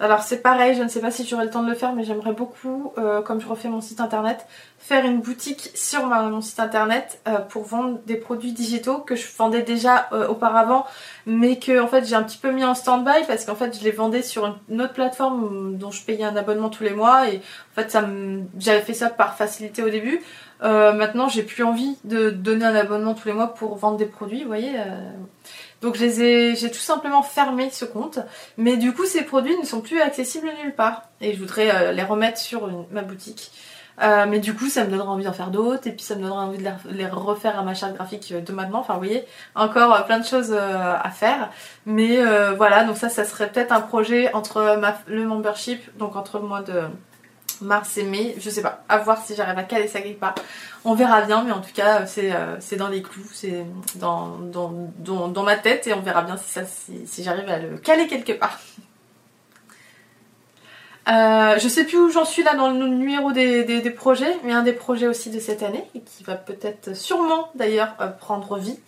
Alors 0.00 0.22
c'est 0.22 0.42
pareil, 0.42 0.76
je 0.76 0.82
ne 0.82 0.88
sais 0.88 1.00
pas 1.00 1.10
si 1.10 1.26
j'aurai 1.26 1.44
le 1.44 1.50
temps 1.50 1.64
de 1.64 1.68
le 1.68 1.74
faire, 1.74 1.92
mais 1.92 2.04
j'aimerais 2.04 2.32
beaucoup, 2.32 2.92
euh, 2.98 3.20
comme 3.20 3.40
je 3.40 3.48
refais 3.48 3.68
mon 3.68 3.80
site 3.80 4.00
internet, 4.00 4.46
faire 4.78 5.04
une 5.04 5.20
boutique 5.20 5.72
sur 5.74 6.06
mon 6.06 6.40
site 6.40 6.60
internet 6.60 7.20
euh, 7.26 7.38
pour 7.38 7.64
vendre 7.64 7.98
des 8.06 8.14
produits 8.14 8.52
digitaux 8.52 8.98
que 8.98 9.16
je 9.16 9.26
vendais 9.36 9.62
déjà 9.62 10.08
auparavant, 10.28 10.86
mais 11.26 11.58
que 11.58 11.80
en 11.80 11.88
fait 11.88 12.04
j'ai 12.04 12.14
un 12.14 12.22
petit 12.22 12.38
peu 12.38 12.52
mis 12.52 12.64
en 12.64 12.74
stand-by 12.74 13.26
parce 13.26 13.44
qu'en 13.44 13.56
fait 13.56 13.76
je 13.76 13.82
les 13.82 13.90
vendais 13.90 14.22
sur 14.22 14.56
une 14.70 14.80
autre 14.80 14.92
plateforme 14.92 15.76
dont 15.76 15.90
je 15.90 16.04
payais 16.04 16.24
un 16.24 16.36
abonnement 16.36 16.70
tous 16.70 16.84
les 16.84 16.94
mois 16.94 17.28
et 17.28 17.38
en 17.38 17.82
fait 17.82 17.90
ça 17.90 18.04
j'avais 18.58 18.82
fait 18.82 18.94
ça 18.94 19.10
par 19.10 19.36
facilité 19.36 19.82
au 19.82 19.90
début. 19.90 20.22
maintenant 20.62 21.28
j'ai 21.28 21.42
plus 21.42 21.64
envie 21.64 21.96
de 22.04 22.30
donner 22.30 22.64
un 22.64 22.74
abonnement 22.76 23.14
tous 23.14 23.26
les 23.26 23.34
mois 23.34 23.52
pour 23.52 23.76
vendre 23.76 23.96
des 23.96 24.06
produits, 24.06 24.42
vous 24.42 24.48
voyez. 24.48 24.76
Donc 25.82 25.94
j'ai 25.94 26.70
tout 26.70 26.78
simplement 26.78 27.22
fermé 27.22 27.70
ce 27.70 27.84
compte. 27.84 28.18
Mais 28.56 28.76
du 28.76 28.92
coup, 28.92 29.06
ces 29.06 29.22
produits 29.22 29.56
ne 29.58 29.64
sont 29.64 29.80
plus 29.80 30.00
accessibles 30.00 30.48
nulle 30.62 30.74
part. 30.74 31.02
Et 31.20 31.34
je 31.34 31.38
voudrais 31.38 31.70
euh, 31.74 31.92
les 31.92 32.02
remettre 32.02 32.38
sur 32.38 32.68
ma 32.90 33.02
boutique. 33.02 33.52
Euh, 34.00 34.26
mais 34.28 34.38
du 34.38 34.54
coup, 34.54 34.68
ça 34.68 34.84
me 34.84 34.90
donnera 34.90 35.10
envie 35.10 35.24
d'en 35.24 35.32
faire 35.32 35.50
d'autres. 35.50 35.86
Et 35.86 35.92
puis 35.92 36.02
ça 36.02 36.14
me 36.16 36.22
donnera 36.22 36.44
envie 36.44 36.58
de 36.58 36.68
les 36.90 37.06
refaire 37.06 37.58
à 37.58 37.62
ma 37.62 37.74
charte 37.74 37.94
graphique 37.94 38.32
de 38.32 38.52
maintenant. 38.52 38.80
Enfin, 38.80 38.94
vous 38.94 39.00
voyez, 39.00 39.24
encore 39.54 39.94
euh, 39.94 40.02
plein 40.02 40.18
de 40.18 40.26
choses 40.26 40.52
à 40.52 41.10
faire. 41.10 41.50
Mais 41.86 42.20
voilà, 42.56 42.84
donc 42.84 42.96
ça, 42.96 43.08
ça 43.08 43.24
serait 43.24 43.48
peut-être 43.48 43.72
un 43.72 43.80
projet 43.80 44.32
entre 44.34 44.78
le 45.06 45.24
membership, 45.24 45.96
donc 45.98 46.16
entre 46.16 46.38
le 46.38 46.46
mois 46.46 46.62
de 46.62 46.82
mars 47.60 47.96
et 47.98 48.04
mai, 48.04 48.34
je 48.38 48.50
sais 48.50 48.62
pas, 48.62 48.84
à 48.88 48.98
voir 48.98 49.24
si 49.24 49.34
j'arrive 49.34 49.58
à 49.58 49.62
caler 49.62 49.88
ça 49.88 50.00
quelque 50.00 50.20
part. 50.20 50.34
On 50.84 50.94
verra 50.94 51.22
bien, 51.22 51.42
mais 51.42 51.52
en 51.52 51.60
tout 51.60 51.72
cas, 51.74 52.06
c'est 52.06 52.32
euh, 52.32 52.56
dans 52.76 52.88
les 52.88 53.02
clous, 53.02 53.28
c'est 53.32 53.64
dans, 53.96 54.38
ma 55.44 55.56
tête 55.56 55.86
et 55.86 55.94
on 55.94 56.00
verra 56.00 56.22
bien 56.22 56.36
si, 56.36 57.22
j'arrive 57.22 57.48
à 57.48 57.58
le 57.58 57.78
caler 57.78 58.06
quelque 58.06 58.32
part. 58.32 58.58
Euh, 61.10 61.58
je 61.58 61.68
sais 61.68 61.84
plus 61.84 61.96
où 61.96 62.10
j'en 62.10 62.26
suis 62.26 62.42
là 62.42 62.54
dans 62.54 62.68
le 62.68 62.86
numéro 62.86 63.32
des, 63.32 63.90
projets, 63.96 64.36
mais 64.44 64.52
un 64.52 64.62
des 64.62 64.74
projets 64.74 65.06
aussi 65.06 65.30
de 65.30 65.40
cette 65.40 65.62
année, 65.62 65.82
et 65.94 66.02
qui 66.02 66.22
va 66.22 66.34
peut-être 66.34 66.94
sûrement 66.94 67.48
d'ailleurs 67.54 67.94
euh, 68.02 68.08
prendre 68.08 68.58
vie, 68.58 68.78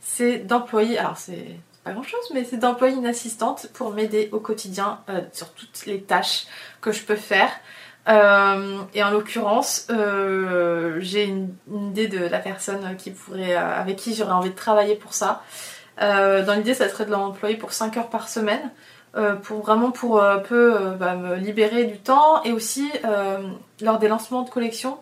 c'est 0.00 0.38
d'employer, 0.38 0.96
alors 0.96 1.18
c'est 1.18 1.44
pas 1.84 1.92
grand 1.92 2.02
chose, 2.02 2.30
mais 2.32 2.44
c'est 2.44 2.56
d'employer 2.56 2.96
une 2.96 3.04
assistante 3.04 3.66
pour 3.74 3.92
m'aider 3.92 4.30
au 4.32 4.40
quotidien 4.40 5.00
sur 5.34 5.50
toutes 5.50 5.84
les 5.84 6.00
tâches 6.00 6.46
que 6.80 6.92
je 6.92 7.02
peux 7.02 7.14
faire. 7.14 7.50
Euh, 8.08 8.78
et 8.94 9.02
en 9.02 9.10
l'occurrence, 9.10 9.86
euh, 9.90 10.96
j'ai 11.00 11.24
une, 11.24 11.54
idée 11.70 12.08
de 12.08 12.24
la 12.24 12.38
personne 12.38 12.96
qui 12.96 13.10
pourrait, 13.10 13.56
euh, 13.56 13.80
avec 13.80 13.96
qui 13.96 14.14
j'aurais 14.14 14.32
envie 14.32 14.50
de 14.50 14.54
travailler 14.54 14.94
pour 14.94 15.12
ça. 15.12 15.42
dans 15.98 16.54
l'idée, 16.56 16.74
ça 16.74 16.88
serait 16.88 17.06
de 17.06 17.10
l'employer 17.10 17.56
pour 17.56 17.72
5 17.72 17.96
heures 17.96 18.10
par 18.10 18.28
semaine, 18.28 18.70
pour 19.42 19.62
vraiment 19.62 19.90
pour 19.90 20.22
peu 20.46 20.94
bah, 21.00 21.14
me 21.14 21.36
libérer 21.36 21.84
du 21.84 21.98
temps 21.98 22.42
et 22.44 22.52
aussi 22.52 22.90
lors 23.80 23.98
des 23.98 24.08
lancements 24.08 24.42
de 24.42 24.50
collection, 24.50 24.98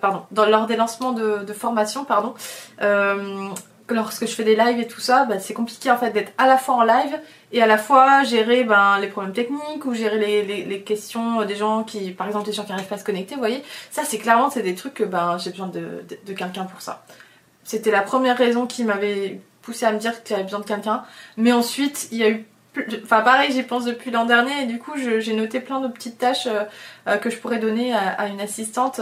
pardon, 0.00 0.22
dans, 0.30 0.46
lors 0.46 0.66
des 0.66 0.76
lancements 0.76 1.12
de 1.12 1.52
formation, 1.52 2.04
pardon, 2.04 2.34
lorsque 3.88 4.26
je 4.26 4.32
fais 4.32 4.44
des 4.44 4.56
lives 4.56 4.80
et 4.80 4.86
tout 4.86 5.00
ça, 5.00 5.24
bah, 5.24 5.38
c'est 5.38 5.54
compliqué 5.54 5.90
en 5.90 5.98
fait 5.98 6.10
d'être 6.10 6.32
à 6.38 6.46
la 6.46 6.56
fois 6.56 6.76
en 6.76 6.82
live 6.82 7.20
et 7.52 7.62
à 7.62 7.66
la 7.66 7.78
fois 7.78 8.24
gérer 8.24 8.64
ben, 8.64 8.98
les 8.98 9.08
problèmes 9.08 9.34
techniques 9.34 9.84
ou 9.84 9.94
gérer 9.94 10.42
les, 10.42 10.80
questions 10.82 11.44
des 11.44 11.56
gens 11.56 11.84
qui, 11.84 12.10
par 12.10 12.26
exemple, 12.26 12.46
des 12.46 12.52
gens 12.52 12.64
qui 12.64 12.70
n'arrivent 12.70 12.88
pas 12.88 12.96
à 12.96 12.98
se 12.98 13.04
connecter, 13.04 13.34
vous 13.34 13.40
voyez. 13.40 13.62
Ça, 13.90 14.02
c'est 14.04 14.18
clairement, 14.18 14.50
c'est 14.50 14.62
des 14.62 14.74
trucs 14.74 14.94
que 14.94 15.04
ben, 15.04 15.38
j'ai 15.38 15.50
besoin 15.50 15.68
de, 15.68 16.04
quelqu'un 16.26 16.64
pour 16.64 16.80
ça. 16.80 17.04
C'était 17.62 17.90
la 17.90 18.02
première 18.02 18.36
raison 18.36 18.66
qui 18.66 18.84
m'avait 18.84 19.40
poussé 19.62 19.86
à 19.86 19.92
me 19.92 19.98
dire 19.98 20.22
que 20.22 20.28
j'avais 20.28 20.44
besoin 20.44 20.60
de 20.60 20.66
quelqu'un. 20.66 21.04
Mais 21.36 21.52
ensuite, 21.52 22.08
il 22.12 22.18
y 22.18 22.24
a 22.24 22.30
eu 22.30 22.46
Enfin 23.04 23.20
pareil, 23.20 23.52
j'y 23.52 23.62
pense 23.62 23.84
depuis 23.84 24.10
l'an 24.10 24.24
dernier 24.24 24.64
et 24.64 24.66
du 24.66 24.80
coup 24.80 24.90
j'ai 24.96 25.32
noté 25.32 25.60
plein 25.60 25.78
de 25.78 25.86
petites 25.86 26.18
tâches 26.18 26.48
euh, 26.48 26.64
euh, 27.06 27.18
que 27.18 27.30
je 27.30 27.38
pourrais 27.38 27.60
donner 27.60 27.94
à, 27.94 28.26
une 28.26 28.40
assistante 28.40 29.00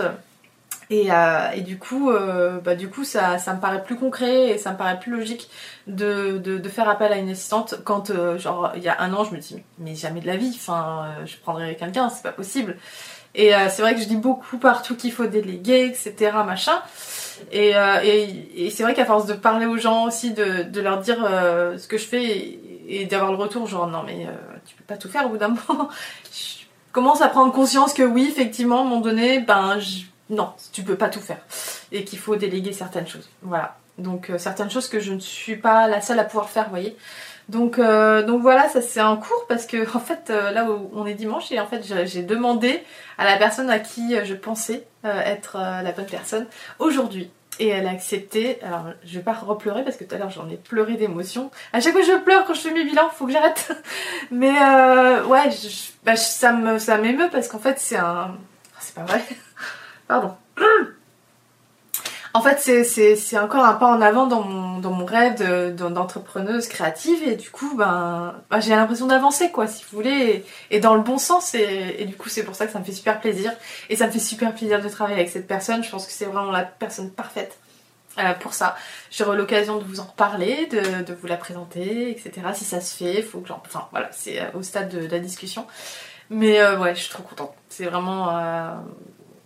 Et, 0.91 1.11
euh, 1.11 1.57
du 1.61 1.79
coup, 1.79 2.11
euh, 2.11 2.61
bah, 2.61 2.75
du 2.75 2.89
coup 2.89 3.05
ça, 3.05 3.39
ça 3.39 3.55
me 3.55 3.61
paraît 3.61 3.83
plus 3.83 3.97
concret 3.97 4.51
et 4.51 4.59
ça 4.59 4.73
me 4.73 4.77
paraît 4.77 4.99
plus 4.99 5.13
logique 5.13 5.49
de, 5.87 6.39
de, 6.39 6.69
faire 6.69 6.89
appel 6.89 7.13
à 7.13 7.17
une 7.17 7.31
assistante 7.31 7.77
quand, 7.85 8.11
euh, 8.11 8.39
genre, 8.39 8.73
il 8.77 8.83
y 8.83 8.89
a 8.89 9.01
un 9.01 9.13
an, 9.15 9.25
je 9.25 9.33
me 9.35 9.39
dis, 9.39 9.63
mais 9.79 9.95
jamais 9.95 10.21
de 10.21 10.27
la 10.27 10.37
vie, 10.37 10.53
enfin, 10.55 11.15
je 11.25 11.37
prendrais 11.37 11.77
quelqu'un, 11.77 12.09
c'est 12.09 12.23
pas 12.23 12.33
possible. 12.33 12.77
Et 13.35 13.53
c'est 13.71 13.81
vrai 13.81 13.95
que 13.95 14.01
je 14.03 14.07
dis 14.07 14.17
beaucoup 14.17 14.59
partout 14.59 14.95
qu'il 14.95 15.11
faut 15.11 15.27
déléguer, 15.27 15.87
etc., 15.87 16.33
machin. 16.45 16.83
Et, 17.51 17.73
et, 17.73 18.69
c'est 18.69 18.83
vrai 18.83 18.93
qu'à 18.93 19.07
force 19.07 19.25
de 19.25 19.33
parler 19.33 19.65
aux 19.65 19.79
gens 19.79 20.05
aussi, 20.05 20.33
de, 20.33 20.65
de 20.65 20.81
leur 20.83 20.99
dire 20.99 21.17
ce 21.17 21.89
que 21.89 21.97
je 21.97 22.05
fais 22.05 22.59
et, 22.89 23.07
d'avoir 23.07 23.33
le 23.33 23.39
retour, 23.39 23.67
genre, 23.67 23.87
non, 23.87 24.03
mais 24.05 24.27
tu 24.67 24.75
peux 24.77 24.85
pas 24.85 24.99
tout 24.99 25.09
faire 25.09 25.25
au 25.25 25.31
bout 25.31 25.39
d'un 25.39 25.49
moment. 25.69 25.89
je 26.31 26.65
commence 26.93 27.23
à 27.23 27.29
prendre 27.29 27.53
conscience 27.53 27.95
que 27.95 28.03
oui, 28.03 28.27
effectivement, 28.31 28.79
à 28.79 28.81
un 28.83 28.85
moment 28.85 29.01
donné, 29.01 29.41
ben, 29.41 29.79
je 29.79 30.03
non, 30.33 30.51
tu 30.73 30.83
peux 30.83 30.97
pas 30.97 31.11
tout 31.11 31.21
faire 31.21 31.41
et 31.93 32.05
qu'il 32.05 32.19
faut 32.19 32.37
déléguer 32.37 32.73
certaines 32.73 33.07
choses. 33.07 33.29
Voilà. 33.43 33.77
Donc 33.99 34.31
euh, 34.31 34.39
certaines 34.39 34.71
choses 34.71 34.89
que 34.89 34.99
je 34.99 35.13
ne 35.13 35.21
suis 35.21 35.57
pas 35.57 35.87
la 35.87 36.01
seule 36.01 36.19
à 36.19 36.25
pouvoir 36.25 36.49
faire, 36.49 36.71
voyez. 36.71 36.97
Donc, 37.49 37.79
euh, 37.79 38.23
donc 38.23 38.41
voilà, 38.41 38.69
ça 38.69 38.81
c'est 38.81 39.01
un 39.01 39.17
cours 39.17 39.45
parce 39.47 39.67
que 39.67 39.87
en 39.97 40.01
fait 40.01 40.31
euh, 40.31 40.51
là 40.51 40.65
où 40.65 40.91
on 40.95 41.07
est 41.07 41.15
dimanche 41.15 41.53
et 41.53 41.61
en 41.61 41.67
fait 41.67 41.83
j'ai 42.07 42.23
demandé 42.23 42.83
à 43.19 43.25
la 43.25 43.37
personne 43.37 43.69
à 43.69 43.79
qui 43.79 44.17
je 44.25 44.35
pensais 44.35 44.87
être 45.05 45.59
la 45.59 45.93
bonne 45.93 46.07
personne 46.07 46.47
aujourd'hui 46.79 47.31
et 47.59 47.69
elle 47.69 47.87
a 47.87 47.91
accepté. 47.91 48.59
Alors 48.63 48.87
je 49.05 49.19
vais 49.19 49.25
pas 49.25 49.35
repleurer 49.35 49.85
parce 49.85 49.97
que 49.97 50.05
tout 50.05 50.15
à 50.15 50.19
l'heure 50.19 50.31
j'en 50.31 50.49
ai 50.49 50.57
pleuré 50.57 50.95
d'émotion. 50.95 51.51
À 51.75 51.81
chaque 51.81 51.93
fois 51.93 52.03
je 52.03 52.17
pleure 52.23 52.47
quand 52.47 52.55
je 52.55 52.61
fais 52.61 52.73
mes 52.73 52.85
bilans, 52.85 53.11
faut 53.11 53.27
que 53.27 53.33
j'arrête. 53.33 53.71
Mais 54.31 54.53
ouais, 55.27 55.51
bah, 56.05 56.17
ça 56.17 56.53
me 56.53 56.79
ça 56.79 56.97
m'émeut 56.97 57.29
parce 57.31 57.49
qu'en 57.49 57.59
fait 57.59 57.79
c'est 57.79 57.99
un, 57.99 58.39
c'est 58.81 58.95
pas 58.95 59.05
vrai. 59.05 59.23
Pardon. 60.09 60.35
En 62.35 62.41
fait, 62.41 62.59
c'est 62.85 63.39
encore 63.39 63.65
un 63.65 63.75
pas 63.75 63.87
en 63.87 64.01
avant 64.01 64.27
dans 64.27 64.43
mon, 64.43 65.05
rêve 65.05 65.75
d'entrepreneuse 65.75 66.67
créative 66.67 67.23
et 67.29 67.37
du 67.37 67.51
coup, 67.51 67.77
ben, 67.77 68.35
ben 68.51 68.61
j'ai 68.61 68.71
l'impression 68.71 69.07
d'avancer, 69.07 69.51
quoi, 69.51 69.67
si 69.67 69.85
vous 69.85 69.97
voulez, 69.97 70.45
et, 70.71 70.81
dans 70.81 70.95
le 70.95 71.03
bon 71.03 71.19
sens. 71.19 71.55
Et, 71.55 72.05
du 72.07 72.17
coup, 72.17 72.31
c'est 72.31 72.43
pour 72.43 72.55
ça 72.55 72.67
que 72.67 72.73
ça 72.73 72.79
me 72.79 72.85
fait 72.85 72.93
super 72.93 73.21
plaisir. 73.21 73.53
Et 73.91 73.97
ça 73.97 74.07
me 74.07 74.13
fait 74.13 74.19
super 74.19 74.55
plaisir 74.55 74.81
de 74.81 74.89
travailler 74.89 75.19
avec 75.19 75.29
cette 75.29 75.47
personne. 75.47 75.85
Je 75.85 75.91
pense 75.91 76.07
que 76.07 76.13
c'est 76.13 76.25
vraiment 76.25 76.51
la 76.51 76.63
personne 76.63 77.11
parfaite 77.11 77.59
euh, 78.19 78.33
pour 78.35 78.55
ça. 78.55 78.77
J'aurai 79.11 79.37
l'occasion 79.37 79.77
de 79.77 79.85
vous 79.85 80.01
en 80.01 80.05
reparler, 80.05 80.67
de, 80.67 81.13
vous 81.13 81.27
la 81.27 81.37
présenter, 81.37 82.11
etc. 82.11 82.33
Si 82.55 82.65
ça 82.65 82.81
se 82.81 82.97
fait, 82.97 83.21
faut 83.21 83.41
que 83.41 83.49
j'en... 83.49 83.63
Enfin, 83.67 83.89
voilà, 83.91 84.09
c'est 84.13 84.41
euh, 84.41 84.47
au 84.55 84.63
stade 84.63 84.89
de, 84.89 85.07
la 85.07 85.19
discussion. 85.19 85.67
Mais 86.31 86.61
euh, 86.61 86.79
ouais, 86.79 86.95
je 86.95 87.01
suis 87.01 87.11
trop 87.11 87.23
contente. 87.23 87.53
C'est 87.69 87.85
vraiment 87.85 88.31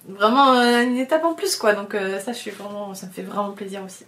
vraiment 0.09 0.55
euh, 0.55 0.83
une 0.83 0.99
étape 0.99 1.25
en 1.25 1.35
plus 1.35 1.57
quoi 1.57 1.73
donc 1.73 1.95
euh, 1.95 2.19
ça 2.21 2.33
je 2.33 2.39
suis 2.39 2.51
vraiment 2.51 2.95
ça 2.95 3.07
me 3.07 3.13
fait 3.13 3.23
vraiment 3.23 3.53
plaisir 3.53 3.83
aussi 3.85 4.05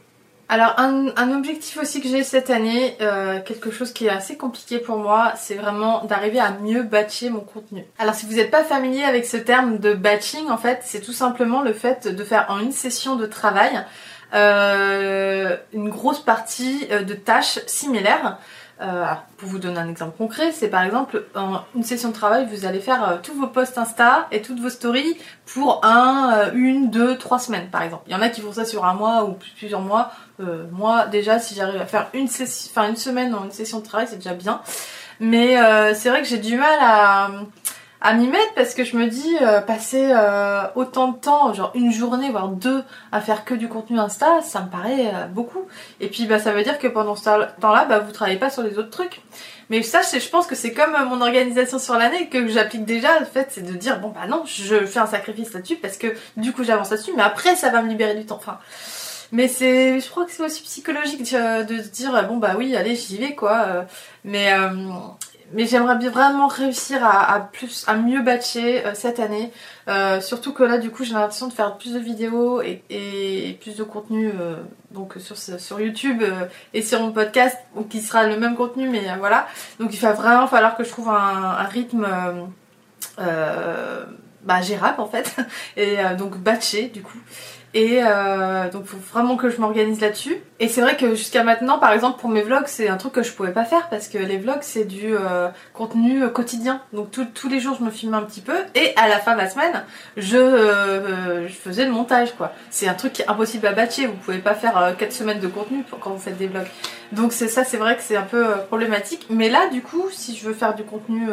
alors 0.50 0.76
un, 0.78 1.36
objectif 1.36 1.76
aussi 1.76 2.00
que 2.00 2.08
j'ai 2.08 2.24
cette 2.24 2.48
année, 2.48 2.96
euh, 3.02 3.38
quelque 3.42 3.70
chose 3.70 3.92
qui 3.92 4.06
est 4.06 4.08
assez 4.08 4.38
compliqué 4.38 4.78
pour 4.78 4.96
moi, 4.96 5.34
c'est 5.36 5.56
vraiment 5.56 6.06
d'arriver 6.06 6.40
à 6.40 6.52
mieux 6.52 6.84
batcher 6.84 7.28
mon 7.28 7.40
contenu. 7.40 7.84
Alors 7.98 8.14
si 8.14 8.24
vous 8.24 8.32
n'êtes 8.32 8.50
pas 8.50 8.64
familier 8.64 9.04
avec 9.04 9.26
ce 9.26 9.36
terme 9.36 9.76
de 9.76 9.92
batching, 9.92 10.48
en 10.48 10.56
fait 10.56 10.80
c'est 10.84 11.02
tout 11.02 11.12
simplement 11.12 11.60
le 11.60 11.74
fait 11.74 12.08
de 12.08 12.24
faire 12.24 12.46
en 12.48 12.60
une 12.60 12.72
session 12.72 13.16
de 13.16 13.26
travail 13.26 13.84
une 14.32 15.90
grosse 15.90 16.20
partie 16.20 16.86
de 16.86 17.12
tâches 17.12 17.58
similaires. 17.66 18.38
Euh, 18.80 19.06
pour 19.38 19.48
vous 19.48 19.58
donner 19.58 19.78
un 19.78 19.88
exemple 19.88 20.16
concret, 20.16 20.52
c'est 20.52 20.68
par 20.68 20.84
exemple 20.84 21.24
en 21.34 21.62
une 21.74 21.82
session 21.82 22.10
de 22.10 22.14
travail, 22.14 22.46
vous 22.48 22.64
allez 22.64 22.78
faire 22.78 23.08
euh, 23.08 23.16
tous 23.20 23.34
vos 23.34 23.48
posts 23.48 23.76
Insta 23.76 24.28
et 24.30 24.40
toutes 24.40 24.60
vos 24.60 24.70
stories 24.70 25.18
pour 25.46 25.84
un, 25.84 26.32
euh, 26.32 26.50
une, 26.54 26.88
deux, 26.88 27.18
trois 27.18 27.40
semaines 27.40 27.70
par 27.70 27.82
exemple. 27.82 28.04
Il 28.06 28.12
y 28.12 28.14
en 28.14 28.22
a 28.22 28.28
qui 28.28 28.40
font 28.40 28.52
ça 28.52 28.64
sur 28.64 28.84
un 28.84 28.94
mois 28.94 29.24
ou 29.24 29.36
plusieurs 29.56 29.80
mois. 29.80 30.12
moi 30.70 31.06
déjà, 31.06 31.40
si 31.40 31.56
j'arrive 31.56 31.80
à 31.80 31.86
faire 31.86 32.08
une, 32.14 32.28
une 32.28 32.96
semaine 32.96 33.34
en 33.34 33.46
une 33.46 33.50
session 33.50 33.80
de 33.80 33.84
travail, 33.84 34.06
c'est 34.08 34.16
déjà 34.16 34.34
bien. 34.34 34.60
Mais 35.18 35.56
c'est 35.94 36.10
vrai 36.10 36.22
que 36.22 36.28
j'ai 36.28 36.38
du 36.38 36.56
mal 36.56 36.78
à 36.80 37.30
à 38.00 38.14
m'y 38.14 38.28
mettre 38.28 38.54
parce 38.54 38.74
que 38.74 38.84
je 38.84 38.96
me 38.96 39.06
dis 39.06 39.36
euh, 39.42 39.60
passer 39.60 40.10
euh, 40.12 40.62
autant 40.76 41.08
de 41.08 41.18
temps, 41.18 41.52
genre 41.52 41.72
une 41.74 41.92
journée 41.92 42.30
voire 42.30 42.48
deux 42.48 42.84
à 43.10 43.20
faire 43.20 43.44
que 43.44 43.54
du 43.54 43.68
contenu 43.68 43.98
Insta, 43.98 44.40
ça 44.42 44.62
me 44.62 44.70
paraît 44.70 45.10
euh, 45.12 45.26
beaucoup. 45.26 45.66
Et 46.00 46.08
puis 46.08 46.26
bah 46.26 46.38
ça 46.38 46.52
veut 46.52 46.62
dire 46.62 46.78
que 46.78 46.86
pendant 46.86 47.16
ce 47.16 47.24
temps-là, 47.24 47.84
bah 47.86 47.98
vous 47.98 48.12
travaillez 48.12 48.38
pas 48.38 48.50
sur 48.50 48.62
les 48.62 48.78
autres 48.78 48.90
trucs. 48.90 49.20
Mais 49.70 49.82
ça, 49.82 50.00
je 50.00 50.28
pense 50.28 50.46
que 50.46 50.54
c'est 50.54 50.72
comme 50.72 50.92
mon 51.08 51.20
organisation 51.20 51.78
sur 51.78 51.94
l'année 51.94 52.28
que 52.28 52.46
j'applique 52.48 52.84
déjà. 52.84 53.20
En 53.20 53.24
fait, 53.24 53.48
c'est 53.50 53.62
de 53.62 53.72
dire 53.74 54.00
bon 54.00 54.08
bah 54.10 54.26
non, 54.28 54.44
je 54.46 54.86
fais 54.86 55.00
un 55.00 55.06
sacrifice 55.06 55.52
là-dessus 55.52 55.76
parce 55.76 55.98
que 55.98 56.14
du 56.36 56.52
coup 56.52 56.64
j'avance 56.64 56.90
là-dessus, 56.90 57.12
mais 57.16 57.22
après 57.22 57.56
ça 57.56 57.70
va 57.70 57.82
me 57.82 57.88
libérer 57.88 58.14
du 58.14 58.24
temps. 58.24 58.36
Enfin, 58.36 58.58
mais 59.30 59.48
c'est, 59.48 60.00
je 60.00 60.08
crois 60.08 60.24
que 60.24 60.30
c'est 60.30 60.42
aussi 60.42 60.62
psychologique 60.62 61.22
de, 61.22 61.88
dire 61.90 62.26
bon 62.28 62.38
bah 62.38 62.54
oui, 62.56 62.76
allez 62.76 62.94
j'y 62.94 63.18
vais 63.18 63.34
quoi. 63.34 63.84
Mais 64.24 64.52
mais 65.52 65.66
j'aimerais 65.66 65.96
vraiment 66.08 66.46
réussir 66.46 67.04
à, 67.04 67.40
plus 67.52 67.84
à 67.86 67.94
mieux 67.94 68.22
batcher 68.22 68.84
euh, 68.84 68.92
cette 68.94 69.20
année. 69.20 69.52
Euh, 69.88 70.20
surtout 70.20 70.52
que 70.52 70.62
là 70.62 70.78
du 70.78 70.90
coup 70.90 71.04
j'ai 71.04 71.14
l'impression 71.14 71.48
de 71.48 71.52
faire 71.52 71.76
plus 71.76 71.94
de 71.94 71.98
vidéos 71.98 72.60
et, 72.62 73.58
plus 73.60 73.76
de 73.76 73.82
contenu 73.82 74.28
euh, 74.28 74.56
donc 74.90 75.14
sur, 75.18 75.36
sur 75.36 75.80
YouTube 75.80 76.22
et 76.74 76.82
sur 76.82 77.00
mon 77.00 77.12
podcast 77.12 77.56
qui 77.88 78.00
sera 78.00 78.26
le 78.26 78.38
même 78.38 78.56
contenu 78.56 78.88
mais 78.88 79.04
voilà. 79.18 79.46
Donc 79.80 79.94
il 79.94 80.00
va 80.00 80.12
vraiment 80.12 80.46
falloir 80.46 80.76
que 80.76 80.84
je 80.84 80.90
trouve 80.90 81.08
un, 81.08 81.62
rythme 81.64 82.06
bah, 84.42 84.60
gérable 84.62 85.00
en 85.00 85.06
fait 85.06 85.36
et 85.76 85.96
donc 86.16 86.38
batcher 86.38 86.88
du 86.88 87.02
coup 87.02 87.18
et 87.74 88.00
euh, 88.02 88.70
donc 88.70 88.86
faut 88.86 88.96
vraiment 89.12 89.36
que 89.36 89.50
je 89.50 89.60
m'organise 89.60 90.00
là-dessus. 90.00 90.38
Et 90.58 90.68
c'est 90.68 90.80
vrai 90.80 90.96
que 90.96 91.14
jusqu'à 91.14 91.44
maintenant, 91.44 91.78
par 91.78 91.92
exemple 91.92 92.18
pour 92.18 92.30
mes 92.30 92.42
vlogs, 92.42 92.66
c'est 92.66 92.88
un 92.88 92.96
truc 92.96 93.12
que 93.12 93.22
je 93.22 93.32
pouvais 93.32 93.52
pas 93.52 93.64
faire 93.64 93.88
parce 93.90 94.08
que 94.08 94.16
les 94.16 94.38
vlogs 94.38 94.62
c'est 94.62 94.84
du 94.84 95.14
euh, 95.14 95.48
contenu 95.74 96.22
euh, 96.22 96.28
quotidien. 96.28 96.80
Donc 96.92 97.10
tous 97.10 97.48
les 97.48 97.60
jours 97.60 97.76
je 97.78 97.84
me 97.84 97.90
filme 97.90 98.14
un 98.14 98.22
petit 98.22 98.40
peu 98.40 98.56
et 98.74 98.92
à 98.96 99.08
la 99.08 99.18
fin 99.18 99.34
de 99.34 99.38
la 99.38 99.50
semaine, 99.50 99.84
je, 100.16 100.36
euh, 100.38 101.48
faisais 101.48 101.84
le 101.84 101.92
montage 101.92 102.34
quoi. 102.34 102.52
C'est 102.70 102.88
un 102.88 102.94
truc 102.94 103.12
qui 103.12 103.22
est 103.22 103.28
impossible 103.28 103.66
à 103.66 103.72
batcher. 103.72 104.06
Vous 104.06 104.16
pouvez 104.16 104.38
pas 104.38 104.54
faire 104.54 104.94
4 104.98 105.12
semaines 105.12 105.40
de 105.40 105.48
contenu 105.48 105.84
quand 106.00 106.10
vous 106.10 106.18
faites 106.18 106.38
des 106.38 106.46
vlogs. 106.46 106.66
Donc 107.12 107.32
c'est 107.32 107.48
ça, 107.48 107.64
c'est 107.64 107.76
vrai 107.76 107.96
que 107.96 108.02
c'est 108.02 108.16
un 108.16 108.22
peu 108.22 108.46
problématique. 108.68 109.26
Mais 109.28 109.50
là 109.50 109.68
du 109.68 109.82
coup, 109.82 110.06
si 110.10 110.34
je 110.36 110.46
veux 110.46 110.54
faire 110.54 110.74
du 110.74 110.84
contenu 110.84 111.28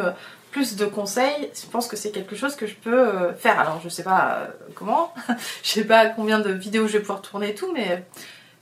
plus 0.56 0.74
de 0.74 0.86
conseils, 0.86 1.50
je 1.54 1.66
pense 1.70 1.86
que 1.86 1.96
c'est 1.96 2.10
quelque 2.10 2.34
chose 2.34 2.56
que 2.56 2.66
je 2.66 2.74
peux 2.76 2.98
euh, 2.98 3.34
faire. 3.34 3.60
Alors 3.60 3.78
je 3.84 3.90
sais 3.90 4.02
pas 4.02 4.38
euh, 4.40 4.46
comment, 4.74 5.12
je 5.62 5.68
sais 5.68 5.84
pas 5.84 6.06
combien 6.06 6.38
de 6.38 6.50
vidéos 6.50 6.86
je 6.86 6.94
vais 6.94 7.00
pouvoir 7.00 7.20
tourner 7.20 7.54
tout, 7.54 7.70
mais 7.74 8.02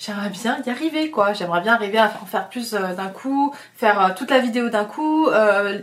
j'aimerais 0.01 0.31
bien 0.31 0.59
y 0.67 0.71
arriver 0.71 1.13
quoi. 1.13 1.35
J'aimerais 1.35 1.61
bien 1.61 1.75
arriver 1.75 1.99
à 1.99 2.13
en 2.21 2.27
faire 2.27 2.49
plus 2.49 2.75
euh, 2.75 2.95
d'un 2.95 3.11
coup, 3.11 3.55
faire 3.77 4.13
toute 4.17 4.33
la 4.33 4.41
vidéo 4.41 4.71
d'un 4.71 4.85
coup, 4.85 5.29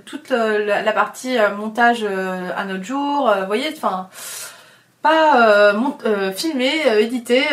toute 0.04 0.32
la, 0.32 0.92
partie 0.92 1.38
montage 1.58 2.04
un 2.04 2.70
autre 2.70 2.84
jour, 2.84 3.34
vous 3.40 3.46
voyez, 3.46 3.70
enfin 3.74 4.10
pas 5.02 5.74
filmer, 6.36 7.00
éditer, 7.00 7.44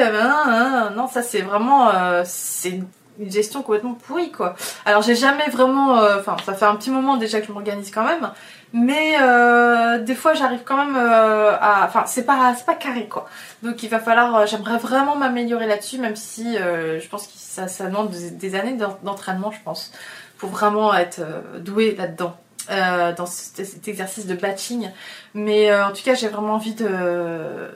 non 0.96 1.06
ça 1.06 1.22
c'est 1.22 1.42
vraiment 1.42 1.92
c'est 2.24 2.80
une 3.18 3.30
gestion 3.30 3.62
complètement 3.62 3.94
pourrie 3.94 4.30
quoi. 4.30 4.54
Alors 4.84 5.02
j'ai 5.02 5.14
jamais 5.14 5.48
vraiment, 5.50 5.98
euh, 5.98 6.18
enfin 6.20 6.36
ça 6.44 6.54
fait 6.54 6.64
un 6.64 6.76
petit 6.76 6.90
moment 6.90 7.16
déjà 7.16 7.40
que 7.40 7.46
je 7.46 7.52
m'organise 7.52 7.90
quand 7.90 8.04
même, 8.04 8.30
mais 8.72 9.16
euh, 9.20 9.98
des 9.98 10.14
fois 10.14 10.34
j'arrive 10.34 10.60
quand 10.64 10.76
même 10.76 10.96
euh, 10.96 11.56
à, 11.60 11.84
enfin 11.86 12.04
c'est 12.06 12.24
pas 12.24 12.54
c'est 12.56 12.66
pas 12.66 12.74
carré 12.74 13.08
quoi. 13.08 13.28
Donc 13.62 13.82
il 13.82 13.88
va 13.88 13.98
falloir, 13.98 14.46
j'aimerais 14.46 14.78
vraiment 14.78 15.16
m'améliorer 15.16 15.66
là-dessus, 15.66 15.98
même 15.98 16.16
si 16.16 16.56
je 16.56 17.08
pense 17.08 17.26
que 17.26 17.32
ça, 17.36 17.68
ça 17.68 17.86
demande 17.86 18.10
des, 18.10 18.54
années 18.54 18.76
d'entraînement 19.02 19.50
je 19.50 19.60
pense, 19.64 19.92
pour 20.38 20.50
vraiment 20.50 20.94
être 20.94 21.20
doué 21.60 21.94
là-dedans. 21.96 22.36
dans 22.68 23.26
cet, 23.26 23.88
exercice 23.88 24.26
de 24.26 24.34
batching 24.34 24.90
mais 25.34 25.74
en 25.74 25.92
tout 25.92 26.02
cas 26.04 26.14
j'ai 26.14 26.28
vraiment 26.28 26.54
envie 26.54 26.74
de 26.74 27.70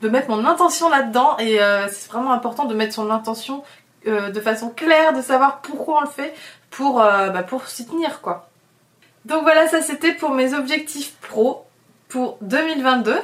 de 0.00 0.08
mettre 0.08 0.30
mon 0.30 0.44
intention 0.46 0.88
là-dedans 0.88 1.36
et 1.38 1.58
c'est 1.90 2.10
vraiment 2.10 2.32
important 2.32 2.64
de 2.64 2.74
mettre 2.74 2.94
son 2.94 3.10
intention 3.10 3.64
euh, 4.08 4.30
de 4.30 4.40
façon 4.40 4.70
claire, 4.70 5.12
de 5.12 5.22
savoir 5.22 5.60
pourquoi 5.60 5.98
on 5.98 6.00
le 6.02 6.08
fait 6.08 6.34
pour, 6.70 7.00
euh, 7.00 7.28
bah, 7.30 7.42
pour 7.42 7.66
s'y 7.66 7.86
tenir 7.86 8.20
quoi. 8.20 8.48
Donc 9.24 9.42
voilà, 9.42 9.68
ça 9.68 9.82
c'était 9.82 10.12
pour 10.12 10.30
mes 10.30 10.54
objectifs 10.54 11.14
pro 11.20 11.66
pour 12.08 12.38
2022. 12.40 13.14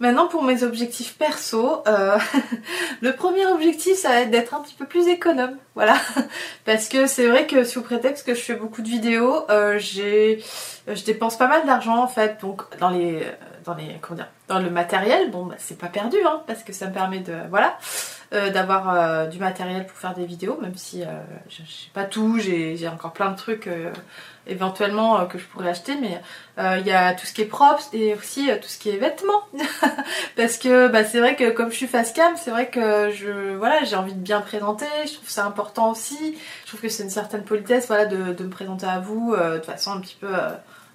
Maintenant 0.00 0.26
pour 0.26 0.42
mes 0.42 0.64
objectifs 0.64 1.16
perso, 1.16 1.82
euh, 1.86 2.18
le 3.02 3.14
premier 3.14 3.46
objectif 3.46 3.94
ça 3.96 4.08
va 4.08 4.20
être 4.22 4.30
d'être 4.30 4.54
un 4.54 4.60
petit 4.60 4.74
peu 4.74 4.86
plus 4.86 5.06
économe, 5.06 5.56
voilà. 5.74 5.94
Parce 6.64 6.88
que 6.88 7.06
c'est 7.06 7.28
vrai 7.28 7.46
que 7.46 7.62
sous 7.62 7.82
prétexte 7.82 8.26
que 8.26 8.34
je 8.34 8.40
fais 8.40 8.54
beaucoup 8.54 8.82
de 8.82 8.88
vidéos, 8.88 9.46
j'ai, 9.76 10.42
je 10.88 11.04
dépense 11.04 11.36
pas 11.36 11.46
mal 11.46 11.66
d'argent 11.66 12.02
en 12.02 12.08
fait, 12.08 12.40
donc 12.40 12.62
dans 12.78 12.90
les, 12.90 13.22
dans 13.64 13.74
les, 13.74 13.98
comment 14.00 14.16
dire, 14.16 14.28
dans 14.48 14.58
le 14.58 14.70
matériel, 14.70 15.30
bon 15.30 15.46
bah, 15.46 15.54
c'est 15.58 15.78
pas 15.78 15.86
perdu 15.86 16.16
hein, 16.26 16.42
parce 16.46 16.64
que 16.64 16.72
ça 16.72 16.88
me 16.88 16.92
permet 16.92 17.20
de, 17.20 17.34
voilà. 17.50 17.76
D'avoir 18.32 19.28
du 19.28 19.38
matériel 19.38 19.86
pour 19.86 19.96
faire 19.96 20.14
des 20.14 20.24
vidéos, 20.24 20.58
même 20.60 20.76
si 20.76 21.02
je, 21.02 21.06
je 21.50 21.70
sais 21.70 21.90
pas 21.92 22.04
tout, 22.04 22.38
j'ai 22.38 22.88
encore 22.88 23.12
plein 23.12 23.30
de 23.30 23.36
trucs 23.36 23.68
éventuellement 24.46 25.20
euh, 25.20 25.24
que 25.24 25.38
je 25.38 25.44
pourrais 25.46 25.68
acheter 25.68 25.94
mais 26.00 26.20
euh, 26.58 26.78
il 26.80 26.86
y 26.86 26.92
a 26.92 27.14
tout 27.14 27.26
ce 27.26 27.32
qui 27.32 27.42
est 27.42 27.46
propre 27.46 27.82
et 27.92 28.14
aussi 28.14 28.50
euh, 28.50 28.56
tout 28.56 28.68
ce 28.68 28.78
qui 28.78 28.90
est 28.90 28.96
vêtements. 28.96 29.42
Parce 30.36 30.58
que 30.58 30.88
bah, 30.88 31.04
c'est 31.04 31.20
vrai 31.20 31.36
que 31.36 31.50
comme 31.50 31.70
je 31.70 31.76
suis 31.76 31.86
face 31.86 32.12
cam 32.12 32.34
c'est 32.36 32.50
vrai 32.50 32.68
que 32.68 33.10
je 33.10 33.54
voilà 33.56 33.84
j'ai 33.84 33.96
envie 33.96 34.14
de 34.14 34.20
bien 34.20 34.40
présenter 34.40 34.86
je 35.06 35.14
trouve 35.14 35.28
ça 35.28 35.46
important 35.46 35.90
aussi. 35.90 36.36
Je 36.62 36.68
trouve 36.68 36.80
que 36.80 36.88
c'est 36.88 37.04
une 37.04 37.10
certaine 37.10 37.44
politesse 37.44 37.86
voilà 37.86 38.06
de, 38.06 38.32
de 38.32 38.44
me 38.44 38.50
présenter 38.50 38.86
à 38.86 38.98
vous 38.98 39.34
de 39.36 39.62
façon 39.64 39.92
un 39.92 40.00
petit 40.00 40.16
peu 40.20 40.28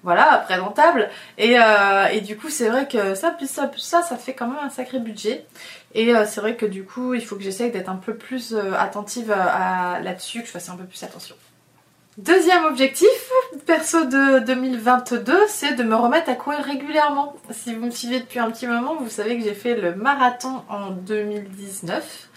voilà, 0.02 0.42
présentable. 0.44 1.08
Et, 1.38 1.56
et 2.12 2.20
du 2.20 2.36
coup, 2.36 2.48
c'est 2.48 2.68
vrai 2.68 2.86
que 2.86 3.14
ça, 3.14 3.30
plus 3.30 3.50
ça, 3.50 3.66
plus 3.66 3.80
ça, 3.80 4.02
ça 4.02 4.16
fait 4.16 4.34
quand 4.34 4.46
même 4.46 4.64
un 4.64 4.70
sacré 4.70 4.98
budget. 4.98 5.44
Et 5.94 6.12
c'est 6.26 6.40
vrai 6.40 6.56
que 6.56 6.66
du 6.66 6.84
coup, 6.84 7.14
il 7.14 7.24
faut 7.24 7.36
que 7.36 7.42
j'essaye 7.42 7.70
d'être 7.70 7.88
un 7.88 7.96
peu 7.96 8.14
plus 8.14 8.54
attentive 8.78 9.32
à 9.32 10.00
là-dessus, 10.00 10.40
que 10.40 10.46
je 10.46 10.52
fasse 10.52 10.68
un 10.68 10.76
peu 10.76 10.84
plus 10.84 11.02
attention. 11.02 11.34
Deuxième 12.18 12.64
objectif, 12.64 13.30
perso 13.64 14.04
de 14.04 14.40
2022, 14.40 15.38
c'est 15.46 15.76
de 15.76 15.84
me 15.84 15.94
remettre 15.94 16.28
à 16.28 16.34
courir 16.34 16.58
régulièrement. 16.64 17.36
Si 17.52 17.72
vous 17.72 17.86
me 17.86 17.90
suivez 17.92 18.18
depuis 18.18 18.40
un 18.40 18.50
petit 18.50 18.66
moment, 18.66 18.96
vous 18.96 19.08
savez 19.08 19.38
que 19.38 19.44
j'ai 19.44 19.54
fait 19.54 19.76
le 19.76 19.94
marathon 19.94 20.64
en 20.68 20.90
2019 20.90 22.28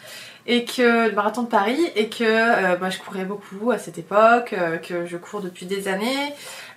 et 0.46 0.66
que 0.66 1.10
le 1.10 1.16
marathon 1.16 1.42
de 1.42 1.48
Paris 1.48 1.80
et 1.96 2.10
que 2.10 2.24
euh, 2.24 2.76
bah, 2.76 2.92
je 2.92 3.00
courais 3.00 3.26
beaucoup 3.26 3.72
à 3.72 3.80
cette 3.80 3.98
époque, 3.98 4.54
euh, 4.54 4.78
que 4.78 5.08
je 5.08 5.18
cours 5.18 5.42
depuis 5.42 5.66
des 5.66 5.88
années. 5.88 6.32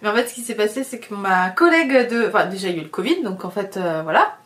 Mais 0.04 0.10
en 0.10 0.14
fait, 0.14 0.28
ce 0.28 0.34
qui 0.34 0.42
s'est 0.42 0.54
passé, 0.54 0.84
c'est 0.84 1.00
que 1.00 1.12
ma 1.12 1.50
collègue 1.50 2.08
de, 2.08 2.28
enfin 2.28 2.46
déjà 2.46 2.68
il 2.68 2.76
y 2.76 2.78
a 2.78 2.82
eu 2.82 2.84
le 2.84 2.90
Covid, 2.90 3.22
donc 3.22 3.44
en 3.44 3.50
fait 3.50 3.76
euh, 3.76 4.02
voilà. 4.02 4.36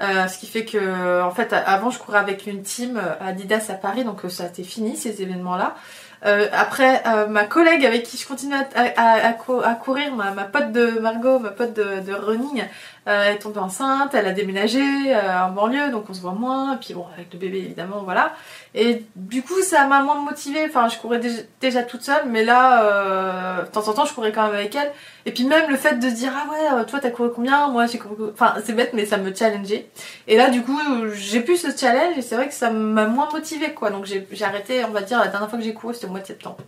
ce 0.00 0.36
qui 0.38 0.46
fait 0.46 0.64
que, 0.64 1.22
en 1.22 1.30
fait, 1.30 1.52
avant 1.52 1.90
je 1.90 2.00
courais 2.00 2.18
avec 2.18 2.48
une 2.48 2.62
team 2.62 3.00
Adidas 3.20 3.66
à 3.68 3.74
Paris, 3.74 4.04
donc 4.04 4.22
ça 4.28 4.44
a 4.44 4.46
été 4.48 4.64
fini 4.64 4.96
ces 4.96 5.22
événements-là. 5.22 5.76
Euh, 6.24 6.46
après, 6.52 7.02
euh, 7.06 7.26
ma 7.26 7.44
collègue 7.44 7.84
avec 7.84 8.04
qui 8.04 8.16
je 8.16 8.26
continue 8.26 8.54
à, 8.54 9.32
courir, 9.32 10.14
ma, 10.14 10.44
pote 10.44 10.70
de 10.70 11.00
Margot, 11.00 11.38
ma 11.40 11.50
pote 11.50 11.74
de, 11.74 12.12
running, 12.12 12.64
euh, 13.08 13.24
elle 13.26 13.34
est 13.34 13.38
tombée 13.38 13.58
enceinte, 13.58 14.14
elle 14.14 14.26
a 14.26 14.32
déménagé 14.32 14.80
en 15.14 15.50
banlieue, 15.50 15.90
donc 15.90 16.06
on 16.08 16.14
se 16.14 16.20
voit 16.20 16.32
moins. 16.32 16.74
Et 16.74 16.78
puis 16.78 16.94
bon, 16.94 17.06
avec 17.14 17.32
le 17.32 17.38
bébé 17.38 17.58
évidemment, 17.58 18.02
voilà. 18.04 18.32
Et 18.74 19.04
du 19.16 19.42
coup, 19.42 19.60
ça 19.62 19.86
m'a 19.86 20.02
moins 20.02 20.20
motivée. 20.22 20.64
Enfin, 20.66 20.88
je 20.88 20.98
courais 20.98 21.20
déjà, 21.60 21.82
toute 21.82 22.02
seule, 22.02 22.28
mais 22.28 22.44
là, 22.44 23.62
de 23.62 23.66
temps 23.68 23.88
en 23.88 23.92
temps, 23.92 24.04
je 24.04 24.14
courais 24.14 24.32
quand 24.32 24.46
même 24.46 24.54
avec 24.54 24.74
elle. 24.74 24.92
Et 25.24 25.32
puis 25.32 25.44
même 25.44 25.70
le 25.70 25.76
fait 25.76 25.98
de 25.98 26.08
se 26.08 26.14
dire 26.14 26.32
ah 26.34 26.50
ouais 26.50 26.80
euh, 26.80 26.84
toi 26.84 26.98
t'as 27.00 27.10
couru 27.10 27.30
combien? 27.32 27.68
Moi 27.68 27.86
j'ai 27.86 27.98
couru 27.98 28.30
enfin 28.32 28.54
c'est 28.64 28.72
bête 28.72 28.90
mais 28.92 29.06
ça 29.06 29.18
me 29.18 29.34
challengeait 29.34 29.88
et 30.26 30.36
là 30.36 30.50
du 30.50 30.62
coup 30.62 30.78
j'ai 31.14 31.40
plus 31.40 31.58
ce 31.58 31.76
challenge 31.76 32.18
et 32.18 32.22
c'est 32.22 32.34
vrai 32.34 32.48
que 32.48 32.54
ça 32.54 32.70
m'a 32.70 33.06
moins 33.06 33.28
motivé 33.32 33.72
quoi 33.72 33.90
donc 33.90 34.04
j'ai 34.04 34.44
arrêté 34.44 34.84
on 34.84 34.90
va 34.90 35.02
dire 35.02 35.20
la 35.20 35.28
dernière 35.28 35.48
fois 35.48 35.58
que 35.58 35.64
j'ai 35.64 35.74
couru 35.74 35.94
c'était 35.94 36.06
au 36.06 36.10
mois 36.10 36.20
de 36.20 36.26
septembre 36.26 36.58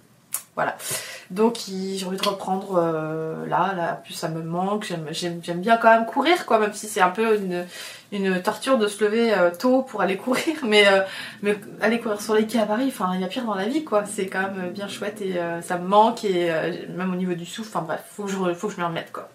voilà 0.55 0.77
donc 1.31 1.59
j'ai 1.67 2.07
envie 2.07 2.17
de 2.17 2.29
reprendre 2.29 2.77
euh, 2.77 3.47
là 3.47 3.75
là 3.77 4.01
plus 4.05 4.15
ça 4.15 4.29
me 4.29 4.43
manque 4.43 4.93
j'aime 5.11 5.41
bien 5.61 5.77
quand 5.77 5.91
même 5.91 6.07
courir 6.07 6.47
quoi 6.47 6.59
même 6.59 6.73
si 6.73 6.87
c'est 6.87 7.01
un 7.01 7.11
peu 7.11 7.39
une, 8.13 8.43
torture 8.43 8.79
de 8.79 8.87
se 8.87 9.03
lever 9.03 9.35
euh, 9.35 9.51
tôt 9.51 9.83
pour 9.83 10.01
aller 10.01 10.17
courir 10.17 10.55
mais, 10.65 10.85
mais 11.43 11.57
aller 11.81 11.99
courir 12.01 12.21
sur 12.21 12.35
les 12.35 12.47
quais 12.47 12.61
à 12.61 12.67
Paris 12.67 12.87
enfin 12.89 13.13
il 13.15 13.21
y 13.21 13.25
a 13.25 13.29
pire 13.29 13.45
dans 13.45 13.55
la 13.55 13.67
vie 13.67 13.85
quoi 13.85 14.05
c'est 14.05 14.27
quand 14.27 14.43
même 14.43 14.71
bien 14.71 14.89
chouette 14.89 15.21
et 15.21 15.41
ça 15.63 15.79
me 15.79 15.87
manque 15.87 16.25
et 16.25 16.53
même 16.89 17.13
au 17.13 17.17
niveau 17.17 17.35
du 17.35 17.47
souffle 17.47 17.71
enfin 17.75 17.85
bref 17.85 18.03
faut 18.11 18.25
que 18.25 18.31
je 18.31 18.55
faut 18.55 18.69
remette 18.69 19.13
quoi. 19.13 19.29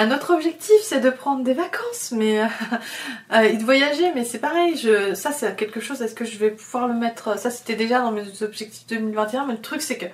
Un 0.00 0.12
autre 0.12 0.32
objectif, 0.32 0.76
c'est 0.82 1.00
de 1.00 1.10
prendre 1.10 1.42
des 1.42 1.54
vacances, 1.54 2.12
mais 2.12 2.40
euh, 2.40 2.46
euh, 3.32 3.40
et 3.40 3.56
de 3.56 3.64
voyager, 3.64 4.12
mais 4.14 4.24
c'est 4.24 4.38
pareil. 4.38 4.76
Je, 4.76 5.12
ça, 5.14 5.32
c'est 5.32 5.56
quelque 5.56 5.80
chose. 5.80 6.00
Est-ce 6.02 6.14
que 6.14 6.24
je 6.24 6.38
vais 6.38 6.52
pouvoir 6.52 6.86
le 6.86 6.94
mettre 6.94 7.36
Ça, 7.36 7.50
c'était 7.50 7.74
déjà 7.74 7.98
dans 7.98 8.12
mes 8.12 8.22
objectifs 8.42 8.86
2021, 8.86 9.46
mais 9.46 9.54
le 9.54 9.60
truc, 9.60 9.82
c'est 9.82 9.98
que 9.98 10.06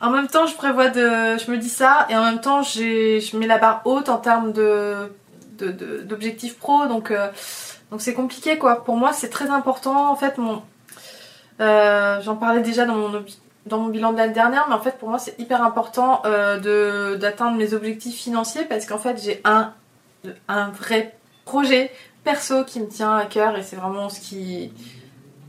en 0.00 0.10
même 0.10 0.28
temps, 0.28 0.46
je 0.46 0.54
prévois 0.54 0.88
de, 0.88 1.38
je 1.38 1.50
me 1.50 1.56
dis 1.56 1.68
ça, 1.68 2.06
et 2.08 2.16
en 2.16 2.24
même 2.24 2.40
temps, 2.40 2.62
je 2.62 3.36
mets 3.36 3.46
la 3.46 3.58
barre 3.58 3.82
haute 3.84 4.08
en 4.08 4.18
termes 4.18 4.52
de 4.52 5.12
d'objectifs 6.04 6.56
pro, 6.56 6.86
donc 6.86 7.10
euh, 7.10 7.26
donc 7.90 8.00
c'est 8.00 8.14
compliqué 8.14 8.58
quoi. 8.58 8.84
Pour 8.84 8.96
moi, 8.96 9.12
c'est 9.12 9.28
très 9.28 9.50
important. 9.50 10.08
En 10.08 10.14
fait, 10.14 10.38
mon 10.38 10.62
j'en 11.58 12.36
parlais 12.36 12.60
déjà 12.60 12.84
dans 12.84 12.94
mon 12.94 13.24
dans 13.68 13.78
mon 13.78 13.88
bilan 13.88 14.12
de 14.12 14.18
l'année 14.18 14.32
dernière, 14.32 14.66
mais 14.68 14.74
en 14.74 14.80
fait 14.80 14.98
pour 14.98 15.08
moi 15.08 15.18
c'est 15.18 15.38
hyper 15.38 15.62
important 15.62 16.22
euh, 16.24 17.16
d'atteindre 17.16 17.56
mes 17.56 17.74
objectifs 17.74 18.16
financiers 18.16 18.64
parce 18.64 18.86
qu'en 18.86 18.98
fait 18.98 19.22
j'ai 19.22 19.40
un, 19.44 19.72
un 20.48 20.70
vrai 20.70 21.16
projet 21.44 21.92
perso 22.24 22.64
qui 22.64 22.80
me 22.80 22.88
tient 22.88 23.16
à 23.16 23.26
cœur 23.26 23.56
et 23.56 23.62
c'est 23.62 23.76
vraiment 23.76 24.08
ce 24.08 24.20
qui, 24.20 24.72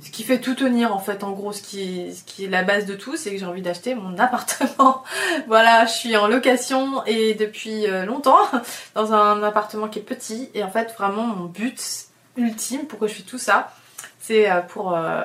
ce 0.01 0.11
qui 0.11 0.23
fait 0.23 0.39
tout 0.39 0.55
tenir 0.55 0.95
en 0.95 0.99
fait 0.99 1.23
en 1.23 1.31
gros 1.31 1.51
ce 1.51 1.61
qui, 1.61 2.09
est 2.39 2.47
la 2.47 2.63
base 2.63 2.85
de 2.85 2.95
tout 2.95 3.17
c'est 3.17 3.31
que 3.31 3.37
j'ai 3.37 3.45
envie 3.45 3.61
d'acheter 3.61 3.95
mon 3.95 4.17
appartement. 4.17 5.03
Voilà 5.47 5.85
je 5.85 5.91
suis 5.91 6.15
en 6.17 6.27
location 6.27 7.03
et 7.05 7.33
depuis 7.33 7.87
euh, 7.87 8.05
longtemps 8.05 8.39
dans 8.95 9.13
un 9.13 9.43
appartement 9.43 9.87
qui 9.87 9.99
est 9.99 10.03
petit. 10.03 10.49
Et 10.53 10.63
en 10.63 10.69
fait 10.69 10.93
vraiment 10.97 11.23
mon 11.23 11.45
but 11.45 12.07
ultime 12.37 12.85
pourquoi 12.87 13.07
je 13.07 13.15
fais 13.15 13.23
tout 13.23 13.37
ça 13.37 13.73
c'est 14.19 14.49
euh, 14.49 14.61
pour 14.61 14.95
euh, 14.95 15.23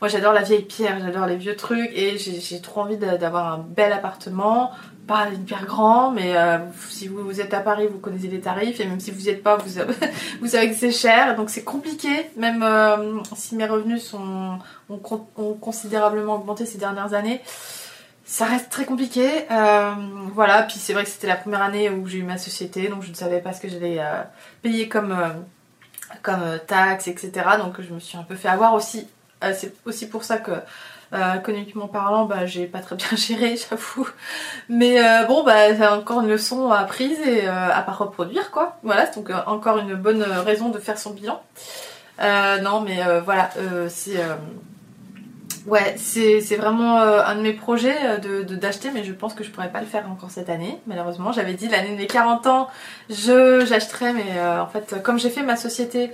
moi 0.00 0.08
j'adore 0.08 0.32
la 0.32 0.42
vieille 0.42 0.64
pierre, 0.64 0.98
j'adore 1.00 1.26
les 1.26 1.36
vieux 1.36 1.56
trucs 1.56 1.90
et 1.94 2.18
j'ai 2.18 2.60
trop 2.60 2.82
envie 2.82 2.98
d'avoir 2.98 3.52
un 3.52 3.58
bel 3.58 3.92
appartement, 3.92 4.72
pas 5.06 5.28
hyper 5.30 5.64
grand, 5.66 6.10
mais 6.10 6.36
euh, 6.36 6.58
si 6.88 7.08
vous, 7.08 7.40
êtes 7.40 7.54
à 7.54 7.60
Paris, 7.60 7.86
vous 7.90 7.98
connaissez 7.98 8.28
les 8.28 8.40
tarifs 8.40 8.80
et 8.80 8.86
même 8.86 9.00
si 9.00 9.10
vous 9.10 9.20
n'y 9.20 9.28
êtes 9.28 9.42
pas, 9.42 9.56
vous, 9.56 9.80
vous 10.40 10.48
savez 10.48 10.70
que 10.70 10.76
c'est 10.76 10.90
cher, 10.90 11.36
donc 11.36 11.50
c'est 11.50 11.64
compliqué, 11.64 12.30
même 12.36 12.62
euh, 12.62 13.20
si 13.34 13.54
mes 13.56 13.66
revenus 13.66 14.02
sont, 14.02 14.58
ont, 14.88 14.98
considérablement 15.60 16.36
augmenté 16.36 16.66
ces 16.66 16.78
dernières 16.78 17.14
années. 17.14 17.40
Ça 18.24 18.46
reste 18.46 18.70
très 18.70 18.84
compliqué, 18.84 19.46
euh, 19.52 19.92
voilà. 20.34 20.64
Puis 20.64 20.78
c'est 20.78 20.92
vrai 20.92 21.04
que 21.04 21.10
c'était 21.10 21.28
la 21.28 21.36
première 21.36 21.62
année 21.62 21.88
où 21.88 22.06
j'ai 22.08 22.18
eu 22.18 22.24
ma 22.24 22.38
société, 22.38 22.88
donc 22.88 23.02
je 23.02 23.10
ne 23.10 23.14
savais 23.14 23.40
pas 23.40 23.52
ce 23.52 23.60
que 23.60 23.68
j'allais 23.68 24.00
payer 24.62 24.88
comme 24.88 25.16
comme 26.22 26.58
taxes, 26.66 27.06
etc. 27.06 27.30
Donc 27.58 27.80
je 27.80 27.94
me 27.94 28.00
suis 28.00 28.18
un 28.18 28.24
peu 28.24 28.34
fait 28.34 28.48
avoir 28.48 28.74
aussi 28.74 29.06
c'est 29.54 29.74
aussi 29.84 30.08
pour 30.08 30.24
ça 30.24 30.38
que 30.38 30.52
euh, 31.12 31.34
économiquement 31.34 31.86
parlant, 31.86 32.24
bah, 32.24 32.46
j'ai 32.46 32.66
pas 32.66 32.80
très 32.80 32.96
bien 32.96 33.08
géré, 33.16 33.56
j'avoue. 33.56 34.08
Mais 34.68 34.98
euh, 34.98 35.24
bon, 35.24 35.44
bah, 35.44 35.74
c'est 35.76 35.86
encore 35.86 36.20
une 36.20 36.28
leçon 36.28 36.70
apprise 36.72 37.18
et 37.20 37.46
à 37.46 37.82
pas 37.82 37.92
reproduire, 37.92 38.50
quoi. 38.50 38.76
Voilà, 38.82 39.06
donc 39.06 39.30
encore 39.46 39.78
une 39.78 39.94
bonne 39.94 40.22
raison 40.22 40.70
de 40.70 40.78
faire 40.78 40.98
son 40.98 41.10
bilan. 41.10 41.40
non, 42.20 42.80
mais 42.80 42.98
voilà, 43.24 43.50
c'est 43.88 44.18
ouais, 45.66 45.94
c'est 45.96 46.56
vraiment 46.56 46.98
un 46.98 47.34
de 47.36 47.40
mes 47.40 47.52
projets 47.52 48.18
de 48.18 48.42
d'acheter, 48.42 48.90
mais 48.92 49.04
je 49.04 49.12
pense 49.12 49.34
que 49.34 49.44
je 49.44 49.50
pourrais 49.50 49.70
pas 49.70 49.80
le 49.80 49.86
faire 49.86 50.10
encore 50.10 50.30
cette 50.30 50.50
année, 50.50 50.80
malheureusement. 50.86 51.32
J'avais 51.32 51.54
dit 51.54 51.68
l'année 51.68 51.92
de 51.92 51.96
mes 51.96 52.06
40 52.06 52.46
ans, 52.46 52.68
je 53.10 53.64
j'achèterais, 53.64 54.12
mais 54.12 54.40
en 54.40 54.66
fait, 54.66 55.02
comme 55.02 55.18
j'ai 55.18 55.30
fait 55.30 55.42
ma 55.42 55.56
société 55.56 56.10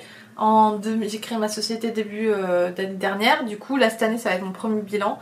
j'ai 1.03 1.21
créé 1.21 1.39
ma 1.39 1.49
société 1.49 1.91
début 1.91 2.29
euh, 2.29 2.71
d'année 2.73 2.95
dernière. 2.95 3.45
Du 3.45 3.59
coup, 3.59 3.77
là, 3.77 3.91
cette 3.91 4.03
année, 4.03 4.19
ça 4.19 4.31
va 4.31 4.37
être 4.37 4.45
mon 4.45 4.53
premier 4.53 4.83
bilan. 4.83 5.19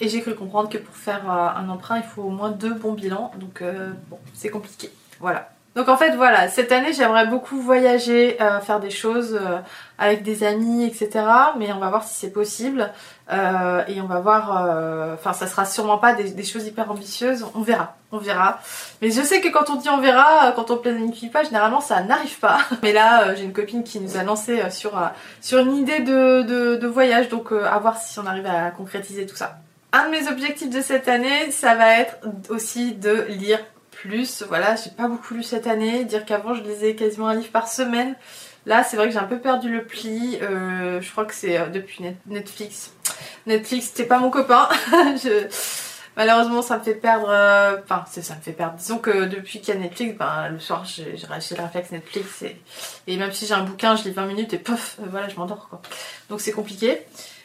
Et 0.00 0.08
j'ai 0.08 0.20
cru 0.20 0.34
comprendre 0.34 0.68
que 0.68 0.78
pour 0.78 0.94
faire 0.94 1.30
euh, 1.30 1.60
un 1.60 1.68
emprunt, 1.68 1.98
il 1.98 2.04
faut 2.04 2.22
au 2.22 2.30
moins 2.30 2.50
deux 2.50 2.74
bons 2.74 2.92
bilans. 2.92 3.32
Donc, 3.36 3.62
euh, 3.62 3.92
bon, 4.08 4.18
c'est 4.34 4.50
compliqué. 4.50 4.90
Voilà. 5.20 5.48
Donc 5.74 5.88
en 5.88 5.96
fait 5.96 6.14
voilà, 6.16 6.48
cette 6.48 6.70
année 6.70 6.92
j'aimerais 6.92 7.26
beaucoup 7.26 7.58
voyager, 7.58 8.36
faire 8.62 8.78
des 8.78 8.90
choses 8.90 9.40
avec 9.96 10.22
des 10.22 10.44
amis, 10.44 10.84
etc. 10.84 11.24
Mais 11.58 11.72
on 11.72 11.78
va 11.78 11.88
voir 11.88 12.04
si 12.04 12.14
c'est 12.14 12.30
possible. 12.30 12.92
Euh, 13.32 13.82
et 13.88 14.00
on 14.00 14.06
va 14.06 14.20
voir, 14.20 15.14
enfin 15.14 15.32
ça 15.32 15.46
sera 15.46 15.64
sûrement 15.64 15.98
pas 15.98 16.12
des, 16.12 16.44
choses 16.44 16.66
hyper 16.66 16.90
ambitieuses, 16.90 17.46
on 17.54 17.62
verra, 17.62 17.96
on 18.10 18.18
verra. 18.18 18.60
Mais 19.00 19.10
je 19.10 19.22
sais 19.22 19.40
que 19.40 19.48
quand 19.48 19.70
on 19.70 19.76
dit 19.76 19.88
on 19.88 20.00
verra, 20.00 20.52
quand 20.52 20.70
on 20.70 20.76
planifie 20.76 21.28
pas, 21.28 21.42
généralement 21.42 21.80
ça 21.80 22.02
n'arrive 22.02 22.38
pas. 22.38 22.58
Mais 22.82 22.92
là 22.92 23.34
j'ai 23.34 23.44
une 23.44 23.52
copine 23.52 23.84
qui 23.84 24.00
nous 24.00 24.16
a 24.16 24.22
lancé 24.22 24.70
sur, 24.70 24.92
sur 25.40 25.58
une 25.58 25.76
idée 25.76 26.00
de, 26.00 26.42
de, 26.42 26.76
de 26.76 26.86
voyage, 26.86 27.28
donc 27.28 27.52
à 27.52 27.78
voir 27.78 27.96
si 27.96 28.18
on 28.18 28.26
arrive 28.26 28.46
à 28.46 28.70
concrétiser 28.70 29.26
tout 29.26 29.36
ça. 29.36 29.56
Un 29.94 30.06
de 30.06 30.10
mes 30.10 30.28
objectifs 30.28 30.70
de 30.70 30.80
cette 30.80 31.06
année, 31.06 31.50
ça 31.50 31.74
va 31.74 31.98
être 31.98 32.16
aussi 32.48 32.92
de 32.92 33.26
lire 33.28 33.60
plus. 33.90 34.42
Voilà, 34.48 34.74
j'ai 34.74 34.90
pas 34.90 35.06
beaucoup 35.06 35.34
lu 35.34 35.42
cette 35.42 35.66
année. 35.66 36.04
Dire 36.04 36.24
qu'avant 36.24 36.54
je 36.54 36.62
lisais 36.62 36.94
quasiment 36.94 37.28
un 37.28 37.34
livre 37.34 37.52
par 37.52 37.68
semaine. 37.68 38.14
Là, 38.64 38.84
c'est 38.84 38.96
vrai 38.96 39.06
que 39.06 39.12
j'ai 39.12 39.18
un 39.18 39.24
peu 39.24 39.38
perdu 39.38 39.70
le 39.70 39.84
pli. 39.84 40.38
Euh, 40.40 41.00
je 41.00 41.10
crois 41.10 41.24
que 41.24 41.34
c'est 41.34 41.58
euh, 41.58 41.66
depuis 41.66 42.04
Netflix. 42.26 42.92
Netflix, 43.46 43.86
c'était 43.86 44.04
pas 44.04 44.18
mon 44.18 44.30
copain. 44.30 44.68
Malheureusement, 46.16 46.62
ça 46.62 46.78
me 46.78 46.82
fait 46.82 46.94
perdre. 46.94 47.28
Euh, 47.28 47.78
enfin, 47.82 48.04
ça 48.06 48.36
me 48.36 48.40
fait 48.40 48.52
perdre. 48.52 48.74
Disons 48.76 48.98
que 48.98 49.24
depuis 49.24 49.60
qu'il 49.60 49.74
y 49.74 49.76
a 49.76 49.80
Netflix, 49.80 50.16
ben, 50.16 50.48
le 50.50 50.60
soir, 50.60 50.84
j'ai 50.84 51.16
racheté 51.26 51.56
le 51.56 51.62
réflexe 51.62 51.90
Netflix. 51.90 52.44
Et, 53.08 53.16
même 53.16 53.32
si 53.32 53.46
j'ai 53.46 53.54
un 53.54 53.64
bouquin, 53.64 53.96
je 53.96 54.04
lis 54.04 54.12
20 54.12 54.26
minutes 54.26 54.52
et 54.52 54.58
pof, 54.58 54.98
voilà, 55.10 55.28
je 55.28 55.36
m'endors 55.36 55.68
quoi. 55.68 55.80
Donc 56.28 56.40
c'est 56.40 56.52
compliqué. 56.52 57.00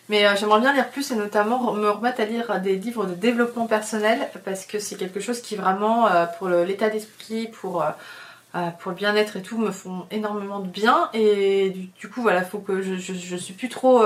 Mais 0.10 0.24
j'aimerais 0.38 0.62
bien 0.62 0.74
lire 0.74 0.90
plus 0.90 1.12
et 1.12 1.16
notamment 1.16 1.74
me 1.74 1.90
remettre 1.90 2.22
à 2.22 2.26
lire 2.26 2.62
des 2.62 2.78
livres 2.78 3.06
de 3.06 3.14
développement 3.14 3.66
personnel 3.66 4.30
parce 4.46 4.66
que 4.66 4.80
c'est 4.80 4.96
quelque 4.96 5.20
chose 5.20 5.42
qui 5.42 5.58
vraiment, 5.58 6.08
pour 6.38 6.48
l'état 6.48 6.90
d'esprit, 6.90 7.48
pour, 7.48 7.84
pour 8.80 8.92
le 8.92 8.98
bien-être 8.98 9.38
et 9.38 9.42
tout, 9.42 9.58
me 9.58 9.72
font 9.72 10.06
énormément 10.12 10.60
de 10.60 10.68
bien. 10.68 11.10
Et 11.14 11.70
du, 12.00 12.10
coup, 12.10 12.22
voilà, 12.22 12.44
faut 12.44 12.60
que 12.60 12.82
je, 12.82 12.96
je, 12.96 13.36
suis 13.36 13.54
plus 13.54 13.70
trop 13.70 14.06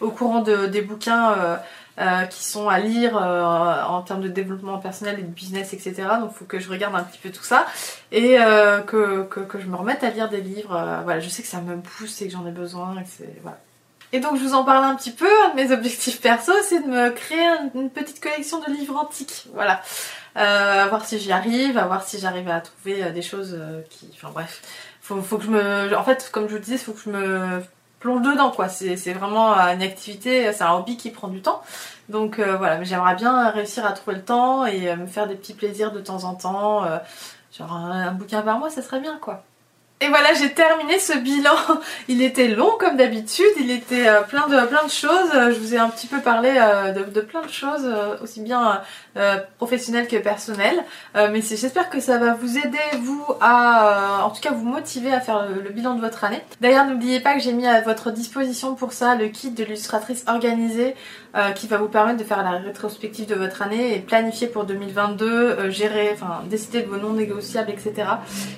au 0.00 0.10
courant 0.10 0.42
de, 0.42 0.66
des 0.66 0.82
bouquins 0.82 1.58
euh, 2.00 2.24
qui 2.24 2.44
sont 2.44 2.70
à 2.70 2.78
lire 2.78 3.18
euh, 3.20 3.82
en 3.82 4.00
termes 4.00 4.22
de 4.22 4.28
développement 4.28 4.78
personnel 4.78 5.18
et 5.18 5.22
de 5.22 5.28
business, 5.28 5.74
etc. 5.74 6.08
Donc 6.18 6.32
faut 6.32 6.46
que 6.46 6.58
je 6.58 6.70
regarde 6.70 6.94
un 6.94 7.02
petit 7.02 7.18
peu 7.18 7.30
tout 7.30 7.42
ça 7.42 7.66
et 8.10 8.38
euh, 8.38 8.80
que, 8.80 9.24
que, 9.24 9.40
que, 9.40 9.60
je 9.60 9.66
me 9.66 9.76
remette 9.76 10.02
à 10.02 10.08
lire 10.08 10.30
des 10.30 10.40
livres. 10.40 11.02
voilà, 11.04 11.20
je 11.20 11.28
sais 11.28 11.42
que 11.42 11.48
ça 11.48 11.60
me 11.60 11.76
pousse 11.78 12.22
et 12.22 12.26
que 12.28 12.32
j'en 12.32 12.46
ai 12.46 12.52
besoin. 12.52 12.94
Et, 12.98 13.04
c'est, 13.04 13.36
voilà. 13.42 13.58
Et 14.12 14.20
donc 14.20 14.36
je 14.36 14.42
vous 14.42 14.54
en 14.54 14.64
parle 14.64 14.84
un 14.84 14.94
petit 14.94 15.10
peu. 15.10 15.28
Un 15.44 15.50
de 15.50 15.56
mes 15.56 15.72
objectifs 15.72 16.20
perso, 16.20 16.52
c'est 16.62 16.80
de 16.80 16.88
me 16.88 17.10
créer 17.10 17.46
une 17.74 17.90
petite 17.90 18.20
collection 18.20 18.60
de 18.60 18.72
livres 18.72 18.96
antiques. 18.96 19.46
Voilà. 19.54 19.82
à 20.34 20.86
voir 20.88 21.04
si 21.04 21.18
j'y 21.18 21.32
arrive, 21.32 21.78
à 21.78 21.86
voir 21.86 22.02
si 22.02 22.18
j'arrive 22.18 22.48
à 22.48 22.60
trouver 22.60 23.10
des 23.12 23.22
choses 23.22 23.58
qui... 23.90 24.08
Enfin 24.14 24.30
bref, 24.32 24.62
faut, 25.02 25.20
faut 25.22 25.38
que 25.38 25.44
je 25.44 25.50
me... 25.50 25.96
En 25.96 26.04
fait, 26.04 26.30
comme 26.32 26.48
je 26.48 26.54
vous 26.54 26.62
disais, 26.62 26.78
faut 26.78 26.92
que 26.92 27.00
je 27.04 27.10
me 27.10 27.62
plonge 28.00 28.22
dedans 28.22 28.50
quoi. 28.50 28.68
C'est 28.68 29.12
vraiment 29.12 29.54
une 29.54 29.82
activité, 29.82 30.52
c'est 30.52 30.64
un 30.64 30.72
hobby 30.72 30.96
qui 30.96 31.10
prend 31.10 31.28
du 31.28 31.42
temps. 31.42 31.62
Donc 32.10 32.40
euh, 32.40 32.56
voilà, 32.56 32.76
mais 32.78 32.84
j'aimerais 32.84 33.14
bien 33.14 33.50
réussir 33.50 33.86
à 33.86 33.92
trouver 33.92 34.16
le 34.16 34.24
temps 34.24 34.66
et 34.66 34.90
euh, 34.90 34.96
me 34.96 35.06
faire 35.06 35.28
des 35.28 35.36
petits 35.36 35.54
plaisirs 35.54 35.92
de 35.92 36.00
temps 36.00 36.24
en 36.24 36.34
temps. 36.34 36.84
Euh, 36.84 36.98
genre 37.56 37.72
un, 37.72 38.12
bouquin 38.12 38.42
par 38.42 38.58
mois, 38.58 38.70
ça 38.70 38.82
serait 38.82 39.00
bien 39.00 39.16
quoi. 39.18 39.44
Et 40.02 40.08
voilà, 40.08 40.32
j'ai 40.34 40.50
terminé 40.50 40.98
ce 40.98 41.18
bilan. 41.18 41.54
Il 42.08 42.22
était 42.22 42.48
long 42.48 42.72
comme 42.78 42.96
d'habitude, 42.96 43.44
il 43.58 43.70
était 43.70 44.06
plein 44.28 44.48
de 44.48 44.66
plein 44.66 44.84
de 44.84 44.90
choses. 44.90 45.30
Je 45.32 45.58
vous 45.58 45.74
ai 45.74 45.78
un 45.78 45.88
petit 45.88 46.06
peu 46.06 46.20
parlé 46.20 46.52
de, 46.52 47.04
de 47.04 47.20
plein 47.20 47.42
de 47.42 47.50
choses, 47.50 47.86
aussi 48.22 48.40
bien 48.40 48.80
euh, 49.16 49.38
professionnel 49.58 50.06
que 50.06 50.16
personnel. 50.16 50.84
Euh, 51.16 51.30
mais 51.32 51.40
j'espère 51.40 51.90
que 51.90 51.98
ça 51.98 52.18
va 52.18 52.34
vous 52.34 52.58
aider, 52.58 52.78
vous, 53.02 53.24
à, 53.40 54.20
euh, 54.20 54.22
en 54.22 54.30
tout 54.30 54.40
cas, 54.40 54.52
vous 54.52 54.64
motiver 54.64 55.12
à 55.12 55.20
faire 55.20 55.48
le, 55.48 55.68
bilan 55.70 55.96
de 55.96 56.00
votre 56.00 56.22
année. 56.22 56.40
D'ailleurs, 56.60 56.86
n'oubliez 56.86 57.18
pas 57.18 57.34
que 57.34 57.40
j'ai 57.40 57.52
mis 57.52 57.66
à 57.66 57.80
votre 57.80 58.12
disposition 58.12 58.76
pour 58.76 58.92
ça 58.92 59.16
le 59.16 59.26
kit 59.26 59.50
de 59.50 59.64
l'illustratrice 59.64 60.24
organisée 60.28 60.94
qui 61.54 61.68
va 61.68 61.76
vous 61.76 61.86
permettre 61.86 62.18
de 62.18 62.24
faire 62.24 62.42
la 62.42 62.58
rétrospective 62.58 63.24
de 63.24 63.36
votre 63.36 63.62
année 63.62 63.94
et 63.94 64.00
planifier 64.00 64.48
pour 64.48 64.64
2022, 64.64 65.70
gérer, 65.70 66.10
enfin, 66.12 66.42
décider 66.46 66.82
de 66.82 66.88
vos 66.88 66.96
non 66.96 67.12
négociables, 67.12 67.70
etc. 67.70 68.08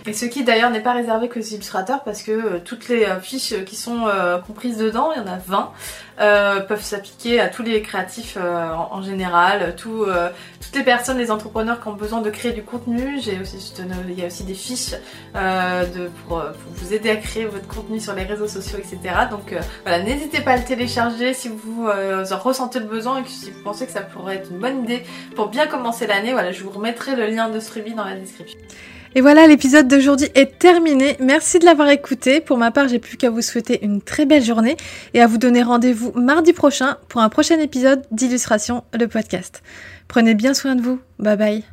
Et 0.06 0.14
ce 0.14 0.24
kit 0.24 0.42
d'ailleurs 0.42 0.70
n'est 0.70 0.80
pas 0.80 0.94
réservé 0.94 1.28
que 1.32 1.40
aux 1.40 1.42
illustrateurs 1.42 2.04
parce 2.04 2.22
que 2.22 2.58
toutes 2.58 2.88
les 2.88 3.06
fiches 3.20 3.64
qui 3.64 3.76
sont 3.76 4.06
comprises 4.46 4.76
dedans, 4.76 5.12
il 5.12 5.18
y 5.18 5.20
en 5.20 5.26
a 5.26 5.38
20, 5.38 6.66
peuvent 6.68 6.82
s'appliquer 6.82 7.40
à 7.40 7.48
tous 7.48 7.62
les 7.62 7.82
créatifs 7.82 8.36
en, 8.36 9.02
général, 9.02 9.74
tout, 9.76 10.06
toutes 10.60 10.76
les 10.76 10.84
personnes, 10.84 11.18
les 11.18 11.30
entrepreneurs 11.30 11.80
qui 11.80 11.88
ont 11.88 11.94
besoin 11.94 12.20
de 12.20 12.30
créer 12.30 12.52
du 12.52 12.62
contenu. 12.62 13.18
Il 13.18 14.18
y 14.18 14.22
a 14.22 14.26
aussi 14.26 14.44
des 14.44 14.54
fiches 14.54 14.94
euh, 15.36 16.08
pour, 16.28 16.42
vous 16.74 16.94
aider 16.94 17.10
à 17.10 17.16
créer 17.16 17.44
votre 17.44 17.66
contenu 17.66 18.00
sur 18.00 18.14
les 18.14 18.24
réseaux 18.24 18.48
sociaux, 18.48 18.78
etc. 18.78 18.98
Donc 19.30 19.52
euh, 19.52 19.60
voilà, 19.84 20.02
n'hésitez 20.02 20.40
pas 20.40 20.52
à 20.52 20.56
le 20.56 20.64
télécharger 20.64 21.34
si 21.34 21.48
vous 21.48 21.88
euh, 21.88 22.24
en 22.30 22.38
ressentez 22.38 22.78
le 22.78 22.86
besoin 22.86 23.20
et 23.20 23.22
que 23.22 23.28
si 23.28 23.50
vous 23.50 23.62
pensez 23.62 23.86
que 23.86 23.92
ça 23.92 24.00
pourrait 24.00 24.36
être 24.36 24.50
une 24.50 24.58
bonne 24.58 24.84
idée 24.84 25.04
pour 25.34 25.48
bien 25.48 25.66
commencer 25.66 26.06
l'année. 26.06 26.32
Voilà, 26.32 26.52
je 26.52 26.62
vous 26.62 26.70
remettrai 26.70 27.16
le 27.16 27.26
lien 27.26 27.48
de 27.48 27.60
ce 27.60 27.70
freebie 27.70 27.94
dans 27.94 28.04
la 28.04 28.14
description. 28.14 28.58
Et 29.14 29.20
voilà, 29.20 29.46
l'épisode 29.46 29.88
d'aujourd'hui 29.88 30.28
est 30.34 30.58
terminé. 30.58 31.16
Merci 31.20 31.58
de 31.58 31.64
l'avoir 31.64 31.88
écouté. 31.88 32.40
Pour 32.40 32.56
ma 32.56 32.70
part, 32.70 32.88
j'ai 32.88 32.98
plus 32.98 33.16
qu'à 33.16 33.30
vous 33.30 33.42
souhaiter 33.42 33.84
une 33.84 34.00
très 34.00 34.24
belle 34.24 34.42
journée 34.42 34.76
et 35.14 35.20
à 35.20 35.26
vous 35.26 35.38
donner 35.38 35.62
rendez-vous 35.62 36.12
mardi 36.14 36.52
prochain 36.52 36.96
pour 37.08 37.20
un 37.20 37.28
prochain 37.28 37.58
épisode 37.58 38.02
d'Illustration, 38.10 38.84
le 38.94 39.08
podcast. 39.08 39.62
Prenez 40.08 40.34
bien 40.34 40.54
soin 40.54 40.74
de 40.74 40.82
vous. 40.82 40.98
Bye 41.18 41.36
bye. 41.36 41.64